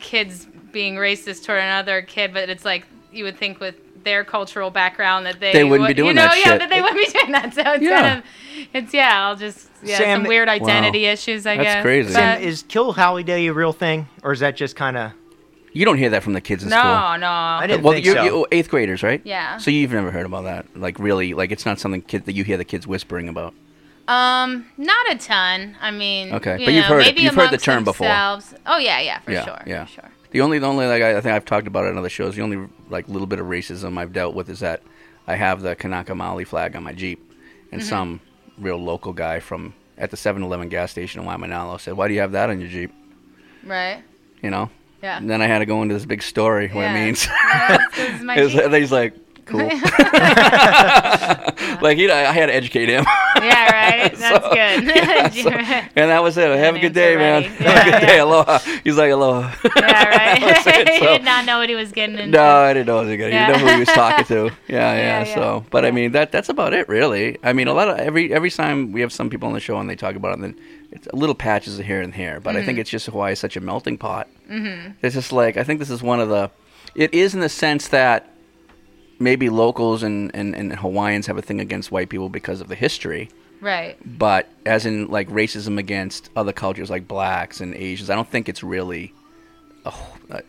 kids 0.00 0.46
being 0.72 0.94
racist 0.96 1.44
toward 1.44 1.60
another 1.60 2.02
kid, 2.02 2.32
but 2.32 2.48
it's 2.48 2.64
like 2.64 2.86
you 3.12 3.24
would 3.24 3.36
think 3.38 3.60
with 3.60 3.76
their 4.04 4.22
cultural 4.24 4.70
background 4.70 5.24
that 5.26 5.40
they 5.40 5.52
They 5.52 5.64
wouldn't 5.64 5.86
be 5.86 5.90
would- 5.90 5.96
you 5.98 6.04
doing 6.04 6.16
know, 6.16 6.22
that 6.22 6.36
yeah, 6.38 6.44
shit. 6.44 6.60
that 6.60 6.68
they 6.70 6.80
wouldn't 6.82 6.98
be 7.06 7.18
doing 7.18 7.32
that. 7.32 7.54
So 7.54 7.62
it's 7.72 7.82
Yeah. 7.82 8.00
kind 8.00 8.18
of 8.18 8.24
it's 8.72 8.94
yeah, 8.94 9.24
I'll 9.26 9.36
just 9.36 9.68
yeah, 9.82 9.98
Sam- 9.98 10.20
some 10.22 10.28
weird 10.28 10.48
identity 10.48 11.04
Wow. 11.06 11.12
issues, 11.12 11.46
I 11.46 11.56
That's 11.56 11.66
guess. 11.66 11.82
crazy. 11.82 12.12
Sam, 12.12 12.40
is 12.40 12.62
Kill 12.68 12.92
Haole 12.92 13.22
Day 13.22 13.46
a 13.48 13.52
real 13.52 13.72
thing, 13.72 14.08
or 14.22 14.32
is 14.32 14.40
that 14.40 14.56
just 14.56 14.76
kind 14.76 14.96
of? 14.96 15.12
You 15.74 15.84
don't 15.84 15.98
hear 15.98 16.08
that 16.10 16.22
from 16.22 16.32
the 16.32 16.40
kids 16.40 16.62
in 16.62 16.70
school. 16.70 16.82
no, 16.82 17.16
no. 17.16 17.28
I 17.28 17.66
didn't 17.66 17.82
well, 17.82 17.92
think 17.92 18.06
you're, 18.06 18.14
so. 18.14 18.22
you're 18.24 18.48
eighth 18.52 18.68
graders, 18.70 19.02
right? 19.02 19.20
Yeah. 19.24 19.58
So 19.58 19.70
you've 19.70 19.92
never 19.92 20.10
heard 20.10 20.24
about 20.24 20.44
that, 20.44 20.66
like 20.76 20.98
really, 20.98 21.34
like 21.34 21.50
it's 21.50 21.66
not 21.66 21.78
something 21.80 22.00
kid 22.00 22.24
that 22.26 22.32
you 22.32 22.44
hear 22.44 22.56
the 22.56 22.64
kids 22.64 22.86
whispering 22.86 23.28
about. 23.28 23.52
Um, 24.06 24.66
not 24.76 25.10
a 25.10 25.16
ton. 25.18 25.76
I 25.80 25.90
mean, 25.90 26.32
Okay, 26.34 26.58
you 26.60 26.64
but 26.66 26.74
you've 26.74 26.82
know, 26.84 26.88
heard 26.88 27.06
it- 27.06 27.18
you've 27.18 27.34
heard 27.34 27.44
the 27.44 27.48
amongst 27.48 27.64
term 27.64 27.84
before. 27.84 28.06
Oh 28.66 28.78
yeah, 28.78 29.00
yeah, 29.00 29.18
for 29.20 29.32
yeah, 29.32 29.44
sure. 29.44 29.62
yeah. 29.66 29.84
For 29.86 29.92
sure. 29.92 30.10
The 30.30 30.40
only, 30.40 30.58
the 30.58 30.66
only 30.66 30.86
like 30.86 31.02
I, 31.02 31.16
I 31.16 31.20
think 31.20 31.34
I've 31.34 31.44
talked 31.44 31.66
about 31.66 31.84
it 31.86 31.90
on 31.90 31.98
other 31.98 32.08
shows. 32.08 32.34
The 32.36 32.42
only 32.42 32.68
like 32.90 33.08
little 33.08 33.26
bit 33.26 33.38
of 33.40 33.46
racism 33.46 33.98
I've 33.98 34.12
dealt 34.12 34.34
with 34.34 34.48
is 34.50 34.60
that 34.60 34.82
I 35.26 35.36
have 35.36 35.62
the 35.62 35.74
Kanaka 35.74 36.12
Maoli 36.12 36.46
flag 36.46 36.76
on 36.76 36.82
my 36.82 36.92
Jeep, 36.92 37.20
and 37.72 37.80
Mhm. 37.80 37.84
some 37.84 38.20
real 38.58 38.76
local 38.76 39.12
guy 39.12 39.40
from 39.40 39.74
at 39.96 40.10
the 40.10 40.16
7-Eleven 40.16 40.68
gas 40.68 40.90
station 40.90 41.20
in 41.22 41.26
Waimanalo 41.26 41.80
said, 41.80 41.94
"Why 41.94 42.06
do 42.08 42.14
you 42.14 42.20
have 42.20 42.32
that 42.32 42.50
on 42.50 42.60
your 42.60 42.68
Jeep?" 42.68 42.92
Right. 43.64 44.02
You 44.42 44.50
know. 44.50 44.70
Yeah. 45.04 45.18
And 45.18 45.28
then 45.28 45.42
I 45.42 45.46
had 45.46 45.58
to 45.58 45.66
go 45.66 45.82
into 45.82 45.94
this 45.94 46.06
big 46.06 46.22
story 46.22 46.68
what 46.68 46.80
Yeah. 46.80 46.94
it 46.96 47.04
means. 47.04 47.26
Yeah, 47.26 48.20
my 48.22 48.34
It's- 48.38 48.52
Jeep- 48.52 48.62
and 48.64 48.74
he's 48.74 48.90
like, 48.90 49.14
cool. 49.46 49.60
like 51.82 51.98
you 51.98 52.08
know, 52.08 52.14
I 52.14 52.32
had 52.32 52.46
to 52.46 52.54
educate 52.54 52.88
him. 52.88 53.04
Yeah, 53.36 53.70
right. 53.70 54.14
That's 54.16 54.48
good. 54.48 54.84
Yeah, 54.96 55.30
so- 55.30 55.50
and 55.50 56.10
that 56.10 56.22
was 56.22 56.36
it. 56.38 56.56
Have 56.58 56.76
a 56.76 56.78
good 56.78 56.94
day, 56.94 57.16
man. 57.16 57.42
ready. 57.42 57.54
Have 57.64 57.86
a 57.86 57.90
good 57.90 58.06
day. 58.06 58.18
Aloha. 58.18 58.58
He's 58.84 58.96
like, 58.96 59.10
aloha. 59.10 59.54
yeah, 59.76 60.08
right. 60.08 60.42
It, 60.66 60.88
he 60.88 60.98
so- 60.98 61.06
did 61.06 61.24
not 61.24 61.44
know 61.44 61.58
what 61.58 61.68
he 61.68 61.74
was 61.74 61.92
getting 61.92 62.18
into. 62.18 62.30
No, 62.30 62.42
I 62.44 62.72
didn't 62.72 62.86
know 62.86 62.96
what 62.96 63.06
he 63.06 63.10
was 63.12 63.18
gonna. 63.18 63.30
Yeah. 63.30 63.46
You 63.48 63.52
know 63.52 63.58
who 63.66 63.72
he 63.74 63.78
was 63.80 63.88
talking 63.88 64.24
to. 64.26 64.34
Yeah, 64.34 64.50
yeah. 64.68 64.96
Yeah, 64.96 65.24
yeah. 65.24 65.34
So, 65.34 65.64
but 65.70 65.84
I 65.84 65.90
mean, 65.90 66.12
that 66.12 66.32
that's 66.32 66.48
about 66.48 66.72
it, 66.74 66.88
really. 66.88 67.38
I 67.42 67.52
mean, 67.52 67.68
a 67.68 67.74
lot 67.74 67.88
of 67.88 67.98
every 67.98 68.32
every 68.32 68.50
time 68.50 68.92
we 68.92 69.00
have 69.00 69.12
some 69.12 69.30
people 69.30 69.48
on 69.48 69.54
the 69.54 69.60
show 69.60 69.78
and 69.78 69.88
they 69.88 69.96
talk 69.96 70.16
about 70.16 70.30
it, 70.30 70.34
and 70.34 70.44
then 70.44 70.60
it's 70.90 71.08
little 71.12 71.34
patches 71.34 71.78
here 71.78 72.00
and 72.00 72.14
here. 72.14 72.40
But 72.40 72.56
I 72.56 72.64
think 72.64 72.78
Mhm. 72.78 72.82
it's 72.82 72.90
just 72.90 73.06
Hawaii 73.06 73.32
is 73.32 73.38
such 73.38 73.56
a 73.56 73.60
melting 73.60 73.98
pot. 73.98 74.28
Mm-hmm. 74.50 74.92
It's 75.02 75.14
just 75.14 75.32
like 75.32 75.56
I 75.56 75.64
think 75.64 75.80
this 75.80 75.90
is 75.90 76.02
one 76.02 76.20
of 76.20 76.28
the. 76.28 76.50
It 76.94 77.12
is 77.12 77.34
in 77.34 77.40
the 77.40 77.48
sense 77.48 77.88
that 77.88 78.30
maybe 79.18 79.48
locals 79.48 80.02
and, 80.02 80.30
and, 80.34 80.54
and 80.54 80.74
Hawaiians 80.76 81.26
have 81.26 81.38
a 81.38 81.42
thing 81.42 81.60
against 81.60 81.90
white 81.90 82.08
people 82.08 82.28
because 82.28 82.60
of 82.60 82.68
the 82.68 82.74
history. 82.74 83.30
Right. 83.60 83.96
But 84.04 84.48
as 84.66 84.84
in 84.84 85.08
like 85.08 85.28
racism 85.28 85.78
against 85.78 86.30
other 86.36 86.52
cultures 86.52 86.90
like 86.90 87.08
blacks 87.08 87.60
and 87.60 87.74
Asians, 87.74 88.10
I 88.10 88.14
don't 88.14 88.28
think 88.28 88.48
it's 88.48 88.62
really. 88.62 89.12
uh, 89.86 90.40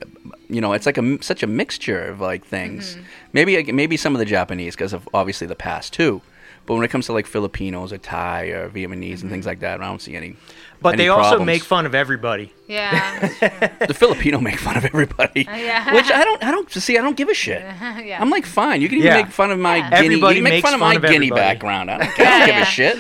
you 0.50 0.62
know, 0.62 0.74
it's 0.74 0.86
like 0.86 0.98
a 0.98 1.22
such 1.22 1.44
a 1.44 1.48
mixture 1.48 2.06
of 2.06 2.22
like 2.22 2.46
things. 2.46 2.98
Maybe 3.34 3.72
maybe 3.72 3.98
some 3.98 4.16
of 4.16 4.20
the 4.20 4.26
Japanese 4.26 4.76
because 4.76 4.94
of 4.94 5.08
obviously 5.14 5.48
the 5.48 5.56
past 5.56 5.94
too. 5.94 6.22
But 6.66 6.74
when 6.76 6.84
it 6.84 6.90
comes 6.90 7.06
to 7.08 7.14
like 7.14 7.28
Filipinos 7.28 7.94
or 7.94 7.98
Thai 8.00 8.46
or 8.48 8.70
Vietnamese 8.70 9.22
and 9.22 9.30
things 9.30 9.46
like 9.46 9.60
that, 9.60 9.82
I 9.82 9.86
don't 9.86 10.02
see 10.02 10.16
any. 10.16 10.36
But 10.82 10.96
any 10.96 11.04
they 11.04 11.08
also 11.10 11.30
problems. 11.30 11.46
make 11.46 11.64
fun 11.64 11.86
of 11.86 11.94
everybody. 11.96 12.52
Yeah. 12.68 13.20
the 13.88 13.94
Filipino 13.94 14.40
make 14.40 14.58
fun 14.58 14.76
of 14.76 14.84
everybody, 14.86 15.48
Uh, 15.48 15.56
yeah. 15.56 15.94
which 15.96 16.12
I 16.12 16.24
don't. 16.24 16.44
I 16.44 16.50
don't 16.52 16.70
see. 16.72 16.98
I 16.98 17.02
don't 17.02 17.16
give 17.16 17.30
a 17.30 17.34
shit. 17.36 17.62
yeah. 18.04 18.18
I'm 18.20 18.30
like, 18.32 18.46
fine. 18.46 18.82
You 18.82 18.90
can 18.90 18.98
even 18.98 19.08
Yeah. 19.12 19.18
make 19.22 19.32
fun 19.32 19.52
of 19.52 19.60
my 19.60 19.78
Yeah. 19.78 19.90
Guinea. 19.92 20.06
Everybody 20.06 20.36
you 20.40 20.44
can 20.44 20.52
make 20.54 20.64
fun 20.64 20.74
of 20.74 20.80
fun 20.80 20.90
my 20.90 20.96
of 20.96 21.02
Guinea 21.04 21.16
everybody. 21.28 21.42
background. 21.42 21.92
I 21.92 21.98
don't, 22.00 22.08
I 22.08 22.16
don't 22.18 22.26
Yeah, 22.40 22.46
give 22.48 22.56
a 22.58 22.66
shit. 22.66 22.98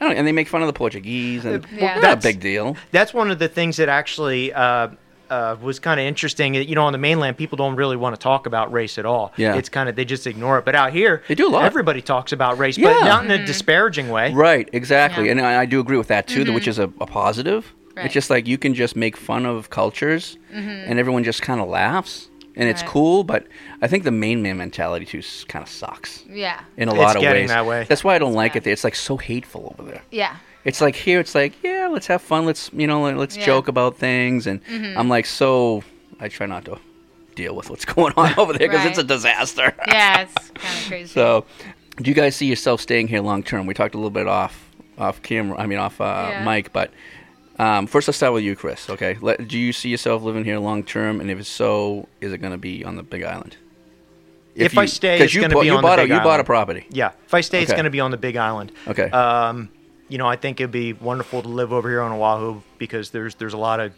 I 0.00 0.04
don't, 0.06 0.16
and 0.16 0.26
they 0.26 0.32
make 0.32 0.46
fun 0.48 0.62
of 0.62 0.66
the 0.68 0.72
Portuguese, 0.74 1.44
and 1.44 1.66
Yeah. 1.74 1.86
not 1.94 1.98
a 1.98 2.00
That's- 2.02 2.22
big 2.22 2.40
deal. 2.40 2.76
That's 2.92 3.12
one 3.14 3.30
of 3.30 3.38
the 3.38 3.48
things 3.48 3.78
that 3.78 3.88
actually 3.88 4.52
uh, 4.52 4.88
uh, 5.30 5.56
was 5.60 5.78
kind 5.78 5.98
of 6.00 6.06
interesting. 6.06 6.54
You 6.54 6.74
know, 6.74 6.84
on 6.84 6.92
the 6.92 6.98
mainland, 6.98 7.36
people 7.36 7.56
don't 7.56 7.76
really 7.76 7.96
want 7.96 8.14
to 8.14 8.20
talk 8.20 8.46
about 8.46 8.72
race 8.72 8.98
at 8.98 9.06
all. 9.06 9.32
Yeah. 9.36 9.54
It's 9.56 9.68
kind 9.68 9.88
of 9.88 9.96
they 9.96 10.04
just 10.04 10.26
ignore 10.26 10.58
it. 10.58 10.64
But 10.64 10.74
out 10.74 10.92
here, 10.92 11.22
They 11.28 11.34
do 11.34 11.48
a 11.48 11.50
lot. 11.50 11.64
Everybody 11.64 12.02
talks 12.02 12.32
about 12.32 12.58
race, 12.58 12.76
Yeah. 12.78 12.92
but 12.94 13.04
not 13.04 13.24
in 13.24 13.30
Mm-hmm. 13.30 13.42
a 13.44 13.46
disparaging 13.46 14.08
way. 14.10 14.32
Right, 14.32 14.68
exactly, 14.72 15.26
Yeah. 15.26 15.32
and 15.32 15.40
I, 15.40 15.62
I 15.62 15.66
do 15.66 15.80
agree 15.80 15.98
with 15.98 16.08
that 16.08 16.26
too, 16.28 16.52
which 16.52 16.66
is 16.68 16.78
a, 16.78 16.84
a 17.00 17.06
positive. 17.06 17.72
Right. 17.96 18.04
It's 18.06 18.14
just 18.14 18.30
like 18.30 18.46
you 18.46 18.58
can 18.58 18.74
just 18.74 18.94
make 18.96 19.16
fun 19.16 19.44
of 19.46 19.70
cultures, 19.70 20.38
Mhm. 20.54 20.84
and 20.88 20.98
everyone 20.98 21.24
just 21.24 21.42
kind 21.42 21.60
of 21.60 21.68
laughs, 21.68 22.28
and 22.54 22.68
it's 22.68 22.82
Right. 22.82 22.90
cool. 22.90 23.24
But 23.24 23.46
I 23.82 23.86
think 23.88 24.04
the 24.04 24.10
main 24.12 24.40
man 24.42 24.56
mentality 24.56 25.04
too 25.04 25.22
kind 25.48 25.62
of 25.64 25.68
sucks 25.68 26.24
Yeah. 26.30 26.60
in 26.76 26.88
a 26.88 26.92
It's 26.92 26.98
lot 27.00 27.16
of 27.16 27.22
ways. 27.22 27.48
that 27.50 27.66
way. 27.66 27.84
That's 27.88 28.04
why 28.04 28.14
I 28.14 28.18
don't 28.18 28.34
like 28.34 28.52
bad. 28.52 28.58
it. 28.58 28.64
There. 28.64 28.72
It's 28.72 28.84
like 28.84 28.94
so 28.94 29.16
hateful 29.16 29.74
over 29.78 29.90
there. 29.90 30.02
Yeah. 30.10 30.36
It's 30.68 30.80
like 30.80 30.94
here, 30.96 31.18
it's 31.20 31.34
like 31.34 31.52
yeah, 31.62 31.88
let's 31.90 32.06
have 32.08 32.22
fun. 32.22 32.44
Let's 32.46 32.70
you 32.72 32.86
know, 32.86 33.02
let's 33.10 33.36
Yeah. 33.36 33.46
joke 33.46 33.68
about 33.68 33.96
things, 33.96 34.46
and 34.46 34.62
Mhm. 34.66 34.96
I'm 34.96 35.08
like 35.08 35.26
so. 35.26 35.82
I 36.20 36.28
try 36.28 36.46
not 36.46 36.64
to 36.66 36.78
deal 37.34 37.54
with 37.56 37.70
what's 37.70 37.84
going 37.94 38.12
on 38.16 38.38
over 38.38 38.52
there 38.52 38.68
because 38.68 38.84
it's 38.86 38.98
a 38.98 39.04
disaster. 39.04 39.74
Yeah, 39.86 40.22
it's 40.22 40.34
kind 40.50 40.78
of 40.78 40.84
crazy. 40.88 41.12
So, 41.12 41.44
do 41.96 42.10
you 42.10 42.14
guys 42.14 42.36
see 42.36 42.46
yourself 42.46 42.80
staying 42.80 43.08
here 43.08 43.20
long 43.20 43.42
term? 43.42 43.66
We 43.66 43.74
talked 43.74 43.94
a 43.94 43.98
little 43.98 44.10
bit 44.10 44.26
off 44.28 44.68
off 44.98 45.22
camera. 45.22 45.56
I 45.58 45.66
mean, 45.66 45.78
off 45.78 46.00
uh, 46.00 46.28
Yeah. 46.30 46.44
mic, 46.44 46.72
but. 46.72 46.90
Um, 47.60 47.88
first, 47.88 48.06
let's 48.06 48.16
start 48.18 48.32
with 48.34 48.44
you, 48.44 48.54
Chris. 48.54 48.88
Okay, 48.88 49.16
Let, 49.20 49.48
do 49.48 49.58
you 49.58 49.72
see 49.72 49.88
yourself 49.88 50.22
living 50.22 50.44
here 50.44 50.60
long 50.60 50.84
term? 50.84 51.20
And 51.20 51.28
if 51.28 51.44
so, 51.44 52.06
is 52.20 52.32
it 52.32 52.38
going 52.38 52.52
to 52.52 52.56
be 52.58 52.84
on 52.84 52.94
the 52.94 53.02
Big 53.02 53.24
Island? 53.24 53.56
If, 54.54 54.74
you- 54.74 54.80
I 54.82 54.86
stay, 54.86 55.18
'cause 55.18 55.24
it's 55.24 55.34
you 55.34 55.40
going 55.40 55.50
to 55.50 55.58
be 55.58 55.66
you 55.66 55.74
on 55.74 55.82
bought 55.82 55.96
the 55.96 56.02
a- 56.02 56.04
Big 56.04 56.10
you 56.10 56.14
Island. 56.14 56.24
bought 56.24 56.38
a 56.38 56.44
property. 56.44 56.86
Yeah. 56.90 57.10
If 57.26 57.34
I 57.34 57.40
stay, 57.40 57.60
it's 57.62 57.72
going 57.72 57.82
to 57.82 57.90
be 57.90 57.98
on 57.98 58.12
the 58.12 58.16
Big 58.16 58.36
Island. 58.36 58.70
Okay. 58.86 59.10
Um, 59.10 59.70
you 60.08 60.18
know, 60.18 60.26
I 60.26 60.36
think 60.36 60.60
it'd 60.60 60.70
be 60.70 60.92
wonderful 60.94 61.42
to 61.42 61.48
live 61.48 61.72
over 61.72 61.88
here 61.88 62.00
on 62.00 62.12
Oahu 62.12 62.60
because 62.78 63.10
there's 63.10 63.34
there's 63.36 63.54
a 63.54 63.58
lot 63.58 63.80
of 63.80 63.92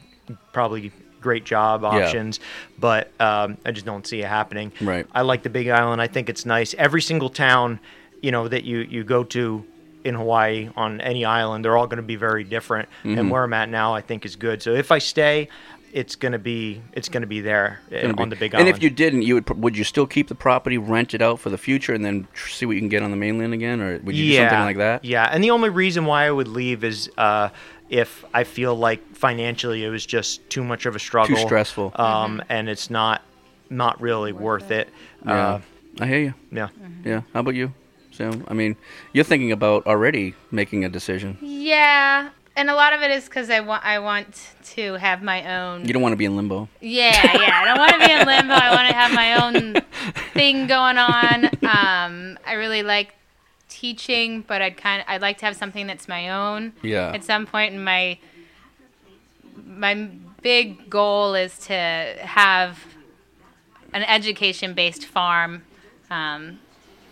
probably 0.53 0.93
great 1.21 1.45
job 1.45 1.83
Yeah. 1.83 1.89
options, 1.89 2.41
but 2.79 3.11
um, 3.21 3.59
I 3.65 3.73
just 3.73 3.85
don't 3.87 4.07
see 4.07 4.21
it 4.23 4.27
happening. 4.29 4.73
Right. 4.81 5.07
I 5.13 5.23
like 5.23 5.43
the 5.43 5.51
Big 5.51 5.69
Island. 5.69 6.01
I 6.01 6.07
think 6.07 6.29
it's 6.29 6.47
nice. 6.47 6.75
Every 6.79 7.03
single 7.03 7.29
town, 7.31 7.79
you 8.23 8.31
know, 8.33 8.49
that 8.49 8.65
you 8.65 8.79
you 8.79 9.05
go 9.05 9.25
to 9.25 9.65
in 10.03 10.15
Hawaii 10.15 10.71
on 10.77 11.01
any 11.03 11.27
island, 11.27 11.63
they're 11.65 11.77
all 11.77 11.87
going 11.87 11.99
to 11.99 12.03
be 12.03 12.17
very 12.17 12.43
different. 12.43 12.89
Mhm. 13.05 13.19
And 13.19 13.31
where 13.31 13.45
I'm 13.45 13.53
at 13.53 13.69
now, 13.69 13.95
I 13.95 14.01
think 14.01 14.25
is 14.25 14.35
good. 14.35 14.63
So 14.63 14.73
if 14.73 14.91
I 14.91 14.99
stay, 14.99 15.49
it's 15.93 16.17
going 16.17 16.33
to 16.33 16.39
be 16.39 16.81
it's 16.93 17.09
going 17.09 17.23
to 17.23 17.27
be 17.27 17.41
there 17.41 17.81
uh, 17.93 18.01
Gonna 18.03 18.15
be- 18.15 18.23
on 18.23 18.29
the 18.31 18.37
Big 18.37 18.55
island. 18.55 18.69
and 18.69 18.77
if 18.77 18.83
you 18.83 18.91
didn't, 18.91 19.23
you 19.23 19.35
would 19.35 19.49
would 19.63 19.77
you 19.77 19.85
still 19.85 20.07
keep 20.07 20.29
the 20.29 20.35
property, 20.35 20.79
rent 20.79 21.15
it 21.15 21.23
out 21.23 21.41
for 21.41 21.51
the 21.51 21.59
future, 21.59 21.93
and 21.95 22.05
then 22.05 22.27
tr- 22.35 22.49
see 22.51 22.67
what 22.67 22.75
you 22.75 22.81
can 22.81 22.89
get 22.89 23.03
on 23.03 23.11
the 23.11 23.17
mainland 23.17 23.53
again, 23.55 23.81
or 23.81 23.99
would 24.05 24.15
you 24.17 24.31
do 24.33 24.37
something 24.37 24.59
like 24.61 24.77
that? 24.79 25.05
Yeah, 25.05 25.29
and 25.33 25.43
the 25.43 25.51
only 25.51 25.69
reason 25.71 26.05
why 26.07 26.27
I 26.27 26.31
would 26.31 26.49
leave 26.49 26.85
is 26.85 27.11
uh, 27.19 27.49
if 27.89 28.25
I 28.33 28.45
feel 28.45 28.75
like 28.77 29.01
financially 29.17 29.85
it 29.85 29.91
was 29.91 30.07
just 30.07 30.49
too 30.49 30.63
much 30.65 30.87
of 30.87 30.95
a 30.95 30.99
struggle, 30.99 31.37
too 31.37 31.43
stressful. 31.43 31.93
um, 31.97 32.43
and 32.49 32.69
it's 32.69 32.89
not 32.91 33.23
not 33.69 34.01
really 34.01 34.33
worth 34.33 34.71
it. 34.71 34.89
Yeah, 35.27 35.33
Uh, 35.49 35.61
I 36.01 36.07
hear 36.07 36.19
you. 36.21 36.35
yeah. 36.53 36.69
Yeah. 37.05 37.23
How 37.33 37.41
about 37.41 37.55
you, 37.55 37.73
Sam? 38.13 38.45
I 38.49 38.55
mean, 38.55 38.77
you're 39.13 39.25
thinking 39.25 39.53
about 39.53 39.87
already 39.87 40.35
making 40.51 40.85
a 40.85 40.89
decision. 40.89 41.37
Yeah, 41.41 42.31
and 42.57 42.69
a 42.69 42.75
lot 42.75 42.93
of 42.93 43.03
it 43.03 43.11
is 43.11 43.25
because 43.25 43.51
I 43.51 43.61
want 43.61 43.85
I 43.85 43.99
want 43.99 44.53
to 44.75 44.95
have 44.95 45.23
my 45.23 45.59
own. 45.59 45.87
You 45.87 45.93
don't 45.93 46.03
want 46.03 46.13
to 46.13 46.17
be 46.17 46.25
in 46.25 46.37
limbo. 46.37 46.69
Yeah, 46.81 47.11
yeah. 47.41 47.61
I 47.61 47.65
don't 47.65 47.79
want 47.79 47.93
to 47.93 48.07
be 48.07 48.13
in 48.13 48.27
limbo. 48.27 48.55
I 48.55 48.75
want 48.75 48.89
to 48.89 48.95
have 48.95 49.13
my 49.13 49.45
own 49.45 49.75
thing 50.35 50.67
going 50.67 50.99
on. 50.99 51.47
Um, 51.63 52.39
I 52.47 52.55
really 52.55 52.83
like 52.83 53.15
teaching, 53.69 54.43
but 54.47 54.61
I'd 54.61 54.77
kind 54.77 55.01
of 55.01 55.07
I'd 55.09 55.23
like 55.23 55.39
to 55.39 55.47
have 55.47 55.57
something 55.57 55.87
that's 55.87 56.09
my 56.09 56.29
own. 56.31 56.73
Yeah. 56.83 57.13
At 57.13 57.25
some 57.25 57.47
point 57.47 57.75
in 57.75 57.83
my 57.83 58.19
my 59.65 60.11
big 60.43 60.91
goal 60.91 61.35
is 61.35 61.57
to 61.59 61.75
have 61.75 62.79
an 63.93 64.03
education-based 64.03 65.05
farm 65.05 65.63
um, 66.11 66.59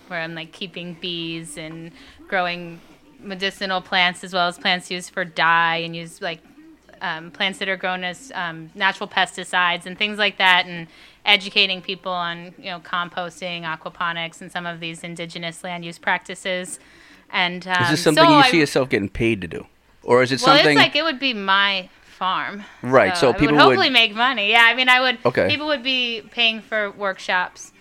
where 0.09 0.21
I'm 0.21 0.35
like 0.35 0.53
keeping 0.53 0.95
bees 0.95 1.57
and 1.57 1.93
growing 2.29 2.81
medicinal 3.21 3.81
plants 3.81 4.25
as 4.25 4.33
well 4.33 4.49
as 4.49 4.59
plants 4.59 4.91
used 4.91 5.11
for 5.11 5.25
dye 5.25 5.77
and 5.77 5.95
use 5.95 6.21
like 6.23 6.41
um, 7.01 7.31
plants 7.31 7.59
that 7.59 7.69
are 7.69 7.77
grown 7.77 8.05
as 8.05 8.33
um, 8.35 8.71
natural 8.75 9.09
pesticides 9.09 9.87
and 9.87 9.97
things 9.97 10.19
like 10.19 10.39
that, 10.39 10.67
and 10.67 10.89
educating 11.25 11.81
people 11.81 12.13
on 12.13 12.55
you 12.59 12.71
know 12.71 12.81
composting, 12.81 13.63
aquaponics, 13.63 14.41
and 14.41 14.51
some 14.51 14.67
of 14.67 14.81
these 14.81 15.05
indigenous 15.05 15.63
land 15.65 15.85
use 15.85 15.99
practices. 15.99 16.79
And 17.31 17.67
um, 17.67 17.83
is 17.85 17.91
this 17.91 18.03
something 18.03 18.25
so 18.25 18.31
you 18.31 18.37
I- 18.37 18.51
see 18.51 18.59
yourself 18.59 18.89
getting 18.89 19.09
paid 19.09 19.41
to 19.43 19.49
do, 19.49 19.67
or 20.03 20.23
is 20.23 20.33
it 20.33 20.41
well, 20.45 20.57
something? 20.57 20.77
it's 20.77 20.85
like 20.85 20.97
it 20.97 21.03
would 21.05 21.21
be 21.21 21.35
my 21.35 21.89
farm. 22.05 22.65
Right, 22.83 23.17
so 23.17 23.31
I 23.31 23.33
people 23.33 23.47
would 23.49 23.55
would- 23.55 23.63
hopefully 23.63 23.91
make 23.91 24.15
money. 24.15 24.51
Yeah, 24.51 24.65
I 24.67 24.75
mean, 24.75 24.89
I 24.89 25.01
would. 25.01 25.19
Okay. 25.25 25.49
People 25.49 25.67
would 25.69 25.83
be 25.83 26.23
paying 26.31 26.61
for 26.61 26.91
workshops, 26.91 27.73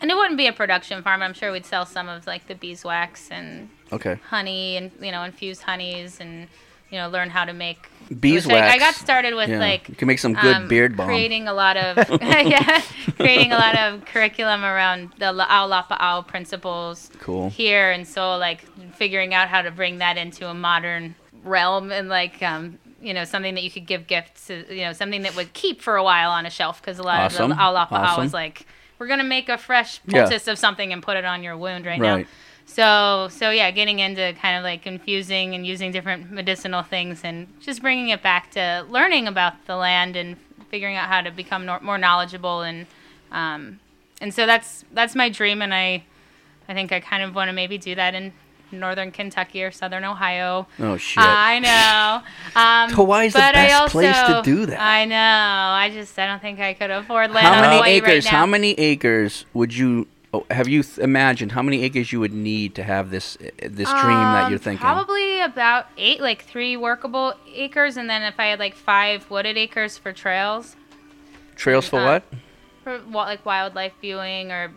and 0.00 0.10
it 0.10 0.14
wouldn't 0.14 0.38
be 0.38 0.46
a 0.46 0.52
production 0.52 1.02
farm. 1.02 1.22
I'm 1.22 1.34
sure 1.34 1.52
we'd 1.52 1.66
sell 1.66 1.84
some 1.84 2.08
of 2.08 2.26
like 2.26 2.46
the 2.46 2.54
beeswax 2.54 3.30
and 3.30 3.68
Okay. 3.92 4.18
honey 4.28 4.76
and 4.76 4.90
you 5.00 5.10
know 5.12 5.22
infused 5.22 5.62
honeys 5.62 6.20
and 6.20 6.48
you 6.90 6.98
know 6.98 7.08
learn 7.08 7.30
how 7.30 7.44
to 7.44 7.52
make 7.52 7.88
Beeswax. 8.20 8.60
I, 8.70 8.74
I 8.74 8.78
got 8.78 8.94
started 8.94 9.34
with 9.34 9.48
Yeah, 9.48 9.58
like 9.58 9.88
you 9.88 9.94
can 9.94 10.06
make 10.08 10.18
some 10.18 10.34
good 10.34 10.56
um, 10.56 10.68
beard 10.68 10.96
balm. 10.96 11.06
creating 11.08 11.48
a 11.48 11.52
lot 11.54 11.76
of 11.76 11.96
yeah, 12.20 12.82
creating 13.16 13.52
a 13.52 13.56
lot 13.56 13.76
of 13.76 14.04
curriculum 14.04 14.64
around 14.64 15.12
the 15.18 15.26
La'au 15.26 15.68
Lapa'au 15.70 16.26
principles 16.26 17.10
Cool. 17.20 17.50
here, 17.50 17.90
and 17.90 18.06
so 18.06 18.36
like 18.36 18.64
figuring 18.94 19.32
out 19.34 19.48
how 19.48 19.62
to 19.62 19.70
bring 19.70 19.98
that 19.98 20.16
into 20.18 20.48
a 20.48 20.54
modern 20.54 21.14
realm 21.44 21.90
and 21.92 22.08
like 22.08 22.42
um, 22.42 22.78
you 23.00 23.14
know 23.14 23.24
something 23.24 23.54
that 23.54 23.62
you 23.64 23.70
could 23.70 23.86
give 23.86 24.06
gifts, 24.06 24.48
to, 24.48 24.54
you 24.74 24.84
know 24.84 24.92
something 24.92 25.22
that 25.22 25.34
would 25.36 25.52
keep 25.54 25.80
for 25.80 25.96
a 25.96 26.04
while 26.04 26.30
on 26.30 26.44
a 26.46 26.50
shelf 26.50 26.80
because 26.80 26.98
a 26.98 27.02
lot 27.02 27.20
Awesome, 27.20 27.50
of 27.52 27.56
the 27.56 27.62
La'au 27.62 27.74
Lapa'au 27.74 27.92
awesome. 28.04 28.24
is 28.26 28.32
like 28.34 28.66
we're 28.98 29.06
gonna 29.08 29.24
make 29.24 29.48
a 29.48 29.56
fresh 29.58 30.00
Yeah. 30.06 30.20
poultice 30.22 30.46
of 30.48 30.58
something 30.58 30.92
and 30.92 31.02
put 31.02 31.16
it 31.16 31.24
on 31.24 31.42
your 31.42 31.56
wound 31.56 31.86
right, 31.86 32.00
now. 32.00 32.24
So 32.66 33.28
so 33.30 33.50
yeah, 33.50 33.70
getting 33.70 33.98
into 33.98 34.32
kind 34.40 34.56
of 34.56 34.62
like 34.64 34.86
infusing 34.86 35.54
and 35.54 35.66
using 35.66 35.92
different 35.92 36.30
medicinal 36.30 36.82
things 36.82 37.20
and 37.24 37.48
just 37.60 37.82
bringing 37.82 38.08
it 38.08 38.22
back 38.22 38.50
to 38.52 38.86
learning 38.88 39.26
about 39.28 39.66
the 39.66 39.76
land 39.76 40.16
and 40.16 40.36
figuring 40.70 40.96
out 40.96 41.08
how 41.08 41.20
to 41.20 41.30
become 41.30 41.66
nor- 41.66 41.80
more 41.80 41.98
knowledgeable 41.98 42.62
and 42.62 42.86
um, 43.30 43.78
and 44.20 44.32
so 44.32 44.46
that's 44.46 44.84
that's 44.92 45.14
my 45.14 45.28
dream 45.28 45.60
and 45.60 45.74
I 45.74 46.04
I 46.68 46.74
think 46.74 46.92
I 46.92 47.00
kind 47.00 47.22
of 47.22 47.34
want 47.34 47.48
to 47.48 47.52
maybe 47.52 47.76
do 47.76 47.94
that 47.94 48.14
in 48.14 48.32
northern 48.72 49.10
Kentucky 49.10 49.62
or 49.62 49.70
southern 49.70 50.04
Ohio. 50.04 50.66
Oh, 50.78 50.96
shit. 50.96 51.22
I 51.22 51.58
know. 51.58 52.60
Um, 52.60 52.90
Hawaii's 52.90 53.34
the 53.34 53.38
best 53.38 53.92
place 53.92 54.16
to 54.16 54.40
do 54.44 54.66
that. 54.66 54.80
I 54.80 55.04
know. 55.04 55.16
I 55.16 55.90
just 55.92 56.18
I 56.18 56.26
don't 56.26 56.40
think 56.40 56.60
I 56.60 56.74
could 56.74 56.90
afford 56.90 57.32
land 57.32 57.46
How 57.46 57.60
many 57.60 57.90
acres? 57.90 58.24
Right 58.24 58.30
how 58.30 58.46
many 58.46 58.72
acres 58.72 59.44
would 59.52 59.76
you 59.76 60.06
oh, 60.32 60.46
have 60.50 60.68
you 60.68 60.82
th- 60.82 60.98
imagined? 60.98 61.52
How 61.52 61.62
many 61.62 61.82
acres 61.82 62.12
you 62.12 62.20
would 62.20 62.32
need 62.32 62.74
to 62.76 62.82
have 62.82 63.10
this 63.10 63.36
uh, 63.36 63.48
this 63.68 63.88
dream 63.90 64.18
that 64.34 64.44
Um, 64.44 64.50
you're 64.50 64.58
thinking? 64.58 64.80
Probably 64.80 65.40
about 65.40 65.86
eight, 65.96 66.20
like 66.20 66.42
three 66.44 66.76
workable 66.76 67.34
acres, 67.54 67.96
and 67.96 68.08
then 68.08 68.22
if 68.22 68.38
I 68.40 68.46
had 68.46 68.58
like 68.58 68.74
five 68.74 69.30
wooded 69.30 69.56
acres 69.56 69.98
for 69.98 70.12
trails, 70.12 70.76
Trails 71.56 71.88
for 71.88 72.00
uh, 72.00 72.04
what? 72.04 72.24
for 72.82 72.98
like 72.98 73.44
wildlife 73.46 73.92
viewing 74.00 74.50
or 74.50 74.72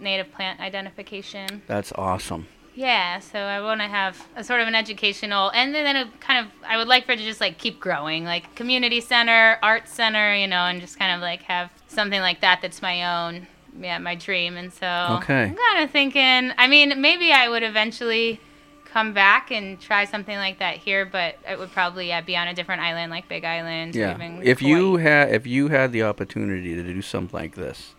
native 0.00 0.32
plant 0.32 0.58
identification. 0.60 1.62
That's 1.66 1.92
awesome. 1.92 2.48
Yeah, 2.74 3.18
so 3.18 3.40
I 3.40 3.60
want 3.60 3.80
to 3.80 3.88
have 3.88 4.24
a 4.36 4.44
sort 4.44 4.60
of 4.60 4.68
an 4.68 4.74
educational, 4.76 5.50
and 5.50 5.74
then 5.74 5.96
a 5.96 6.08
kind 6.20 6.44
of 6.46 6.52
I 6.64 6.76
would 6.76 6.86
like 6.86 7.06
for 7.06 7.12
it 7.12 7.16
to 7.18 7.24
just 7.24 7.40
like 7.40 7.58
keep 7.58 7.80
growing, 7.80 8.24
like 8.24 8.54
community 8.54 9.00
center, 9.00 9.58
art 9.64 9.88
center, 9.88 10.34
you 10.34 10.46
know, 10.46 10.62
and 10.66 10.80
just 10.80 10.96
kind 10.98 11.12
of 11.12 11.20
like 11.20 11.42
have 11.42 11.70
something 11.88 12.20
like 12.20 12.40
that 12.40 12.60
that's 12.62 12.80
my 12.80 13.26
own, 13.26 13.48
yeah, 13.80 13.98
my 13.98 14.14
dream. 14.14 14.56
And 14.56 14.72
so 14.72 14.86
Okay. 15.22 15.44
I'm 15.44 15.56
kind 15.56 15.84
of 15.84 15.90
thinking, 15.90 16.52
I 16.58 16.66
mean, 16.68 17.00
maybe 17.00 17.32
I 17.32 17.48
would 17.48 17.62
eventually 17.62 18.40
come 18.84 19.12
back 19.12 19.50
and 19.50 19.78
try 19.80 20.04
something 20.06 20.36
like 20.36 20.58
that 20.60 20.76
here, 20.78 21.04
but 21.04 21.36
it 21.48 21.58
would 21.58 21.70
probably 21.72 22.08
yeah, 22.08 22.20
be 22.22 22.36
on 22.36 22.48
a 22.48 22.54
different 22.54 22.80
island, 22.82 23.10
like 23.10 23.28
Big 23.28 23.44
Island. 23.44 23.94
Yeah. 23.94 24.16
If 24.42 24.60
Hawaii. 24.60 24.74
you 24.76 24.96
had 24.96 25.30
if 25.32 25.46
you 25.46 25.68
had 25.68 25.92
the 25.92 26.02
opportunity 26.04 26.74
to 26.74 26.82
do 26.82 27.02
something 27.02 27.38
like 27.38 27.54
this 27.54 27.94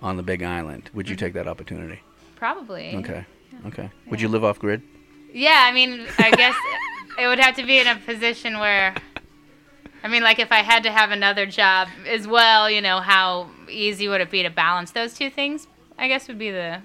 on 0.00 0.16
the 0.16 0.22
Big 0.22 0.42
Island, 0.42 0.88
would 0.94 1.08
you 1.08 1.14
Mm-hmm. 1.16 1.24
take 1.26 1.32
that 1.34 1.46
opportunity? 1.46 2.00
probably. 2.36 2.96
Okay. 2.96 3.24
Okay. 3.66 3.90
Would 4.08 4.20
you 4.22 4.28
live 4.28 4.44
off 4.44 4.58
grid? 4.58 4.80
Yeah, 5.32 5.66
I 5.68 5.72
mean, 5.72 6.06
I 6.18 6.30
guess 6.30 6.54
it 7.18 7.26
would 7.26 7.38
have 7.38 7.54
to 7.56 7.66
be 7.66 7.78
in 7.78 7.86
a 7.86 7.96
position 7.96 8.58
where, 8.58 8.94
I 10.02 10.08
mean, 10.08 10.22
like 10.22 10.38
if 10.38 10.50
I 10.52 10.58
had 10.62 10.82
to 10.84 10.90
have 10.90 11.10
another 11.10 11.46
job 11.46 11.88
as 12.06 12.26
well, 12.26 12.70
you 12.70 12.80
know, 12.80 13.00
how 13.00 13.48
easy 13.68 14.08
would 14.08 14.20
it 14.20 14.30
be 14.30 14.42
to 14.42 14.50
balance 14.50 14.92
those 14.92 15.14
two 15.14 15.30
things? 15.30 15.66
I 15.98 16.08
guess 16.08 16.28
would 16.28 16.38
be 16.38 16.50
the 16.50 16.80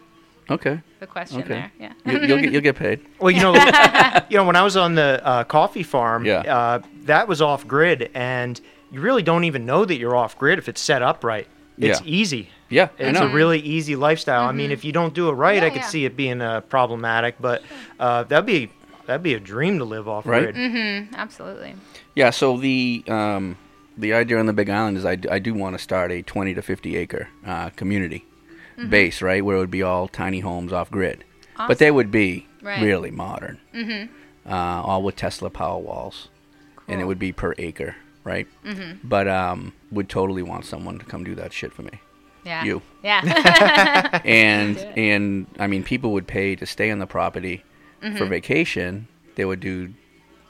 Okay. 0.50 0.80
the 1.00 1.08
question 1.08 1.40
Okay. 1.42 1.48
there. 1.50 1.72
Yeah. 1.80 1.94
You, 2.06 2.20
you'll 2.28 2.42
get 2.42 2.52
you'll 2.52 2.62
get 2.62 2.76
paid. 2.76 3.00
Well, 3.20 3.32
you 3.32 3.42
know, 3.42 3.54
you 4.30 4.38
know, 4.38 4.44
when 4.46 4.56
I 4.56 4.62
was 4.64 4.78
on 4.78 4.96
the 4.96 5.22
uh, 5.26 5.44
coffee 5.46 5.84
farm, 5.84 6.26
Yeah. 6.26 6.40
uh, 6.42 6.82
that 7.04 7.28
was 7.28 7.42
off 7.42 7.68
grid, 7.68 8.12
and 8.14 8.60
you 8.92 9.02
really 9.02 9.24
don't 9.24 9.46
even 9.46 9.66
know 9.66 9.86
that 9.86 9.96
you're 9.98 10.16
off 10.16 10.38
grid 10.38 10.60
if 10.60 10.70
it's 10.70 10.82
set 10.82 11.02
up 11.02 11.24
right. 11.24 11.48
It's 11.78 12.00
Yeah. 12.02 12.08
easy. 12.08 12.50
Yeah, 12.70 12.90
I 13.00 13.04
it's 13.04 13.20
know. 13.20 13.28
a 13.28 13.30
really 13.30 13.60
easy 13.60 13.96
lifestyle. 13.96 14.48
I 14.48 14.52
mean, 14.52 14.72
if 14.72 14.84
you 14.84 14.92
don't 14.92 15.14
do 15.14 15.30
it 15.30 15.34
right, 15.34 15.64
I 15.64 15.70
could 15.70 15.82
yeah. 15.84 15.88
see 15.88 16.06
it 16.06 16.16
being 16.18 16.42
uh, 16.42 16.62
problematic, 16.62 17.36
but 17.40 17.64
uh, 18.00 18.24
that'd 18.24 18.46
be 18.46 18.70
that'd 19.08 19.24
be 19.24 19.34
a 19.34 19.40
dream 19.40 19.78
to 19.80 19.86
live 19.86 20.08
off 20.08 20.26
Right. 20.26 20.54
grid. 20.54 20.56
Mm-hmm. 20.56 21.16
Absolutely. 21.16 21.76
Yeah. 22.16 22.30
So 22.32 22.58
the 22.58 23.04
um, 23.08 23.58
the 23.98 24.14
idea 24.14 24.38
on 24.40 24.46
the 24.46 24.54
Big 24.54 24.70
Island 24.70 24.98
is 24.98 25.06
I, 25.06 25.16
d- 25.16 25.30
I 25.30 25.40
do 25.40 25.54
want 25.54 25.76
to 25.78 25.82
start 25.82 26.12
a 26.12 26.22
20 26.22 26.54
to 26.56 26.62
50 26.62 26.96
acre 26.98 27.30
uh, 27.46 27.70
community 27.72 28.26
Mhm. 28.78 28.90
base, 28.90 29.22
right, 29.22 29.44
where 29.46 29.56
it 29.56 29.60
would 29.60 29.72
be 29.72 29.84
all 29.84 30.10
tiny 30.10 30.42
homes 30.42 30.74
off 30.74 30.92
grid, 30.92 31.24
but 31.58 31.78
they 31.80 31.92
would 31.92 32.12
be 32.12 32.46
Right. 32.62 32.82
really 32.82 33.10
modern, 33.12 33.58
Mhm. 33.74 34.10
uh, 34.46 34.52
all 34.84 35.02
with 35.02 35.16
Tesla 35.16 35.50
power 35.50 35.80
walls, 35.80 36.28
and 36.88 37.00
it 37.00 37.06
would 37.06 37.18
be 37.20 37.32
per 37.32 37.54
acre, 37.58 37.96
right? 38.26 38.48
Mhm. 38.66 38.98
But 39.02 39.30
um, 39.30 39.72
would 39.92 40.10
totally 40.10 40.42
want 40.44 40.66
someone 40.66 41.00
to 41.00 41.06
come 41.06 41.24
do 41.24 41.36
that 41.36 41.54
shit 41.54 41.72
for 41.72 41.84
me. 41.84 42.02
Yeah. 42.44 42.64
You. 42.66 42.82
Yeah. 43.02 43.22
and 44.26 44.78
and 44.98 45.46
I 45.58 45.68
mean, 45.68 45.84
people 45.84 46.12
would 46.12 46.28
pay 46.28 46.56
to 46.58 46.66
stay 46.66 46.92
on 46.92 47.00
the 47.00 47.08
property 47.08 47.64
for 48.14 48.26
Mhm. 48.26 48.30
vacation. 48.30 49.08
They 49.36 49.46
would 49.46 49.60
do 49.60 49.90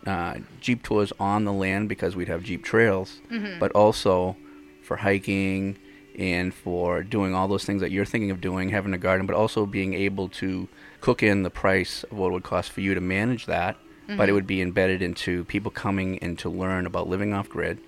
uh, 0.05 0.35
jeep 0.61 0.83
tours 0.83 1.11
on 1.19 1.45
the 1.45 1.51
land 1.53 1.89
because 1.89 2.15
we'd 2.15 2.27
have 2.27 2.43
jeep 2.43 2.63
trails, 2.63 3.21
Mhm. 3.31 3.57
but 3.57 3.71
also 3.71 4.35
for 4.83 4.97
hiking 4.97 5.77
and 6.19 6.53
for 6.53 7.01
doing 7.01 7.33
all 7.33 7.47
those 7.47 7.65
things 7.65 7.81
that 7.81 7.89
you're 7.89 8.05
thinking 8.05 8.29
of 8.29 8.39
doing, 8.39 8.69
having 8.69 8.93
a 8.93 8.99
garden, 8.99 9.25
but 9.25 9.35
also 9.35 9.65
being 9.65 9.95
able 9.95 10.29
to 10.29 10.67
cook 11.01 11.23
in 11.23 11.41
the 11.41 11.49
price 11.49 12.03
of 12.03 12.17
what 12.19 12.27
it 12.27 12.33
would 12.33 12.43
cost 12.43 12.71
for 12.71 12.81
you 12.81 12.93
to 12.93 13.01
manage 13.01 13.47
that. 13.47 13.77
But 14.07 14.29
it 14.29 14.31
Mhm. 14.31 14.35
would 14.35 14.45
be 14.47 14.61
embedded 14.61 15.01
into 15.01 15.43
people 15.45 15.71
coming 15.71 16.17
in 16.17 16.35
to 16.37 16.49
learn 16.51 16.85
about 16.85 17.09
living 17.09 17.33
off 17.33 17.49
grid, 17.49 17.79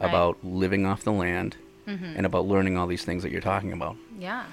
Right. 0.00 0.08
about 0.08 0.38
living 0.42 0.86
off 0.86 1.04
the 1.04 1.12
land, 1.12 1.56
Mhm. 1.86 2.14
and 2.16 2.24
about 2.24 2.46
learning 2.46 2.78
all 2.78 2.86
these 2.86 3.04
things 3.04 3.22
that 3.22 3.30
you're 3.32 3.42
talking 3.42 3.70
about. 3.74 3.96
Yeah. 4.20 4.44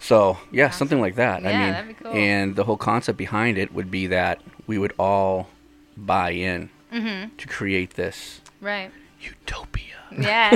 So 0.00 0.38
yeah, 0.50 0.70
something 0.70 1.00
like 1.00 1.14
that. 1.16 1.44
I 1.46 1.50
Yeah, 1.50 1.58
mean, 1.58 1.72
that'd 1.72 1.88
be 1.88 1.94
cool. 2.04 2.12
and 2.12 2.56
the 2.56 2.64
whole 2.64 2.76
concept 2.78 3.18
behind 3.18 3.58
it 3.58 3.72
would 3.74 3.90
be 3.90 4.06
that 4.08 4.40
we 4.66 4.78
would 4.78 4.94
all 4.98 5.48
buy 5.96 6.30
in 6.30 6.70
Mhm. 6.92 7.36
to 7.36 7.46
create 7.46 7.94
this, 7.94 8.40
Right. 8.60 8.90
Utopia. 9.20 9.84
Yeah. 10.18 10.50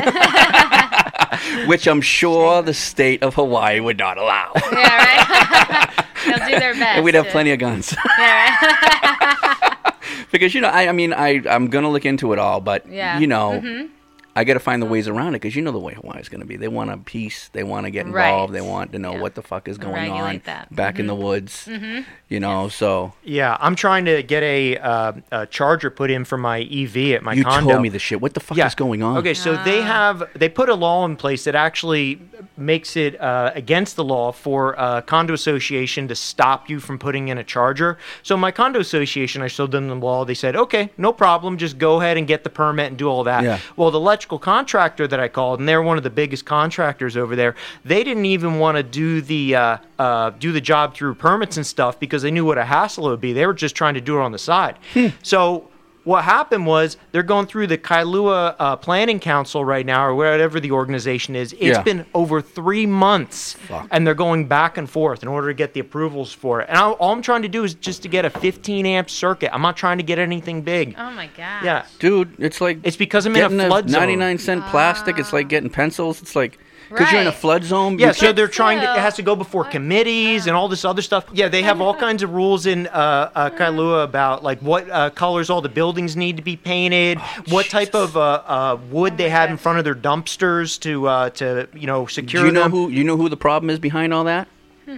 which 1.66 1.86
I'm 1.86 2.00
sure 2.00 2.62
the 2.62 2.74
state 2.74 3.22
of 3.22 3.34
Hawaii 3.34 3.78
would 3.80 3.98
not 3.98 4.18
allow. 4.18 4.52
yeah. 4.72 4.96
Right. 4.96 5.90
They'll 6.26 6.48
do 6.48 6.58
their 6.58 6.74
best. 6.74 6.82
and 6.96 7.04
we'd 7.04 7.14
have 7.14 7.28
plenty 7.28 7.52
of 7.52 7.58
guns. 7.58 7.94
Yeah. 8.18 8.56
Right. 8.60 9.94
because 10.32 10.54
you 10.54 10.60
know, 10.60 10.68
I, 10.68 10.88
I 10.88 10.92
mean, 10.92 11.12
I 11.12 11.42
I'm 11.48 11.68
gonna 11.68 11.90
look 11.90 12.04
into 12.04 12.32
it 12.32 12.38
all, 12.38 12.60
but 12.60 12.88
Yeah. 12.88 13.18
you 13.18 13.26
know. 13.26 13.60
Mhm. 13.62 13.88
I 14.36 14.44
got 14.44 14.54
to 14.54 14.60
find 14.60 14.82
the 14.82 14.86
ways 14.86 15.08
around 15.08 15.28
it 15.28 15.40
because 15.40 15.56
you 15.56 15.62
know 15.62 15.72
the 15.72 15.78
way 15.78 15.94
Hawaii's 15.94 16.28
going 16.28 16.42
to 16.42 16.46
be. 16.46 16.56
They 16.56 16.68
want 16.68 16.90
a 16.90 16.98
peace. 16.98 17.48
They 17.54 17.64
want 17.64 17.86
to 17.86 17.90
get 17.90 18.06
Right. 18.06 18.28
involved. 18.28 18.52
They 18.52 18.60
want 18.60 18.92
to 18.92 18.98
know 18.98 19.14
what 19.14 19.34
the 19.34 19.42
fuck 19.42 19.66
is 19.66 19.78
going 19.78 19.94
Regulate 19.94 20.20
on 20.20 20.42
that. 20.44 20.74
back 20.74 20.98
in 20.98 21.06
the 21.06 21.14
Mhm. 21.14 21.18
woods. 21.22 21.66
Mhm. 21.70 22.04
You 22.28 22.40
know, 22.40 22.68
so 22.68 23.14
Yeah, 23.24 23.56
I'm 23.60 23.74
trying 23.74 24.04
to 24.04 24.22
get 24.22 24.42
a, 24.42 24.76
uh, 24.76 25.12
a 25.32 25.46
charger 25.46 25.88
put 25.90 26.10
in 26.10 26.24
for 26.24 26.36
my 26.36 26.58
EV 26.58 27.14
at 27.14 27.22
my 27.22 27.32
you 27.32 27.44
condo. 27.44 27.70
told 27.70 27.82
me 27.82 27.88
the 27.88 27.98
shit. 27.98 28.20
What 28.20 28.34
the 28.34 28.40
fuck 28.40 28.58
Yeah. 28.58 28.66
is 28.66 28.74
going 28.74 29.02
on? 29.02 29.16
Okay, 29.18 29.32
so 29.34 29.56
they 29.64 29.80
have 29.82 30.22
they 30.34 30.48
put 30.50 30.68
a 30.68 30.74
law 30.74 31.04
in 31.06 31.16
place 31.16 31.44
that 31.44 31.54
actually 31.54 32.20
makes 32.58 32.96
it 32.96 33.18
uh, 33.20 33.52
against 33.54 33.96
the 33.96 34.04
law 34.04 34.32
for 34.32 34.74
a 34.74 35.02
condo 35.06 35.32
association 35.32 36.08
to 36.08 36.14
stop 36.14 36.68
you 36.68 36.78
from 36.80 36.98
putting 36.98 37.28
in 37.28 37.38
a 37.38 37.44
charger. 37.44 37.96
So 38.22 38.36
my 38.36 38.50
condo 38.50 38.80
association, 38.80 39.40
I 39.40 39.46
showed 39.48 39.70
them 39.72 39.88
the 39.88 39.94
law. 39.94 40.24
They 40.24 40.34
said, 40.34 40.54
okay, 40.56 40.90
no 40.98 41.12
problem, 41.12 41.56
just 41.56 41.78
go 41.78 42.00
ahead 42.00 42.16
and 42.18 42.26
get 42.26 42.44
the 42.44 42.50
permit 42.50 42.88
and 42.88 42.96
do 42.98 43.08
all 43.08 43.24
that. 43.24 43.44
Yeah. 43.44 43.58
Well, 43.76 43.90
the 43.90 44.00
electrical 44.26 44.38
contractor 44.40 45.06
that 45.06 45.20
I 45.20 45.28
called, 45.28 45.60
and 45.60 45.68
they're 45.68 45.82
one 45.82 45.98
of 45.98 46.02
the 46.02 46.10
biggest 46.10 46.44
contractors 46.44 47.16
over 47.16 47.36
there, 47.36 47.54
they 47.84 48.02
didn't 48.02 48.24
even 48.26 48.58
want 48.58 48.76
to 48.76 48.82
do 48.82 49.20
the 49.20 49.54
uh, 49.54 49.76
uh, 50.00 50.30
do 50.30 50.50
the 50.50 50.60
job 50.60 50.94
through 50.94 51.14
permits 51.14 51.56
and 51.56 51.64
stuff 51.66 52.00
because 52.00 52.22
they 52.22 52.32
knew 52.32 52.44
what 52.44 52.58
a 52.58 52.64
hassle 52.64 53.06
it 53.06 53.10
would 53.10 53.20
be. 53.20 53.32
They 53.32 53.46
were 53.46 53.54
just 53.54 53.76
trying 53.76 53.94
to 53.94 54.00
do 54.00 54.18
it 54.18 54.20
on 54.22 54.32
the 54.32 54.38
side. 54.38 54.78
So 55.22 55.68
what 56.06 56.22
happened 56.24 56.66
was 56.66 56.96
they're 57.10 57.22
going 57.24 57.46
through 57.46 57.66
the 57.66 57.76
Kailua 57.76 58.54
uh, 58.58 58.76
Planning 58.76 59.18
Council 59.18 59.64
right 59.64 59.84
now, 59.84 60.06
or 60.06 60.14
whatever 60.14 60.60
the 60.60 60.70
organization 60.70 61.34
is. 61.34 61.52
It's 61.54 61.62
Yeah. 61.76 61.82
been 61.82 62.06
over 62.14 62.40
three 62.40 62.86
months, 62.86 63.54
Fuck. 63.54 63.88
and 63.90 64.06
they're 64.06 64.14
going 64.14 64.46
back 64.46 64.78
and 64.78 64.88
forth 64.88 65.22
in 65.22 65.28
order 65.28 65.48
to 65.48 65.54
get 65.54 65.74
the 65.74 65.80
approvals 65.80 66.32
for 66.32 66.60
it. 66.60 66.68
And 66.68 66.78
I, 66.78 66.90
all 66.92 67.12
I'm 67.12 67.22
trying 67.22 67.42
to 67.42 67.48
do 67.48 67.64
is 67.64 67.74
just 67.74 68.02
to 68.04 68.08
get 68.08 68.24
a 68.24 68.30
15 68.30 68.86
amp 68.86 69.10
circuit. 69.10 69.50
I'm 69.52 69.62
not 69.62 69.76
trying 69.76 69.98
to 69.98 70.04
get 70.04 70.18
anything 70.20 70.62
big. 70.62 70.94
Oh 70.96 71.10
my 71.10 71.26
god. 71.36 71.64
Yeah, 71.64 71.84
dude, 71.98 72.34
it's 72.38 72.60
like 72.60 72.78
it's 72.84 72.96
because 72.96 73.26
I'm 73.26 73.34
in 73.34 73.42
getting 73.42 73.60
a 73.60 73.66
flood 73.66 73.90
zone. 73.90 74.00
99 74.00 74.38
cent 74.38 74.64
plastic. 74.66 75.18
It's 75.18 75.32
like 75.32 75.48
getting 75.48 75.70
pencils. 75.70 76.22
It's 76.22 76.36
like 76.36 76.58
Because 76.88 77.10
you're 77.10 77.20
in 77.20 77.26
a 77.26 77.32
flood 77.32 77.64
zone. 77.64 77.98
Yeah, 77.98 78.12
so 78.12 78.32
they're 78.32 78.48
trying 78.48 78.80
to. 78.80 78.84
It 78.94 79.00
has 79.00 79.14
to 79.16 79.22
go 79.22 79.34
before 79.36 79.64
committees 79.64 80.46
and 80.46 80.56
all 80.56 80.68
this 80.68 80.84
other 80.84 81.02
stuff. 81.02 81.24
Yeah, 81.32 81.48
they 81.48 81.62
have 81.62 81.80
all 81.80 81.94
kinds 82.06 82.22
of 82.22 82.32
rules 82.32 82.66
in 82.66 82.86
uh, 82.88 83.30
uh, 83.34 83.50
Kailua 83.50 84.04
about 84.04 84.42
like 84.42 84.60
what 84.60 84.88
uh, 84.90 85.10
colors 85.10 85.50
all 85.50 85.60
the 85.60 85.68
buildings 85.68 86.16
need 86.16 86.36
to 86.36 86.42
be 86.42 86.56
painted, 86.56 87.18
Oh, 87.20 87.42
what 87.48 87.66
type 87.66 87.94
of 87.94 88.16
uh, 88.16 88.42
uh, 88.46 88.78
wood 88.90 89.16
they 89.16 89.28
have 89.30 89.50
in 89.50 89.56
front 89.56 89.78
of 89.78 89.84
their 89.84 89.94
dumpsters 89.94 90.78
to 90.80 91.06
uh, 91.08 91.30
to 91.30 91.68
you 91.74 91.86
know 91.86 92.06
secure 92.06 92.42
Do 92.42 92.46
you 92.46 92.52
know 92.52 92.62
them. 92.62 92.70
who 92.70 92.88
you 92.90 93.04
know 93.04 93.16
who 93.16 93.28
the 93.28 93.36
problem 93.36 93.70
is 93.70 93.78
behind 93.78 94.14
all 94.14 94.24
that? 94.24 94.48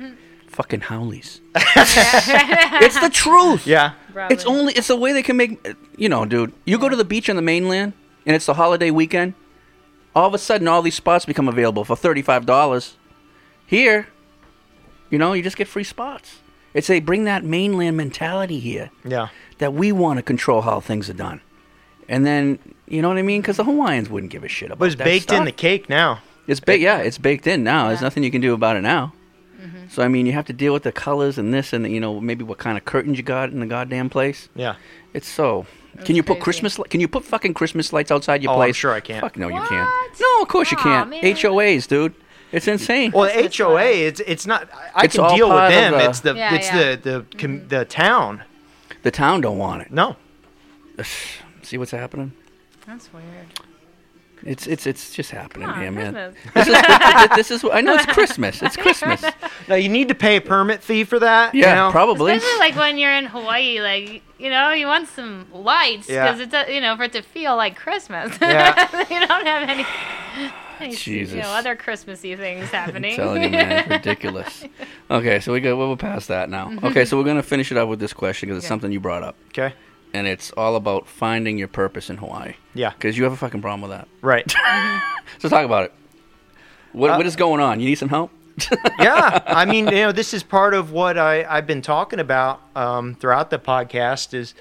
Fucking 0.49 0.81
Haoles. 0.81 1.41
it's 1.55 3.01
the 3.01 3.11
truth. 3.11 3.67
Yeah. 3.67 3.93
It's 4.31 4.45
only 4.45 4.73
it's 4.75 4.89
the 4.89 4.97
way 4.97 5.13
they 5.13 5.23
can 5.23 5.37
make 5.37 5.65
you 5.97 6.09
know, 6.09 6.25
dude. 6.25 6.53
You 6.65 6.79
go 6.79 6.89
to 6.89 6.97
the 6.97 7.05
beach 7.05 7.31
on 7.31 7.37
the 7.37 7.43
mainland 7.43 7.93
and 8.27 8.35
it's 8.35 8.47
the 8.47 8.55
holiday 8.55 8.91
weekend. 8.91 9.35
All 10.19 10.27
of 10.27 10.35
a 10.35 10.39
sudden 10.39 10.67
all 10.67 10.83
these 10.83 10.97
spots 10.97 11.25
become 11.25 11.47
available 11.49 11.85
for 11.85 11.95
$35. 11.95 12.95
Here, 13.65 14.09
you 15.11 15.17
know, 15.17 15.33
you 15.33 15.45
just 15.45 15.57
get 15.57 15.69
free 15.69 15.85
spots. 15.85 16.41
It's 16.75 16.91
a 16.91 16.99
bring 16.99 17.23
that 17.25 17.45
mainland 17.45 17.97
mentality 17.97 18.59
here. 18.59 18.91
Yeah. 19.05 19.29
That 19.59 19.75
we 19.75 19.93
want 19.93 20.17
to 20.17 20.25
control 20.25 20.63
how 20.63 20.81
things 20.81 21.09
are 21.09 21.15
done. 21.15 21.41
And 22.09 22.27
then, 22.27 22.59
you 22.89 23.01
know 23.01 23.07
what 23.07 23.17
I 23.17 23.23
mean? 23.23 23.43
Because 23.43 23.59
the 23.59 23.65
Hawaiians 23.65 24.11
wouldn't 24.11 24.33
give 24.33 24.43
a 24.43 24.49
shit 24.49 24.73
about 24.73 24.81
But 24.81 24.87
it's 24.87 24.97
that 24.97 25.05
baked 25.05 25.31
in 25.31 25.45
the 25.45 25.53
cake 25.53 25.89
now. 25.89 26.21
It's 26.49 26.59
baked. 26.59 26.83
Yeah, 26.83 26.99
it's 26.99 27.19
baked 27.19 27.47
in 27.47 27.63
now. 27.63 27.87
There's 27.87 28.03
nothing 28.03 28.25
you 28.25 28.33
can 28.33 28.41
do 28.41 28.55
about 28.55 28.77
it 28.77 28.83
now. 28.83 29.13
Mm-hmm. 29.61 29.89
So 29.89 30.03
I 30.03 30.09
mean, 30.09 30.27
you 30.27 30.33
have 30.33 30.47
to 30.47 30.53
deal 30.53 30.73
with 30.73 30.83
the 30.83 30.91
colors 30.91 31.39
and 31.39 31.55
this 31.55 31.73
and 31.73 31.85
the, 31.85 31.91
you 31.91 32.01
know 32.01 32.21
maybe 32.21 32.43
what 32.43 32.59
kind 32.59 32.77
of 32.77 32.85
curtains 32.85 33.19
you 33.19 33.23
got 33.23 33.51
in 33.51 33.61
the 33.61 33.67
goddamn 33.67 34.11
place. 34.11 34.49
Yeah. 34.57 34.75
It's 35.15 35.29
so. 35.29 35.67
Can 36.05 36.17
you 36.17 36.23
put 36.23 36.41
Christmas? 36.41 36.79
li- 36.79 36.87
Can 36.89 37.01
you 37.01 37.09
put 37.09 37.25
fucking 37.25 37.55
Christmas 37.55 37.93
lights 37.93 38.11
outside 38.11 38.43
your 38.43 38.53
Oh, 38.53 38.55
I'm 38.55 38.59
place? 38.69 38.77
sure 38.77 38.93
I 38.93 39.01
can. 39.01 39.21
Fuck 39.21 39.37
no, 39.37 39.49
you 39.49 39.61
can't. 39.69 39.89
No, 40.21 40.43
of 40.43 40.49
course 40.49 40.71
you 40.71 40.77
can't. 40.77 41.11
HOAs, 41.13 41.87
dude. 41.89 42.15
It's 42.51 42.67
insane. 42.67 43.11
Well, 43.13 43.25
the 43.35 43.49
HOA, 43.55 43.83
it's 43.85 44.21
it's 44.21 44.47
not. 44.47 44.69
I, 44.73 45.03
I 45.03 45.05
It's 45.05 45.17
can 45.17 45.37
deal 45.37 45.49
with 45.49 45.59
part 45.59 45.73
of 45.73 45.79
them. 45.79 45.93
the- 45.93 46.05
it's 46.09 46.21
the 46.21 46.35
Yeah, 46.35 46.55
it's 46.55 46.67
yeah. 46.69 46.97
the 46.97 47.25
the 47.31 47.37
com, 47.39 47.69
the 47.69 47.85
town. 47.85 48.43
The 49.03 49.11
town 49.11 49.41
don't 49.43 49.59
want 49.59 49.83
it. 49.83 49.91
No. 49.93 50.17
See 51.63 51.77
what's 51.79 51.91
happening? 51.93 52.33
That's 52.87 53.13
weird. 53.13 53.27
It's 54.49 54.67
it's 54.67 54.87
it's 54.87 55.11
just 55.13 55.31
happening 55.31 55.67
Come 55.69 55.77
on, 55.77 55.83
here, 55.83 55.93
man. 55.93 56.35
This 56.55 56.69
is 56.69 57.29
this 57.37 57.51
is 57.51 57.65
I 57.73 57.83
know 57.83 57.95
it's 57.95 58.07
Christmas. 58.07 58.63
It's 58.63 58.77
Christmas. 58.77 59.23
Now 59.69 59.75
you 59.75 59.91
need 59.91 60.09
to 60.09 60.15
pay 60.15 60.37
a 60.37 60.41
permit 60.41 60.83
fee 60.83 61.05
for 61.05 61.19
that. 61.19 61.55
you 61.55 61.61
Yeah, 61.63 61.75
know? 61.75 61.91
probably. 61.91 62.33
Especially 62.33 62.59
like 62.59 62.75
when 62.75 62.97
you're 62.97 63.13
in 63.13 63.27
Hawaii, 63.27 63.81
like 63.81 64.23
you 64.39 64.49
know, 64.49 64.71
you 64.71 64.87
want 64.87 65.09
some 65.09 65.47
lights 65.53 66.09
Yeah. 66.09 66.33
because 66.33 66.41
it's 66.53 66.71
you 66.73 66.81
know 66.81 66.97
for 66.97 67.03
it 67.05 67.13
to 67.13 67.23
feel 67.23 67.57
like 67.57 67.77
Christmas. 67.77 68.37
Yeah. 68.41 68.89
you 69.11 69.27
don't 69.27 69.47
have 69.47 69.69
any, 69.69 69.85
any 70.81 70.93
you 70.93 70.97
Jesus. 70.97 71.35
know 71.43 71.51
other 71.51 71.77
Christmassy 71.77 72.35
things 72.35 72.71
happening. 72.71 73.13
I'm 73.13 73.17
telling 73.17 73.43
you, 73.43 73.51
man, 73.51 73.73
it's 73.81 73.89
ridiculous. 74.07 74.65
Okay, 75.11 75.41
so 75.41 75.53
we 75.53 75.61
go. 75.61 75.77
We're 75.91 75.97
past 75.97 76.29
that 76.29 76.49
now. 76.49 76.69
Mhm. 76.71 76.85
Okay, 76.91 77.05
so 77.05 77.19
we're 77.19 77.25
gonna 77.25 77.43
finish 77.43 77.71
it 77.71 77.77
up 77.77 77.89
with 77.91 78.01
this 78.01 78.15
question 78.15 78.49
because 78.49 78.59
it's 78.59 78.65
Yeah. 78.65 78.69
something 78.71 78.93
you 78.93 79.01
brought 79.01 79.23
up. 79.23 79.37
Okay. 79.49 79.75
And 80.19 80.27
it's 80.27 80.51
all 80.57 80.75
about 80.75 81.07
finding 81.07 81.59
your 81.59 81.69
purpose 81.69 82.11
in 82.11 82.17
Hawaii. 82.17 82.55
Yeah. 82.75 82.91
Because 82.91 83.17
you 83.17 83.23
have 83.23 83.33
a 83.33 83.37
fucking 83.37 83.63
problem 83.63 83.83
with 83.89 83.93
that. 83.97 84.09
Right. 84.21 84.53
So 85.39 85.49
talk 85.49 85.65
about 85.65 85.85
it. 85.85 85.93
What 86.93 87.11
Uh, 87.11 87.17
what 87.17 87.27
is 87.27 87.37
going 87.37 87.61
on? 87.61 87.79
You 87.79 87.87
need 87.87 87.95
some 87.95 88.09
help? 88.09 88.33
yeah, 88.99 89.41
I 89.47 89.65
mean, 89.67 89.85
you 89.87 89.93
know, 90.07 90.11
this 90.11 90.35
is 90.35 90.43
part 90.43 90.75
of 90.75 90.91
what 90.91 91.17
I, 91.17 91.45
I've 91.45 91.67
been 91.67 91.83
talking 91.83 92.19
about 92.19 92.61
um, 92.75 93.15
throughout 93.15 93.51
the 93.51 93.59
podcast. 93.59 94.35
Is 94.35 94.55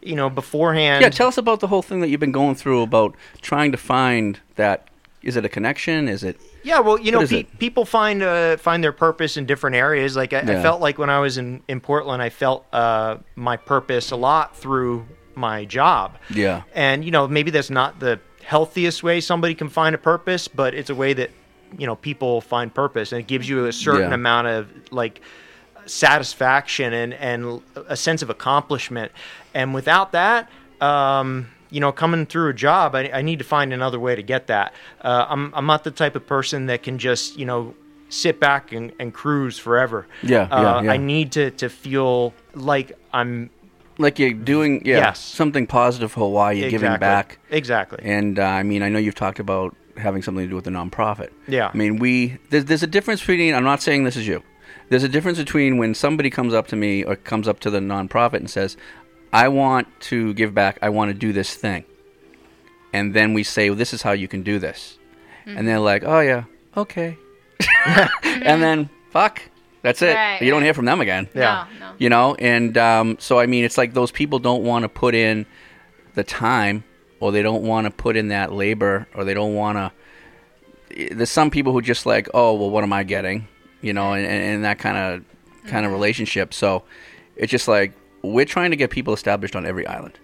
you 0.00 0.14
know 0.14 0.30
beforehand. 0.30 1.02
yeah, 1.02 1.10
tell 1.10 1.28
us 1.28 1.36
about 1.36 1.60
the 1.60 1.66
whole 1.66 1.82
thing 1.82 2.00
that 2.00 2.08
you've 2.08 2.20
been 2.20 2.32
going 2.32 2.54
through 2.54 2.80
about 2.82 3.14
trying 3.42 3.72
to 3.72 3.78
find 3.78 4.40
that. 4.54 4.88
Is 5.22 5.36
it 5.36 5.44
a 5.44 5.50
connection? 5.50 6.08
Is 6.08 6.22
it? 6.24 6.40
Yeah, 6.64 6.78
well, 6.80 6.98
you 6.98 7.10
know, 7.12 7.26
pe- 7.26 7.42
people 7.44 7.84
find 7.84 8.22
uh, 8.22 8.56
find 8.56 8.82
their 8.84 8.92
purpose 8.92 9.36
in 9.36 9.46
different 9.46 9.76
areas. 9.76 10.14
Like 10.16 10.32
I, 10.32 10.38
I 10.40 10.62
felt 10.62 10.80
like 10.80 10.98
when 10.98 11.10
I 11.10 11.18
was 11.20 11.36
in 11.38 11.62
in 11.68 11.80
Portland, 11.80 12.22
I 12.22 12.28
felt 12.30 12.64
uh, 12.72 13.16
my 13.36 13.56
purpose 13.56 14.10
a 14.12 14.16
lot 14.16 14.56
through 14.56 15.04
my 15.34 15.64
job. 15.64 16.18
Yeah. 16.30 16.62
And 16.74 17.04
you 17.04 17.10
know, 17.10 17.26
maybe 17.26 17.50
that's 17.50 17.70
not 17.70 17.98
the 18.00 18.20
healthiest 18.44 19.02
way 19.02 19.20
somebody 19.20 19.54
can 19.54 19.68
find 19.68 19.94
a 19.94 19.98
purpose, 19.98 20.46
but 20.48 20.74
it's 20.74 20.90
a 20.90 20.94
way 20.94 21.12
that 21.14 21.30
you 21.78 21.86
know 21.86 21.96
people 21.96 22.40
find 22.40 22.72
purpose, 22.72 23.12
and 23.12 23.20
it 23.20 23.26
gives 23.26 23.48
you 23.48 23.66
a 23.66 23.72
certain 23.72 24.08
Yeah. 24.10 24.14
amount 24.14 24.46
of 24.48 24.68
like 24.92 25.20
satisfaction 25.86 26.92
and 26.92 27.14
and 27.14 27.60
a 27.88 27.96
sense 27.96 28.22
of 28.22 28.30
accomplishment. 28.30 29.12
And 29.54 29.74
without 29.74 30.12
that, 30.12 30.48
um, 30.80 31.48
you 31.72 31.80
know, 31.80 31.90
coming 31.92 32.26
through 32.26 32.50
a 32.50 32.54
job, 32.54 32.94
I, 32.94 33.10
I 33.12 33.22
need 33.22 33.38
to 33.38 33.44
find 33.44 33.72
another 33.72 33.98
way 33.98 34.14
to 34.14 34.22
get 34.22 34.46
that. 34.48 34.72
Uh, 35.00 35.26
I'm 35.28 35.52
I'm 35.54 35.66
not 35.66 35.82
the 35.84 35.90
type 35.90 36.14
of 36.14 36.26
person 36.26 36.66
that 36.66 36.82
can 36.82 36.98
just 36.98 37.38
you 37.38 37.46
know 37.46 37.74
sit 38.08 38.38
back 38.38 38.72
and, 38.72 38.92
and 39.00 39.12
cruise 39.14 39.58
forever. 39.58 40.06
Yeah, 40.22 40.46
yeah, 40.50 40.76
uh, 40.76 40.82
yeah. 40.82 40.92
I 40.92 40.96
need 40.98 41.32
to 41.32 41.50
to 41.52 41.68
feel 41.68 42.34
like 42.54 42.92
I'm 43.12 43.50
Like 43.98 44.18
you're 44.18 44.34
doing 44.34 44.82
yeah 44.84 44.98
Yes. 44.98 45.18
something 45.18 45.66
positive 45.66 46.12
for 46.12 46.20
Hawaii. 46.20 46.60
You're 46.60 46.70
giving 46.70 46.98
back. 46.98 47.38
Exactly. 47.50 48.00
And 48.02 48.38
uh, 48.38 48.44
I 48.44 48.62
mean, 48.62 48.82
I 48.82 48.88
know 48.90 48.98
you've 48.98 49.14
talked 49.14 49.38
about 49.40 49.74
having 49.96 50.22
something 50.22 50.44
to 50.44 50.48
do 50.48 50.56
with 50.56 50.64
the 50.64 50.70
nonprofit. 50.70 51.30
Yeah. 51.48 51.70
I 51.72 51.76
mean, 51.76 51.98
we 51.98 52.38
there's, 52.50 52.66
there's 52.66 52.82
a 52.82 52.86
difference 52.86 53.20
between. 53.20 53.54
I'm 53.54 53.64
not 53.64 53.82
saying 53.82 54.04
this 54.04 54.16
is 54.16 54.26
you. 54.26 54.42
There's 54.88 55.04
a 55.04 55.08
difference 55.08 55.38
between 55.38 55.78
when 55.78 55.94
somebody 55.94 56.28
comes 56.28 56.52
up 56.52 56.66
to 56.68 56.76
me 56.76 57.02
or 57.02 57.16
comes 57.16 57.48
up 57.48 57.60
to 57.60 57.70
the 57.70 57.78
nonprofit 57.78 58.34
and 58.40 58.50
says, 58.50 58.76
"I 59.32 59.48
want 59.48 59.88
to 60.02 60.34
give 60.34 60.54
back. 60.54 60.78
I 60.82 60.88
want 60.90 61.10
to 61.10 61.14
do 61.14 61.32
this 61.32 61.54
thing," 61.54 61.84
and 62.92 63.14
then 63.14 63.34
we 63.34 63.42
say, 63.42 63.70
well, 63.70 63.78
"This 63.78 63.92
is 63.92 64.02
how 64.02 64.12
you 64.12 64.28
can 64.28 64.42
do 64.42 64.58
this," 64.58 64.98
and 65.46 65.66
they're 65.66 65.76
mm-hmm. 65.76 65.84
like, 65.84 66.04
"Oh 66.04 66.20
yeah, 66.20 66.44
okay," 66.76 67.18
and 67.86 68.10
mm-hmm. 68.22 68.60
then 68.60 68.90
fuck. 69.10 69.42
That's 69.82 70.00
it. 70.00 70.14
Right, 70.14 70.40
you 70.40 70.50
don't 70.50 70.60
right. 70.60 70.66
hear 70.66 70.74
from 70.74 70.84
them 70.84 71.00
again. 71.00 71.28
Yeah. 71.34 71.66
No, 71.80 71.88
no. 71.88 71.94
You 71.98 72.08
know, 72.08 72.34
and 72.36 72.78
um, 72.78 73.16
so 73.18 73.38
I 73.38 73.46
mean, 73.46 73.64
it's 73.64 73.76
like 73.76 73.94
those 73.94 74.12
people 74.12 74.38
don't 74.38 74.62
want 74.62 74.84
to 74.84 74.88
put 74.88 75.14
in 75.14 75.44
the 76.14 76.22
time, 76.24 76.84
or 77.20 77.32
they 77.32 77.42
don't 77.42 77.62
want 77.62 77.86
to 77.86 77.90
put 77.90 78.16
in 78.16 78.28
that 78.28 78.52
labor, 78.52 79.08
or 79.14 79.24
they 79.24 79.34
don't 79.34 79.54
want 79.54 79.78
to. 79.78 79.92
There's 81.14 81.30
some 81.30 81.50
people 81.50 81.72
who 81.72 81.80
just 81.82 82.06
like, 82.06 82.28
oh, 82.34 82.54
well, 82.54 82.70
what 82.70 82.84
am 82.84 82.92
I 82.92 83.02
getting? 83.02 83.48
You 83.80 83.92
know, 83.92 84.12
and, 84.12 84.24
and, 84.24 84.44
and 84.44 84.64
that 84.64 84.78
kind 84.78 84.96
of 84.96 85.24
kind 85.68 85.84
of 85.84 85.90
mm-hmm. 85.90 85.94
relationship. 85.94 86.54
So 86.54 86.84
it's 87.34 87.50
just 87.50 87.66
like 87.66 87.92
we're 88.22 88.44
trying 88.44 88.70
to 88.70 88.76
get 88.76 88.90
people 88.90 89.12
established 89.14 89.56
on 89.56 89.66
every 89.66 89.86
island, 89.86 90.18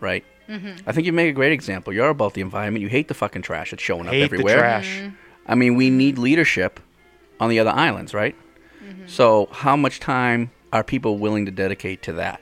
right? 0.00 0.24
Mhm. 0.48 0.80
I 0.86 0.92
think 0.92 1.06
you 1.06 1.12
make 1.12 1.28
a 1.30 1.32
great 1.32 1.52
example. 1.52 1.92
You're 1.92 2.08
about 2.08 2.34
the 2.34 2.40
environment. 2.40 2.82
You 2.82 2.88
hate 2.88 3.08
the 3.08 3.14
fucking 3.14 3.42
trash 3.42 3.70
that's 3.70 3.82
showing 3.82 4.06
up 4.06 4.12
Hate 4.12 4.20
the 4.20 4.24
everywhere. 4.24 4.58
trash. 4.58 5.00
Mhm. 5.00 5.12
I 5.46 5.54
mean, 5.54 5.74
we 5.76 5.90
need 5.90 6.18
leadership 6.18 6.80
on 7.40 7.48
the 7.50 7.58
other 7.58 7.70
islands, 7.70 8.12
right? 8.14 8.34
So, 9.06 9.48
how 9.52 9.76
much 9.76 10.00
time 10.00 10.50
are 10.72 10.84
people 10.84 11.18
willing 11.18 11.44
to 11.46 11.50
dedicate 11.50 12.02
to 12.02 12.12
that? 12.14 12.40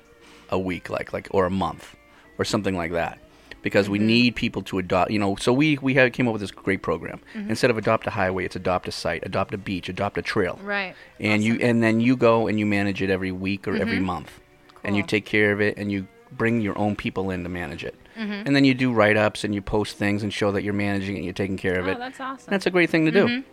A 0.50 0.58
week, 0.58 0.90
like, 0.90 1.12
like, 1.12 1.28
or 1.30 1.46
a 1.46 1.50
month, 1.50 1.94
or 2.38 2.44
something 2.44 2.76
like 2.76 2.92
that, 2.92 3.18
because 3.62 3.88
we 3.88 3.98
need 3.98 4.34
people 4.34 4.62
to 4.62 4.78
adopt. 4.78 5.10
You 5.10 5.18
know, 5.20 5.36
so 5.36 5.52
we 5.52 5.78
we 5.80 5.94
had, 5.94 6.12
came 6.12 6.26
up 6.26 6.32
with 6.32 6.40
this 6.40 6.50
great 6.50 6.82
program. 6.82 7.20
Mhm. 7.34 7.50
Instead 7.50 7.70
of 7.70 7.78
adopt 7.78 8.06
a 8.06 8.10
highway, 8.10 8.44
it's 8.44 8.56
adopt 8.56 8.88
a 8.88 8.92
site, 8.92 9.22
adopt 9.24 9.54
a 9.54 9.58
beach, 9.58 9.88
adopt 9.88 10.18
a 10.18 10.22
trail, 10.22 10.58
Right. 10.62 10.94
and 11.20 11.42
you 11.44 11.56
and 11.62 11.82
then 11.82 12.00
you 12.00 12.16
go 12.16 12.46
and 12.48 12.58
you 12.58 12.66
manage 12.66 13.00
it 13.00 13.10
every 13.10 13.32
week 13.32 13.68
or 13.68 13.76
every 13.76 13.98
Mhm. 13.98 14.02
month, 14.04 14.40
and 14.84 14.96
you 14.96 15.02
take 15.02 15.24
care 15.24 15.52
of 15.52 15.60
it, 15.60 15.76
and 15.76 15.90
you 15.92 16.06
bring 16.32 16.60
your 16.60 16.78
own 16.78 16.94
people 16.96 17.30
in 17.30 17.42
to 17.42 17.48
manage 17.48 17.84
it. 17.84 17.94
Mhm. 18.18 18.46
And 18.46 18.54
then 18.54 18.64
you 18.64 18.72
do 18.74 18.92
write 18.92 19.16
ups 19.16 19.42
and 19.44 19.54
you 19.54 19.60
post 19.62 19.96
things 19.96 20.22
and 20.22 20.32
show 20.32 20.52
that 20.52 20.62
you're 20.62 20.72
managing 20.74 21.16
it 21.16 21.18
and 21.18 21.24
you're 21.24 21.34
taking 21.34 21.56
care 21.56 21.78
of 21.80 21.88
Oh, 21.88 21.90
it. 21.92 21.98
that's 21.98 22.20
awesome. 22.20 22.50
That's 22.50 22.66
a 22.66 22.70
great 22.70 22.88
thing 22.90 23.04
to 23.06 23.10
do. 23.10 23.26
Mhm. 23.26 23.44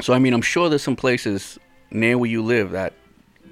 So 0.00 0.12
I 0.14 0.18
mean, 0.18 0.32
I'm 0.34 0.42
sure 0.42 0.68
there's 0.68 0.82
some 0.82 0.96
places 0.96 1.58
near 1.90 2.18
where 2.18 2.28
you 2.30 2.42
live 2.42 2.70
that 2.72 2.94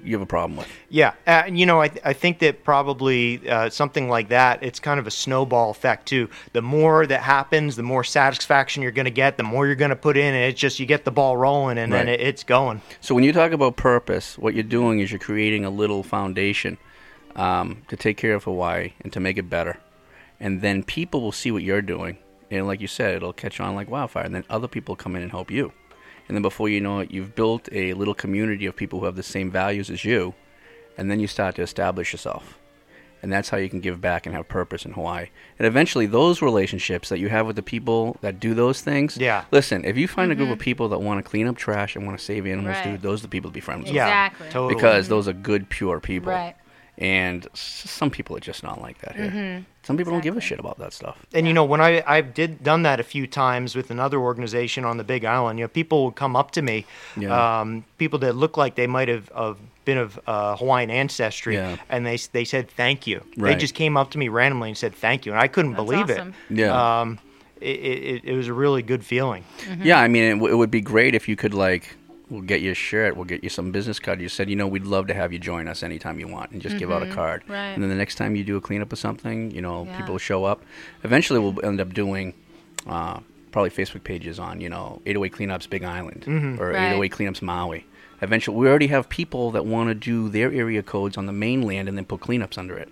you 0.03 0.13
have 0.15 0.21
a 0.21 0.25
problem 0.25 0.57
with. 0.57 0.67
Yeah, 0.89 1.09
uh, 1.27 1.43
and 1.47 1.59
you 1.59 1.65
know, 1.65 1.81
I, 1.81 1.87
th- 1.89 2.01
I 2.05 2.13
think 2.13 2.39
that 2.39 2.63
probably 2.63 3.41
uh, 3.49 3.69
something 3.69 4.09
like 4.09 4.29
that, 4.29 4.63
it's 4.63 4.79
kind 4.79 4.99
of 4.99 5.05
a 5.07 5.11
snowball 5.11 5.69
effect 5.71 6.07
too. 6.07 6.29
The 6.53 6.61
more 6.61 7.05
that 7.05 7.21
happens, 7.21 7.75
the 7.75 7.83
more 7.83 8.03
satisfaction 8.05 8.81
you're 8.81 8.91
going 8.93 9.05
to 9.05 9.11
get, 9.11 9.37
the 9.37 9.43
more 9.43 9.67
you're 9.67 9.75
going 9.75 9.89
to 9.89 9.95
put 9.97 10.17
in, 10.17 10.33
and 10.33 10.43
it's 10.51 10.59
just 10.59 10.79
you 10.79 10.85
get 10.85 11.03
the 11.05 11.11
ball 11.11 11.37
rolling, 11.37 11.77
and 11.77 11.91
then 11.93 12.07
it, 12.09 12.19
it's 12.21 12.43
going. 12.43 12.81
So 13.01 13.13
when 13.13 13.23
you 13.23 13.31
talk 13.33 13.51
about 13.51 13.75
purpose, 13.77 14.37
what 14.37 14.53
you're 14.53 14.63
doing 14.63 14.99
is 14.99 15.11
you're 15.11 15.19
creating 15.19 15.63
a 15.65 15.69
little 15.69 16.01
foundation 16.03 16.77
um, 17.39 17.83
to 17.87 17.95
take 17.95 18.17
care 18.17 18.33
of 18.35 18.43
Hawaii 18.43 18.93
and 19.01 19.11
to 19.13 19.19
make 19.19 19.37
it 19.37 19.49
better, 19.49 19.77
and 20.39 20.61
then 20.61 20.83
people 20.83 21.21
will 21.21 21.31
see 21.31 21.51
what 21.51 21.63
you're 21.63 21.81
doing, 21.81 22.17
and 22.51 22.67
like 22.67 22.81
you 22.81 22.87
said, 22.87 23.15
it'll 23.15 23.33
catch 23.33 23.59
on 23.59 23.75
like 23.75 23.89
wildfire, 23.89 24.23
and 24.25 24.35
then 24.35 24.43
other 24.49 24.67
people 24.67 24.95
come 24.95 25.15
in 25.15 25.21
and 25.21 25.31
help 25.31 25.49
you, 25.51 25.71
and 26.27 26.35
then 26.35 26.41
before 26.41 26.69
you 26.69 26.81
know 26.81 26.99
it, 26.99 27.11
you've 27.11 27.35
built 27.35 27.69
a 27.71 27.93
little 27.93 28.13
community 28.13 28.65
of 28.65 28.75
people 28.75 28.99
who 28.99 29.05
have 29.05 29.15
the 29.15 29.23
same 29.23 29.49
values 29.51 29.89
as 29.89 30.03
you, 30.05 30.33
and 30.97 31.09
then 31.09 31.19
you 31.19 31.27
start 31.27 31.55
to 31.55 31.61
establish 31.61 32.11
yourself. 32.11 32.55
And 33.21 33.33
that's 33.33 33.49
how 33.49 33.57
you 33.57 33.67
can 33.67 33.81
give 33.81 33.99
back 33.99 34.25
and 34.25 34.33
have 34.33 34.47
purpose 34.47 34.85
in 34.85 34.93
Hawaii. 34.93 35.27
And 35.57 35.67
eventually, 35.67 36.05
those 36.05 36.41
relationships 36.41 37.09
that 37.09 37.19
you 37.19 37.27
have 37.27 37.45
with 37.45 37.57
the 37.57 37.61
people 37.61 38.15
that 38.21 38.39
do 38.39 38.53
those 38.53 38.79
things. 38.79 39.17
Yeah. 39.17 39.43
Listen, 39.51 39.83
if 39.83 39.97
you 39.97 40.07
find 40.07 40.31
a 40.31 40.35
group 40.35 40.49
of 40.49 40.57
people 40.59 40.87
that 40.87 40.99
want 41.01 41.21
to 41.21 41.29
clean 41.29 41.45
up 41.45 41.57
trash 41.57 41.97
and 41.97 42.05
want 42.05 42.17
to 42.17 42.23
save 42.23 42.45
animals, 42.47 42.77
Right. 42.77 42.91
dude, 42.91 43.01
those 43.01 43.19
are 43.19 43.23
the 43.23 43.27
people 43.27 43.49
to 43.49 43.53
be 43.53 43.59
friends 43.59 43.87
with. 43.87 43.93
Yeah, 43.93 44.27
Exactly. 44.27 44.47
totally. 44.51 44.73
Because 44.75 45.09
those 45.09 45.27
are 45.27 45.33
good, 45.33 45.67
pure 45.67 45.99
people. 45.99 46.31
Right. 46.31 46.55
And 46.99 47.47
some 47.53 48.09
people 48.11 48.35
are 48.35 48.41
just 48.41 48.61
not 48.61 48.81
like 48.81 48.99
that 48.99 49.15
here. 49.15 49.31
Mhm. 49.31 49.65
Some 49.83 49.95
people 49.95 50.11
don't 50.11 50.21
give 50.21 50.35
a 50.35 50.41
shit 50.41 50.59
about 50.59 50.77
that 50.79 50.91
stuff. 50.91 51.17
And 51.33 51.47
you 51.47 51.53
know, 51.53 51.63
when 51.63 51.79
I 51.79 52.03
I 52.05 52.19
did 52.19 52.61
done 52.61 52.83
that 52.83 52.99
a 52.99 53.03
few 53.03 53.25
times 53.25 53.73
with 53.73 53.89
another 53.89 54.17
organization 54.19 54.83
on 54.83 54.97
the 54.97 55.05
Big 55.05 55.23
Island, 55.23 55.59
you 55.59 55.63
know, 55.63 55.69
people 55.69 56.03
would 56.05 56.15
come 56.15 56.35
up 56.35 56.51
to 56.51 56.61
me, 56.61 56.85
Yeah. 57.15 57.31
um, 57.61 57.85
people 57.97 58.19
that 58.19 58.35
look 58.35 58.57
like 58.57 58.75
they 58.75 58.85
might 58.87 59.07
have, 59.07 59.29
have 59.33 59.57
been 59.85 59.97
of 59.97 60.19
uh, 60.27 60.57
Hawaiian 60.57 60.89
ancestry, 60.91 61.55
Yeah. 61.55 61.77
and 61.89 62.05
they 62.05 62.17
they 62.33 62.43
said 62.43 62.69
thank 62.69 63.07
you. 63.07 63.23
They 63.37 63.55
just 63.55 63.75
came 63.75 63.95
up 63.95 64.11
to 64.11 64.17
me 64.17 64.27
randomly 64.27 64.67
and 64.69 64.77
said 64.77 64.93
thank 64.93 65.25
you, 65.25 65.31
and 65.31 65.39
I 65.41 65.47
couldn't 65.47 65.75
That's 65.75 65.83
believe 65.85 66.09
awesome. 66.11 66.33
it. 66.49 66.57
Yeah. 66.57 66.99
Um, 67.01 67.17
it, 67.61 67.79
it, 67.79 68.21
it 68.25 68.33
was 68.35 68.47
a 68.47 68.53
really 68.53 68.81
good 68.81 69.03
feeling. 69.05 69.43
Yeah, 69.81 69.99
I 69.99 70.07
mean, 70.09 70.23
it, 70.23 70.33
w- 70.35 70.53
it 70.53 70.57
would 70.57 70.71
be 70.71 70.79
great 70.81 71.13
if 71.15 71.27
you 71.27 71.35
could 71.35 71.53
like, 71.53 71.95
we'll 72.29 72.41
get 72.41 72.61
you 72.61 72.71
a 72.71 72.75
shirt, 72.75 73.15
we'll 73.15 73.25
get 73.25 73.43
you 73.43 73.49
some 73.49 73.71
business 73.71 73.99
card. 73.99 74.21
You 74.21 74.29
said, 74.29 74.49
you 74.49 74.55
know, 74.55 74.67
we'd 74.67 74.85
love 74.85 75.07
to 75.07 75.13
have 75.13 75.33
you 75.33 75.39
join 75.39 75.67
us 75.67 75.81
anytime 75.83 76.19
you 76.19 76.27
want, 76.27 76.51
and 76.51 76.61
just 76.61 76.77
give 76.77 76.91
out 76.91 77.01
a 77.01 77.05
Mhm. 77.07 77.13
card. 77.13 77.43
Right. 77.47 77.69
And 77.69 77.81
then 77.81 77.89
the 77.89 77.95
next 77.95 78.15
time 78.15 78.35
you 78.35 78.43
do 78.43 78.55
a 78.57 78.61
cleanup 78.61 78.91
or 78.93 78.95
something, 78.95 79.51
you 79.51 79.61
know, 79.61 79.85
Yeah. 79.85 79.97
people 79.97 80.17
show 80.17 80.45
up. 80.45 80.63
Eventually, 81.03 81.39
we'll 81.39 81.63
end 81.65 81.79
up 81.81 81.93
doing. 81.93 82.33
Uh, 82.87 83.19
Probably 83.51 83.71
Facebook 83.71 84.03
pages 84.03 84.37
on, 84.37 84.61
you 84.61 84.69
know, 84.69 85.01
808 85.07 85.33
Cleanups 85.33 85.67
Big 85.67 85.83
Island 85.83 86.23
Mhm. 86.27 86.59
or 86.59 86.67
Right. 86.69 86.83
808 86.91 87.11
Cleanups 87.13 87.41
Maui. 87.41 87.83
Eventually, 88.21 88.55
we 88.55 88.67
already 88.67 88.85
have 88.87 89.09
people 89.09 89.49
that 89.53 89.65
want 89.65 89.89
to 89.89 89.95
do 89.95 90.29
their 90.29 90.51
area 90.53 90.83
codes 90.83 91.17
on 91.17 91.25
the 91.25 91.33
mainland 91.33 91.89
and 91.89 91.97
then 91.97 92.05
put 92.05 92.19
cleanups 92.19 92.59
under 92.59 92.77
it. 92.77 92.89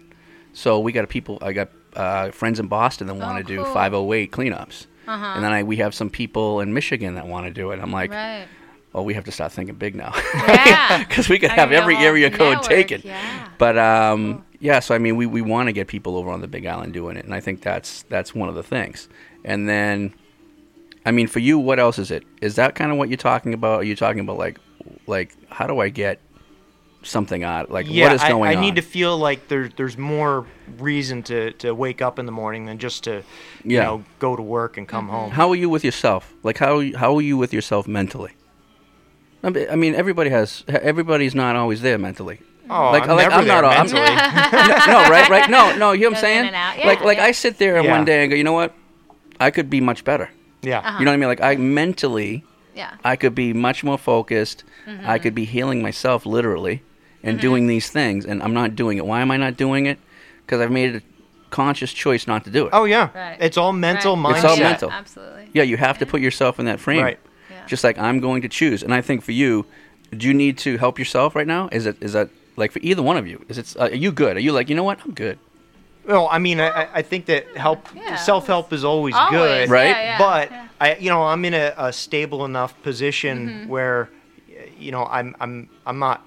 So 0.54 0.80
we 0.80 0.92
got 0.92 1.04
a 1.04 1.08
people. 1.08 1.38
I 1.44 1.54
got 1.54 1.70
uh, 1.96 2.32
friends 2.32 2.60
in 2.60 2.66
Boston 2.68 3.06
that 3.06 3.14
want 3.14 3.38
to 3.38 3.44
do 3.44 3.64
cool. 3.64 3.72
508 3.72 4.32
cleanups, 4.32 4.88
Uh-huh. 5.08 5.26
and 5.36 5.44
then 5.44 5.52
I, 5.52 5.62
we 5.62 5.76
have 5.78 5.94
some 5.94 6.10
people 6.10 6.60
in 6.60 6.74
Michigan 6.74 7.14
that 7.16 7.28
want 7.28 7.46
to 7.46 7.52
do 7.52 7.70
it. 7.70 7.80
I'm 7.80 7.92
like, 7.92 8.10
right. 8.12 8.46
Well, 8.98 9.06
we 9.06 9.14
have 9.14 9.26
to 9.26 9.32
start 9.32 9.52
thinking 9.52 9.76
big 9.76 9.94
now, 9.96 10.12
Yeah. 10.34 11.04
because 11.08 11.30
we 11.30 11.38
could 11.38 11.52
I 11.52 11.54
have 11.54 11.70
mean, 11.70 11.80
every 11.80 11.96
area 11.98 12.32
code 12.32 12.56
network, 12.58 12.68
taken. 12.68 13.02
yeah. 13.06 13.48
But 13.60 13.78
um, 13.78 14.44
yeah, 14.60 14.80
so 14.80 14.96
I 14.96 14.98
mean, 14.98 15.16
we, 15.16 15.28
we 15.28 15.44
want 15.44 15.68
to 15.68 15.72
get 15.72 15.88
people 15.88 16.18
over 16.18 16.32
on 16.32 16.42
the 16.42 16.48
Big 16.48 16.66
Island 16.66 16.94
doing 16.94 17.16
it, 17.16 17.24
and 17.24 17.32
I 17.34 17.40
think 17.40 17.62
that's 17.62 18.02
that's 18.10 18.34
one 18.34 18.50
of 18.50 18.56
the 18.56 18.64
things. 18.64 19.08
And 19.46 19.70
then, 19.70 20.16
I 21.06 21.12
mean, 21.12 21.28
for 21.28 21.38
you, 21.38 21.60
what 21.60 21.80
else 21.80 22.00
is 22.00 22.10
it? 22.10 22.24
Is 22.42 22.56
that 22.56 22.74
kind 22.74 22.92
of 22.92 22.98
what 22.98 23.08
you're 23.10 23.18
talking 23.18 23.54
about? 23.54 23.82
Are 23.82 23.84
you 23.84 23.96
talking 23.96 24.20
about 24.22 24.40
like 24.40 24.58
like 25.06 25.36
how 25.50 25.68
do 25.68 25.80
I 25.80 25.90
get 25.90 26.20
something 27.04 27.44
out? 27.44 27.70
Like 27.70 27.86
yeah, 27.88 28.06
what 28.06 28.14
is 28.16 28.24
going 28.24 28.50
I, 28.50 28.54
on? 28.56 28.58
I 28.58 28.62
need 28.62 28.78
to 28.78 28.82
feel 28.82 29.16
like 29.16 29.48
there's 29.48 29.72
there's 29.76 29.96
more 29.98 30.48
reason 30.80 31.22
to, 31.24 31.52
to 31.54 31.74
wake 31.76 32.02
up 32.02 32.18
in 32.20 32.26
the 32.26 32.32
morning 32.32 32.66
than 32.66 32.80
just 32.80 33.04
to 33.04 33.18
you 33.64 33.78
Yeah. 33.78 33.84
know 33.84 34.04
go 34.18 34.36
to 34.36 34.42
work 34.42 34.78
and 34.78 34.88
Mm-hmm. 34.88 34.96
come 34.98 35.08
home. 35.10 35.30
How 35.32 35.50
are 35.50 35.56
you 35.56 35.70
with 35.70 35.84
yourself? 35.86 36.34
Like 36.44 36.58
how 36.58 36.82
how 36.96 37.16
are 37.16 37.22
you 37.22 37.38
with 37.38 37.54
yourself 37.54 37.88
mentally? 37.88 38.32
I 39.44 39.76
mean, 39.76 39.96
everybody 39.96 40.30
has 40.30 40.64
everybody's 40.68 41.36
not 41.36 41.56
always 41.56 41.82
there 41.82 41.98
mentally. 41.98 42.40
Oh, 42.70 42.92
like, 42.92 43.04
I'm 43.04 43.16
like, 43.16 43.30
never 43.30 43.46
there 43.46 43.62
not 43.62 43.64
I'm- 43.74 43.86
mentally. 43.86 44.02
no, 44.94 45.10
right, 45.10 45.30
right. 45.30 45.50
No, 45.50 45.76
no. 45.78 45.92
You 45.94 46.02
know 46.02 46.08
what 46.08 46.08
I'm 46.08 46.12
Goes 46.14 46.20
saying? 46.20 46.48
and 46.48 46.56
out. 46.56 46.78
like, 46.86 47.02
like 47.02 47.18
yeah. 47.18 47.24
I 47.26 47.32
sit 47.32 47.58
there 47.60 47.82
Yeah. 47.82 47.92
one 47.92 48.04
day 48.04 48.24
and 48.24 48.30
go, 48.30 48.36
you 48.36 48.44
know 48.44 48.52
what? 48.54 48.74
I 49.40 49.52
could 49.52 49.70
be 49.70 49.80
much 49.80 50.04
better. 50.04 50.30
Yeah. 50.64 50.80
Uh-huh. 50.80 50.98
You 51.00 51.06
know 51.06 51.12
what 51.12 51.16
I 51.16 51.18
mean? 51.18 51.30
Like 51.30 51.42
I 51.42 51.56
mentally, 51.56 52.44
Yeah. 52.76 52.92
I 53.06 53.16
could 53.16 53.34
be 53.36 53.54
much 53.54 53.84
more 53.86 53.98
focused. 53.98 54.64
Mm-hmm. 54.86 55.10
I 55.10 55.18
could 55.20 55.34
be 55.34 55.46
healing 55.46 55.82
myself 55.82 56.26
literally 56.26 56.82
and 57.24 57.40
doing 57.40 57.68
these 57.68 57.90
things, 57.90 58.26
and 58.26 58.42
I'm 58.44 58.54
not 58.54 58.76
doing 58.76 58.98
it. 58.98 59.06
Why 59.06 59.22
am 59.22 59.32
I 59.32 59.38
not 59.38 59.56
doing 59.58 59.86
it? 59.86 59.98
Because 60.46 60.60
I've 60.62 60.72
made 60.72 60.96
a 60.96 61.02
conscious 61.50 61.94
choice 61.94 62.28
not 62.28 62.44
to 62.46 62.50
do 62.50 62.66
it. 62.68 62.70
Oh 62.74 62.84
yeah, 62.86 63.10
Right. 63.16 63.38
it's 63.40 63.58
all 63.58 63.72
mental 63.74 64.16
Right. 64.18 64.26
mindset. 64.26 64.36
It's 64.36 64.46
all 64.46 64.58
Yeah, 64.58 64.70
mental. 64.70 64.92
Absolutely. 64.92 65.50
Yeah, 65.54 65.64
you 65.64 65.78
have 65.78 65.98
to 66.00 66.06
put 66.06 66.20
yourself 66.22 66.60
in 66.60 66.66
that 66.66 66.80
frame. 66.82 67.04
Right. 67.04 67.20
Yeah. 67.68 67.72
Just 67.72 67.84
like 67.84 67.98
I'm 67.98 68.20
going 68.20 68.42
to 68.42 68.50
choose. 68.50 68.84
And 68.84 68.94
I 68.94 69.02
think 69.02 69.22
for 69.24 69.32
you, 69.34 69.66
do 70.16 70.28
you 70.28 70.34
need 70.34 70.58
to 70.60 70.78
help 70.78 70.98
yourself 71.00 71.36
right 71.36 71.48
now? 71.48 71.70
Is 71.72 71.86
it 71.86 71.98
is 72.02 72.14
that 72.14 72.30
like 72.56 72.72
for 72.72 72.80
either 72.82 73.04
one 73.04 73.18
of 73.18 73.28
you? 73.28 73.44
Is 73.50 73.58
it 73.58 73.76
uh, 73.78 73.84
are 73.84 73.96
you 73.96 74.12
good? 74.12 74.38
Are 74.38 74.40
you 74.40 74.52
like 74.52 74.70
you 74.70 74.76
know 74.76 74.84
what? 74.84 75.00
I'm 75.06 75.14
good. 75.14 75.38
Well, 76.06 76.30
I 76.32 76.40
mean, 76.40 76.62
I, 76.62 76.70
I- 76.70 76.90
I 77.00 77.02
think 77.02 77.26
that 77.26 77.44
help, 77.58 77.86
Yeah. 77.94 78.16
self-help 78.16 78.72
is 78.72 78.86
always, 78.86 79.14
Always, 79.14 79.32
good, 79.32 79.70
Right. 79.70 79.90
Yeah, 79.90 80.02
yeah, 80.04 80.18
But 80.18 80.52
yeah. 80.52 80.68
I, 80.80 80.96
you 80.96 81.10
know, 81.10 81.24
I'm 81.24 81.44
in 81.44 81.54
a, 81.54 81.74
a 81.78 81.92
stable 81.92 82.46
enough 82.46 82.72
position 82.82 83.36
Mm-hmm. 83.50 83.68
where, 83.68 84.08
you 84.80 84.92
know, 84.94 85.04
I'm, 85.06 85.36
I'm, 85.42 85.68
I'm 85.86 86.00
not, 86.00 86.22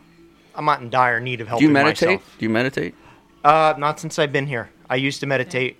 I'm 0.55 0.67
not 0.67 0.83
in 0.83 0.91
dire 0.91 1.19
need 1.19 1.41
of 1.41 1.49
help. 1.49 1.61
Do 1.61 1.65
you 1.65 1.71
meditate? 1.73 2.09
myself. 2.09 2.37
Do 2.39 2.45
you 2.45 2.51
meditate? 2.51 2.95
Uh, 3.43 3.73
not 3.79 3.99
since 3.99 4.19
I've 4.19 4.33
been 4.33 4.47
here. 4.47 4.69
I 4.91 4.97
used 4.97 5.21
to 5.21 5.27
meditate 5.27 5.79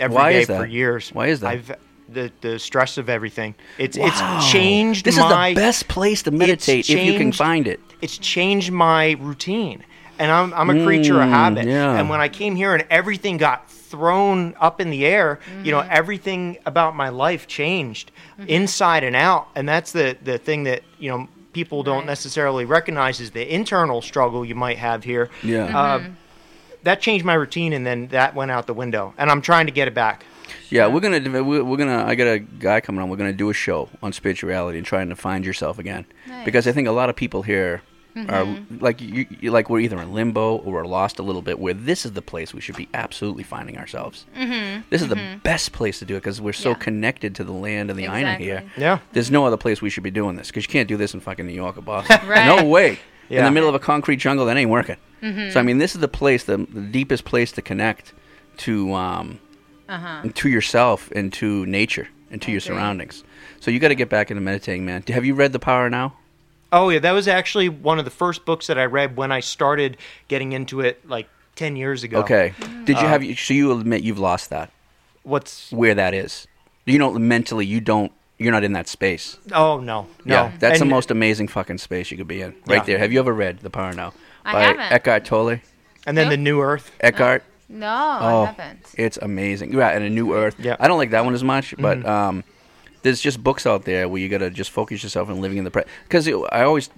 every 0.00 0.16
day 0.16 0.22
Why 0.22 0.30
is 0.32 0.46
for 0.48 0.66
years. 0.66 1.10
Why 1.14 1.28
is 1.28 1.38
that? 1.40 1.48
I've 1.52 1.70
the 2.08 2.30
the 2.40 2.58
stress 2.58 2.98
of 2.98 3.08
everything. 3.08 3.54
It's 3.78 3.96
Wow. 3.98 4.06
it's 4.38 4.50
changed 4.50 5.04
This 5.04 5.18
my. 5.18 5.48
is 5.48 5.54
the 5.54 5.60
best 5.60 5.88
place 5.88 6.22
to 6.24 6.30
meditate 6.30 6.88
if 6.90 7.04
you 7.04 7.14
can 7.18 7.32
find 7.32 7.66
it. 7.66 7.80
It's 8.02 8.18
changed 8.18 8.70
my 8.72 9.12
routine, 9.20 9.82
and 10.18 10.30
I'm 10.30 10.52
I'm 10.54 10.70
a 10.70 10.84
creature 10.84 11.20
of 11.20 11.28
Mm, 11.28 11.30
habit. 11.30 11.66
yeah. 11.66 11.98
And 11.98 12.08
when 12.08 12.20
I 12.20 12.28
came 12.28 12.54
here 12.56 12.74
and 12.74 12.84
everything 12.90 13.36
got 13.38 13.70
thrown 13.70 14.54
up 14.60 14.80
in 14.80 14.90
the 14.90 15.06
air, 15.06 15.40
you 15.64 15.70
know, 15.72 15.80
Mm-hmm. 15.80 15.90
everything 16.00 16.58
about 16.66 16.94
my 16.96 17.08
life 17.08 17.46
changed 17.46 18.10
inside 18.46 19.02
and 19.04 19.16
out, 19.16 19.48
and 19.54 19.68
that's 19.68 19.92
the 19.92 20.16
the 20.22 20.38
thing 20.38 20.64
that 20.64 20.82
you 20.98 21.10
know 21.10 21.28
people 21.52 21.82
don't 21.82 21.98
Right. 21.98 22.06
necessarily 22.06 22.64
recognize 22.66 23.18
is 23.20 23.30
the 23.30 23.50
internal 23.52 24.02
struggle 24.02 24.44
you 24.44 24.54
might 24.54 24.78
have 24.78 25.04
here. 25.04 25.30
Yeah. 25.42 25.64
Uh, 25.64 25.98
Mm-hmm. 25.98 26.12
that 26.82 27.00
changed 27.00 27.24
my 27.24 27.34
routine, 27.34 27.72
and 27.72 27.84
then 27.86 28.08
that 28.08 28.34
went 28.34 28.50
out 28.50 28.66
the 28.66 28.74
window. 28.74 29.12
And 29.18 29.30
I'm 29.30 29.40
trying 29.40 29.66
to 29.66 29.72
get 29.72 29.88
it 29.88 29.94
back. 29.94 30.24
Yeah, 30.70 30.86
we're 30.86 31.00
gonna 31.00 31.42
we're, 31.42 31.64
we're 31.64 31.76
gonna. 31.76 32.04
I 32.04 32.14
got 32.14 32.26
a 32.26 32.38
guy 32.38 32.80
coming 32.80 33.00
on. 33.02 33.08
We're 33.08 33.16
gonna 33.16 33.32
do 33.32 33.50
a 33.50 33.54
show 33.54 33.88
on 34.02 34.12
spirituality 34.12 34.78
and 34.78 34.86
trying 34.86 35.08
to 35.08 35.16
find 35.16 35.44
yourself 35.44 35.78
again. 35.78 36.06
Nice. 36.28 36.44
Because 36.44 36.66
I 36.66 36.72
think 36.72 36.88
a 36.88 36.92
lot 36.92 37.08
of 37.10 37.16
people 37.16 37.42
here 37.42 37.82
are 38.16 38.46
Mm-hmm. 38.46 38.78
like 38.82 39.02
you, 39.02 39.26
you. 39.40 39.50
Like 39.50 39.68
we're 39.68 39.80
either 39.80 39.98
in 40.00 40.12
limbo 40.14 40.56
or 40.56 40.72
we're 40.72 40.86
lost 40.86 41.18
a 41.18 41.22
little 41.22 41.42
bit. 41.42 41.58
Where 41.58 41.74
this 41.74 42.06
is 42.06 42.12
the 42.12 42.22
place 42.22 42.54
we 42.54 42.62
should 42.62 42.74
be 42.76 42.88
absolutely 42.94 43.42
finding 43.42 43.76
ourselves. 43.76 44.24
Mm-hmm. 44.34 44.82
This 44.88 45.02
is 45.02 45.08
the 45.08 45.38
best 45.42 45.72
place 45.72 45.98
to 45.98 46.06
do 46.06 46.14
it 46.16 46.20
because 46.20 46.40
we're 46.40 46.54
so 46.54 46.70
Yeah. 46.70 46.76
connected 46.76 47.34
to 47.34 47.44
the 47.44 47.52
land 47.52 47.90
and 47.90 47.98
the 47.98 48.06
island 48.06 48.40
here. 48.42 48.64
Yeah. 48.76 49.00
There's 49.12 49.30
no 49.30 49.44
other 49.44 49.58
place 49.58 49.82
we 49.82 49.90
should 49.90 50.02
be 50.02 50.10
doing 50.10 50.36
this 50.36 50.46
because 50.48 50.64
you 50.64 50.70
can't 50.70 50.88
do 50.88 50.96
this 50.96 51.12
in 51.12 51.20
fucking 51.20 51.46
New 51.46 51.52
York 51.52 51.76
or 51.76 51.82
Boston. 51.82 52.18
Right. 52.26 52.46
No 52.46 52.64
way. 52.64 52.98
yeah. 53.28 53.40
In 53.40 53.44
the 53.44 53.50
middle 53.50 53.68
of 53.68 53.74
a 53.74 53.78
concrete 53.78 54.16
jungle, 54.16 54.46
that 54.46 54.56
ain't 54.56 54.70
working. 54.70 54.96
Mm-hmm. 55.22 55.50
So 55.50 55.60
I 55.60 55.62
mean, 55.62 55.76
this 55.76 55.94
is 55.94 56.00
the 56.00 56.08
place, 56.08 56.44
the, 56.44 56.56
the 56.56 56.80
deepest 56.80 57.26
place 57.26 57.52
to 57.52 57.60
connect 57.60 58.14
to 58.58 58.94
um, 58.94 59.40
Uh-huh. 59.88 60.22
to 60.34 60.48
yourself 60.48 61.10
and 61.12 61.32
to 61.34 61.64
nature 61.66 62.08
and 62.30 62.40
to 62.42 62.48
I 62.48 62.52
your 62.52 62.58
agree. 62.58 62.66
surroundings. 62.74 63.24
So 63.60 63.70
you 63.70 63.78
got 63.78 63.88
to 63.88 63.94
get 63.94 64.08
back 64.08 64.30
into 64.30 64.40
meditating, 64.40 64.84
man. 64.84 65.02
Have 65.08 65.24
you 65.24 65.34
read 65.34 65.52
The 65.52 65.58
Power 65.58 65.88
Now? 65.90 66.14
Oh 66.72 66.88
yeah, 66.90 66.98
that 66.98 67.12
was 67.12 67.28
actually 67.28 67.68
one 67.68 67.98
of 67.98 68.04
the 68.04 68.10
first 68.10 68.44
books 68.44 68.66
that 68.66 68.78
I 68.78 68.84
read 68.86 69.16
when 69.16 69.30
I 69.30 69.40
started 69.40 69.96
getting 70.28 70.52
into 70.52 70.80
it, 70.80 71.08
like 71.08 71.28
ten 71.54 71.76
years 71.76 72.02
ago. 72.02 72.18
Okay. 72.20 72.52
Did 72.84 72.98
you 72.98 73.06
Uh, 73.06 73.08
have? 73.08 73.38
So 73.38 73.54
you 73.54 73.72
admit 73.78 74.02
you've 74.02 74.18
lost 74.18 74.50
that. 74.50 74.70
What's? 75.22 75.70
Where 75.72 75.94
that 75.94 76.12
is? 76.14 76.46
You 76.84 76.98
don't 76.98 77.26
mentally. 77.28 77.64
You 77.66 77.80
don't. 77.80 78.10
You're 78.38 78.52
not 78.52 78.64
in 78.64 78.72
that 78.72 78.88
space. 78.88 79.38
Oh 79.52 79.78
no, 79.78 80.08
no. 80.24 80.34
Yeah, 80.34 80.52
that's 80.58 80.80
the 80.80 80.84
most 80.84 81.10
amazing 81.12 81.48
fucking 81.48 81.78
space 81.78 82.10
you 82.10 82.16
could 82.16 82.28
be 82.28 82.42
in, 82.42 82.50
right 82.66 82.78
Yeah. 82.78 82.82
there. 82.84 82.98
Have 82.98 83.12
you 83.12 83.20
ever 83.20 83.32
read 83.32 83.60
The 83.60 83.70
Power 83.70 83.92
Now 83.92 84.12
I 84.44 84.52
by 84.52 84.62
haven't. 84.64 84.92
Eckhart 84.92 85.24
Tolle? 85.24 85.60
And 86.06 86.16
then 86.18 86.26
Nope. 86.26 86.30
the 86.30 86.36
New 86.36 86.60
Earth. 86.60 86.90
Eckhart. 87.00 87.42
No, 87.68 87.86
Oh, 88.20 88.42
I 88.42 88.46
haven't. 88.46 88.86
It's 88.96 89.16
amazing. 89.20 89.72
Yeah, 89.72 89.88
and 89.88 90.04
a 90.04 90.10
new 90.10 90.34
earth. 90.34 90.54
Yeah. 90.58 90.76
I 90.78 90.86
don't 90.88 90.98
like 90.98 91.10
that 91.10 91.24
one 91.24 91.34
as 91.34 91.42
much, 91.42 91.74
but 91.78 91.98
Mhm. 91.98 92.06
um, 92.06 92.44
there's 93.02 93.20
just 93.20 93.42
books 93.42 93.66
out 93.66 93.84
there 93.84 94.08
where 94.08 94.20
you 94.22 94.28
gotta 94.28 94.50
just 94.50 94.70
focus 94.70 95.02
yourself 95.02 95.28
on 95.28 95.40
living 95.40 95.58
in 95.58 95.64
the 95.64 95.70
present. 95.70 95.90
Because 96.04 96.28
I 96.28 96.62
always, 96.62 96.90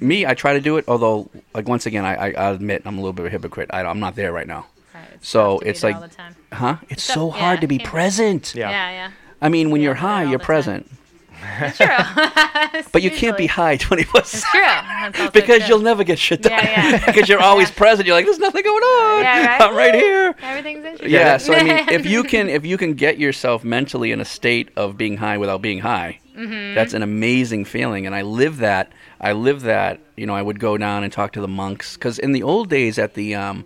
me, 0.00 0.26
I 0.26 0.34
try 0.34 0.52
to 0.54 0.60
do 0.60 0.76
it. 0.78 0.84
Although, 0.88 1.30
like 1.54 1.68
once 1.68 1.86
again, 1.86 2.04
I, 2.04 2.14
I 2.16 2.26
I 2.32 2.50
admit 2.50 2.82
I'm 2.84 2.98
a 2.98 3.00
little 3.00 3.12
bit 3.12 3.22
of 3.22 3.26
a 3.28 3.30
hypocrite. 3.30 3.70
I, 3.72 3.82
I'm 3.82 4.00
not 4.00 4.16
there 4.16 4.32
right 4.32 4.46
now. 4.48 4.66
Right, 4.94 5.04
it's 5.14 5.28
So 5.28 5.38
tough 5.40 5.58
to 5.60 5.64
be 5.64 5.70
it's 5.70 5.82
like, 5.84 5.94
all 5.96 6.00
the 6.02 6.08
time. 6.08 6.34
huh? 6.52 6.76
It's 6.84 6.92
It's 6.92 7.02
so 7.04 7.30
tough- 7.30 7.38
hard 7.40 7.56
yeah, 7.58 7.60
to 7.60 7.66
be 7.68 7.78
present. 7.78 8.54
Yeah. 8.56 8.70
Yeah, 8.70 8.90
yeah. 8.90 9.10
I 9.40 9.48
mean, 9.48 9.70
when 9.70 9.80
Yeah, 9.80 9.86
you're 9.86 9.94
high, 9.94 10.24
you're 10.24 10.38
present. 10.40 10.88
time. 10.88 10.98
Present, 11.40 11.68
It's 11.68 11.78
true. 11.78 12.82
but 12.92 13.02
you 13.02 13.10
can't 13.10 13.36
be 13.36 13.46
high 13.46 13.76
24 13.76 14.20
It's 14.20 14.42
true. 14.50 14.60
That's 14.60 15.30
because 15.30 15.58
true. 15.60 15.66
you'll 15.68 15.80
never 15.84 16.04
get 16.04 16.18
shit 16.18 16.42
done. 16.42 16.52
Yeah, 16.52 16.90
yeah. 16.90 17.06
because 17.12 17.28
you're 17.28 17.40
always 17.40 17.68
Yeah. 17.70 17.76
present. 17.76 18.06
You're 18.06 18.16
like, 18.16 18.24
there's 18.24 18.38
nothing 18.38 18.62
going 18.64 18.82
on. 18.82 19.22
Yeah, 19.22 19.46
right? 19.58 19.60
I'm 19.62 19.74
right 19.76 19.94
here. 19.94 20.34
Everything's 20.42 20.84
interesting. 20.84 21.10
Yeah, 21.10 21.36
so 21.38 21.54
I 21.54 21.62
mean, 21.62 21.88
if 21.90 22.06
you 22.06 22.22
can, 22.24 22.48
if 22.48 22.64
you 22.66 22.76
can 22.76 22.94
get 22.94 23.18
yourself 23.18 23.64
mentally 23.64 24.12
in 24.12 24.20
a 24.20 24.24
state 24.24 24.70
of 24.76 24.96
being 24.96 25.16
high 25.18 25.38
without 25.38 25.62
being 25.62 25.78
high, 25.80 26.18
Mhm. 26.36 26.74
that's 26.74 26.92
an 26.94 27.02
amazing 27.02 27.64
feeling. 27.64 28.06
And 28.06 28.14
I 28.14 28.22
live 28.22 28.58
that. 28.58 28.92
I 29.20 29.32
live 29.32 29.62
that. 29.62 30.00
You 30.16 30.26
know, 30.26 30.34
I 30.34 30.42
would 30.42 30.60
go 30.60 30.76
down 30.76 31.02
and 31.04 31.12
talk 31.12 31.32
to 31.32 31.40
the 31.40 31.48
monks 31.48 31.96
because 31.96 32.18
in 32.18 32.32
the 32.32 32.42
old 32.42 32.68
days 32.68 32.98
at 32.98 33.14
the 33.14 33.34
um, 33.34 33.64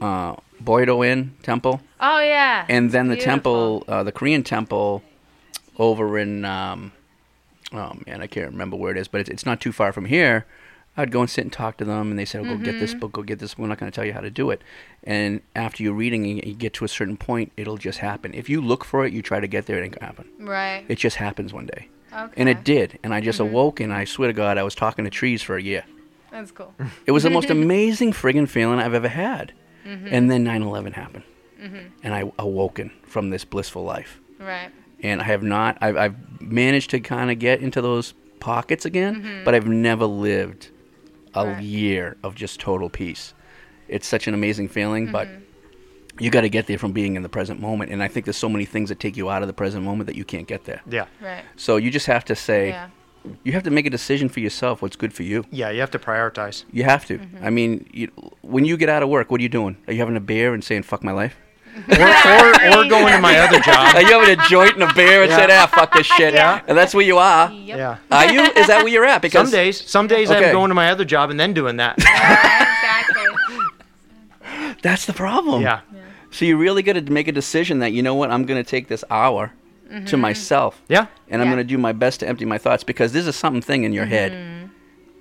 uh, 0.00 0.36
Byodo-In 0.62 1.32
temple, 1.42 1.80
Oh 2.00 2.20
yeah. 2.20 2.64
and 2.68 2.90
then 2.92 3.08
the 3.08 3.14
Beautiful. 3.16 3.30
temple, 3.32 3.84
uh, 3.88 4.02
the 4.02 4.12
Korean 4.12 4.42
temple, 4.42 5.02
over 5.78 6.18
in 6.18 6.44
um, 6.44 6.92
oh 7.72 7.94
man, 8.06 8.20
I 8.20 8.26
can't 8.26 8.50
remember 8.50 8.76
where 8.76 8.90
it 8.92 8.98
is, 8.98 9.08
but 9.08 9.20
it's, 9.20 9.30
it's 9.30 9.46
not 9.46 9.60
too 9.60 9.72
far 9.72 9.92
from 9.92 10.06
here. 10.06 10.46
I'd 10.96 11.12
go 11.12 11.20
and 11.20 11.30
sit 11.30 11.44
and 11.44 11.52
talk 11.52 11.76
to 11.76 11.84
them, 11.84 12.10
and 12.10 12.18
they 12.18 12.24
said, 12.24 12.40
oh, 12.40 12.44
"Go 12.44 12.56
get 12.56 12.80
this 12.80 12.92
Mhm. 12.92 12.98
book. 13.00 13.12
Go 13.12 13.22
get 13.22 13.38
this. 13.38 13.54
Book 13.54 13.60
we're 13.62 13.68
not 13.68 13.78
going 13.78 13.90
to 13.92 13.94
tell 13.94 14.04
you 14.04 14.12
how 14.12 14.20
to 14.20 14.30
do 14.30 14.50
it." 14.50 14.60
And 15.04 15.42
after 15.54 15.84
you're 15.84 15.92
reading, 15.92 16.24
and 16.26 16.44
you 16.44 16.54
get 16.54 16.72
to 16.74 16.84
a 16.84 16.88
certain 16.88 17.16
point, 17.16 17.52
it'll 17.56 17.76
just 17.76 17.98
happen. 18.00 18.34
If 18.34 18.48
you 18.48 18.60
look 18.60 18.84
for 18.84 19.06
it, 19.06 19.12
you 19.12 19.22
try 19.22 19.38
to 19.38 19.46
get 19.46 19.66
there, 19.66 19.78
it 19.78 19.84
ain't 19.84 19.94
gonna 19.96 20.06
happen. 20.06 20.26
Right. 20.40 20.84
It 20.88 20.96
just 20.98 21.16
happens 21.16 21.52
one 21.52 21.66
day, 21.66 21.86
Okay. 22.12 22.32
and 22.36 22.48
it 22.48 22.64
did. 22.64 22.98
And 23.04 23.14
I 23.14 23.20
just 23.20 23.38
Mhm. 23.38 23.48
awoke, 23.50 23.78
and 23.78 23.92
I 23.92 24.04
swear 24.04 24.26
to 24.26 24.32
God, 24.32 24.58
I 24.58 24.64
was 24.64 24.74
talking 24.74 25.04
to 25.04 25.10
trees 25.10 25.40
for 25.40 25.56
a 25.56 25.62
year. 25.62 25.84
That's 26.32 26.50
cool. 26.50 26.74
It 27.06 27.12
was 27.12 27.22
the 27.22 27.30
most 27.30 27.48
amazing 27.50 28.12
friggin' 28.12 28.48
feeling 28.48 28.80
I've 28.80 28.92
ever 28.94 29.08
had. 29.08 29.52
Mhm. 29.86 30.08
And 30.10 30.28
then 30.30 30.42
9 30.42 30.62
11 30.62 30.94
happened. 30.94 31.22
Mhm. 31.62 31.90
And 32.02 32.12
I 32.12 32.30
awoken 32.40 32.90
from 33.04 33.30
this 33.30 33.44
blissful 33.44 33.84
life. 33.84 34.18
Right. 34.40 34.70
And 35.02 35.20
I 35.20 35.24
have 35.24 35.42
not, 35.42 35.78
I've, 35.80 35.96
I've 35.96 36.40
managed 36.40 36.90
to 36.90 37.00
kind 37.00 37.30
of 37.30 37.38
get 37.38 37.60
into 37.60 37.80
those 37.80 38.14
pockets 38.40 38.84
again, 38.84 39.22
Mhm. 39.22 39.44
but 39.44 39.54
I've 39.54 39.68
never 39.68 40.06
lived 40.06 40.70
a 41.34 41.46
Right. 41.46 41.62
year 41.62 42.16
of 42.22 42.34
just 42.34 42.58
total 42.60 42.88
peace. 42.88 43.34
It's 43.88 44.06
such 44.06 44.26
an 44.26 44.34
amazing 44.34 44.68
feeling, 44.68 45.10
but 45.12 45.28
Mhm. 45.28 45.40
you 46.20 46.30
got 46.30 46.40
to 46.42 46.48
get 46.48 46.66
there 46.66 46.78
from 46.78 46.92
being 46.92 47.16
in 47.16 47.22
the 47.22 47.28
present 47.28 47.60
moment. 47.60 47.90
And 47.92 48.02
I 48.02 48.08
think 48.08 48.26
there's 48.26 48.36
so 48.36 48.48
many 48.48 48.64
things 48.64 48.88
that 48.88 48.98
take 48.98 49.16
you 49.16 49.30
out 49.30 49.42
of 49.42 49.48
the 49.48 49.54
present 49.54 49.84
moment 49.84 50.06
that 50.08 50.16
you 50.16 50.24
can't 50.24 50.46
get 50.48 50.64
there. 50.64 50.80
Yeah. 50.88 51.06
Right. 51.22 51.42
So 51.56 51.76
you 51.76 51.90
just 51.90 52.06
have 52.06 52.24
to 52.26 52.34
say, 52.34 52.68
Yeah. 52.70 52.88
you 53.44 53.52
have 53.52 53.62
to 53.64 53.70
make 53.70 53.86
a 53.86 53.90
decision 53.90 54.28
for 54.28 54.40
yourself 54.40 54.82
what's 54.82 54.96
good 54.96 55.12
for 55.12 55.22
you. 55.22 55.44
Yeah, 55.50 55.70
you 55.70 55.80
have 55.80 55.90
to 55.92 55.98
prioritize. 55.98 56.64
You 56.72 56.84
have 56.84 57.06
to. 57.06 57.18
Mm-hmm. 57.18 57.44
I 57.44 57.50
mean, 57.50 57.86
you, 57.92 58.08
when 58.42 58.64
you 58.64 58.76
get 58.76 58.88
out 58.88 59.02
of 59.02 59.08
work, 59.08 59.30
what 59.30 59.40
are 59.40 59.42
you 59.42 59.48
doing? 59.48 59.76
Are 59.86 59.92
you 59.92 59.98
having 60.00 60.16
a 60.16 60.20
beer 60.20 60.54
and 60.54 60.62
saying 60.64 60.82
"fuck 60.84 61.04
my 61.04 61.12
life"? 61.12 61.36
Or, 61.88 62.78
or, 62.78 62.78
or 62.84 62.88
going 62.94 63.12
to 63.14 63.20
my 63.20 63.38
other 63.38 63.60
job. 63.60 63.94
Are 63.94 64.02
you 64.02 64.18
having 64.20 64.38
a 64.38 64.48
joint 64.48 64.74
and 64.74 64.82
a 64.84 64.92
beer 64.94 65.22
and 65.22 65.30
Yeah. 65.30 65.36
saying, 65.36 65.50
"Ah, 65.52 65.66
fuck 65.66 65.92
this 65.92 66.06
shit"? 66.06 66.34
Yeah. 66.34 66.60
And 66.66 66.76
that's 66.76 66.94
where 66.94 67.04
you 67.04 67.18
are. 67.18 67.50
Yeah. 67.52 67.98
Are 68.10 68.32
you? 68.32 68.40
Is 68.42 68.66
that 68.66 68.82
where 68.82 68.88
you're 68.88 69.04
at? 69.04 69.22
Because 69.22 69.48
some 69.48 69.50
days, 69.50 69.88
some 69.90 70.06
days 70.06 70.30
Okay. 70.30 70.46
I'm 70.46 70.52
going 70.52 70.68
to 70.70 70.74
my 70.74 70.90
other 70.90 71.04
job 71.04 71.30
and 71.30 71.38
then 71.38 71.52
doing 71.54 71.76
that. 71.78 71.96
Exactly. 73.08 74.76
That's 74.82 75.06
the 75.06 75.12
problem. 75.12 75.62
Yeah. 75.62 75.80
So 76.30 76.44
you 76.44 76.56
really 76.56 76.82
got 76.82 76.94
to 76.94 77.02
make 77.12 77.26
a 77.28 77.32
decision 77.32 77.78
that 77.80 77.92
you 77.92 78.02
know 78.02 78.14
what 78.14 78.30
I'm 78.30 78.44
going 78.44 78.62
to 78.62 78.68
take 78.68 78.88
this 78.88 79.02
hour 79.10 79.52
to 79.88 79.94
Mhm. 80.16 80.18
myself. 80.20 80.80
Yeah. 80.88 81.06
And 81.30 81.40
I'm 81.40 81.48
going 81.48 81.58
to 81.58 81.64
do 81.64 81.78
my 81.78 81.92
best 81.92 82.20
to 82.20 82.28
empty 82.28 82.44
my 82.44 82.58
thoughts 82.58 82.84
because 82.84 83.12
this 83.12 83.26
is 83.26 83.34
something 83.36 83.62
thing 83.62 83.84
in 83.84 83.92
your 83.92 84.04
head 84.04 84.32
Mhm. 84.32 84.57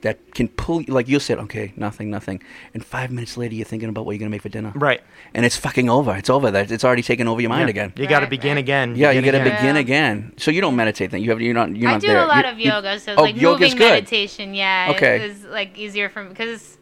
That 0.07 0.33
can 0.33 0.47
pull 0.47 0.81
you. 0.81 0.93
Like 0.93 1.07
you'll 1.07 1.19
say, 1.19 1.35
okay, 1.35 1.73
nothing, 1.75 2.09
nothing, 2.09 2.41
and 2.73 2.83
five 2.83 3.11
minutes 3.11 3.37
later 3.37 3.55
you're 3.55 3.65
thinking 3.65 3.89
about 3.89 4.05
what 4.05 4.11
you're 4.13 4.19
going 4.19 4.31
to 4.31 4.35
make 4.35 4.41
for 4.41 4.49
dinner. 4.49 4.71
Right. 4.75 5.01
And 5.33 5.45
it's 5.45 5.57
fucking 5.57 5.89
over. 5.89 6.15
It's 6.15 6.29
over. 6.29 6.49
That 6.51 6.71
it's 6.71 6.83
already 6.83 7.03
taken 7.03 7.27
over 7.27 7.41
your 7.41 7.49
mind 7.49 7.67
Yeah. 7.67 7.69
again. 7.85 7.93
You 7.97 8.07
got 8.07 8.21
to 8.21 8.27
begin 8.27 8.57
again. 8.57 8.95
Yeah, 8.95 9.11
you 9.11 9.21
got 9.21 9.31
to 9.31 9.41
again. 9.41 9.55
begin 9.57 9.75
again. 9.77 10.33
So 10.37 10.51
you 10.51 10.61
don't 10.61 10.75
meditate 10.75 11.11
then. 11.11 11.21
You 11.21 11.29
have 11.31 11.41
you're 11.41 11.53
not 11.53 11.75
you're 11.75 11.89
I 11.89 11.93
not 11.93 12.01
do 12.01 12.07
there. 12.07 12.23
a 12.23 12.25
lot 12.27 12.45
You- 12.45 12.51
of 12.51 12.59
yoga, 12.59 12.99
so 12.99 13.11
it's 13.11 13.19
oh, 13.19 13.23
like 13.23 13.35
yoga's 13.35 13.71
moving 13.71 13.77
good. 13.77 13.91
meditation. 13.91 14.53
Yeah, 14.53 14.93
Okay. 14.95 15.15
it 15.17 15.21
is 15.31 15.43
like 15.45 15.77
easier 15.77 16.09
for 16.09 16.23
me 16.23 16.29
because 16.29 16.77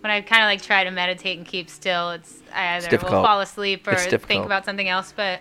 when 0.00 0.10
I 0.10 0.20
kind 0.20 0.42
of 0.42 0.46
like 0.46 0.62
try 0.62 0.84
to 0.84 0.90
meditate 0.90 1.38
and 1.38 1.46
keep 1.46 1.68
still, 1.70 2.10
it's 2.10 2.40
I 2.54 2.76
either 2.76 2.98
will 2.98 3.08
fall 3.08 3.40
asleep 3.40 3.86
or 3.88 3.94
think 3.96 4.44
about 4.44 4.64
something 4.64 4.88
else. 4.88 5.12
But 5.16 5.40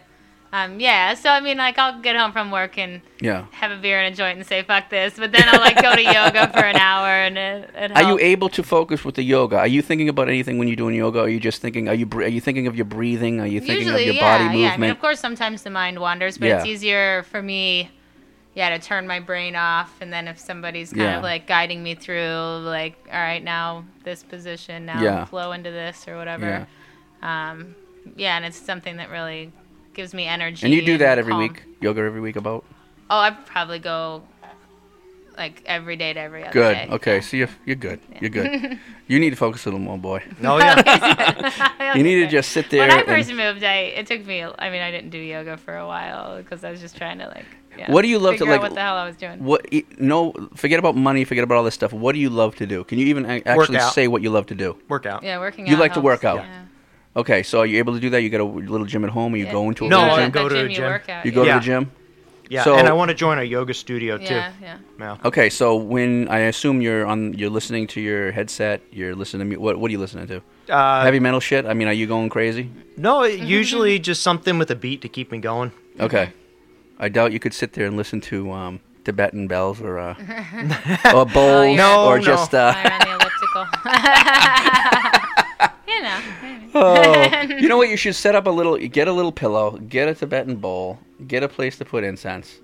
um, 0.56 0.80
yeah, 0.80 1.14
so 1.16 1.30
I 1.30 1.40
mean, 1.42 1.58
like 1.58 1.78
I'll 1.78 2.00
get 2.02 2.16
home 2.16 2.32
from 2.32 2.50
work 2.52 2.78
and 2.78 3.02
Yeah. 3.22 3.46
have 3.52 3.72
a 3.72 3.78
beer 3.78 4.00
and 4.02 4.14
a 4.14 4.18
joint 4.18 4.38
and 4.38 4.46
say 4.48 4.64
fuck 4.64 4.90
this, 4.90 5.16
but 5.18 5.32
then 5.32 5.44
I'll 5.50 5.60
like 5.60 5.82
go 5.82 5.94
to 5.96 6.02
yoga 6.02 6.48
for 6.54 6.64
an 6.74 6.78
hour 6.78 7.08
and 7.28 7.38
it, 7.38 7.70
it 7.76 7.92
Are 7.96 8.04
you 8.04 8.18
able 8.20 8.50
to 8.50 8.64
focus 8.64 9.04
with 9.04 9.16
the 9.16 9.24
yoga? 9.24 9.58
Are 9.58 9.68
you 9.68 9.82
thinking 9.82 10.08
about 10.08 10.30
anything 10.30 10.58
when 10.58 10.68
you're 10.70 10.78
doing 10.86 10.96
yoga? 10.96 11.20
Are 11.20 11.30
you 11.30 11.40
just 11.40 11.62
thinking? 11.62 11.90
Are 11.90 11.94
you 12.02 12.08
are 12.16 12.28
you 12.38 12.42
thinking 12.42 12.68
of 12.68 12.76
your 12.76 12.86
breathing? 12.86 13.42
Are 13.42 13.48
you 13.48 13.60
thinking 13.60 13.88
Usually, 13.88 14.02
of 14.02 14.06
your 14.06 14.16
yeah, 14.16 14.38
body 14.38 14.44
yeah. 14.44 14.50
I 14.50 14.54
mean, 14.54 14.70
movement? 14.72 14.92
of 14.94 15.00
course, 15.02 15.20
sometimes 15.20 15.64
the 15.64 15.70
mind 15.72 16.00
wanders, 16.00 16.38
but 16.38 16.48
it's 16.50 16.66
easier 16.66 17.24
for 17.32 17.42
me, 17.42 17.90
yeah, 18.54 18.70
to 18.78 18.80
turn 18.80 19.08
my 19.08 19.20
brain 19.20 19.56
off. 19.56 19.92
And 20.02 20.14
then 20.14 20.28
if 20.30 20.40
somebody's 20.40 20.92
kind 20.92 21.02
Yeah. 21.04 21.18
of 21.18 21.24
like 21.24 21.48
guiding 21.48 21.84
me 21.84 21.96
through, 21.96 22.60
like, 22.64 22.96
all 23.12 23.20
right, 23.20 23.44
now 23.44 23.84
this 24.06 24.24
position, 24.24 24.86
now 24.86 25.02
Yeah. 25.02 25.26
flow 25.26 25.52
into 25.52 25.72
this 25.72 26.08
or 26.08 26.16
whatever. 26.18 26.68
Um, 27.22 27.76
yeah, 28.16 28.38
and 28.38 28.46
it's 28.46 28.58
something 28.72 28.98
that 28.98 29.10
really 29.10 29.52
gives 29.96 30.14
me 30.14 30.26
energy. 30.26 30.66
and 30.66 30.74
you 30.74 30.86
do 30.86 30.98
that 31.00 31.18
every 31.18 31.32
calm. 31.32 31.42
week, 31.42 31.64
yoga 31.82 32.02
every 32.02 32.22
week 32.22 32.36
about. 32.36 32.64
Oh, 33.10 33.18
I 33.20 33.32
probably 33.32 33.80
go 33.80 34.24
like 35.38 35.62
every 35.66 35.96
day 35.98 36.14
to 36.14 36.20
every 36.20 36.44
other 36.44 36.54
Good. 36.54 36.74
day. 36.76 36.88
Okay, 36.92 37.22
so 37.22 37.36
you're 37.38 37.50
you're 37.66 37.76
good. 37.76 38.00
You're 38.22 38.30
good. 38.30 38.80
you 39.08 39.20
need 39.20 39.32
to 39.32 39.36
focus 39.36 39.66
a 39.66 39.70
little 39.70 39.80
more, 39.80 39.98
boy. 39.98 40.24
Oh 40.44 40.58
yeah. 40.58 41.94
You 41.96 42.04
need 42.04 42.16
to 42.22 42.28
just 42.28 42.52
sit 42.52 42.70
there. 42.70 42.82
When 42.82 42.92
I 42.92 42.98
and- 43.00 43.06
first 43.08 43.32
moved, 43.34 43.64
I 43.64 43.76
it 44.00 44.08
took 44.08 44.26
me. 44.26 44.44
I 44.44 44.70
mean, 44.70 44.82
I 44.82 44.92
didn't 44.92 45.10
do 45.12 45.18
yoga 45.18 45.58
for 45.58 45.76
a 45.78 45.86
while 45.88 46.38
because 46.38 46.64
I 46.64 46.72
was 46.72 46.82
just 46.82 46.96
trying 46.98 47.18
to 47.20 47.28
like. 47.28 47.46
Yeah, 47.78 47.92
what 47.92 48.04
do 48.04 48.08
you 48.08 48.20
love 48.20 48.36
to 48.36 48.40
figure 48.40 48.54
out 48.54 48.62
like? 48.62 48.72
What 48.72 48.76
the 48.76 48.82
hell 48.82 48.96
I 48.96 49.06
was 49.06 49.18
doing? 49.18 49.44
What? 49.44 49.68
e- 49.74 49.84
No, 50.00 50.32
forget 50.56 50.80
about 50.80 50.96
money. 50.96 51.26
Forget 51.26 51.44
about 51.44 51.56
all 51.58 51.64
this 51.66 51.74
stuff. 51.74 51.92
What 51.92 52.14
do 52.16 52.20
you 52.20 52.30
love 52.30 52.56
to 52.56 52.66
do? 52.66 52.86
Can 52.86 53.00
you 53.00 53.06
even 53.08 53.26
actually 53.26 53.80
say 53.92 54.08
what 54.08 54.22
you 54.22 54.30
love 54.30 54.46
to 54.48 54.56
do? 54.56 54.78
Workout. 54.88 55.24
Yeah, 55.24 55.40
working 55.40 55.66
out. 55.66 55.70
You 55.72 55.76
out 55.76 55.82
like 55.82 55.94
to 55.96 56.00
work 56.02 56.22
helps, 56.22 56.44
out. 56.44 56.65
Yeah. 57.16 57.20
Okay, 57.22 57.44
so 57.44 57.60
are 57.60 57.66
you 57.66 57.78
able 57.80 57.94
to 57.94 58.00
do 58.00 58.10
that? 58.12 58.22
You 58.22 58.30
got 58.30 58.42
a 58.42 58.44
little 58.44 58.86
gym 58.86 59.04
at 59.04 59.10
home, 59.12 59.34
or 59.34 59.38
you 59.38 59.46
Yeah. 59.46 59.52
go 59.52 59.70
into 59.70 59.86
a 59.86 59.90
No, 59.90 60.04
real 60.04 60.12
I 60.14 60.22
gym? 60.24 60.32
go 60.32 60.50
to 60.50 60.56
gym, 60.56 60.66
a 60.66 60.70
you 60.70 60.76
gym. 60.76 60.86
work 60.86 61.10
out, 61.10 61.26
You 61.26 61.32
go 61.32 61.44
yeah. 61.44 61.54
to 61.54 61.60
the 61.60 61.66
gym. 61.66 61.92
Yeah, 62.48 62.64
So- 62.64 62.76
and 62.76 62.88
I 62.88 62.94
want 62.94 63.10
to 63.10 63.16
join 63.16 63.40
a 63.40 63.44
yoga 63.44 63.74
studio 63.74 64.18
too. 64.20 64.26
Yeah, 64.26 64.52
yeah. 64.62 64.78
Yeah. 65.00 65.18
Okay, 65.26 65.50
so 65.50 65.76
when 65.76 66.28
I 66.28 66.40
assume 66.42 66.80
you're 66.80 67.04
on, 67.08 67.34
you're 67.34 67.50
listening 67.50 67.88
to 67.88 68.00
your 68.02 68.32
headset. 68.32 68.82
You're 68.92 69.16
listening 69.16 69.50
to 69.50 69.56
mu- 69.58 69.62
what? 69.64 69.78
What 69.80 69.90
are 69.90 69.92
you 69.94 69.98
listening 70.00 70.28
to? 70.28 70.42
Uh, 70.70 71.02
Heavy 71.04 71.20
metal 71.20 71.40
shit. 71.40 71.66
I 71.66 71.74
mean, 71.74 71.88
are 71.88 71.94
you 71.94 72.06
going 72.06 72.30
crazy? 72.30 72.70
No, 72.98 73.24
it- 73.24 73.40
usually 73.40 73.98
just 73.98 74.22
something 74.22 74.60
with 74.60 74.70
a 74.70 74.76
beat 74.76 75.02
to 75.02 75.10
keep 75.10 75.32
me 75.32 75.40
going. 75.40 75.72
Okay, 76.00 76.30
I 77.00 77.10
doubt 77.10 77.32
you 77.32 77.40
could 77.40 77.54
sit 77.54 77.74
there 77.74 77.88
and 77.88 77.98
listen 77.98 78.22
to 78.30 78.52
um, 78.52 78.80
Tibetan 79.06 79.48
bells 79.48 79.82
or 79.82 79.98
uh, 79.98 80.14
or 81.16 81.26
bowls 81.26 81.78
No, 81.84 82.06
or 82.06 82.20
no. 82.20 82.24
just. 82.24 82.54
Uh, 82.54 82.74
I 82.76 82.84
ran 82.84 83.00
the 83.00 83.12
elliptical. 83.18 84.72
you 86.76 86.82
know. 86.82 87.30
oh, 87.34 87.42
you 87.60 87.68
know 87.70 87.78
what? 87.78 87.90
You 87.90 87.98
should 87.98 88.16
set 88.16 88.36
up 88.36 88.48
a 88.48 88.50
little. 88.50 88.78
Get 88.78 89.08
a 89.08 89.14
little 89.14 89.32
pillow. 89.32 89.78
Get 89.78 90.08
a 90.08 90.16
Tibetan 90.16 90.58
bowl. 90.58 91.00
Get 91.28 91.44
a 91.44 91.48
place 91.48 91.78
to 91.78 91.86
put 91.86 92.04
incense. 92.04 92.60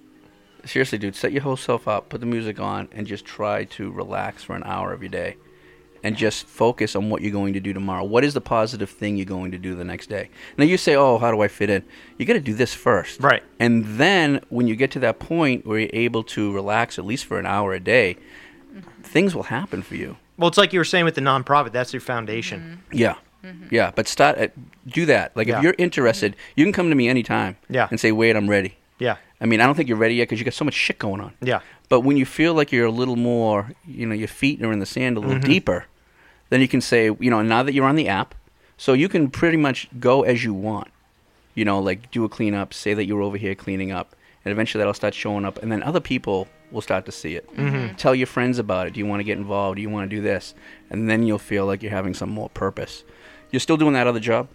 Seriously, 0.65 0.97
dude, 0.97 1.15
set 1.15 1.31
your 1.31 1.41
whole 1.41 1.57
self 1.57 1.88
up. 1.88 2.09
Put 2.09 2.19
the 2.19 2.27
music 2.27 2.59
on, 2.59 2.88
and 2.91 3.07
just 3.07 3.25
try 3.25 3.63
to 3.65 3.89
relax 3.91 4.43
for 4.43 4.55
an 4.55 4.63
hour 4.63 4.93
of 4.93 5.01
your 5.01 5.09
day, 5.09 5.38
and 6.03 6.15
just 6.15 6.45
focus 6.45 6.95
on 6.95 7.09
what 7.09 7.23
you're 7.23 7.31
going 7.31 7.53
to 7.53 7.59
do 7.59 7.73
tomorrow. 7.73 8.03
What 8.03 8.23
is 8.23 8.35
the 8.35 8.41
positive 8.41 8.89
thing 8.89 9.17
you're 9.17 9.25
going 9.25 9.51
to 9.53 9.57
do 9.57 9.73
the 9.73 9.83
next 9.83 10.07
day? 10.07 10.29
Now 10.57 10.65
you 10.65 10.77
say, 10.77 10.95
"Oh, 10.95 11.17
how 11.17 11.31
do 11.31 11.41
I 11.41 11.47
fit 11.47 11.69
in?" 11.71 11.83
You 12.19 12.25
got 12.25 12.33
to 12.33 12.39
do 12.39 12.53
this 12.53 12.73
first, 12.75 13.21
Right. 13.21 13.41
And 13.59 13.85
then 13.97 14.41
when 14.49 14.67
you 14.67 14.75
get 14.75 14.91
to 14.91 14.99
that 14.99 15.17
point 15.19 15.65
where 15.65 15.79
you're 15.79 15.89
able 15.93 16.23
to 16.25 16.53
relax 16.53 16.99
at 16.99 17.05
least 17.05 17.25
for 17.25 17.39
an 17.39 17.45
hour 17.47 17.73
a 17.73 17.79
day, 17.79 18.17
things 19.01 19.33
will 19.33 19.43
happen 19.43 19.81
for 19.81 19.95
you. 19.95 20.17
Well, 20.38 20.47
it's 20.47 20.57
like 20.57 20.73
you 20.73 20.79
were 20.79 20.85
saying 20.85 21.05
with 21.05 21.15
the 21.15 21.21
nonprofit. 21.21 21.71
That's 21.71 21.93
your 21.93 22.01
foundation. 22.01 22.83
Yeah. 22.91 23.15
Yeah, 23.69 23.91
but 23.95 24.07
start 24.07 24.38
at, 24.38 24.51
do 24.88 25.05
that. 25.07 25.35
Like 25.35 25.47
Yeah. 25.47 25.57
if 25.57 25.63
you're 25.63 25.76
interested, 25.77 26.35
you 26.55 26.63
can 26.65 26.72
come 26.73 26.89
to 26.89 26.95
me 26.95 27.07
anytime. 27.09 27.57
Yeah. 27.69 27.88
And 27.89 27.99
say, 27.99 28.11
"Wait, 28.11 28.35
I'm 28.35 28.49
ready." 28.49 28.76
Yeah. 28.99 29.15
I 29.39 29.45
mean, 29.47 29.59
I 29.61 29.65
don't 29.65 29.73
think 29.76 29.89
you're 29.89 29.97
ready 29.97 30.15
yet 30.15 30.23
because 30.30 30.38
you 30.39 30.45
got 30.45 30.53
so 30.53 30.65
much 30.65 30.76
shit 30.76 30.99
going 30.99 31.22
on. 31.22 31.34
Yeah. 31.41 31.61
But 31.89 32.01
when 32.01 32.18
you 32.18 32.26
feel 32.26 32.53
like 32.53 32.72
you're 32.72 32.85
a 32.85 32.91
little 32.91 33.15
more, 33.15 33.72
you 33.88 34.05
know, 34.05 34.13
your 34.13 34.27
feet 34.27 34.63
are 34.63 34.72
in 34.72 34.77
the 34.80 34.85
sand 34.85 35.18
a 35.18 35.19
little 35.19 35.38
Mhm. 35.38 35.43
deeper, 35.45 35.85
then 36.51 36.61
you 36.61 36.68
can 36.68 36.81
say, 36.81 37.05
you 37.19 37.30
know, 37.31 37.41
now 37.41 37.63
that 37.63 37.73
you're 37.73 37.88
on 37.88 37.95
the 37.95 38.07
app, 38.07 38.35
so 38.77 38.93
you 38.93 39.09
can 39.09 39.30
pretty 39.30 39.57
much 39.57 39.88
go 39.99 40.22
as 40.22 40.43
you 40.43 40.53
want. 40.53 40.89
You 41.55 41.65
know, 41.65 41.80
like 41.80 42.11
do 42.11 42.23
a 42.23 42.30
cleanup, 42.30 42.73
say 42.73 42.93
that 42.93 43.05
you're 43.05 43.22
over 43.23 43.38
here 43.38 43.55
cleaning 43.55 43.91
up, 43.91 44.15
and 44.45 44.51
eventually 44.51 44.80
that'll 44.80 44.93
start 44.93 45.13
showing 45.15 45.45
up, 45.45 45.61
and 45.63 45.72
then 45.72 45.81
other 45.84 45.99
people 45.99 46.47
will 46.72 46.81
start 46.81 47.05
to 47.05 47.11
see 47.11 47.35
it. 47.35 47.49
Mhm. 47.57 47.97
Tell 47.97 48.13
your 48.15 48.27
friends 48.27 48.57
about 48.59 48.88
it. 48.88 48.93
Do 48.93 48.99
you 48.99 49.05
want 49.07 49.19
to 49.19 49.23
get 49.26 49.38
involved? 49.38 49.76
Do 49.77 49.81
you 49.81 49.89
want 49.89 50.09
to 50.09 50.15
do 50.15 50.22
this? 50.22 50.53
And 50.89 51.09
then 51.09 51.23
you'll 51.23 51.38
feel 51.39 51.65
like 51.65 51.81
you're 51.84 51.91
having 51.91 52.13
some 52.13 52.30
more 52.30 52.49
purpose. 52.49 53.03
You're 53.52 53.60
still 53.60 53.78
doing 53.78 53.94
that 53.94 54.07
other 54.07 54.19
job? 54.19 54.48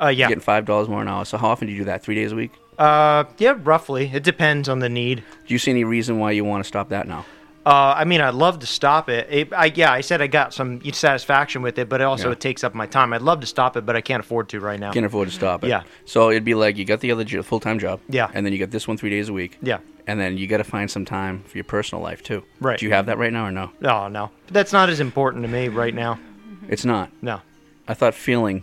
Uh, 0.00 0.08
yeah. 0.08 0.28
Getting 0.28 0.40
five 0.42 0.64
dollars 0.64 0.88
more 0.88 1.02
an 1.02 1.08
hour. 1.08 1.24
So 1.24 1.36
how 1.38 1.48
often 1.48 1.66
do 1.66 1.72
you 1.72 1.80
do 1.80 1.84
that? 1.86 2.02
Three 2.02 2.14
days 2.14 2.32
a 2.32 2.36
week? 2.36 2.52
Uh, 2.78 3.24
yeah, 3.38 3.54
roughly. 3.62 4.10
It 4.12 4.22
depends 4.22 4.68
on 4.68 4.78
the 4.78 4.88
need. 4.88 5.22
Do 5.46 5.54
you 5.54 5.58
see 5.58 5.70
any 5.70 5.84
reason 5.84 6.18
why 6.18 6.30
you 6.30 6.44
want 6.44 6.64
to 6.64 6.68
stop 6.68 6.88
that 6.88 7.06
now? 7.06 7.26
Uh, 7.66 7.92
I 7.94 8.04
mean, 8.04 8.22
I'd 8.22 8.32
love 8.32 8.60
to 8.60 8.66
stop 8.66 9.10
it. 9.10 9.26
it 9.30 9.52
I, 9.52 9.66
yeah, 9.66 9.92
I 9.92 10.00
said 10.00 10.22
I 10.22 10.28
got 10.28 10.54
some 10.54 10.80
satisfaction 10.92 11.60
with 11.60 11.78
it, 11.78 11.90
but 11.90 12.00
it 12.00 12.04
also 12.04 12.28
Yeah. 12.28 12.32
it 12.32 12.40
takes 12.40 12.64
up 12.64 12.74
my 12.74 12.86
time. 12.86 13.12
I'd 13.12 13.20
love 13.20 13.40
to 13.40 13.46
stop 13.46 13.76
it, 13.76 13.84
but 13.84 13.96
I 13.96 14.00
can't 14.00 14.20
afford 14.24 14.48
to 14.48 14.60
right 14.60 14.80
now. 14.80 14.92
Can't 14.92 15.04
afford 15.04 15.28
to 15.28 15.34
stop 15.34 15.62
it. 15.62 15.68
Yeah. 15.68 15.82
So 16.06 16.30
it'd 16.30 16.44
be 16.44 16.54
like 16.54 16.78
you 16.78 16.86
got 16.86 17.00
the 17.00 17.12
other 17.12 17.22
jo- 17.24 17.42
full 17.42 17.60
time 17.60 17.78
job. 17.78 18.00
Yeah. 18.08 18.30
And 18.32 18.46
then 18.46 18.54
you 18.54 18.58
got 18.58 18.70
this 18.70 18.88
one 18.88 18.96
three 18.96 19.10
days 19.10 19.28
a 19.28 19.34
week. 19.34 19.58
Yeah. 19.60 19.78
And 20.06 20.18
then 20.18 20.38
you 20.38 20.46
got 20.46 20.56
to 20.56 20.64
find 20.64 20.90
some 20.90 21.04
time 21.04 21.42
for 21.44 21.58
your 21.58 21.64
personal 21.64 22.02
life 22.02 22.22
too. 22.22 22.42
Right. 22.60 22.78
Do 22.78 22.86
you 22.86 22.92
have 22.94 23.06
that 23.06 23.18
right 23.18 23.32
now 23.32 23.44
or 23.46 23.52
no? 23.52 23.70
No, 23.80 24.08
no. 24.08 24.30
That's 24.48 24.72
not 24.72 24.88
as 24.88 24.98
important 25.00 25.42
to 25.44 25.48
me 25.48 25.68
right 25.68 25.94
now. 25.94 26.18
It's 26.68 26.86
not. 26.86 27.10
No. 27.20 27.42
I 27.90 27.94
thought 27.94 28.14
feeling 28.14 28.62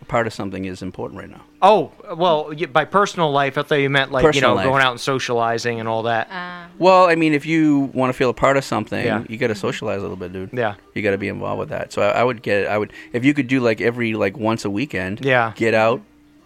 a 0.00 0.04
part 0.04 0.28
of 0.28 0.32
something 0.32 0.64
is 0.64 0.80
important 0.80 1.18
right 1.18 1.28
now. 1.28 1.42
Oh, 1.60 1.90
well, 2.14 2.52
y- 2.56 2.66
by 2.66 2.84
personal 2.84 3.32
life, 3.32 3.58
I 3.58 3.62
thought 3.62 3.74
you 3.80 3.90
meant 3.90 4.12
like, 4.12 4.22
Personal 4.22 4.50
you 4.50 4.54
know, 4.54 4.54
life. 4.54 4.64
going 4.64 4.80
out 4.80 4.92
and 4.92 5.00
socializing 5.00 5.80
and 5.80 5.88
all 5.88 6.04
that. 6.04 6.30
Um, 6.30 6.70
well, 6.78 7.06
I 7.06 7.16
mean, 7.16 7.34
if 7.34 7.44
you 7.46 7.90
want 7.92 8.10
to 8.10 8.12
feel 8.16 8.30
a 8.30 8.34
part 8.34 8.56
of 8.56 8.62
something, 8.62 9.04
Yeah. 9.04 9.24
you 9.28 9.38
got 9.38 9.48
to 9.48 9.56
socialize 9.56 9.98
a 9.98 10.02
little 10.02 10.16
bit, 10.16 10.32
dude. 10.32 10.50
Yeah. 10.52 10.76
You 10.94 11.02
got 11.02 11.10
to 11.10 11.18
be 11.18 11.26
involved 11.26 11.58
with 11.58 11.70
that. 11.70 11.92
So 11.92 12.00
I, 12.02 12.20
I 12.20 12.22
would 12.22 12.42
get. 12.42 12.68
I 12.68 12.78
would 12.78 12.92
if 13.12 13.24
you 13.24 13.34
could 13.34 13.48
do 13.48 13.58
like 13.58 13.80
every 13.80 14.14
like 14.14 14.36
once 14.38 14.64
a 14.64 14.70
weekend. 14.70 15.24
Yeah. 15.24 15.52
Get 15.56 15.74
out, 15.74 16.00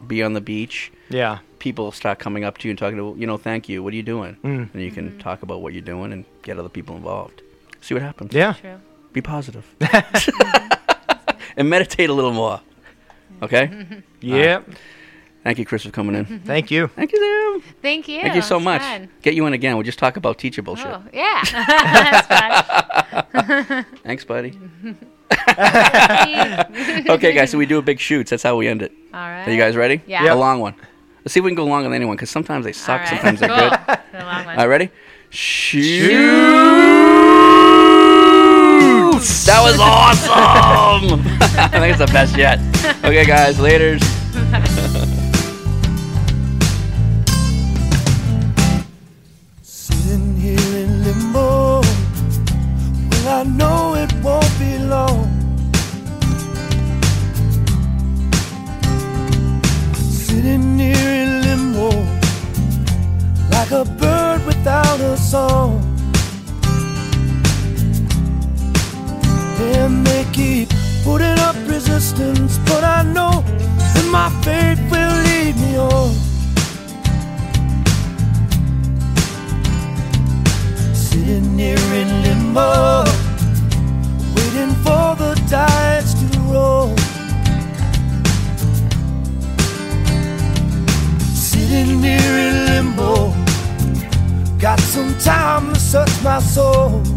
be 0.06 0.22
on 0.22 0.32
the 0.32 0.40
beach. 0.40 0.90
Yeah. 1.10 1.40
People 1.58 1.92
start 1.92 2.18
coming 2.18 2.42
up 2.42 2.56
to 2.58 2.68
you 2.68 2.72
and 2.72 2.78
talking 2.78 2.96
to 2.96 3.14
you 3.20 3.26
know, 3.26 3.36
thank 3.36 3.68
you. 3.68 3.82
What 3.82 3.92
are 3.92 3.96
you 3.96 4.02
doing? 4.02 4.38
Mm. 4.42 4.72
And 4.72 4.82
you 4.82 4.90
can 4.90 5.10
mm-hmm. 5.10 5.18
talk 5.18 5.42
about 5.42 5.60
what 5.60 5.74
you're 5.74 5.82
doing 5.82 6.10
and 6.10 6.24
get 6.40 6.58
other 6.58 6.70
people 6.70 6.96
involved. 6.96 7.42
See 7.82 7.92
what 7.92 8.02
happens. 8.02 8.32
Yeah. 8.32 8.54
True. 8.54 8.80
Be 9.12 9.20
positive. 9.20 9.66
Mm-hmm. 9.84 10.70
And 11.56 11.68
meditate 11.70 12.10
a 12.10 12.12
little 12.14 12.32
more. 12.32 12.60
Okay. 13.42 13.86
Yeah. 14.20 14.62
Thank 15.42 15.58
you, 15.58 15.66
Chris, 15.66 15.82
for 15.82 15.90
coming 15.90 16.14
in. 16.16 16.40
Thank 16.46 16.70
you. 16.70 16.86
Thank 16.88 17.12
you, 17.12 17.18
Sam. 17.18 17.74
Thank 17.82 18.08
you. 18.08 18.22
Thank 18.22 18.34
you 18.36 18.40
so 18.40 18.56
It's 18.56 18.64
much. 18.64 18.80
fun. 18.80 19.10
Get 19.20 19.34
you 19.34 19.44
in 19.44 19.52
again. 19.52 19.74
We'll 19.76 19.82
just 19.84 19.98
talk 19.98 20.16
about 20.16 20.38
teacher 20.38 20.62
bullshit. 20.62 20.86
Oh, 20.86 21.02
yeah. 21.12 21.42
That's 21.52 22.26
fun. 23.66 23.84
Thanks, 24.02 24.24
buddy. 24.24 24.58
okay, 27.10 27.34
guys, 27.34 27.50
so 27.50 27.58
we 27.58 27.66
do 27.66 27.76
a 27.76 27.82
big 27.82 28.00
shoots. 28.00 28.30
That's 28.30 28.42
how 28.42 28.56
we 28.56 28.66
end 28.66 28.80
it. 28.80 28.92
All 29.12 29.20
right. 29.20 29.46
Are 29.46 29.50
you 29.52 29.58
guys 29.58 29.76
ready? 29.76 30.00
Yeah. 30.06 30.24
Yep. 30.24 30.32
A 30.32 30.36
long 30.38 30.60
one. 30.60 30.74
Let's 31.22 31.34
see 31.34 31.40
if 31.40 31.44
we 31.44 31.50
can 31.50 31.56
go 31.56 31.64
longer 31.66 31.84
than 31.84 31.92
anyone, 31.94 32.16
because 32.16 32.30
sometimes 32.30 32.64
they 32.64 32.72
suck, 32.72 33.00
right. 33.00 33.08
sometimes 33.10 33.40
they're 33.40 33.48
Cool. 33.50 33.58
good. 33.58 33.98
A 34.14 34.24
long 34.24 34.44
one. 34.46 34.58
All 34.58 34.66
right, 34.66 34.66
ready? 34.66 34.90
Shoot! 35.28 37.10
That 39.24 39.62
was 39.62 39.78
awesome! 39.80 41.20
I 41.58 41.68
think 41.68 41.96
it's 41.96 41.98
the 41.98 42.12
best 42.12 42.36
yet. 42.36 42.58
Okay, 43.02 43.24
guys, 43.24 43.56
laters. 43.56 44.02
Sitting 49.62 50.36
here 50.36 50.58
in 50.58 51.04
limbo. 51.04 51.80
Well, 51.80 53.28
I 53.28 53.44
know 53.44 53.94
it 53.94 54.12
won't 54.22 54.58
be 54.58 54.76
long. 54.78 55.30
Sitting 59.94 60.78
here 60.78 61.10
in 61.22 61.42
limbo. 61.42 61.88
Like 63.50 63.70
a 63.70 63.86
bird 63.86 64.44
without 64.44 65.00
a 65.00 65.16
song. 65.16 65.93
And 69.76 70.06
they 70.06 70.24
keep 70.32 70.68
putting 71.02 71.38
up 71.40 71.56
resistance, 71.66 72.58
but 72.58 72.82
I 72.84 73.02
know 73.02 73.42
that 73.94 74.06
my 74.10 74.30
faith 74.42 74.80
will 74.90 75.14
lead 75.26 75.56
me 75.56 75.76
on. 75.76 76.10
Sitting 80.94 81.58
here 81.58 81.92
in 82.00 82.22
limbo, 82.22 83.04
waiting 84.34 84.74
for 84.84 85.16
the 85.22 85.34
tides 85.48 86.14
to 86.20 86.38
roll. 86.52 86.96
Sitting 91.34 92.02
here 92.02 92.36
in 92.46 92.66
limbo, 92.66 93.34
got 94.58 94.80
some 94.80 95.12
time 95.18 95.74
to 95.74 95.80
search 95.80 96.22
my 96.22 96.38
soul. 96.40 97.13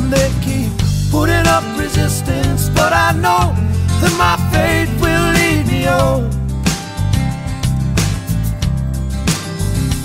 Them 0.00 0.10
they 0.10 0.30
keep 0.40 0.72
putting 1.10 1.46
up 1.46 1.64
resistance, 1.78 2.68
but 2.70 2.92
I 2.92 3.12
know 3.12 3.52
that 4.00 4.14
my 4.16 4.36
faith 4.52 4.90
will 5.00 5.26
lead 5.36 5.66
me 5.66 5.86
on. 5.86 6.30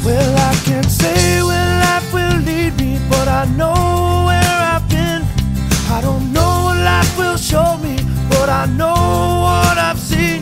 Well, 0.04 0.34
I 0.52 0.54
can't 0.66 0.92
say 0.92 1.42
where 1.44 1.72
life 1.88 2.14
will 2.14 2.40
lead 2.42 2.78
me, 2.78 3.00
but 3.10 3.28
I 3.28 3.46
know 3.56 4.26
where 4.28 4.58
I've 4.74 4.88
been. 4.90 5.22
I 5.90 6.02
don't 6.02 6.34
know 6.34 6.54
what 6.66 6.78
life 6.78 7.18
will 7.18 7.38
show 7.38 7.78
me, 7.78 7.96
but 8.30 8.50
I 8.50 8.66
know 8.66 8.98
what 9.48 9.78
I've 9.78 10.00
seen. 10.00 10.42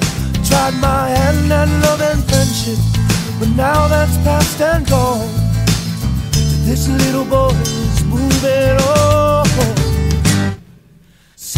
Tried 0.50 0.74
my 0.82 1.10
hand 1.10 1.52
at 1.52 1.70
love 1.86 2.02
and 2.02 2.24
friendship, 2.24 2.80
but 3.40 3.50
now 3.50 3.88
that's 3.88 4.18
past 4.26 4.60
and 4.62 4.88
gone. 4.90 5.30
This 6.66 6.88
little 6.88 7.26
boy 7.26 7.50
is 7.50 8.04
moving 8.06 8.78
on. 8.98 9.33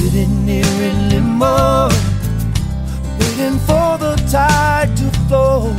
Sitting 0.05 0.47
here 0.47 0.81
in 0.83 1.09
limbo, 1.09 1.89
waiting 3.19 3.57
for 3.65 3.97
the 3.97 4.15
tide 4.31 4.95
to 4.97 5.09
flow. 5.25 5.73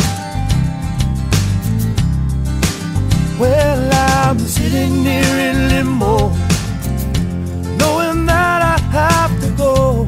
Well, 3.39 3.89
I'm 3.95 4.41
sitting 4.41 5.05
here 5.05 5.39
in 5.49 5.69
limbo, 5.69 6.31
knowing 7.79 8.27
that 8.27 8.63
I 8.75 8.79
have 8.91 9.41
to 9.43 9.51
go. 9.53 10.07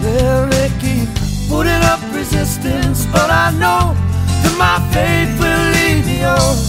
Well, 0.00 0.46
they 0.46 0.70
keep 0.80 1.08
putting 1.48 1.82
up 1.90 2.00
resistance, 2.14 3.04
but 3.06 3.30
I 3.30 3.50
know 3.50 3.96
that 4.42 4.54
my 4.56 4.78
faith 4.94 5.40
will 5.40 5.64
lead 5.74 6.06
me 6.06 6.22
on. 6.22 6.65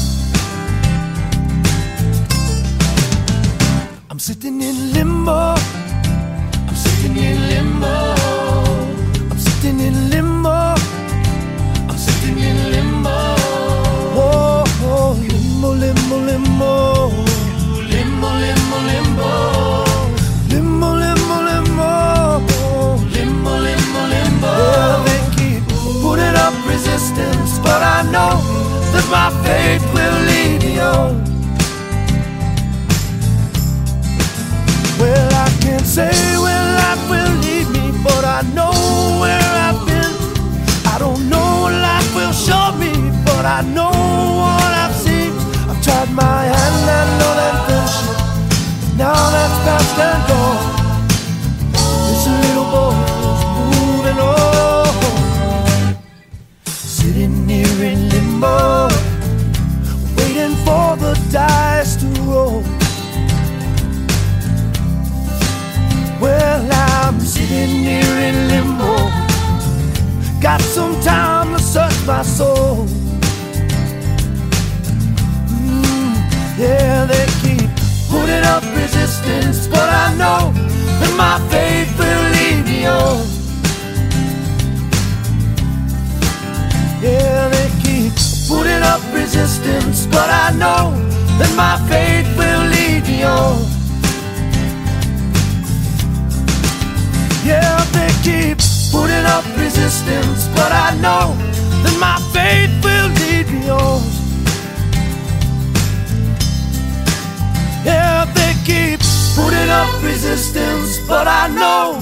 Sitting 4.27 4.61
in 4.61 4.91
limbo. 4.91 5.55
I'm 6.67 6.75
sitting 6.75 7.15
in 7.15 7.47
limbo. 7.47 7.93
I'm 9.31 9.37
sitting 9.39 9.79
in 9.79 10.09
limbo. 10.09 10.75
I'm 11.89 11.97
sitting 11.97 12.37
in 12.37 12.57
limbo. 12.73 13.15
Oh, 14.19 14.65
oh, 14.83 15.13
limbo, 15.31 15.69
limbo, 15.83 16.17
limbo. 16.29 16.73
Limbo, 17.93 18.29
limbo, 18.43 18.77
limbo. 18.89 19.31
Limbo, 20.51 20.89
limbo, 21.03 21.35
limbo. 21.47 21.91
Limbo, 23.15 24.51
they 25.07 25.21
keep 25.37 25.63
putting 26.03 26.35
up 26.35 26.53
resistance, 26.67 27.59
but 27.59 27.81
I 27.81 28.03
know 28.11 28.35
that 28.91 29.07
my 29.09 29.29
faith 29.45 29.85
will 29.93 30.17
lead 30.27 30.63
me 30.65 30.79
on. 30.81 31.26
Well, 34.99 35.29
I 35.33 35.49
can't 35.61 35.85
say 35.85 36.11
where 36.43 36.65
life 36.81 37.03
will 37.09 37.33
lead 37.45 37.67
me, 37.69 37.91
but 38.03 38.23
I 38.25 38.41
know 38.57 38.73
where 39.21 39.51
I've 39.67 39.85
been. 39.85 40.13
I 40.93 40.97
don't 40.97 41.29
know 41.29 41.49
what 41.63 41.73
life 41.73 42.09
will 42.15 42.33
show 42.33 42.71
me, 42.81 42.91
but 43.23 43.45
I 43.45 43.61
know 43.61 43.91
what 43.91 44.71
I've 44.83 44.95
seen. 44.95 45.31
I've 45.69 45.81
tried 45.83 46.09
my 46.13 46.43
hand 46.51 46.89
and 46.97 47.09
love 47.21 47.39
and 47.47 47.57
friendship. 47.65 48.17
Now 48.97 49.29
that's 49.35 49.57
past 49.65 49.99
and 50.09 50.23
gone. 50.29 50.65
This 52.07 52.23
little 52.43 52.67
boy 52.73 52.97
is 53.29 53.41
moving 53.77 54.19
on. 54.19 54.87
Sitting 56.65 57.47
here 57.47 57.81
in 57.91 58.09
limbo, 58.09 58.89
waiting 60.17 60.55
for 60.65 60.97
the 60.97 61.13
dice 61.31 61.76
sitting 67.47 67.83
here 67.83 68.17
in 68.27 68.47
limbo. 68.49 68.93
Got 70.41 70.61
some 70.61 70.99
time 71.01 71.53
to 71.53 71.59
search 71.59 71.97
my 72.05 72.21
soul. 72.21 72.85
Mm, 75.51 76.13
yeah, 76.59 77.05
they 77.05 77.25
keep 77.41 77.69
putting 78.09 78.43
up 78.53 78.63
resistance, 78.75 79.67
but 79.67 79.89
I 80.05 80.13
know 80.21 80.51
that 80.99 81.13
my 81.15 81.37
faith 81.49 81.89
will 81.97 82.23
lead 82.35 82.65
me 82.65 82.85
on. 82.85 83.17
Yeah, 87.01 87.49
they 87.55 87.69
keep 87.83 88.13
putting 88.49 88.83
up 88.91 89.01
resistance, 89.13 90.05
but 90.07 90.29
I 90.29 90.51
know 90.61 90.83
that 91.39 91.53
my 91.55 91.75
faith 91.87 92.27
will 92.37 92.63
lead 92.75 93.03
me 93.07 93.23
on. 93.23 93.76
Keep 98.27 98.59
putting 98.91 99.25
up 99.35 99.45
resistance, 99.55 100.49
but 100.57 100.71
I 100.87 100.89
know 101.03 101.25
that 101.83 101.95
my 102.07 102.17
faith 102.35 102.73
will 102.83 103.09
lead 103.21 103.47
me 103.55 103.69
on. 103.69 104.01
Yeah, 107.87 108.25
they 108.37 108.53
keep 108.69 108.99
putting 109.39 109.69
up 109.81 109.89
resistance, 110.03 110.99
but 111.07 111.25
I 111.41 111.47
know 111.59 112.01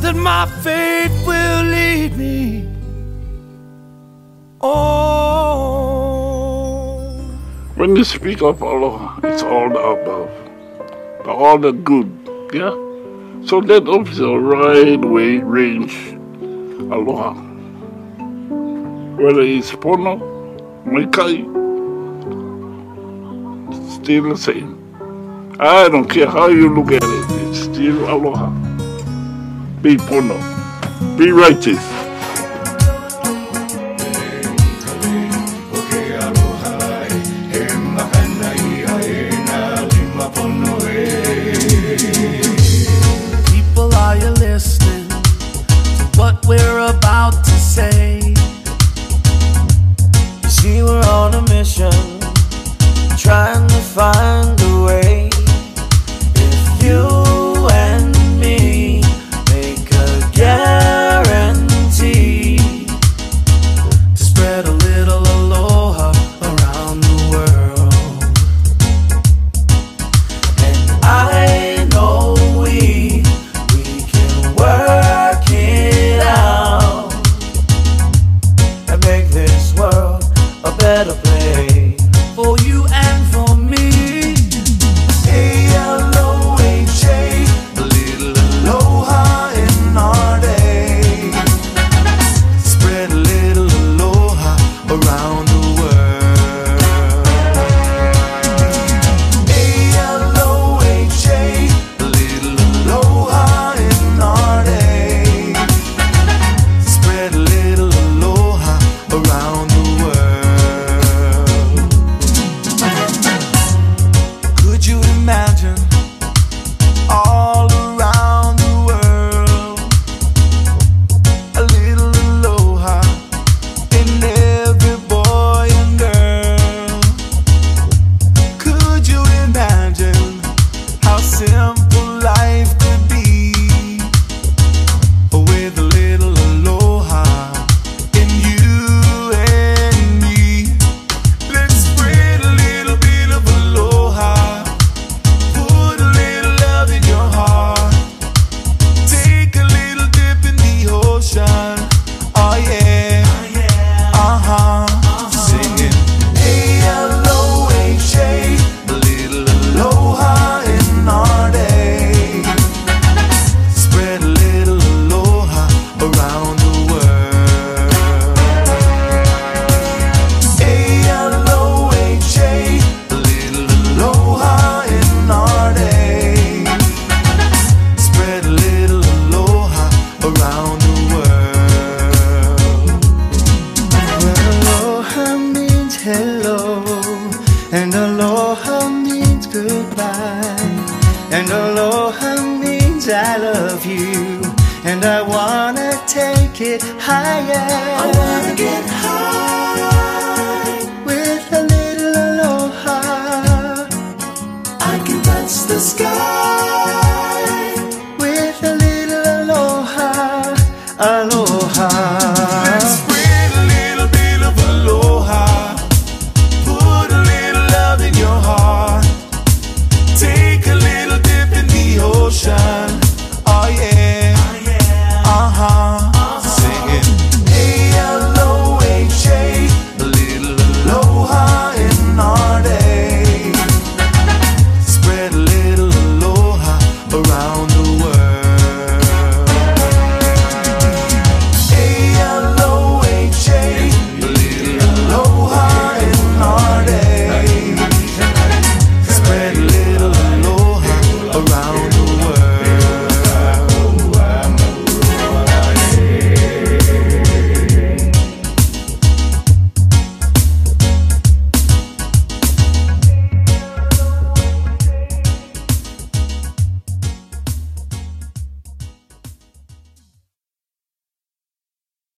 that 0.00 0.16
my 0.16 0.46
faith 0.64 1.14
will 1.26 1.62
lead 1.76 2.16
me 2.16 2.66
on. 4.60 5.74
When 7.76 7.96
you 7.96 8.04
speak 8.04 8.40
of 8.40 8.62
aloha, 8.62 9.20
it's 9.24 9.42
all 9.42 9.68
the 9.68 9.82
above, 9.94 10.30
all 11.26 11.58
the 11.58 11.72
good, 11.72 12.08
yeah? 12.54 12.93
So 13.46 13.60
that 13.60 13.86
officer 13.86 14.38
right 14.38 15.04
away 15.04 15.36
range 15.36 15.94
aloha. 16.90 17.34
Whether 19.20 19.42
it's 19.42 19.70
pono, 19.72 20.18
maikai, 20.86 21.44
still 24.00 24.30
the 24.30 24.36
same. 24.38 24.80
I 25.60 25.90
don't 25.90 26.08
care 26.08 26.26
how 26.26 26.48
you 26.48 26.74
look 26.74 26.90
at 26.90 27.02
it, 27.04 27.48
it's 27.48 27.60
still 27.60 28.08
aloha. 28.08 28.48
Be 29.82 29.96
pono, 29.96 30.38
be 31.18 31.30
righteous. 31.30 31.93